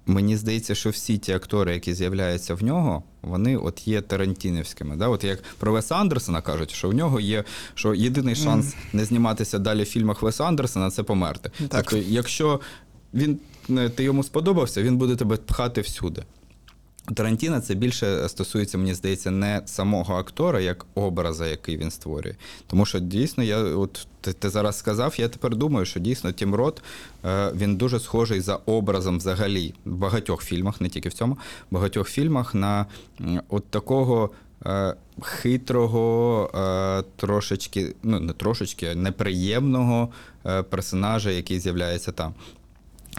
мені 0.06 0.38
здається, 0.38 0.76
що 0.76 0.90
всі 0.90 1.18
ті 1.18 1.32
актори, 1.32 1.73
які 1.73 1.94
з'являються 1.94 2.56
в 2.56 2.64
нього, 2.64 3.03
вони 3.22 3.57
от 3.57 3.88
є 3.88 4.02
тарантінівськими. 4.02 4.95
Да? 4.95 5.07
От 5.07 5.23
як 5.23 5.44
про 5.60 5.72
Веса 5.72 5.95
Андерсона 5.95 6.41
кажуть, 6.41 6.72
що 6.72 6.90
в 6.90 6.94
нього 6.94 7.19
є 7.19 7.44
що 7.76 7.94
єдиний 7.94 8.36
шанс 8.36 8.76
не 8.94 9.06
зніматися 9.06 9.60
далі 9.60 9.84
в 9.84 9.86
фільмах 9.86 10.22
Веса 10.22 10.44
Андерсона 10.44 10.91
це 10.91 11.03
померти. 11.03 11.52
Так. 11.68 11.69
Тобто, 11.69 11.98
якщо 11.98 12.60
він 13.14 13.40
е, 13.69 13.90
ти 13.90 14.03
йому 14.03 14.23
сподобався, 14.23 14.84
він 14.84 14.98
буде 14.98 15.15
тебе 15.15 15.38
пхати 15.38 15.82
всюди. 15.82 16.23
Тарантіна 17.14 17.61
це 17.61 17.76
більше 17.76 18.30
стосується, 18.30 18.77
мені 18.77 18.94
здається, 18.94 19.32
не 19.32 19.61
самого 19.65 20.15
актора, 20.15 20.60
як 20.60 20.86
образа, 20.95 21.48
який 21.48 21.77
він 21.77 21.91
створює. 21.91 22.36
Тому 22.68 22.86
що 22.86 22.99
дійсно, 22.99 23.44
я 23.44 23.57
от 23.57 24.07
ти, 24.22 24.34
ти 24.34 24.49
зараз 24.49 24.77
сказав, 24.77 25.15
я 25.18 25.30
тепер 25.30 25.56
думаю, 25.56 25.86
що 25.86 25.99
дійсно 25.99 26.32
Тім 26.32 26.56
Рот 26.56 26.82
е, 27.26 27.52
він 27.56 27.76
дуже 27.76 27.99
схожий 27.99 28.41
за 28.41 28.56
образом 28.65 29.18
взагалі 29.18 29.73
в 29.86 29.91
багатьох 29.91 30.44
фільмах, 30.44 30.82
не 30.82 30.90
тільки 30.90 31.10
в 31.10 31.14
цьому, 31.14 31.34
в 31.72 31.73
багатьох 31.73 32.10
фільмах 32.10 32.56
на 32.56 32.86
от 33.49 33.65
такого. 33.65 34.30
е, 34.65 34.95
Хитрого, 35.22 36.49
е, 36.56 37.03
трошечки, 37.15 37.95
ну 38.03 38.19
не 38.19 38.34
трошечки, 38.34 38.95
неприємного 38.95 40.10
персонажа, 40.69 41.32
який 41.32 41.60
з'являється 41.60 42.11
там. 42.11 42.34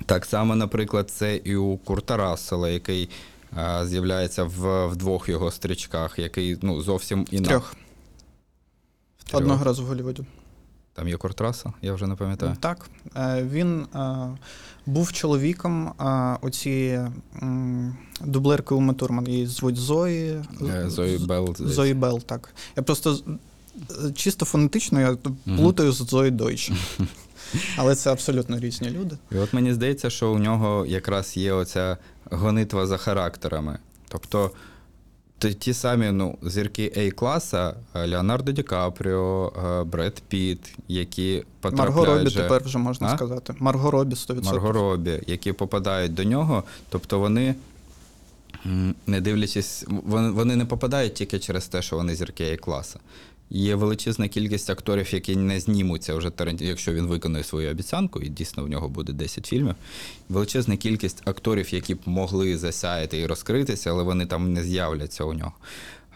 Так 0.07 0.25
само, 0.25 0.57
наприклад, 0.57 1.11
це 1.11 1.37
і 1.37 1.57
у 1.57 1.77
Курта 1.77 2.17
Рассела, 2.17 2.69
який 2.69 3.09
з'являється 3.85 4.45
в, 4.45 4.87
в 4.87 4.97
двох 4.97 5.29
його 5.29 5.51
стрічках, 5.51 6.19
який 6.19 6.59
ну, 6.63 6.83
зовсім 6.83 7.27
інакше. 7.31 7.51
Трьох. 7.51 7.75
Одного 9.33 9.65
разу 9.65 9.85
в 9.85 9.87
Голлівуді. 9.87 10.25
Там 10.97 11.09
є 11.09 11.17
Курт 11.17 11.41
Рассел, 11.41 11.73
я 11.83 11.93
вже 11.93 12.07
не 12.07 12.15
пам'ятаю. 12.15 12.57
Так. 12.61 12.91
Е, 13.17 13.43
Він 13.51 13.87
е, 13.95 14.29
був 14.87 15.13
чоловіком 15.13 15.89
е, 15.89 16.37
оці 16.41 17.01
дублерки 18.21 18.75
Уми 18.75 18.95
Турман. 18.95 19.29
Її 19.29 19.47
звуть 19.47 19.77
Зої. 19.77 20.43
Е, 20.63 20.91
Зої 20.91 21.19
Белл. 21.19 21.57
Зої 21.59 21.95
Белл, 21.95 22.21
так. 22.21 22.55
Я 22.77 22.83
просто 22.83 23.19
е, 23.91 24.13
чисто 24.13 24.45
фонетично 24.45 25.01
я 25.01 25.17
плутаю 25.57 25.93
з 25.93 25.97
Зої 25.97 26.31
Дойч. 26.31 26.73
Але 27.77 27.95
це 27.95 28.13
абсолютно 28.13 28.59
різні 28.59 28.91
люди. 28.91 29.19
І 29.33 29.37
от 29.37 29.53
мені 29.53 29.73
здається, 29.73 30.11
що 30.11 30.33
у 30.33 30.39
нього 30.39 30.87
якраз 30.87 31.37
є 31.37 31.53
оця 31.53 31.97
гонитва 32.31 32.87
за 32.87 32.97
характерами. 32.97 33.79
Тобто 34.09 34.51
ті, 35.39 35.75
самі 35.75 36.11
ну, 36.13 36.39
зірки 36.43 36.93
А-класа, 36.97 37.75
е, 37.95 38.07
Леонардо 38.07 38.53
Ді 38.53 38.63
Капріо, 38.63 39.53
е, 39.67 39.85
Бред 39.85 40.23
Піт, 40.29 40.75
які 40.89 41.45
Марго 41.63 41.77
потрапляють 41.77 42.19
Робі 42.19 42.31
же, 42.31 42.43
тепер 42.43 42.63
вже 42.65 42.79
можна 42.79 43.09
А? 43.09 43.17
сказати. 43.17 43.55
Марго 43.59 43.91
Робі 43.91 44.15
100%. 44.15 44.45
Марго 44.45 44.73
Робі, 44.73 45.21
які 45.27 45.53
попадають 45.53 46.15
до 46.15 46.25
нього, 46.25 46.65
тобто 46.89 47.19
вони. 47.19 47.55
Не 49.07 49.21
дивлячись, 49.21 49.85
вони, 49.89 50.31
вони 50.31 50.57
не 50.57 50.65
попадають 50.65 51.15
тільки 51.15 51.39
через 51.39 51.69
те, 51.69 51.83
що 51.83 51.97
вони 51.97 52.15
зірки 52.15 52.53
А-класа. 52.53 52.99
Є 53.51 53.75
величезна 53.75 54.29
кількість 54.29 54.71
акторів, 54.71 55.15
які 55.15 55.37
не 55.37 55.61
знімуться 55.61 56.15
вже 56.15 56.33
якщо 56.59 56.93
він 56.93 57.07
виконує 57.07 57.45
свою 57.45 57.71
обіцянку, 57.71 58.21
і 58.21 58.29
дійсно 58.29 58.65
в 58.65 58.69
нього 58.69 58.89
буде 58.89 59.13
10 59.13 59.47
фільмів. 59.47 59.75
Величезна 60.29 60.77
кількість 60.77 61.29
акторів, 61.29 61.75
які 61.75 61.95
б 61.95 61.99
могли 62.07 62.59
засяяти 62.59 63.19
і 63.19 63.27
розкритися, 63.27 63.91
але 63.91 64.03
вони 64.03 64.27
там 64.27 64.53
не 64.53 64.63
з'являться 64.63 65.25
у 65.25 65.33
нього. 65.33 65.53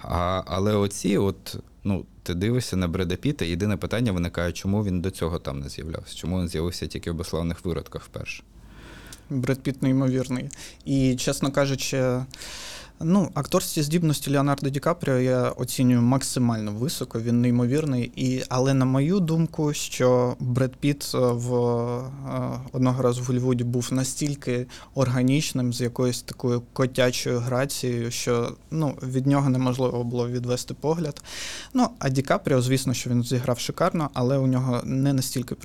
А, 0.02 0.42
але 0.46 0.74
оці, 0.74 1.16
от, 1.16 1.56
ну, 1.84 2.04
ти 2.22 2.34
дивишся 2.34 2.76
на 2.76 2.88
Бреда 2.88 3.16
Піта, 3.16 3.44
єдине 3.44 3.76
питання 3.76 4.12
виникає, 4.12 4.52
чому 4.52 4.84
він 4.84 5.00
до 5.00 5.10
цього 5.10 5.38
там 5.38 5.60
не 5.60 5.68
з'являвся? 5.68 6.16
Чому 6.16 6.40
він 6.40 6.48
з'явився 6.48 6.86
тільки 6.86 7.10
в 7.10 7.14
безславних 7.14 7.64
виродках 7.64 8.04
вперше? 8.04 8.42
Бред 9.30 9.60
Піт 9.62 9.82
неймовірний. 9.82 10.48
І, 10.84 11.16
чесно 11.16 11.52
кажучи, 11.52 12.20
ну, 13.00 13.30
акторські 13.34 13.82
здібності 13.82 14.30
Леонардо 14.30 14.70
Ді 14.70 14.80
Капріо 14.80 15.18
я 15.18 15.48
оцінюю 15.48 16.02
максимально 16.02 16.72
високо, 16.72 17.20
він 17.20 17.40
неймовірний. 17.40 18.12
І, 18.16 18.42
але 18.48 18.74
на 18.74 18.84
мою 18.84 19.20
думку, 19.20 19.72
що 19.72 20.36
Бред 20.40 20.76
Піт 20.76 21.12
е, 21.14 21.18
в 21.18 21.54
е, 21.54 22.60
одного 22.72 23.02
разу 23.02 23.22
в 23.22 23.24
Голлівуді 23.24 23.64
був 23.64 23.88
настільки 23.92 24.66
органічним, 24.94 25.72
з 25.72 25.80
якоюсь 25.80 26.22
такою 26.22 26.62
котячою 26.72 27.38
грацією, 27.38 28.10
що 28.10 28.52
ну, 28.70 28.94
від 29.02 29.26
нього 29.26 29.48
неможливо 29.48 30.04
було 30.04 30.28
відвести 30.28 30.74
погляд. 30.74 31.22
Ну, 31.74 31.88
а 31.98 32.08
Ді 32.08 32.22
Капріо, 32.22 32.62
звісно, 32.62 32.94
що 32.94 33.10
він 33.10 33.22
зіграв 33.22 33.58
шикарно, 33.58 34.10
але 34.14 34.38
у 34.38 34.46
нього 34.46 34.80
не 34.84 35.12
настільки 35.12 35.56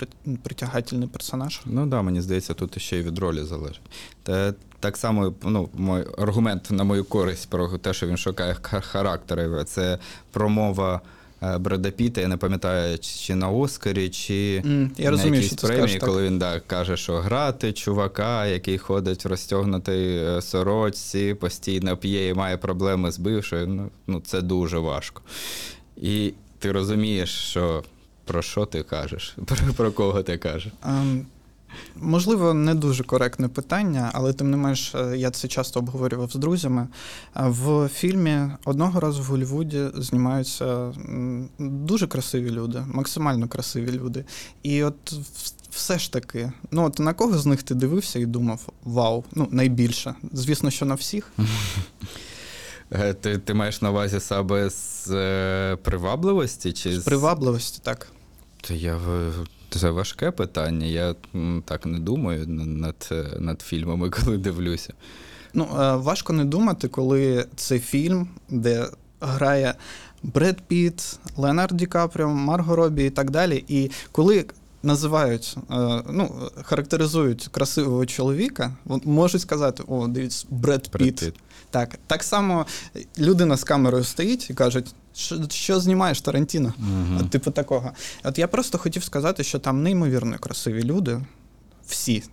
притягательний 0.44 1.07
персонаж. 1.07 1.62
Ну 1.66 1.82
так, 1.82 1.90
да, 1.90 2.02
мені 2.02 2.22
здається, 2.22 2.53
тут 2.53 2.82
ще 2.82 2.98
й 2.98 3.02
від 3.02 3.20
ролі 3.20 3.44
залежить. 3.44 3.82
Та, 4.26 4.54
так 4.80 4.98
само, 4.98 5.34
ну, 5.44 5.70
мой 5.74 6.06
аргумент 6.18 6.72
на 6.72 6.84
мою 6.84 7.04
користь 7.04 7.50
про 7.50 7.68
те, 7.78 7.94
що 7.94 8.08
він 8.08 8.18
шукає 8.18 8.56
ха- 8.62 8.82
характери, 8.82 9.64
це 9.64 9.98
промова 10.32 11.02
е, 11.44 11.58
Бреда 11.58 11.92
Піта, 11.92 12.22
я 12.22 12.28
не 12.28 12.38
пам'ятаю, 12.38 13.00
чи 13.00 13.36
на 13.36 13.50
Оскарі, 13.50 14.10
чи 14.10 14.62
М, 14.66 14.92
я 14.98 15.06
на 15.06 15.12
розумію, 15.12 15.36
якійсь 15.44 15.60
що 15.60 15.68
премії, 15.68 15.98
так. 16.00 16.10
коли 16.10 16.24
він 16.24 16.40
да, 16.40 16.60
каже, 16.60 16.98
що 16.98 17.18
грати 17.18 17.74
чувака, 17.74 18.46
який 18.46 18.78
ходить 18.78 19.26
в 19.26 19.28
розтягнутій 19.28 20.22
е, 20.26 20.42
сорочці, 20.42 21.34
постійно 21.34 21.98
п'є 21.98 22.30
і 22.30 22.34
має 22.34 22.58
проблеми 22.58 23.12
з 23.12 23.20
бившою, 23.20 23.68
ну, 23.68 23.90
ну 24.08 24.22
це 24.26 24.42
дуже 24.42 24.78
важко. 24.78 25.22
І 25.98 26.34
ти 26.60 26.72
розумієш, 26.72 27.30
що 27.30 27.84
про 28.26 28.42
що 28.42 28.66
ти 28.66 28.84
кажеш, 28.84 29.36
про, 29.46 29.58
про 29.76 29.92
кого 29.92 30.24
ти 30.24 30.38
кажеш. 30.38 30.72
Ем, 30.86 31.26
Можливо, 31.96 32.54
не 32.54 32.76
дуже 32.76 33.04
коректне 33.04 33.48
питання, 33.48 34.12
але 34.14 34.34
тим 34.34 34.52
не 34.52 34.58
менш, 34.58 34.96
е, 34.96 35.18
я 35.18 35.32
це 35.32 35.48
часто 35.48 35.80
обговорював 35.80 36.32
з 36.32 36.36
друзями. 36.36 36.88
Е, 37.36 37.42
В 37.48 37.90
фільмі 37.94 38.40
одного 38.66 39.00
разу 39.00 39.22
в 39.22 39.26
Голлівуді 39.26 39.86
знімаються 39.96 40.94
дуже 41.60 42.08
красиві 42.08 42.52
люди, 42.52 42.84
максимально 42.94 43.48
красиві 43.48 43.92
люди. 43.92 44.26
І 44.64 44.84
от 44.84 45.14
все 45.70 46.00
ж 46.00 46.12
таки, 46.14 46.52
ну 46.72 46.86
от 46.86 47.00
на 47.00 47.14
кого 47.14 47.38
з 47.38 47.46
них 47.46 47.64
ти 47.64 47.76
дивився 47.76 48.20
і 48.20 48.26
думав, 48.26 48.68
вау, 48.84 49.24
ну 49.34 49.48
найбільше. 49.52 50.16
Звісно, 50.34 50.72
що 50.72 50.86
на 50.86 50.96
всіх. 50.96 51.32
Е, 52.92 53.14
Ти, 53.14 53.38
ти 53.38 53.54
маєш 53.54 53.82
на 53.82 53.90
увазі 53.92 54.20
саме 54.20 54.70
з 54.70 55.08
е, 55.12 55.76
привабливості 55.84 56.74
чи 56.74 57.00
З 57.00 57.04
привабливості, 57.04 57.80
так. 57.84 58.08
Та 58.62 58.74
я 58.74 59.00
це 59.80 59.90
важке 59.90 60.32
питання. 60.32 60.86
Я 60.86 61.16
так 61.66 61.86
не 61.86 62.00
думаю 62.00 62.48
над, 62.48 63.10
е, 63.12 63.26
над 63.40 63.62
фільмами, 63.62 64.10
коли 64.24 64.38
дивлюся. 64.38 64.94
Ну, 65.54 65.68
е, 65.80 65.96
важко 65.96 66.34
не 66.34 66.46
думати, 66.46 66.88
коли 66.88 67.46
це 67.56 67.80
фільм, 67.80 68.28
де 68.50 68.88
грає 69.22 69.74
Бред 70.24 70.62
Піт, 70.62 71.20
Леонард 71.38 71.78
Ді 71.78 71.86
Капріо, 71.86 72.30
Марго 72.30 72.76
Робі 72.76 73.06
і 73.06 73.10
так 73.10 73.32
далі. 73.32 73.66
І 73.68 73.92
коли 74.12 74.46
називають, 74.84 75.58
е, 75.72 76.04
ну, 76.10 76.52
характеризують 76.64 77.48
красивого 77.52 78.06
чоловіка, 78.06 78.74
можуть 79.04 79.42
сказати: 79.42 79.84
о, 79.88 80.08
дивіться, 80.08 80.46
Бред. 80.50 80.88
Піт. 80.88 81.34
Так, 81.70 82.00
так 82.08 82.24
само 82.24 82.66
людина 83.20 83.58
з 83.58 83.64
камерою 83.64 84.04
стоїть 84.04 84.50
і 84.50 84.54
кажуть, 84.54 84.96
що, 85.16 85.50
що 85.50 85.80
знімаєш 85.80 86.22
Тарантіно? 86.22 86.74
Мгм. 86.78 87.18
От, 87.22 87.30
типу 87.30 87.52
такого. 87.52 87.92
От 88.24 88.38
я 88.40 88.48
просто 88.48 88.78
хотів 88.78 89.04
сказати, 89.04 89.44
що 89.44 89.60
там 89.60 89.84
неймовірно 89.84 90.38
красиві 90.40 90.84
люди, 90.84 91.22
всі. 91.88 92.24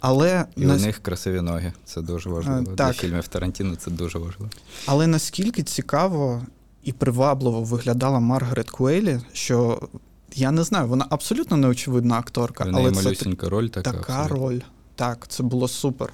Але 0.00 0.44
І 0.56 0.66
у 0.66 0.72
них 0.76 0.98
красиві 0.98 1.40
ноги. 1.40 1.72
Це 1.84 2.00
дуже 2.02 2.30
важливо. 2.30 2.58
Е, 2.72 2.74
Для 2.74 2.92
фільмів 2.92 3.28
Тарантіно 3.28 3.76
це 3.76 3.90
дуже 3.90 4.18
важливо. 4.18 4.50
Але 4.86 5.06
наскільки 5.06 5.62
цікаво 5.62 6.42
і 6.84 6.92
привабливо 6.92 7.62
виглядала 7.62 8.20
Маргарет 8.20 8.70
Куейлі, 8.70 9.20
що 9.32 9.80
я 10.34 10.50
не 10.50 10.64
знаю, 10.64 10.86
вона 10.88 11.06
абсолютно 11.10 11.56
неочевидна 11.56 12.18
акторка, 12.18 12.64
В 12.64 12.72
неї 12.72 12.86
але 12.86 13.14
це 13.14 13.48
роль 13.48 13.66
така. 13.68 13.92
така 13.92 14.12
абсолютно. 14.12 14.46
роль. 14.48 14.60
Так, 14.94 15.28
це 15.28 15.42
було 15.42 15.68
супер. 15.68 16.12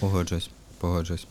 Погоджуюсь, 0.00 0.50
погоджуюсь. 0.80 1.26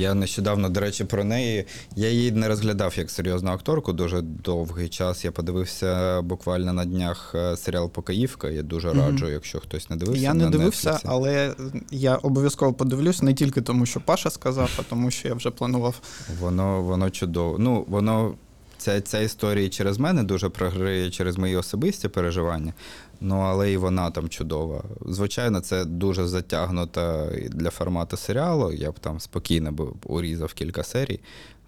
Я 0.00 0.14
нещодавно, 0.14 0.68
до 0.68 0.80
речі, 0.80 1.04
про 1.04 1.24
неї. 1.24 1.64
Я 1.96 2.08
її 2.08 2.32
не 2.32 2.48
розглядав 2.48 2.94
як 2.98 3.10
серйозну 3.10 3.50
акторку 3.50 3.92
дуже 3.92 4.20
довгий 4.22 4.88
час. 4.88 5.24
Я 5.24 5.32
подивився 5.32 6.22
буквально 6.22 6.72
на 6.72 6.84
днях 6.84 7.32
е, 7.34 7.56
серіал 7.56 7.90
Покаївка. 7.90 8.48
Я 8.48 8.62
дуже 8.62 8.92
раджу, 8.92 9.28
якщо 9.28 9.60
хтось 9.60 9.90
не 9.90 9.96
дивився. 9.96 10.22
я 10.22 10.34
не 10.34 10.44
на 10.44 10.50
дивився, 10.50 10.90
Netflix. 10.90 11.00
але 11.04 11.54
я 11.90 12.16
обов'язково 12.16 12.72
подивлюсь 12.72 13.22
не 13.22 13.34
тільки 13.34 13.60
тому, 13.60 13.86
що 13.86 14.00
Паша 14.00 14.30
сказав, 14.30 14.70
а 14.78 14.82
тому, 14.82 15.10
що 15.10 15.28
я 15.28 15.34
вже 15.34 15.50
планував. 15.50 16.00
Воно, 16.40 16.82
воно 16.82 17.10
чудово. 17.10 17.58
Ну, 17.58 17.84
воно 17.88 18.34
ця, 18.80 19.00
ця 19.00 19.18
історія 19.18 19.68
через 19.68 19.98
мене 19.98 20.22
дуже 20.22 20.48
програє 20.48 21.10
через 21.10 21.38
мої 21.38 21.56
особисті 21.56 22.08
переживання. 22.08 22.72
Ну, 23.20 23.40
але 23.40 23.72
і 23.72 23.76
вона 23.76 24.10
там 24.10 24.28
чудова. 24.28 24.84
Звичайно, 25.06 25.60
це 25.60 25.84
дуже 25.84 26.26
затягнута 26.26 27.26
для 27.50 27.70
формату 27.70 28.16
серіалу. 28.16 28.72
Я 28.72 28.90
б 28.90 28.98
там 28.98 29.20
спокійно 29.20 29.72
б 29.72 29.94
урізав 30.06 30.52
кілька 30.52 30.82
серій. 30.82 31.20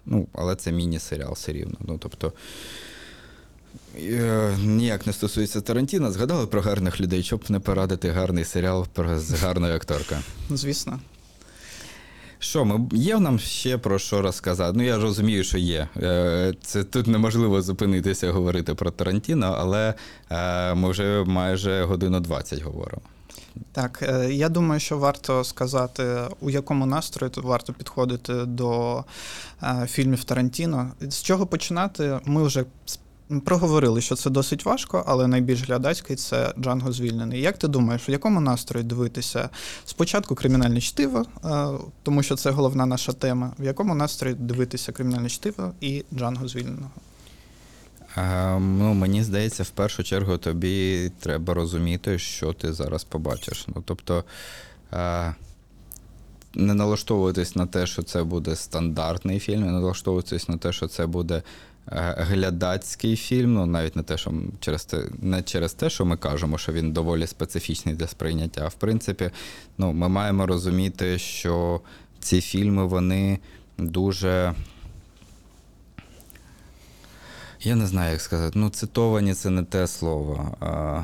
Ну, 0.05 0.27
але 0.33 0.55
це 0.55 0.71
міні-серіал 0.71 1.33
все 1.33 1.53
рівно. 1.53 1.77
Ну, 1.79 1.97
тобто, 1.97 2.33
е, 3.97 4.57
ніяк 4.63 5.07
не 5.07 5.13
стосується 5.13 5.61
Тарантіна. 5.61 6.11
Згадали 6.11 6.47
про 6.47 6.61
гарних 6.61 7.01
людей, 7.01 7.23
щоб 7.23 7.43
не 7.49 7.59
порадити 7.59 8.09
гарний 8.09 8.43
серіал 8.43 8.87
про 8.93 9.19
з 9.19 9.31
гарною 9.31 9.75
акторкою. 9.75 10.21
Звісно. 10.49 10.99
Що, 12.43 12.65
ми 12.65 12.89
є 12.91 13.19
нам 13.19 13.39
ще 13.39 13.77
про 13.77 13.99
що 13.99 14.21
розказати? 14.21 14.73
Ну, 14.77 14.83
я 14.83 14.97
розумію, 14.97 15.43
що 15.43 15.57
є. 15.57 15.87
Е, 15.97 16.53
Це 16.61 16.83
тут 16.83 17.07
неможливо 17.07 17.61
зупинитися 17.61 18.31
говорити 18.31 18.75
про 18.75 18.91
Тарантіно, 18.91 19.55
але 19.59 19.93
е, 20.29 20.73
ми 20.73 20.89
вже 20.89 21.23
майже 21.27 21.83
годину 21.83 22.19
20 22.19 22.61
говоримо. 22.61 23.01
Так, 23.71 23.99
е, 24.01 24.33
я 24.33 24.49
думаю, 24.49 24.79
що 24.79 24.97
варто 24.97 25.43
сказати, 25.43 26.17
у 26.39 26.49
якому 26.49 26.85
настрої 26.85 27.33
варто 27.35 27.73
підходити 27.73 28.33
до 28.33 29.03
фільмів 29.87 30.23
Тарантіно. 30.23 30.91
З 31.01 31.21
чого 31.21 31.45
починати? 31.45 32.19
Ми 32.25 32.43
вже 32.43 32.65
проговорили, 33.41 34.01
що 34.01 34.15
це 34.15 34.29
досить 34.29 34.65
важко, 34.65 35.03
але 35.07 35.27
найбільш 35.27 35.67
глядацький 35.67 36.15
це 36.15 36.53
Джанго 36.59 36.91
звільнений. 36.91 37.41
Як 37.41 37.57
ти 37.57 37.67
думаєш, 37.67 38.09
в 38.09 38.11
якому 38.11 38.41
настрої 38.41 38.85
дивитися? 38.85 39.49
Спочатку 39.85 40.35
кримінальне 40.35 40.81
чтиво, 40.81 41.25
е, 41.45 41.67
тому 42.03 42.23
що 42.23 42.35
це 42.35 42.51
головна 42.51 42.85
наша 42.85 43.13
тема. 43.13 43.53
В 43.59 43.63
якому 43.63 43.95
настрої 43.95 44.35
дивитися 44.35 44.91
кримінальне 44.91 45.29
чтиво 45.29 45.71
і 45.81 46.03
Джанго 46.13 46.47
звільненого? 46.47 46.91
Е, 48.17 48.59
Ну, 48.59 48.93
мені 48.93 49.23
здається, 49.23 49.63
в 49.63 49.69
першу 49.69 50.03
чергу 50.03 50.37
тобі 50.37 51.11
треба 51.19 51.53
розуміти, 51.53 52.19
що 52.19 52.53
ти 52.53 52.73
зараз 52.73 53.03
побачиш. 53.03 53.67
Ну, 53.75 53.83
тобто, 53.85 54.23
е, 54.93 55.35
не 56.55 56.73
налаштовуватись 56.73 57.55
на 57.55 57.65
те, 57.65 57.87
що 57.87 58.03
це 58.03 58.23
буде 58.23 58.55
стандартний 58.55 59.39
фільм, 59.39 59.61
не 59.61 59.71
налаштовуватись 59.71 60.49
на 60.49 60.57
те, 60.57 60.71
що 60.71 60.87
це 60.87 61.05
буде 61.05 61.41
глядацький 61.87 63.15
фільм. 63.15 63.53
Ну, 63.53 63.65
навіть 63.65 63.95
не 63.95 64.03
те, 64.03 64.17
що 64.17 64.33
через 64.59 64.85
те, 64.85 65.05
не 65.21 65.43
через 65.43 65.73
те, 65.73 65.89
що 65.89 66.05
ми 66.05 66.17
кажемо, 66.17 66.57
що 66.57 66.71
він 66.71 66.91
доволі 66.91 67.27
специфічний 67.27 67.95
для 67.95 68.07
сприйняття. 68.07 68.61
А 68.65 68.67
в 68.67 68.73
принципі, 68.73 69.31
ну, 69.77 69.93
ми 69.93 70.09
маємо 70.09 70.45
розуміти, 70.45 71.19
що 71.19 71.81
ці 72.19 72.41
фільми 72.41 72.85
вони 72.85 73.39
дуже. 73.77 74.53
Я 77.61 77.75
не 77.75 77.87
знаю, 77.87 78.11
як 78.11 78.21
сказати. 78.21 78.59
Ну, 78.59 78.69
цитовані 78.69 79.33
це 79.33 79.49
не 79.49 79.63
те 79.63 79.87
слово. 79.87 80.55
А... 80.59 81.03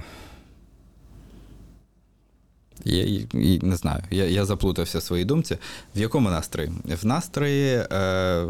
Я, 2.86 3.04
і- 3.04 3.60
не 3.64 3.76
знаю, 3.76 4.04
я, 4.12 4.26
я 4.26 4.46
заплутався 4.46 5.00
в 5.00 5.04
своїй 5.04 5.26
думці. 5.26 5.58
В 5.96 6.00
якому 6.00 6.30
настрої? 6.30 6.72
В 7.02 7.06
настрої 7.06 7.86
е, 7.92 8.46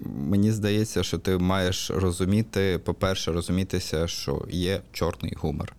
мені 0.00 0.52
здається, 0.52 1.02
що 1.02 1.18
ти 1.18 1.38
маєш 1.38 1.90
розуміти, 1.90 2.80
по-перше, 2.84 3.32
розумітися, 3.32 4.08
що 4.08 4.44
є 4.50 4.80
чорний 4.92 5.34
гумор. 5.40 5.72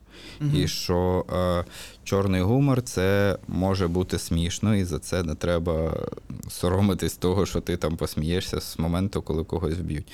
І 0.54 0.68
що 0.68 1.26
е, 1.34 1.66
чорний 2.04 2.42
гумор 2.42 2.82
це 2.82 3.38
може 3.48 3.88
бути 3.88 4.20
смішно, 4.20 4.76
і 4.76 4.84
за 4.84 5.00
це 5.00 5.24
не 5.24 5.36
треба 5.36 6.08
соромитись 6.50 7.18
того, 7.18 7.46
що 7.46 7.62
ти 7.62 7.78
там 7.78 7.98
посмієшся 7.98 8.62
з 8.62 8.80
моменту, 8.80 9.22
коли 9.22 9.44
когось 9.44 9.74
вб'ють. 9.74 10.08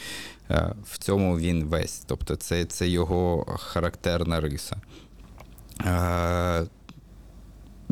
Е, 0.49 0.73
в 0.91 0.97
цьому 0.97 1.37
він 1.39 1.63
весь. 1.65 2.03
Тобто 2.05 2.35
це, 2.35 2.65
це 2.65 2.87
його 2.87 3.45
характерна 3.59 4.39
риса. 4.41 4.75
Е, 5.85 6.65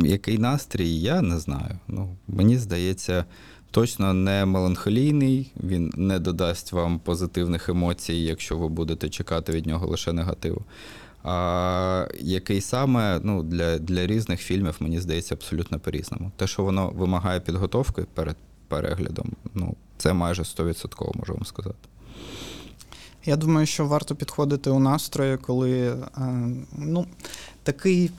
який 0.05 0.37
настрій, 0.37 0.89
я 0.89 1.21
не 1.21 1.39
знаю. 1.39 1.79
Ну, 1.87 2.15
мені 2.27 2.57
здається, 2.57 3.25
точно 3.71 4.13
не 4.13 4.45
меланхолійний, 4.45 5.51
він 5.63 5.93
не 5.95 6.19
додасть 6.19 6.71
вам 6.71 6.99
позитивних 6.99 7.69
емоцій, 7.69 8.13
якщо 8.13 8.57
ви 8.57 8.67
будете 8.67 9.09
чекати 9.09 9.51
від 9.51 9.65
нього 9.65 9.87
лише 9.87 10.13
негативу. 10.13 10.65
А 11.23 12.07
який 12.19 12.61
саме 12.61 13.19
ну, 13.23 13.43
для, 13.43 13.77
для 13.77 14.07
різних 14.07 14.41
фільмів, 14.41 14.75
мені 14.79 14.99
здається, 14.99 15.35
абсолютно 15.35 15.79
по-різному. 15.79 16.31
Те, 16.35 16.47
що 16.47 16.63
воно 16.63 16.89
вимагає 16.89 17.39
підготовки 17.39 18.05
перед 18.13 18.35
переглядом, 18.67 19.31
ну, 19.53 19.75
це 19.97 20.13
майже 20.13 20.41
100% 20.41 21.17
можу 21.17 21.33
вам 21.33 21.45
сказати. 21.45 21.77
Я 23.25 23.35
думаю, 23.35 23.65
що 23.65 23.85
варто 23.85 24.15
підходити 24.15 24.69
у 24.69 24.79
настрої, 24.79 25.37
коли 25.37 25.87
е, 25.87 25.97
ну, 26.77 27.05
такий 27.63 28.11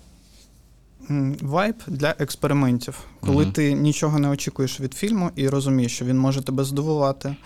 вайб 1.42 1.74
для 1.86 2.14
експериментів, 2.18 2.98
коли 3.20 3.42
Мгм. 3.44 3.52
ти 3.52 3.72
нічого 3.72 4.18
не 4.18 4.28
очікуєш 4.28 4.80
від 4.80 4.94
фільму 4.94 5.30
і 5.36 5.48
розумієш, 5.48 5.92
що 5.94 6.04
він 6.04 6.18
може 6.18 6.42
тебе 6.42 6.64
здивувати. 6.64 7.36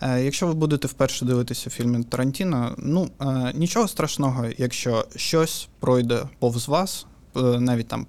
Е, 0.00 0.22
Якщо 0.24 0.46
ви 0.46 0.54
будете 0.54 0.88
вперше 0.88 1.24
дивитися 1.24 1.70
фільм 1.70 2.04
Тарантіно, 2.04 2.74
ну 2.78 3.08
е, 3.20 3.52
нічого 3.54 3.88
страшного, 3.88 4.44
якщо 4.58 5.04
щось 5.16 5.68
пройде 5.80 6.22
повз 6.38 6.68
вас. 6.68 7.06
е, 7.36 7.40
Навіть 7.40 7.88
там 7.88 8.06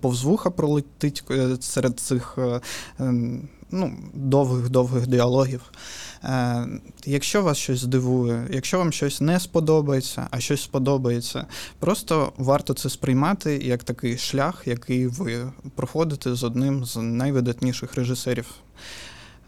повз, 0.00 0.24
вуха 0.24 0.50
пролетить 0.50 1.24
серед 1.60 2.00
цих 2.00 2.38
ем, 3.00 3.48
ну, 3.70 3.92
довгих-довгих 4.14 5.06
діалогів. 5.06 5.60
Е, 6.24 6.66
Якщо 7.04 7.42
вас 7.42 7.58
щось 7.58 7.80
здивує, 7.80 8.48
якщо 8.50 8.78
вам 8.78 8.92
щось 8.92 9.20
не 9.20 9.40
сподобається, 9.40 10.26
а 10.30 10.40
щось 10.40 10.62
сподобається, 10.62 11.46
просто 11.78 12.32
варто 12.36 12.74
це 12.74 12.90
сприймати 12.90 13.60
як 13.64 13.84
такий 13.84 14.18
шлях, 14.18 14.62
який 14.66 15.06
ви 15.06 15.52
проходите 15.74 16.34
з 16.34 16.44
одним 16.44 16.84
з 16.84 16.96
найвидатніших 16.96 17.94
режисерів 17.94 18.46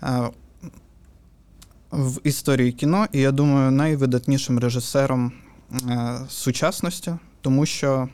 е, 0.03 0.31
в 1.91 2.21
історії 2.25 2.73
кіно, 2.73 3.07
і 3.13 3.21
я 3.21 3.33
думаю, 3.33 3.71
найвидатнішим 3.71 4.59
режисером 4.59 5.33
е, 5.91 6.21
сучасності, 6.29 7.13
тому 7.41 7.67
що 7.67 8.09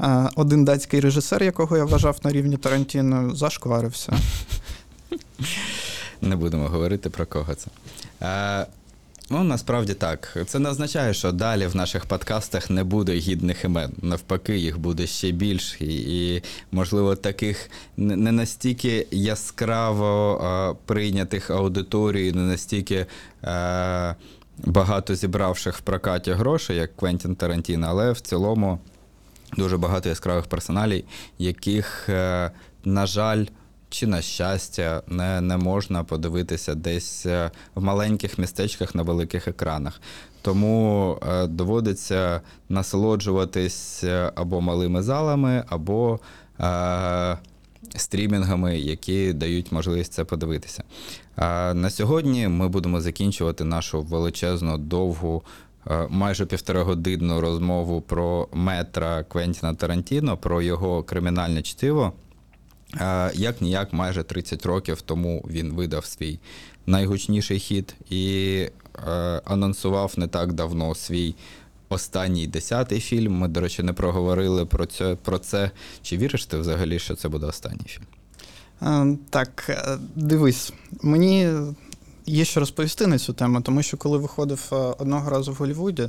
е, 0.00 0.28
один 0.36 0.64
датський 0.64 1.00
режисер, 1.00 1.42
якого 1.42 1.76
я 1.76 1.84
вважав 1.84 2.18
на 2.24 2.32
рівні 2.32 2.56
Тарантіно, 2.56 3.34
зашкварився. 3.34 4.12
Не 6.22 6.36
будемо 6.36 6.68
говорити 6.68 7.10
про 7.10 7.26
кого 7.26 7.54
це. 7.54 7.70
Е, 8.22 8.66
ну, 9.30 9.44
насправді 9.44 9.94
так. 9.94 10.36
Це 10.46 10.58
не 10.58 10.68
означає, 10.68 11.14
що 11.14 11.32
далі 11.32 11.66
в 11.66 11.76
наших 11.76 12.06
подкастах 12.06 12.70
не 12.70 12.84
буде 12.84 13.12
гідних 13.12 13.64
імен. 13.64 13.92
Навпаки, 14.02 14.58
їх 14.58 14.78
буде 14.78 15.06
ще 15.06 15.30
більш. 15.30 15.80
І, 15.80 16.42
можливо, 16.72 17.16
таких 17.16 17.70
не 17.96 18.32
настільки 18.32 19.06
яскраво 19.10 20.40
е, 20.44 20.76
прийнятих 20.86 21.50
аудиторією, 21.50 22.34
не 22.34 22.42
настільки. 22.42 23.06
Е, 23.44 24.14
Багато 24.64 25.14
зібравших 25.14 25.76
в 25.76 25.80
прокаті 25.80 26.32
грошей, 26.32 26.76
як 26.76 26.96
Квентін 26.96 27.34
Тарантіно, 27.34 27.86
але 27.90 28.12
в 28.12 28.20
цілому 28.20 28.78
дуже 29.56 29.76
багато 29.76 30.08
яскравих 30.08 30.46
персоналій, 30.46 31.04
яких, 31.38 32.08
е, 32.08 32.50
на 32.84 33.06
жаль, 33.06 33.44
чи 33.92 34.06
на 34.06 34.22
щастя, 34.22 35.02
не, 35.08 35.40
не 35.40 35.56
можна 35.56 36.04
подивитися 36.04 36.74
десь 36.74 37.26
е, 37.26 37.50
в 37.74 37.82
маленьких 37.82 38.38
містечках 38.38 38.94
на 38.94 39.02
великих 39.02 39.48
екранах. 39.48 40.00
Тому 40.42 41.18
е, 41.22 41.46
доводиться 41.46 42.40
насолоджуватись 42.68 44.04
е, 44.04 44.32
або 44.34 44.60
малими 44.60 45.02
залами, 45.02 45.64
або 45.68 46.20
е, 46.60 47.38
стрімінгами, 47.96 48.78
які 48.78 49.32
дають 49.32 49.72
можливість 49.72 50.12
це 50.12 50.24
подивитися. 50.24 50.82
А 51.36 51.74
на 51.74 51.90
сьогодні 51.90 52.48
ми 52.48 52.68
будемо 52.68 53.00
закінчувати 53.00 53.64
нашу 53.64 54.02
величезну 54.02 54.78
довгу. 54.78 55.42
е, 55.90 56.06
Майже 56.10 56.46
півторагодинну 56.46 57.40
розмову 57.40 58.00
про 58.00 58.48
метра 58.52 59.24
Квентіна 59.24 59.74
Тарантіно, 59.74 60.36
про 60.36 60.62
його 60.62 61.02
кримінальне 61.02 61.62
чтиво. 61.62 62.12
Е, 63.00 63.30
Як 63.34 63.60
ніяк, 63.60 63.92
майже 63.92 64.22
30 64.22 64.66
років 64.66 65.00
тому 65.00 65.44
він 65.50 65.72
видав 65.72 66.04
свій 66.04 66.38
найгучніший 66.86 67.58
хіт 67.58 67.94
і 68.10 68.56
е, 69.08 69.10
анонсував 69.44 70.12
не 70.16 70.26
так 70.26 70.52
давно 70.52 70.94
свій 70.94 71.34
останній 71.88 72.46
десятий 72.46 73.00
фільм. 73.00 73.32
Ми, 73.32 73.48
до 73.48 73.60
речі, 73.60 73.82
не 73.82 73.92
проговорили 73.92 74.66
про 74.66 74.86
це. 74.86 75.16
Про 75.22 75.38
це. 75.38 75.70
Чи 76.02 76.16
віриш 76.16 76.46
ти 76.46 76.56
взагалі, 76.56 76.98
що 76.98 77.14
це 77.14 77.28
буде 77.28 77.46
останній 77.46 77.86
фільм? 77.86 78.04
Е, 78.82 79.16
Так, 79.30 79.66
е, 79.68 79.98
дивись, 80.16 80.72
мені 81.02 81.50
є 82.26 82.44
що 82.44 82.60
розповісти 82.60 83.06
на 83.06 83.18
цю 83.18 83.32
тему, 83.32 83.60
тому 83.60 83.82
що 83.82 83.96
коли 83.96 84.18
виходив 84.18 84.68
е, 84.72 84.76
одного 84.76 85.30
разу 85.30 85.52
в 85.52 85.54
Голлівуді 85.54 86.08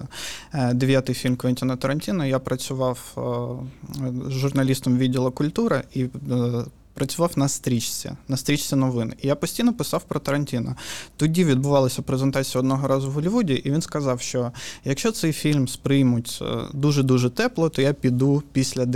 е, 0.53 0.73
дев'ятий 0.73 1.15
фільм 1.15 1.35
Квентіна 1.35 1.75
Тарантіно, 1.75 2.25
я 2.25 2.39
працював 2.39 2.99
е, 3.17 4.29
журналістом 4.29 4.97
відділу 4.97 5.31
культури 5.31 5.83
і 5.93 6.05
працював 6.93 7.31
на 7.35 7.47
стрічці, 7.47 8.11
на 8.27 8.37
стрічці 8.37 8.75
новин. 8.75 9.13
І 9.21 9.27
я 9.27 9.35
постійно 9.35 9.73
писав 9.73 10.03
про 10.03 10.19
Тарантіно. 10.19 10.75
Тоді 11.17 11.45
відбувалася 11.45 12.01
презентація 12.01 12.59
одного 12.59 12.87
разу 12.87 13.09
в 13.09 13.11
Голлівуді, 13.11 13.53
і 13.53 13.71
він 13.71 13.81
сказав, 13.81 14.21
що 14.21 14.51
якщо 14.85 15.11
цей 15.11 15.33
фільм 15.33 15.67
сприймуть 15.67 16.43
дуже-дуже 16.73 17.29
тепло, 17.29 17.69
то 17.69 17.81
я 17.81 17.93
піду 17.93 18.43
після, 18.51 18.87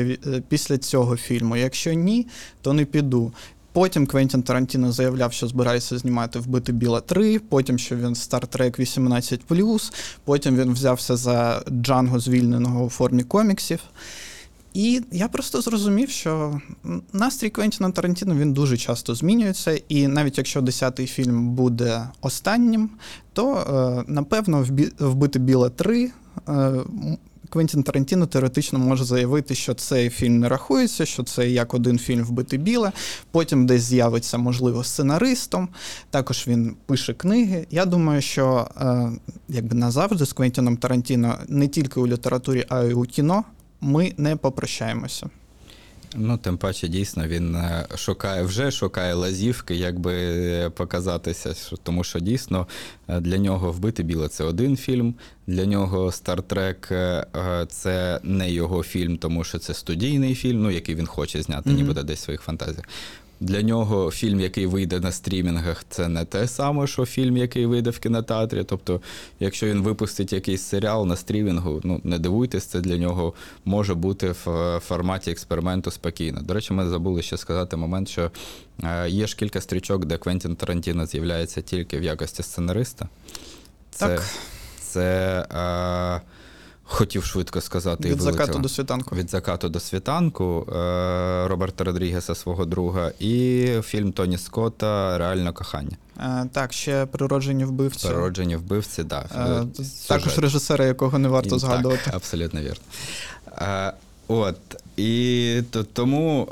після 0.48 0.78
цього 0.78 1.18
фільму. 1.18 1.56
Якщо 1.56 1.94
ні, 1.94 2.28
то 2.62 2.74
не 2.74 2.86
піду. 2.86 3.32
Потім 3.78 4.08
Квентін 4.08 4.44
Тарантіно 4.44 4.92
заявляв, 4.92 5.34
що 5.34 5.48
збирається 5.48 5.98
знімати 5.98 6.40
Вбити 6.40 6.72
Біла 6.72 7.02
3, 7.02 7.40
потім 7.40 7.78
що 7.78 7.96
він 7.96 8.16
Trek 8.48 8.80
18, 8.80 9.42
потім 10.26 10.56
він 10.58 10.74
взявся 10.74 11.16
за 11.16 11.64
Джанго 11.72 12.20
звільненого 12.20 12.86
у 12.86 12.90
формі 12.90 13.24
коміксів. 13.24 13.80
І 14.74 15.02
я 15.12 15.28
просто 15.28 15.62
зрозумів, 15.62 16.10
що 16.10 16.62
настрій 17.14 17.50
Квентіна 17.50 17.92
Тарантіно 17.92 18.36
він 18.36 18.54
дуже 18.54 18.78
часто 18.78 19.16
змінюється, 19.16 19.82
і 19.90 20.08
навіть 20.08 20.38
якщо 20.38 20.62
десятий 20.62 21.08
фільм 21.08 21.50
буде 21.50 22.10
останнім, 22.22 22.90
то 23.34 23.56
е, 23.56 24.04
напевно 24.08 24.66
вбити 25.00 25.40
біле 25.40 25.70
3 25.70 26.04
е, 26.48 26.52
м- 26.52 27.18
Квентін 27.50 27.84
Тарантіно 27.84 28.28
теоретично 28.28 28.80
може 28.80 29.04
заявити, 29.04 29.56
що 29.56 29.74
цей 29.74 30.10
фільм 30.10 30.40
не 30.40 30.50
рахується, 30.50 31.06
що 31.06 31.24
це 31.24 31.50
як 31.50 31.74
один 31.74 32.00
фільм 32.00 32.24
вбити 32.24 32.58
біле. 32.58 32.92
Потім 33.32 33.66
десь 33.66 33.82
з'явиться, 33.82 34.38
можливо, 34.38 34.84
сценаристом. 34.84 35.70
Також 36.10 36.48
він 36.48 36.76
пише 36.86 37.14
книги. 37.14 37.68
Я 37.72 37.86
думаю, 37.86 38.22
що 38.22 38.68
е, 38.78 39.12
якби 39.50 39.76
назавжди 39.76 40.26
з 40.26 40.34
Квентіном 40.34 40.78
Тарантіно 40.78 41.38
не 41.48 41.68
тільки 41.68 42.00
у 42.00 42.08
літературі, 42.08 42.66
а 42.70 42.84
й 42.84 42.94
у 42.94 43.02
кіно 43.02 43.44
ми 43.82 44.14
не 44.18 44.36
попрощаємося. 44.36 45.30
Ну, 46.16 46.38
тим 46.38 46.58
паче, 46.58 46.88
дійсно, 46.88 47.28
він 47.28 47.56
е, 47.56 47.86
шукає, 47.96 48.44
вже 48.44 48.72
шукає 48.72 49.14
лазівки, 49.14 49.76
як 49.76 50.00
би 50.00 50.14
е, 50.14 50.70
показатися. 50.70 51.54
Тому 51.84 52.04
що 52.04 52.20
дійсно 52.20 52.68
е, 53.08 53.20
для 53.20 53.38
нього 53.38 53.72
вбити 53.72 54.04
біле 54.04 54.28
це 54.28 54.44
один 54.44 54.78
фільм. 54.78 55.16
Для 55.48 55.66
нього 55.66 56.12
Стартрек 56.12 56.92
це 57.70 58.20
не 58.24 58.52
його 58.52 58.84
фільм, 58.84 59.18
тому 59.18 59.44
що 59.44 59.60
це 59.60 59.74
студійний 59.74 60.36
фільм, 60.36 60.64
ну 60.64 60.72
який 60.72 60.96
він 60.96 61.06
хоче 61.08 61.42
зняти, 61.42 61.70
Мгм. 61.70 61.78
ніби 61.78 62.04
десь 62.04 62.20
в 62.20 62.24
своїх 62.24 62.42
фантазіях. 62.42 62.86
Для 63.40 63.62
нього 63.62 64.12
фільм, 64.12 64.40
який 64.40 64.66
вийде 64.66 65.00
на 65.00 65.12
стрімінгах, 65.12 65.86
це 65.90 66.08
не 66.08 66.26
те 66.26 66.48
саме, 66.48 66.88
що 66.88 67.06
фільм, 67.06 67.38
який 67.38 67.66
вийде 67.66 67.90
в 67.90 68.00
кінотеатрі. 68.00 68.64
Тобто, 68.64 69.02
якщо 69.40 69.68
він 69.68 69.82
випустить 69.82 70.34
якийсь 70.34 70.62
серіал 70.62 71.06
на 71.06 71.16
стрімінгу, 71.16 71.82
ну 71.84 72.02
не 72.04 72.20
дивуйтесь, 72.20 72.64
це 72.64 72.82
для 72.82 72.98
нього 72.98 73.34
може 73.66 73.94
бути 73.94 74.36
в 74.46 74.50
е, 74.50 74.80
форматі 74.80 75.32
експерименту 75.32 75.92
спокійно. 75.92 76.42
До 76.42 76.54
речі, 76.54 76.74
ми 76.74 76.90
забули 76.90 77.22
ще 77.22 77.38
сказати 77.38 77.78
момент, 77.78 78.10
що 78.10 78.32
е, 78.84 79.10
є 79.10 79.28
ж 79.28 79.36
кілька 79.36 79.62
стрічок, 79.62 80.06
де 80.06 80.18
Квентін 80.18 80.56
Тарантіно 80.56 81.06
з'являється 81.06 81.62
тільки 81.62 82.00
в 82.00 82.04
якості 82.04 82.44
сценариста. 82.44 83.08
Це, 83.92 84.08
Так. 84.08 84.24
це 84.80 85.40
е, 85.52 86.37
хотів 86.88 87.24
швидко 87.26 87.62
сказати. 87.62 88.10
Від 88.10 88.22
закату 88.22 88.60
до 88.60 88.70
світанку. 88.70 89.16
Від 89.16 89.30
закату 89.30 89.70
до 89.70 89.80
світанку 89.80 90.68
е, 90.70 91.48
Роберта 91.48 91.84
Родрігеса, 91.84 92.36
свого 92.36 92.66
друга, 92.66 93.12
і 93.20 93.68
фільм 93.84 94.12
Тоні 94.12 94.38
Скотта 94.38 95.18
Реальне 95.18 95.52
кохання. 95.52 95.98
Е, 96.20 96.50
так, 96.54 96.74
ще 96.74 97.06
природжені 97.06 97.66
вбивці. 97.66 98.08
Перероджені 98.08 98.56
вбивці, 98.56 99.04
да. 99.04 99.20
Е, 99.20 99.64
Сюжет. 99.76 100.08
також 100.08 100.38
режисера, 100.40 100.86
якого 100.86 101.20
не 101.20 101.28
варто 101.28 101.56
І- 101.56 101.60
згадувати. 101.60 102.02
Так, 102.06 102.14
абсолютно 102.14 102.62
вірно. 102.62 102.84
Е, 103.62 103.94
от. 104.28 104.58
І 104.98 105.62
то, 105.72 105.84
тому. 105.84 106.48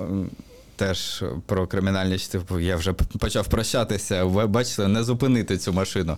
Теж 0.77 1.23
про 1.45 1.67
кримінальні 1.67 2.19
чтиво 2.19 2.59
я 2.59 2.75
вже 2.75 2.93
почав 2.93 3.47
прощатися. 3.47 4.23
Ви 4.23 4.47
бачите, 4.47 4.87
не 4.87 5.03
зупинити 5.03 5.57
цю 5.57 5.73
машину. 5.73 6.17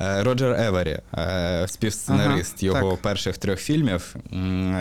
Е, 0.00 0.22
Роджер 0.22 0.60
Евері, 0.60 0.98
е, 1.14 1.64
співсценарист 1.68 2.54
Ага, 2.62 2.66
його 2.66 2.90
так. 2.90 3.02
перших 3.02 3.38
трьох 3.38 3.58
фільмів, 3.58 4.16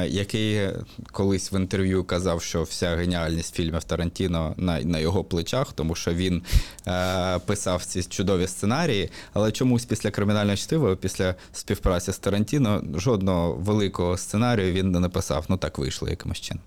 який 0.08 0.70
колись 1.12 1.52
в 1.52 1.56
інтерв'ю 1.56 2.04
казав, 2.04 2.42
що 2.42 2.64
вся 2.64 2.96
геніальність 2.96 3.56
фільмів 3.56 3.84
Тарантіно 3.84 4.54
на, 4.58 4.82
на 4.82 5.00
його 5.00 5.24
плечах, 5.24 5.74
тому 5.74 5.96
що 5.96 6.14
він 6.14 6.44
е, 6.88 7.40
писав 7.40 7.86
ці 7.86 8.04
чудові 8.04 8.48
сценарії. 8.48 9.10
Але 9.34 9.52
чомусь 9.52 9.86
після 9.86 10.12
кримінального 10.12 10.58
чтива, 10.58 10.96
після 10.96 11.36
співпраці 11.52 12.12
з 12.12 12.18
Тарантіно, 12.18 12.84
жодного 12.96 13.54
великого 13.54 14.18
сценарію 14.18 14.74
він 14.74 14.92
не 14.92 15.00
написав. 15.00 15.46
Ну 15.50 15.58
так 15.58 15.78
вийшло 15.78 16.10
якимось 16.10 16.40
чином. 16.40 16.64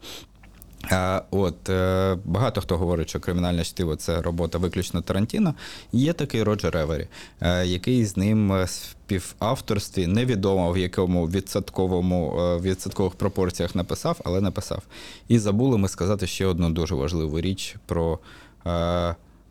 От 1.30 1.68
е, 1.68 2.18
багато 2.24 2.60
хто 2.60 2.78
говорить, 2.78 3.08
що 3.08 3.20
кримінальне 3.20 3.64
чтиво 3.64 3.96
це 3.96 4.22
робота 4.22 4.58
виключно 4.58 5.02
Тарантіно. 5.02 5.54
Є 5.92 6.12
такий 6.12 6.42
Роджер 6.42 6.76
Евері, 6.76 7.08
е, 7.40 7.66
який 7.66 8.04
з 8.04 8.16
ним 8.16 8.52
в 8.64 8.68
співавторстві 8.68 10.06
невідомо 10.06 10.72
в 10.72 10.78
якому 10.78 11.28
відсотковому 11.28 12.40
е, 12.40 12.58
відсоткових 12.58 13.14
пропорціях 13.14 13.74
написав, 13.74 14.20
але 14.24 14.40
написав. 14.40 14.82
І 15.28 15.38
забули 15.38 15.78
ми 15.78 15.88
сказати 15.88 16.26
ще 16.26 16.46
одну 16.46 16.70
дуже 16.70 16.94
важливу 16.94 17.40
річ 17.40 17.76
про 17.86 18.18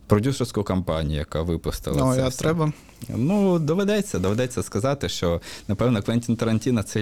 продюсерську 0.07 0.63
компанію, 0.63 1.19
яка 1.19 1.41
випустила 1.41 1.97
Ну, 2.05 2.15
це 2.15 2.23
а 2.23 2.27
все. 2.27 2.39
треба. 2.39 2.73
Ну, 3.09 3.59
доведеться, 3.59 4.19
доведеться 4.19 4.63
сказати, 4.63 5.09
що 5.09 5.41
напевно 5.67 6.01
Квентін 6.01 6.35
Тарантіно 6.35 6.83
це 6.83 7.01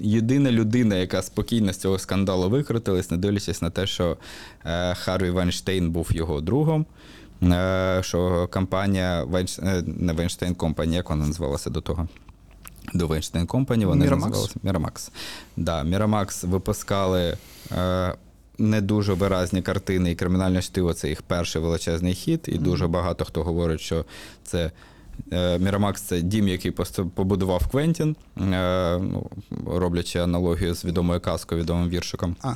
єдина 0.00 0.50
людина, 0.52 0.96
яка 0.96 1.22
спокійно 1.22 1.72
з 1.72 1.76
цього 1.76 1.98
скандалу 1.98 2.50
викрутилась, 2.50 3.10
не 3.10 3.16
дивлячись 3.16 3.62
на 3.62 3.70
те, 3.70 3.86
що 3.86 4.16
е, 4.64 4.94
Харві 4.94 5.30
Вайнштейн 5.30 5.90
був 5.90 6.08
його 6.12 6.40
другом. 6.40 6.86
Е, 7.42 7.98
що 8.02 8.48
компанія 8.52 9.24
Вайнш... 9.24 9.58
е, 9.58 9.82
не 9.86 10.12
Weinstein 10.12 10.54
Компанія, 10.54 10.96
як 10.96 11.10
вона 11.10 11.26
називалася 11.26 11.70
до 11.70 11.80
того? 11.80 12.08
До 12.94 13.06
Weinstein 13.06 13.46
Company 13.46 13.86
вони 13.86 14.06
Miramax? 14.06 14.10
називалися 14.10 14.54
Miramax. 14.62 15.10
Да, 15.56 15.82
Miramax 15.82 16.44
випускали 16.44 17.36
е, 17.76 18.14
не 18.58 18.80
дуже 18.80 19.12
виразні 19.12 19.62
картини, 19.62 20.10
і 20.10 20.14
кримінальне 20.14 20.62
чтиво 20.62 20.94
це 20.94 21.08
їх 21.08 21.22
перший 21.22 21.62
величезний 21.62 22.14
хіт, 22.14 22.48
і 22.48 22.58
дуже 22.58 22.86
багато 22.86 23.24
хто 23.24 23.42
говорить, 23.44 23.80
що 23.80 24.04
це. 24.44 24.70
е, 25.32 25.58
Мірамакс 25.58 26.02
це 26.02 26.20
дім, 26.20 26.48
який 26.48 26.70
побудував 27.14 27.66
Квентін, 27.68 28.16
е, 28.38 28.98
ну, 28.98 29.30
роблячи 29.66 30.18
аналогію 30.18 30.74
з 30.74 30.84
відомою 30.84 31.20
казкою, 31.20 31.60
відомим 31.62 31.88
віршиком. 31.88 32.36
А, 32.42 32.54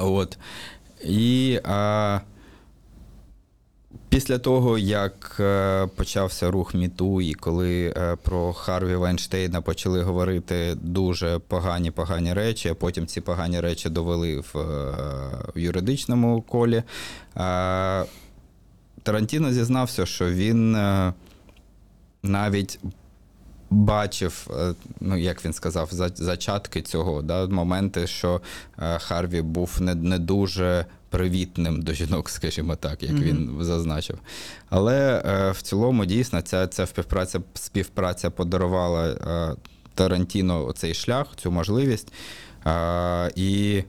От. 0.00 0.38
І 1.04 1.60
а, 1.64 2.20
після 4.08 4.38
того, 4.38 4.78
як 4.78 5.36
е, 5.40 5.86
почався 5.96 6.50
рух 6.50 6.74
Міту, 6.74 7.20
і 7.20 7.34
коли 7.34 7.94
е, 7.96 8.16
про 8.22 8.52
Харві 8.52 8.96
Вайнштейна 8.96 9.60
почали 9.60 10.02
говорити 10.02 10.74
дуже 10.80 11.38
погані 11.38 11.90
погані 11.90 12.34
речі, 12.34 12.68
а 12.68 12.74
потім 12.74 13.06
ці 13.06 13.20
погані 13.20 13.60
речі 13.60 13.88
довели 13.88 14.40
в, 14.40 14.58
е, 14.58 14.94
в 15.54 15.58
юридичному 15.58 16.42
колі. 16.42 16.82
Тарантіно 19.02 19.52
зізнався, 19.52 20.06
що 20.06 20.30
він 20.30 20.72
навіть 22.22 22.78
бачив, 23.70 24.50
ну 25.00 25.16
як 25.16 25.44
він 25.44 25.52
сказав, 25.52 25.88
зачатки 26.14 26.82
цього, 26.82 27.22
да, 27.22 27.46
моменти, 27.46 28.06
що 28.06 28.40
Харві 28.98 29.42
був 29.42 29.76
не, 29.80 29.94
не 29.94 30.18
дуже 30.18 30.86
привітним 31.12 31.82
до 31.82 31.92
жінок, 31.92 32.30
скажімо 32.30 32.76
так, 32.76 33.02
як 33.02 33.12
Мгм. 33.12 33.22
він 33.22 33.56
зазначив. 33.60 34.18
Але 34.70 35.22
е, 35.26 35.50
в 35.50 35.62
цілому 35.62 36.04
дійсно 36.04 36.40
ця, 36.40 36.66
ця 36.66 36.86
співпраця, 36.86 37.40
співпраця 37.54 38.30
подарувала 38.30 39.08
е, 39.08 39.56
Тарантіно 39.94 40.72
цей 40.72 40.94
шлях, 40.94 41.26
цю 41.36 41.50
можливість. 41.50 42.12
Е, 42.66 43.32
і 43.36 43.82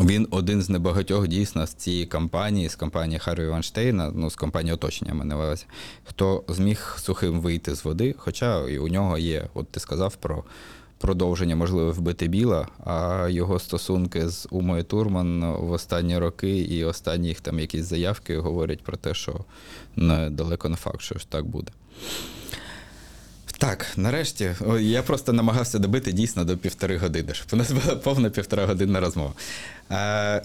він 0.00 0.28
один 0.30 0.62
з 0.62 0.70
небагатьох 0.70 1.28
дійсно 1.28 1.66
з 1.66 1.74
цієї 1.74 2.06
компанії, 2.06 2.68
з 2.68 2.76
компанії 2.76 3.18
Харві 3.18 3.46
Ванштейна, 3.46 4.12
ну 4.14 4.30
з 4.30 4.36
компанії 4.36 4.74
оточення 4.74 5.14
мене 5.14 5.34
на 5.34 5.56
хто 6.04 6.44
зміг 6.48 6.96
сухим 6.98 7.40
вийти 7.40 7.74
з 7.74 7.84
води. 7.84 8.14
Хоча 8.18 8.68
і 8.68 8.78
у 8.78 8.88
нього 8.88 9.18
є, 9.18 9.48
от 9.54 9.68
ти 9.68 9.80
сказав 9.80 10.16
про 10.16 10.44
продовження, 11.04 11.56
можливо, 11.56 11.92
вбити 11.92 12.28
біла, 12.28 12.68
а 12.84 13.26
його 13.30 13.58
стосунки 13.58 14.28
з 14.28 14.48
Умою 14.50 14.84
Турман 14.84 15.52
в 15.52 15.70
останні 15.70 16.18
роки 16.18 16.58
і 16.58 16.84
останні 16.84 17.28
їх 17.28 17.40
там 17.40 17.60
якісь 17.60 17.84
заявки 17.84 18.38
говорять 18.38 18.82
про 18.82 18.96
те, 18.96 19.14
що 19.14 19.44
не, 19.96 20.30
далеко 20.30 20.68
не 20.68 20.76
факт, 20.76 21.00
що 21.00 21.18
ж 21.18 21.28
так 21.28 21.46
буде. 21.46 21.72
Так, 23.58 23.86
нарешті, 23.96 24.54
я 24.80 25.02
просто 25.02 25.32
намагався 25.32 25.78
добити 25.78 26.12
дійсно 26.12 26.44
до 26.44 26.56
півтори 26.56 26.98
години, 26.98 27.34
щоб 27.34 27.46
у 27.52 27.56
нас 27.56 27.72
була 27.72 27.96
повна 27.96 28.30
півтора 28.30 28.66
годинна 28.66 29.00
розмова. 29.00 29.32
Е, 29.90 30.42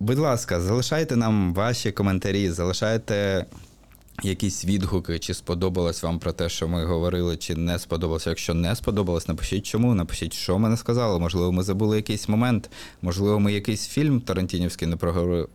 будь 0.00 0.18
ласка, 0.18 0.60
залишайте 0.60 1.16
нам 1.16 1.54
ваші 1.54 1.92
коментарі, 1.92 2.50
залишайте 2.50 3.46
якісь 4.22 4.64
відгуки, 4.64 5.18
чи 5.18 5.34
сподобалось 5.34 6.02
вам 6.02 6.18
про 6.18 6.32
те, 6.32 6.48
що 6.48 6.68
ми 6.68 6.84
говорили, 6.84 7.36
чи 7.36 7.54
не 7.54 7.78
сподобалось. 7.78 8.26
Якщо 8.26 8.54
не 8.54 8.76
сподобалось, 8.76 9.28
напишіть 9.28 9.66
чому, 9.66 9.94
напишіть, 9.94 10.32
що 10.32 10.58
ми 10.58 10.68
не 10.68 10.76
сказали. 10.76 11.18
Можливо, 11.18 11.52
ми 11.52 11.62
забули 11.62 11.96
якийсь 11.96 12.28
момент, 12.28 12.70
можливо, 13.02 13.40
ми 13.40 13.52
якийсь 13.52 13.86
фільм 13.86 14.20
Тарантінівський 14.20 14.88
не 14.88 14.96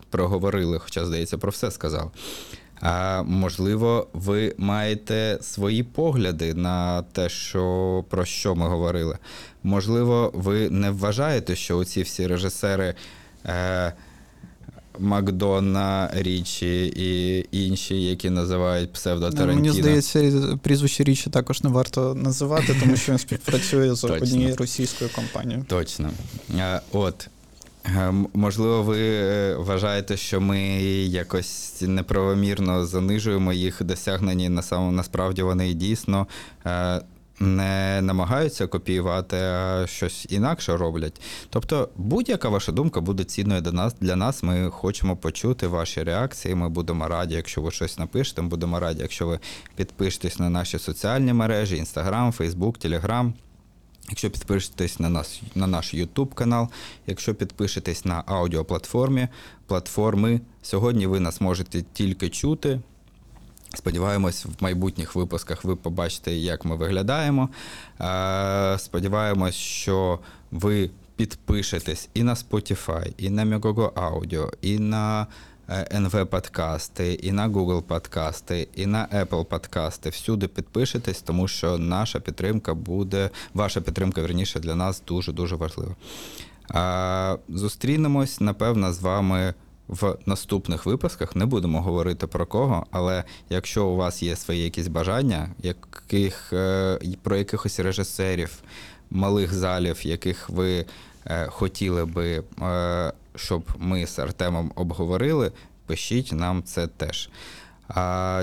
проговорили, 0.10 0.80
хоча, 0.80 1.06
здається, 1.06 1.38
про 1.38 1.52
все 1.52 1.72
сказав. 1.72 2.12
А 2.82 3.24
можливо, 3.24 4.08
ви 4.14 4.56
маєте 4.58 5.38
свої 5.42 5.84
погляди 5.84 6.54
на 6.54 7.02
те, 7.02 7.30
що, 7.30 8.04
про 8.10 8.26
що 8.26 8.56
ми 8.56 8.68
говорили. 8.68 9.18
Можливо, 9.64 10.32
ви 10.34 10.70
не 10.70 10.92
вважаєте, 10.92 11.56
що 11.56 11.78
оці 11.78 12.02
всі 12.02 12.28
режисери. 12.28 12.96
Е, 13.46 13.94
Макдона, 15.00 16.10
Річі 16.14 16.86
і 16.96 17.46
інші, 17.66 18.04
які 18.04 18.30
називають 18.30 18.94
псевдо 18.94 19.30
Ну, 19.34 19.46
Мені 19.46 19.72
здається, 19.72 20.32
прізвище 20.64 21.04
річі 21.04 21.30
також 21.30 21.64
не 21.64 21.70
варто 21.70 22.16
називати, 22.16 22.76
тому 22.80 22.96
що 22.96 23.12
він 23.12 23.20
співпрацює 23.20 23.96
з 23.96 24.04
однією 24.04 24.56
російською 24.56 25.10
компанією. 25.16 25.66
Точно. 25.68 26.10
От. 26.92 27.30
Можливо, 28.34 28.84
ви 28.84 29.00
е, 29.00 29.56
вважаєте, 29.56 30.18
що 30.18 30.42
ми 30.42 30.60
якось 31.04 31.82
неправомірно 31.82 32.86
занижуємо 32.86 33.54
їх 33.54 33.84
досягнення. 33.84 34.50
На 34.50 34.62
самому 34.62 34.92
насправді 34.92 35.42
вони 35.42 35.74
дійсно 35.74 36.28
е, 36.66 37.02
не 37.40 38.02
намагаються 38.02 38.68
копіювати, 38.68 39.38
а 39.38 39.88
щось 39.88 40.28
інакше 40.30 40.78
роблять. 40.78 41.22
Тобто, 41.50 41.90
будь-яка 41.96 42.50
ваша 42.50 42.72
думка 42.72 43.02
буде 43.02 43.24
цінною 43.24 43.62
для 43.62 43.72
нас. 43.72 43.96
Для 44.02 44.16
нас 44.16 44.44
ми 44.44 44.70
хочемо 44.70 45.16
почути 45.18 45.68
ваші 45.68 46.04
реакції. 46.04 46.56
Ми 46.56 46.70
будемо 46.70 47.08
раді, 47.08 47.36
якщо 47.36 47.62
ви 47.62 47.72
щось 47.72 47.98
напишете. 48.00 48.42
Ми 48.42 48.48
будемо 48.50 48.80
раді, 48.80 49.02
якщо 49.02 49.28
ви 49.28 49.40
підпишетесь 49.76 50.40
на 50.40 50.50
наші 50.50 50.80
соціальні 50.80 51.34
мережі: 51.34 51.78
Інстаграм, 51.78 52.32
Фейсбук, 52.32 52.78
Телеграм. 52.78 53.34
Якщо 54.10 54.32
підпишетесь 54.32 55.00
на 55.00 55.10
нас 55.10 55.42
на 55.56 55.68
наш 55.68 55.94
YouTube 55.94 56.34
канал, 56.34 56.68
якщо 57.08 57.36
підпишетесь 57.36 58.06
на 58.06 58.24
аудіоплатформі, 58.26 59.28
платформи, 59.66 60.42
сьогодні 60.62 61.08
ви 61.08 61.20
нас 61.20 61.42
можете 61.42 61.82
тільки 61.82 62.30
чути. 62.30 62.80
Сподіваємось, 63.76 64.46
в 64.46 64.50
майбутніх 64.60 65.16
випусках 65.16 65.64
ви 65.64 65.76
побачите, 65.76 66.34
як 66.34 66.66
ми 66.66 66.76
виглядаємо. 66.76 67.50
Е, 68.02 68.76
Сподіваємось, 68.80 69.56
що 69.56 70.20
ви 70.52 70.90
підпишетесь 71.16 72.10
і 72.14 72.24
на 72.24 72.34
Spotify, 72.34 73.14
і 73.18 73.30
на 73.30 73.46
Megogo 73.46 73.92
Audio, 73.92 74.52
і 74.62 74.80
на 74.80 75.28
е, 75.70 76.00
NV 76.00 76.26
подкасти, 76.26 77.14
і 77.14 77.32
на 77.32 77.50
Google 77.50 77.82
подкасти, 77.82 78.68
і 78.76 78.86
на 78.86 79.08
Apple 79.14 79.46
подкасти. 79.46 80.10
Всюди 80.10 80.48
підпишетесь, 80.48 81.22
тому 81.22 81.48
що 81.48 81.78
наша 81.78 82.20
підтримка 82.20 82.74
буде, 82.74 83.30
ваша 83.54 83.82
підтримка, 83.82 84.22
верніше, 84.22 84.60
для 84.60 84.76
нас 84.76 85.04
дуже 85.08 85.32
дуже 85.32 85.56
важлива. 85.56 85.96
Зустрінемось, 87.50 88.42
напевно, 88.42 88.94
з 88.94 89.02
вами 89.02 89.54
в 89.88 90.18
наступних 90.26 90.86
випусках. 90.86 91.36
Не 91.36 91.46
будемо 91.46 91.82
говорити 91.82 92.28
про 92.28 92.46
кого, 92.46 92.86
але 92.92 93.24
якщо 93.50 93.86
у 93.86 93.96
вас 93.96 94.24
є 94.24 94.36
свої 94.36 94.64
якісь 94.64 94.88
бажання, 94.88 95.50
яких, 95.64 96.54
е, 96.54 97.00
про 97.24 97.38
якихось 97.38 97.80
режисерів, 97.80 98.60
малих 99.12 99.54
залів, 99.54 100.06
яких 100.06 100.50
ви 100.50 100.86
е, 101.26 101.48
хотіли 101.48 102.06
би, 102.06 102.44
е, 102.62 103.14
щоб 103.36 103.64
ми 103.78 104.08
з 104.08 104.20
Артемом 104.20 104.72
обговорили, 104.76 105.52
пишіть 105.86 106.32
нам 106.34 106.64
це 106.64 106.88
теж. 106.88 107.30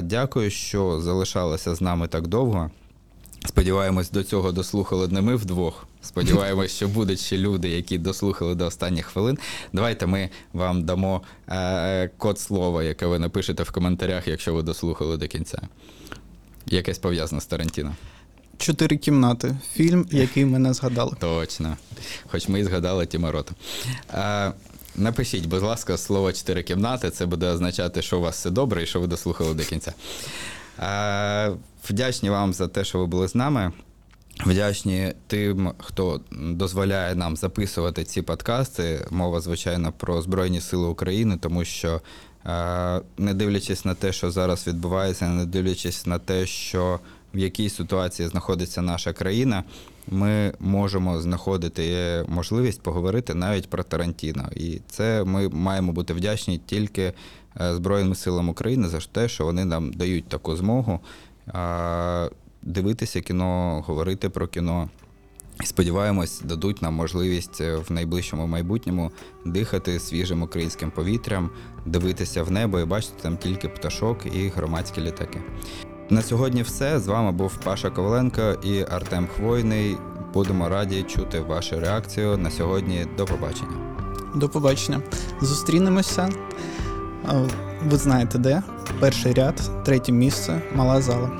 Дякую, 0.02 0.50
що 0.50 1.00
залишалися 1.00 1.74
з 1.74 1.80
нами 1.80 2.08
так 2.08 2.26
довго. 2.26 2.70
Сподіваємось, 3.46 4.10
до 4.10 4.22
цього 4.22 4.52
дослухали 4.52 5.08
не 5.08 5.20
ми 5.20 5.36
вдвох. 5.36 5.86
Сподіваємось, 6.02 6.70
що 6.76 6.88
будуть 6.88 7.20
ще 7.20 7.38
люди, 7.38 7.68
які 7.68 7.98
дослухали 7.98 8.54
до 8.54 8.66
останніх 8.66 9.06
хвилин. 9.06 9.38
Давайте 9.72 10.06
ми 10.06 10.30
вам 10.52 10.84
дамо 10.84 11.22
е, 11.48 12.10
код 12.18 12.40
слова, 12.40 12.82
яке 12.82 13.06
ви 13.06 13.18
напишете 13.18 13.62
в 13.62 13.70
коментарях, 13.70 14.28
якщо 14.28 14.54
ви 14.54 14.62
дослухали 14.62 15.16
до 15.16 15.28
кінця. 15.28 15.62
Якесь 16.66 16.98
пов'язане 16.98 17.40
з 17.40 17.46
Тарантіно. 17.46 17.94
Чотири 18.58 18.96
кімнати. 18.96 19.56
Фільм, 19.72 20.08
який 20.10 20.44
ми 20.44 20.58
не 20.58 20.74
згадали. 20.74 21.12
Точно. 21.20 21.76
Хоч 22.26 22.48
ми 22.48 22.60
і 22.60 22.64
згадали 22.64 23.06
Тіма 23.06 23.32
Рота. 23.32 23.54
Е, 24.14 24.52
напишіть, 24.96 25.46
будь 25.46 25.62
ласка, 25.62 25.96
слово 25.96 26.32
чотири 26.32 26.62
кімнати. 26.62 27.10
Це 27.10 27.26
буде 27.26 27.46
означати, 27.46 28.02
що 28.02 28.18
у 28.18 28.20
вас 28.20 28.36
все 28.36 28.50
добре 28.50 28.82
і 28.82 28.86
що 28.86 29.00
ви 29.00 29.06
дослухали 29.06 29.54
до 29.54 29.62
кінця. 29.62 29.92
Е, 30.78 31.52
вдячні 31.88 32.30
вам 32.30 32.52
за 32.52 32.68
те, 32.68 32.84
що 32.84 32.98
ви 32.98 33.06
були 33.06 33.28
з 33.28 33.34
нами. 33.34 33.72
Вдячні 34.46 35.12
тим, 35.26 35.72
хто 35.78 36.20
дозволяє 36.32 37.14
нам 37.14 37.36
записувати 37.36 38.04
ці 38.04 38.22
подкасти. 38.22 39.06
Мова, 39.10 39.40
звичайно, 39.40 39.92
про 39.92 40.22
Збройні 40.22 40.60
Сили 40.60 40.86
України, 40.86 41.38
тому 41.40 41.64
що, 41.64 42.00
е, 42.46 43.00
не 43.18 43.34
дивлячись 43.34 43.84
на 43.84 43.94
те, 43.94 44.12
що 44.12 44.30
зараз 44.30 44.66
відбувається, 44.66 45.28
не 45.28 45.46
дивлячись 45.46 46.06
на 46.06 46.18
те, 46.18 46.46
що 46.46 47.00
в 47.34 47.38
якій 47.38 47.68
ситуації 47.68 48.28
знаходиться 48.28 48.82
наша 48.82 49.12
країна, 49.12 49.64
ми 50.06 50.52
можемо 50.60 51.20
знаходити 51.20 52.24
можливість 52.28 52.82
поговорити 52.82 53.34
навіть 53.34 53.70
про 53.70 53.82
Тарантіно. 53.82 54.48
І 54.56 54.80
це 54.88 55.24
ми 55.24 55.48
маємо 55.48 55.92
бути 55.92 56.14
вдячні 56.14 56.60
тільки 56.66 57.02
е, 57.60 57.74
Збройним 57.74 58.14
силам 58.14 58.48
України 58.48 58.88
за 58.88 59.00
те, 59.00 59.28
що 59.28 59.44
вони 59.44 59.64
нам 59.64 59.92
дають 59.92 60.28
таку 60.28 60.56
змогу. 60.56 61.00
Дивитися 62.62 63.20
кіно, 63.20 63.82
говорити 63.86 64.28
про 64.28 64.48
кіно. 64.48 64.88
Сподіваємось, 65.64 66.40
дадуть 66.40 66.82
нам 66.82 66.94
можливість 66.94 67.60
е, 67.60 67.76
в 67.76 67.92
найближчому 67.92 68.46
майбутньому 68.46 69.10
дихати 69.44 70.00
свіжим 70.00 70.42
українським 70.42 70.90
повітрям, 70.90 71.50
дивитися 71.86 72.42
в 72.42 72.50
небо 72.50 72.80
і 72.80 72.84
бачити 72.84 73.14
там 73.22 73.36
тільки 73.36 73.68
пташок 73.68 74.18
і 74.26 74.48
громадські 74.48 75.00
літаки. 75.00 75.42
На 76.10 76.22
сьогодні 76.22 76.62
все. 76.62 77.00
З 77.00 77.06
вами 77.06 77.32
був 77.32 77.56
Паша 77.64 77.90
Коваленко 77.90 78.54
і 78.64 78.84
Артем 78.90 79.28
Хвойний. 79.36 79.96
Будемо 80.34 80.68
раді 80.68 81.02
чути 81.02 81.40
вашу 81.40 81.80
реакцію. 81.80 82.36
На 82.38 82.50
сьогодні 82.50 83.06
до 83.16 83.24
побачення. 83.24 83.96
До 84.34 84.48
побачення. 84.48 85.02
Зустрінемося. 85.40 86.28
Ви 87.88 87.96
знаєте 87.96 88.38
де? 88.38 88.62
Перший 89.00 89.32
ряд, 89.32 89.70
третє 89.84 90.12
місце, 90.12 90.62
мала 90.74 91.00
зала. 91.00 91.30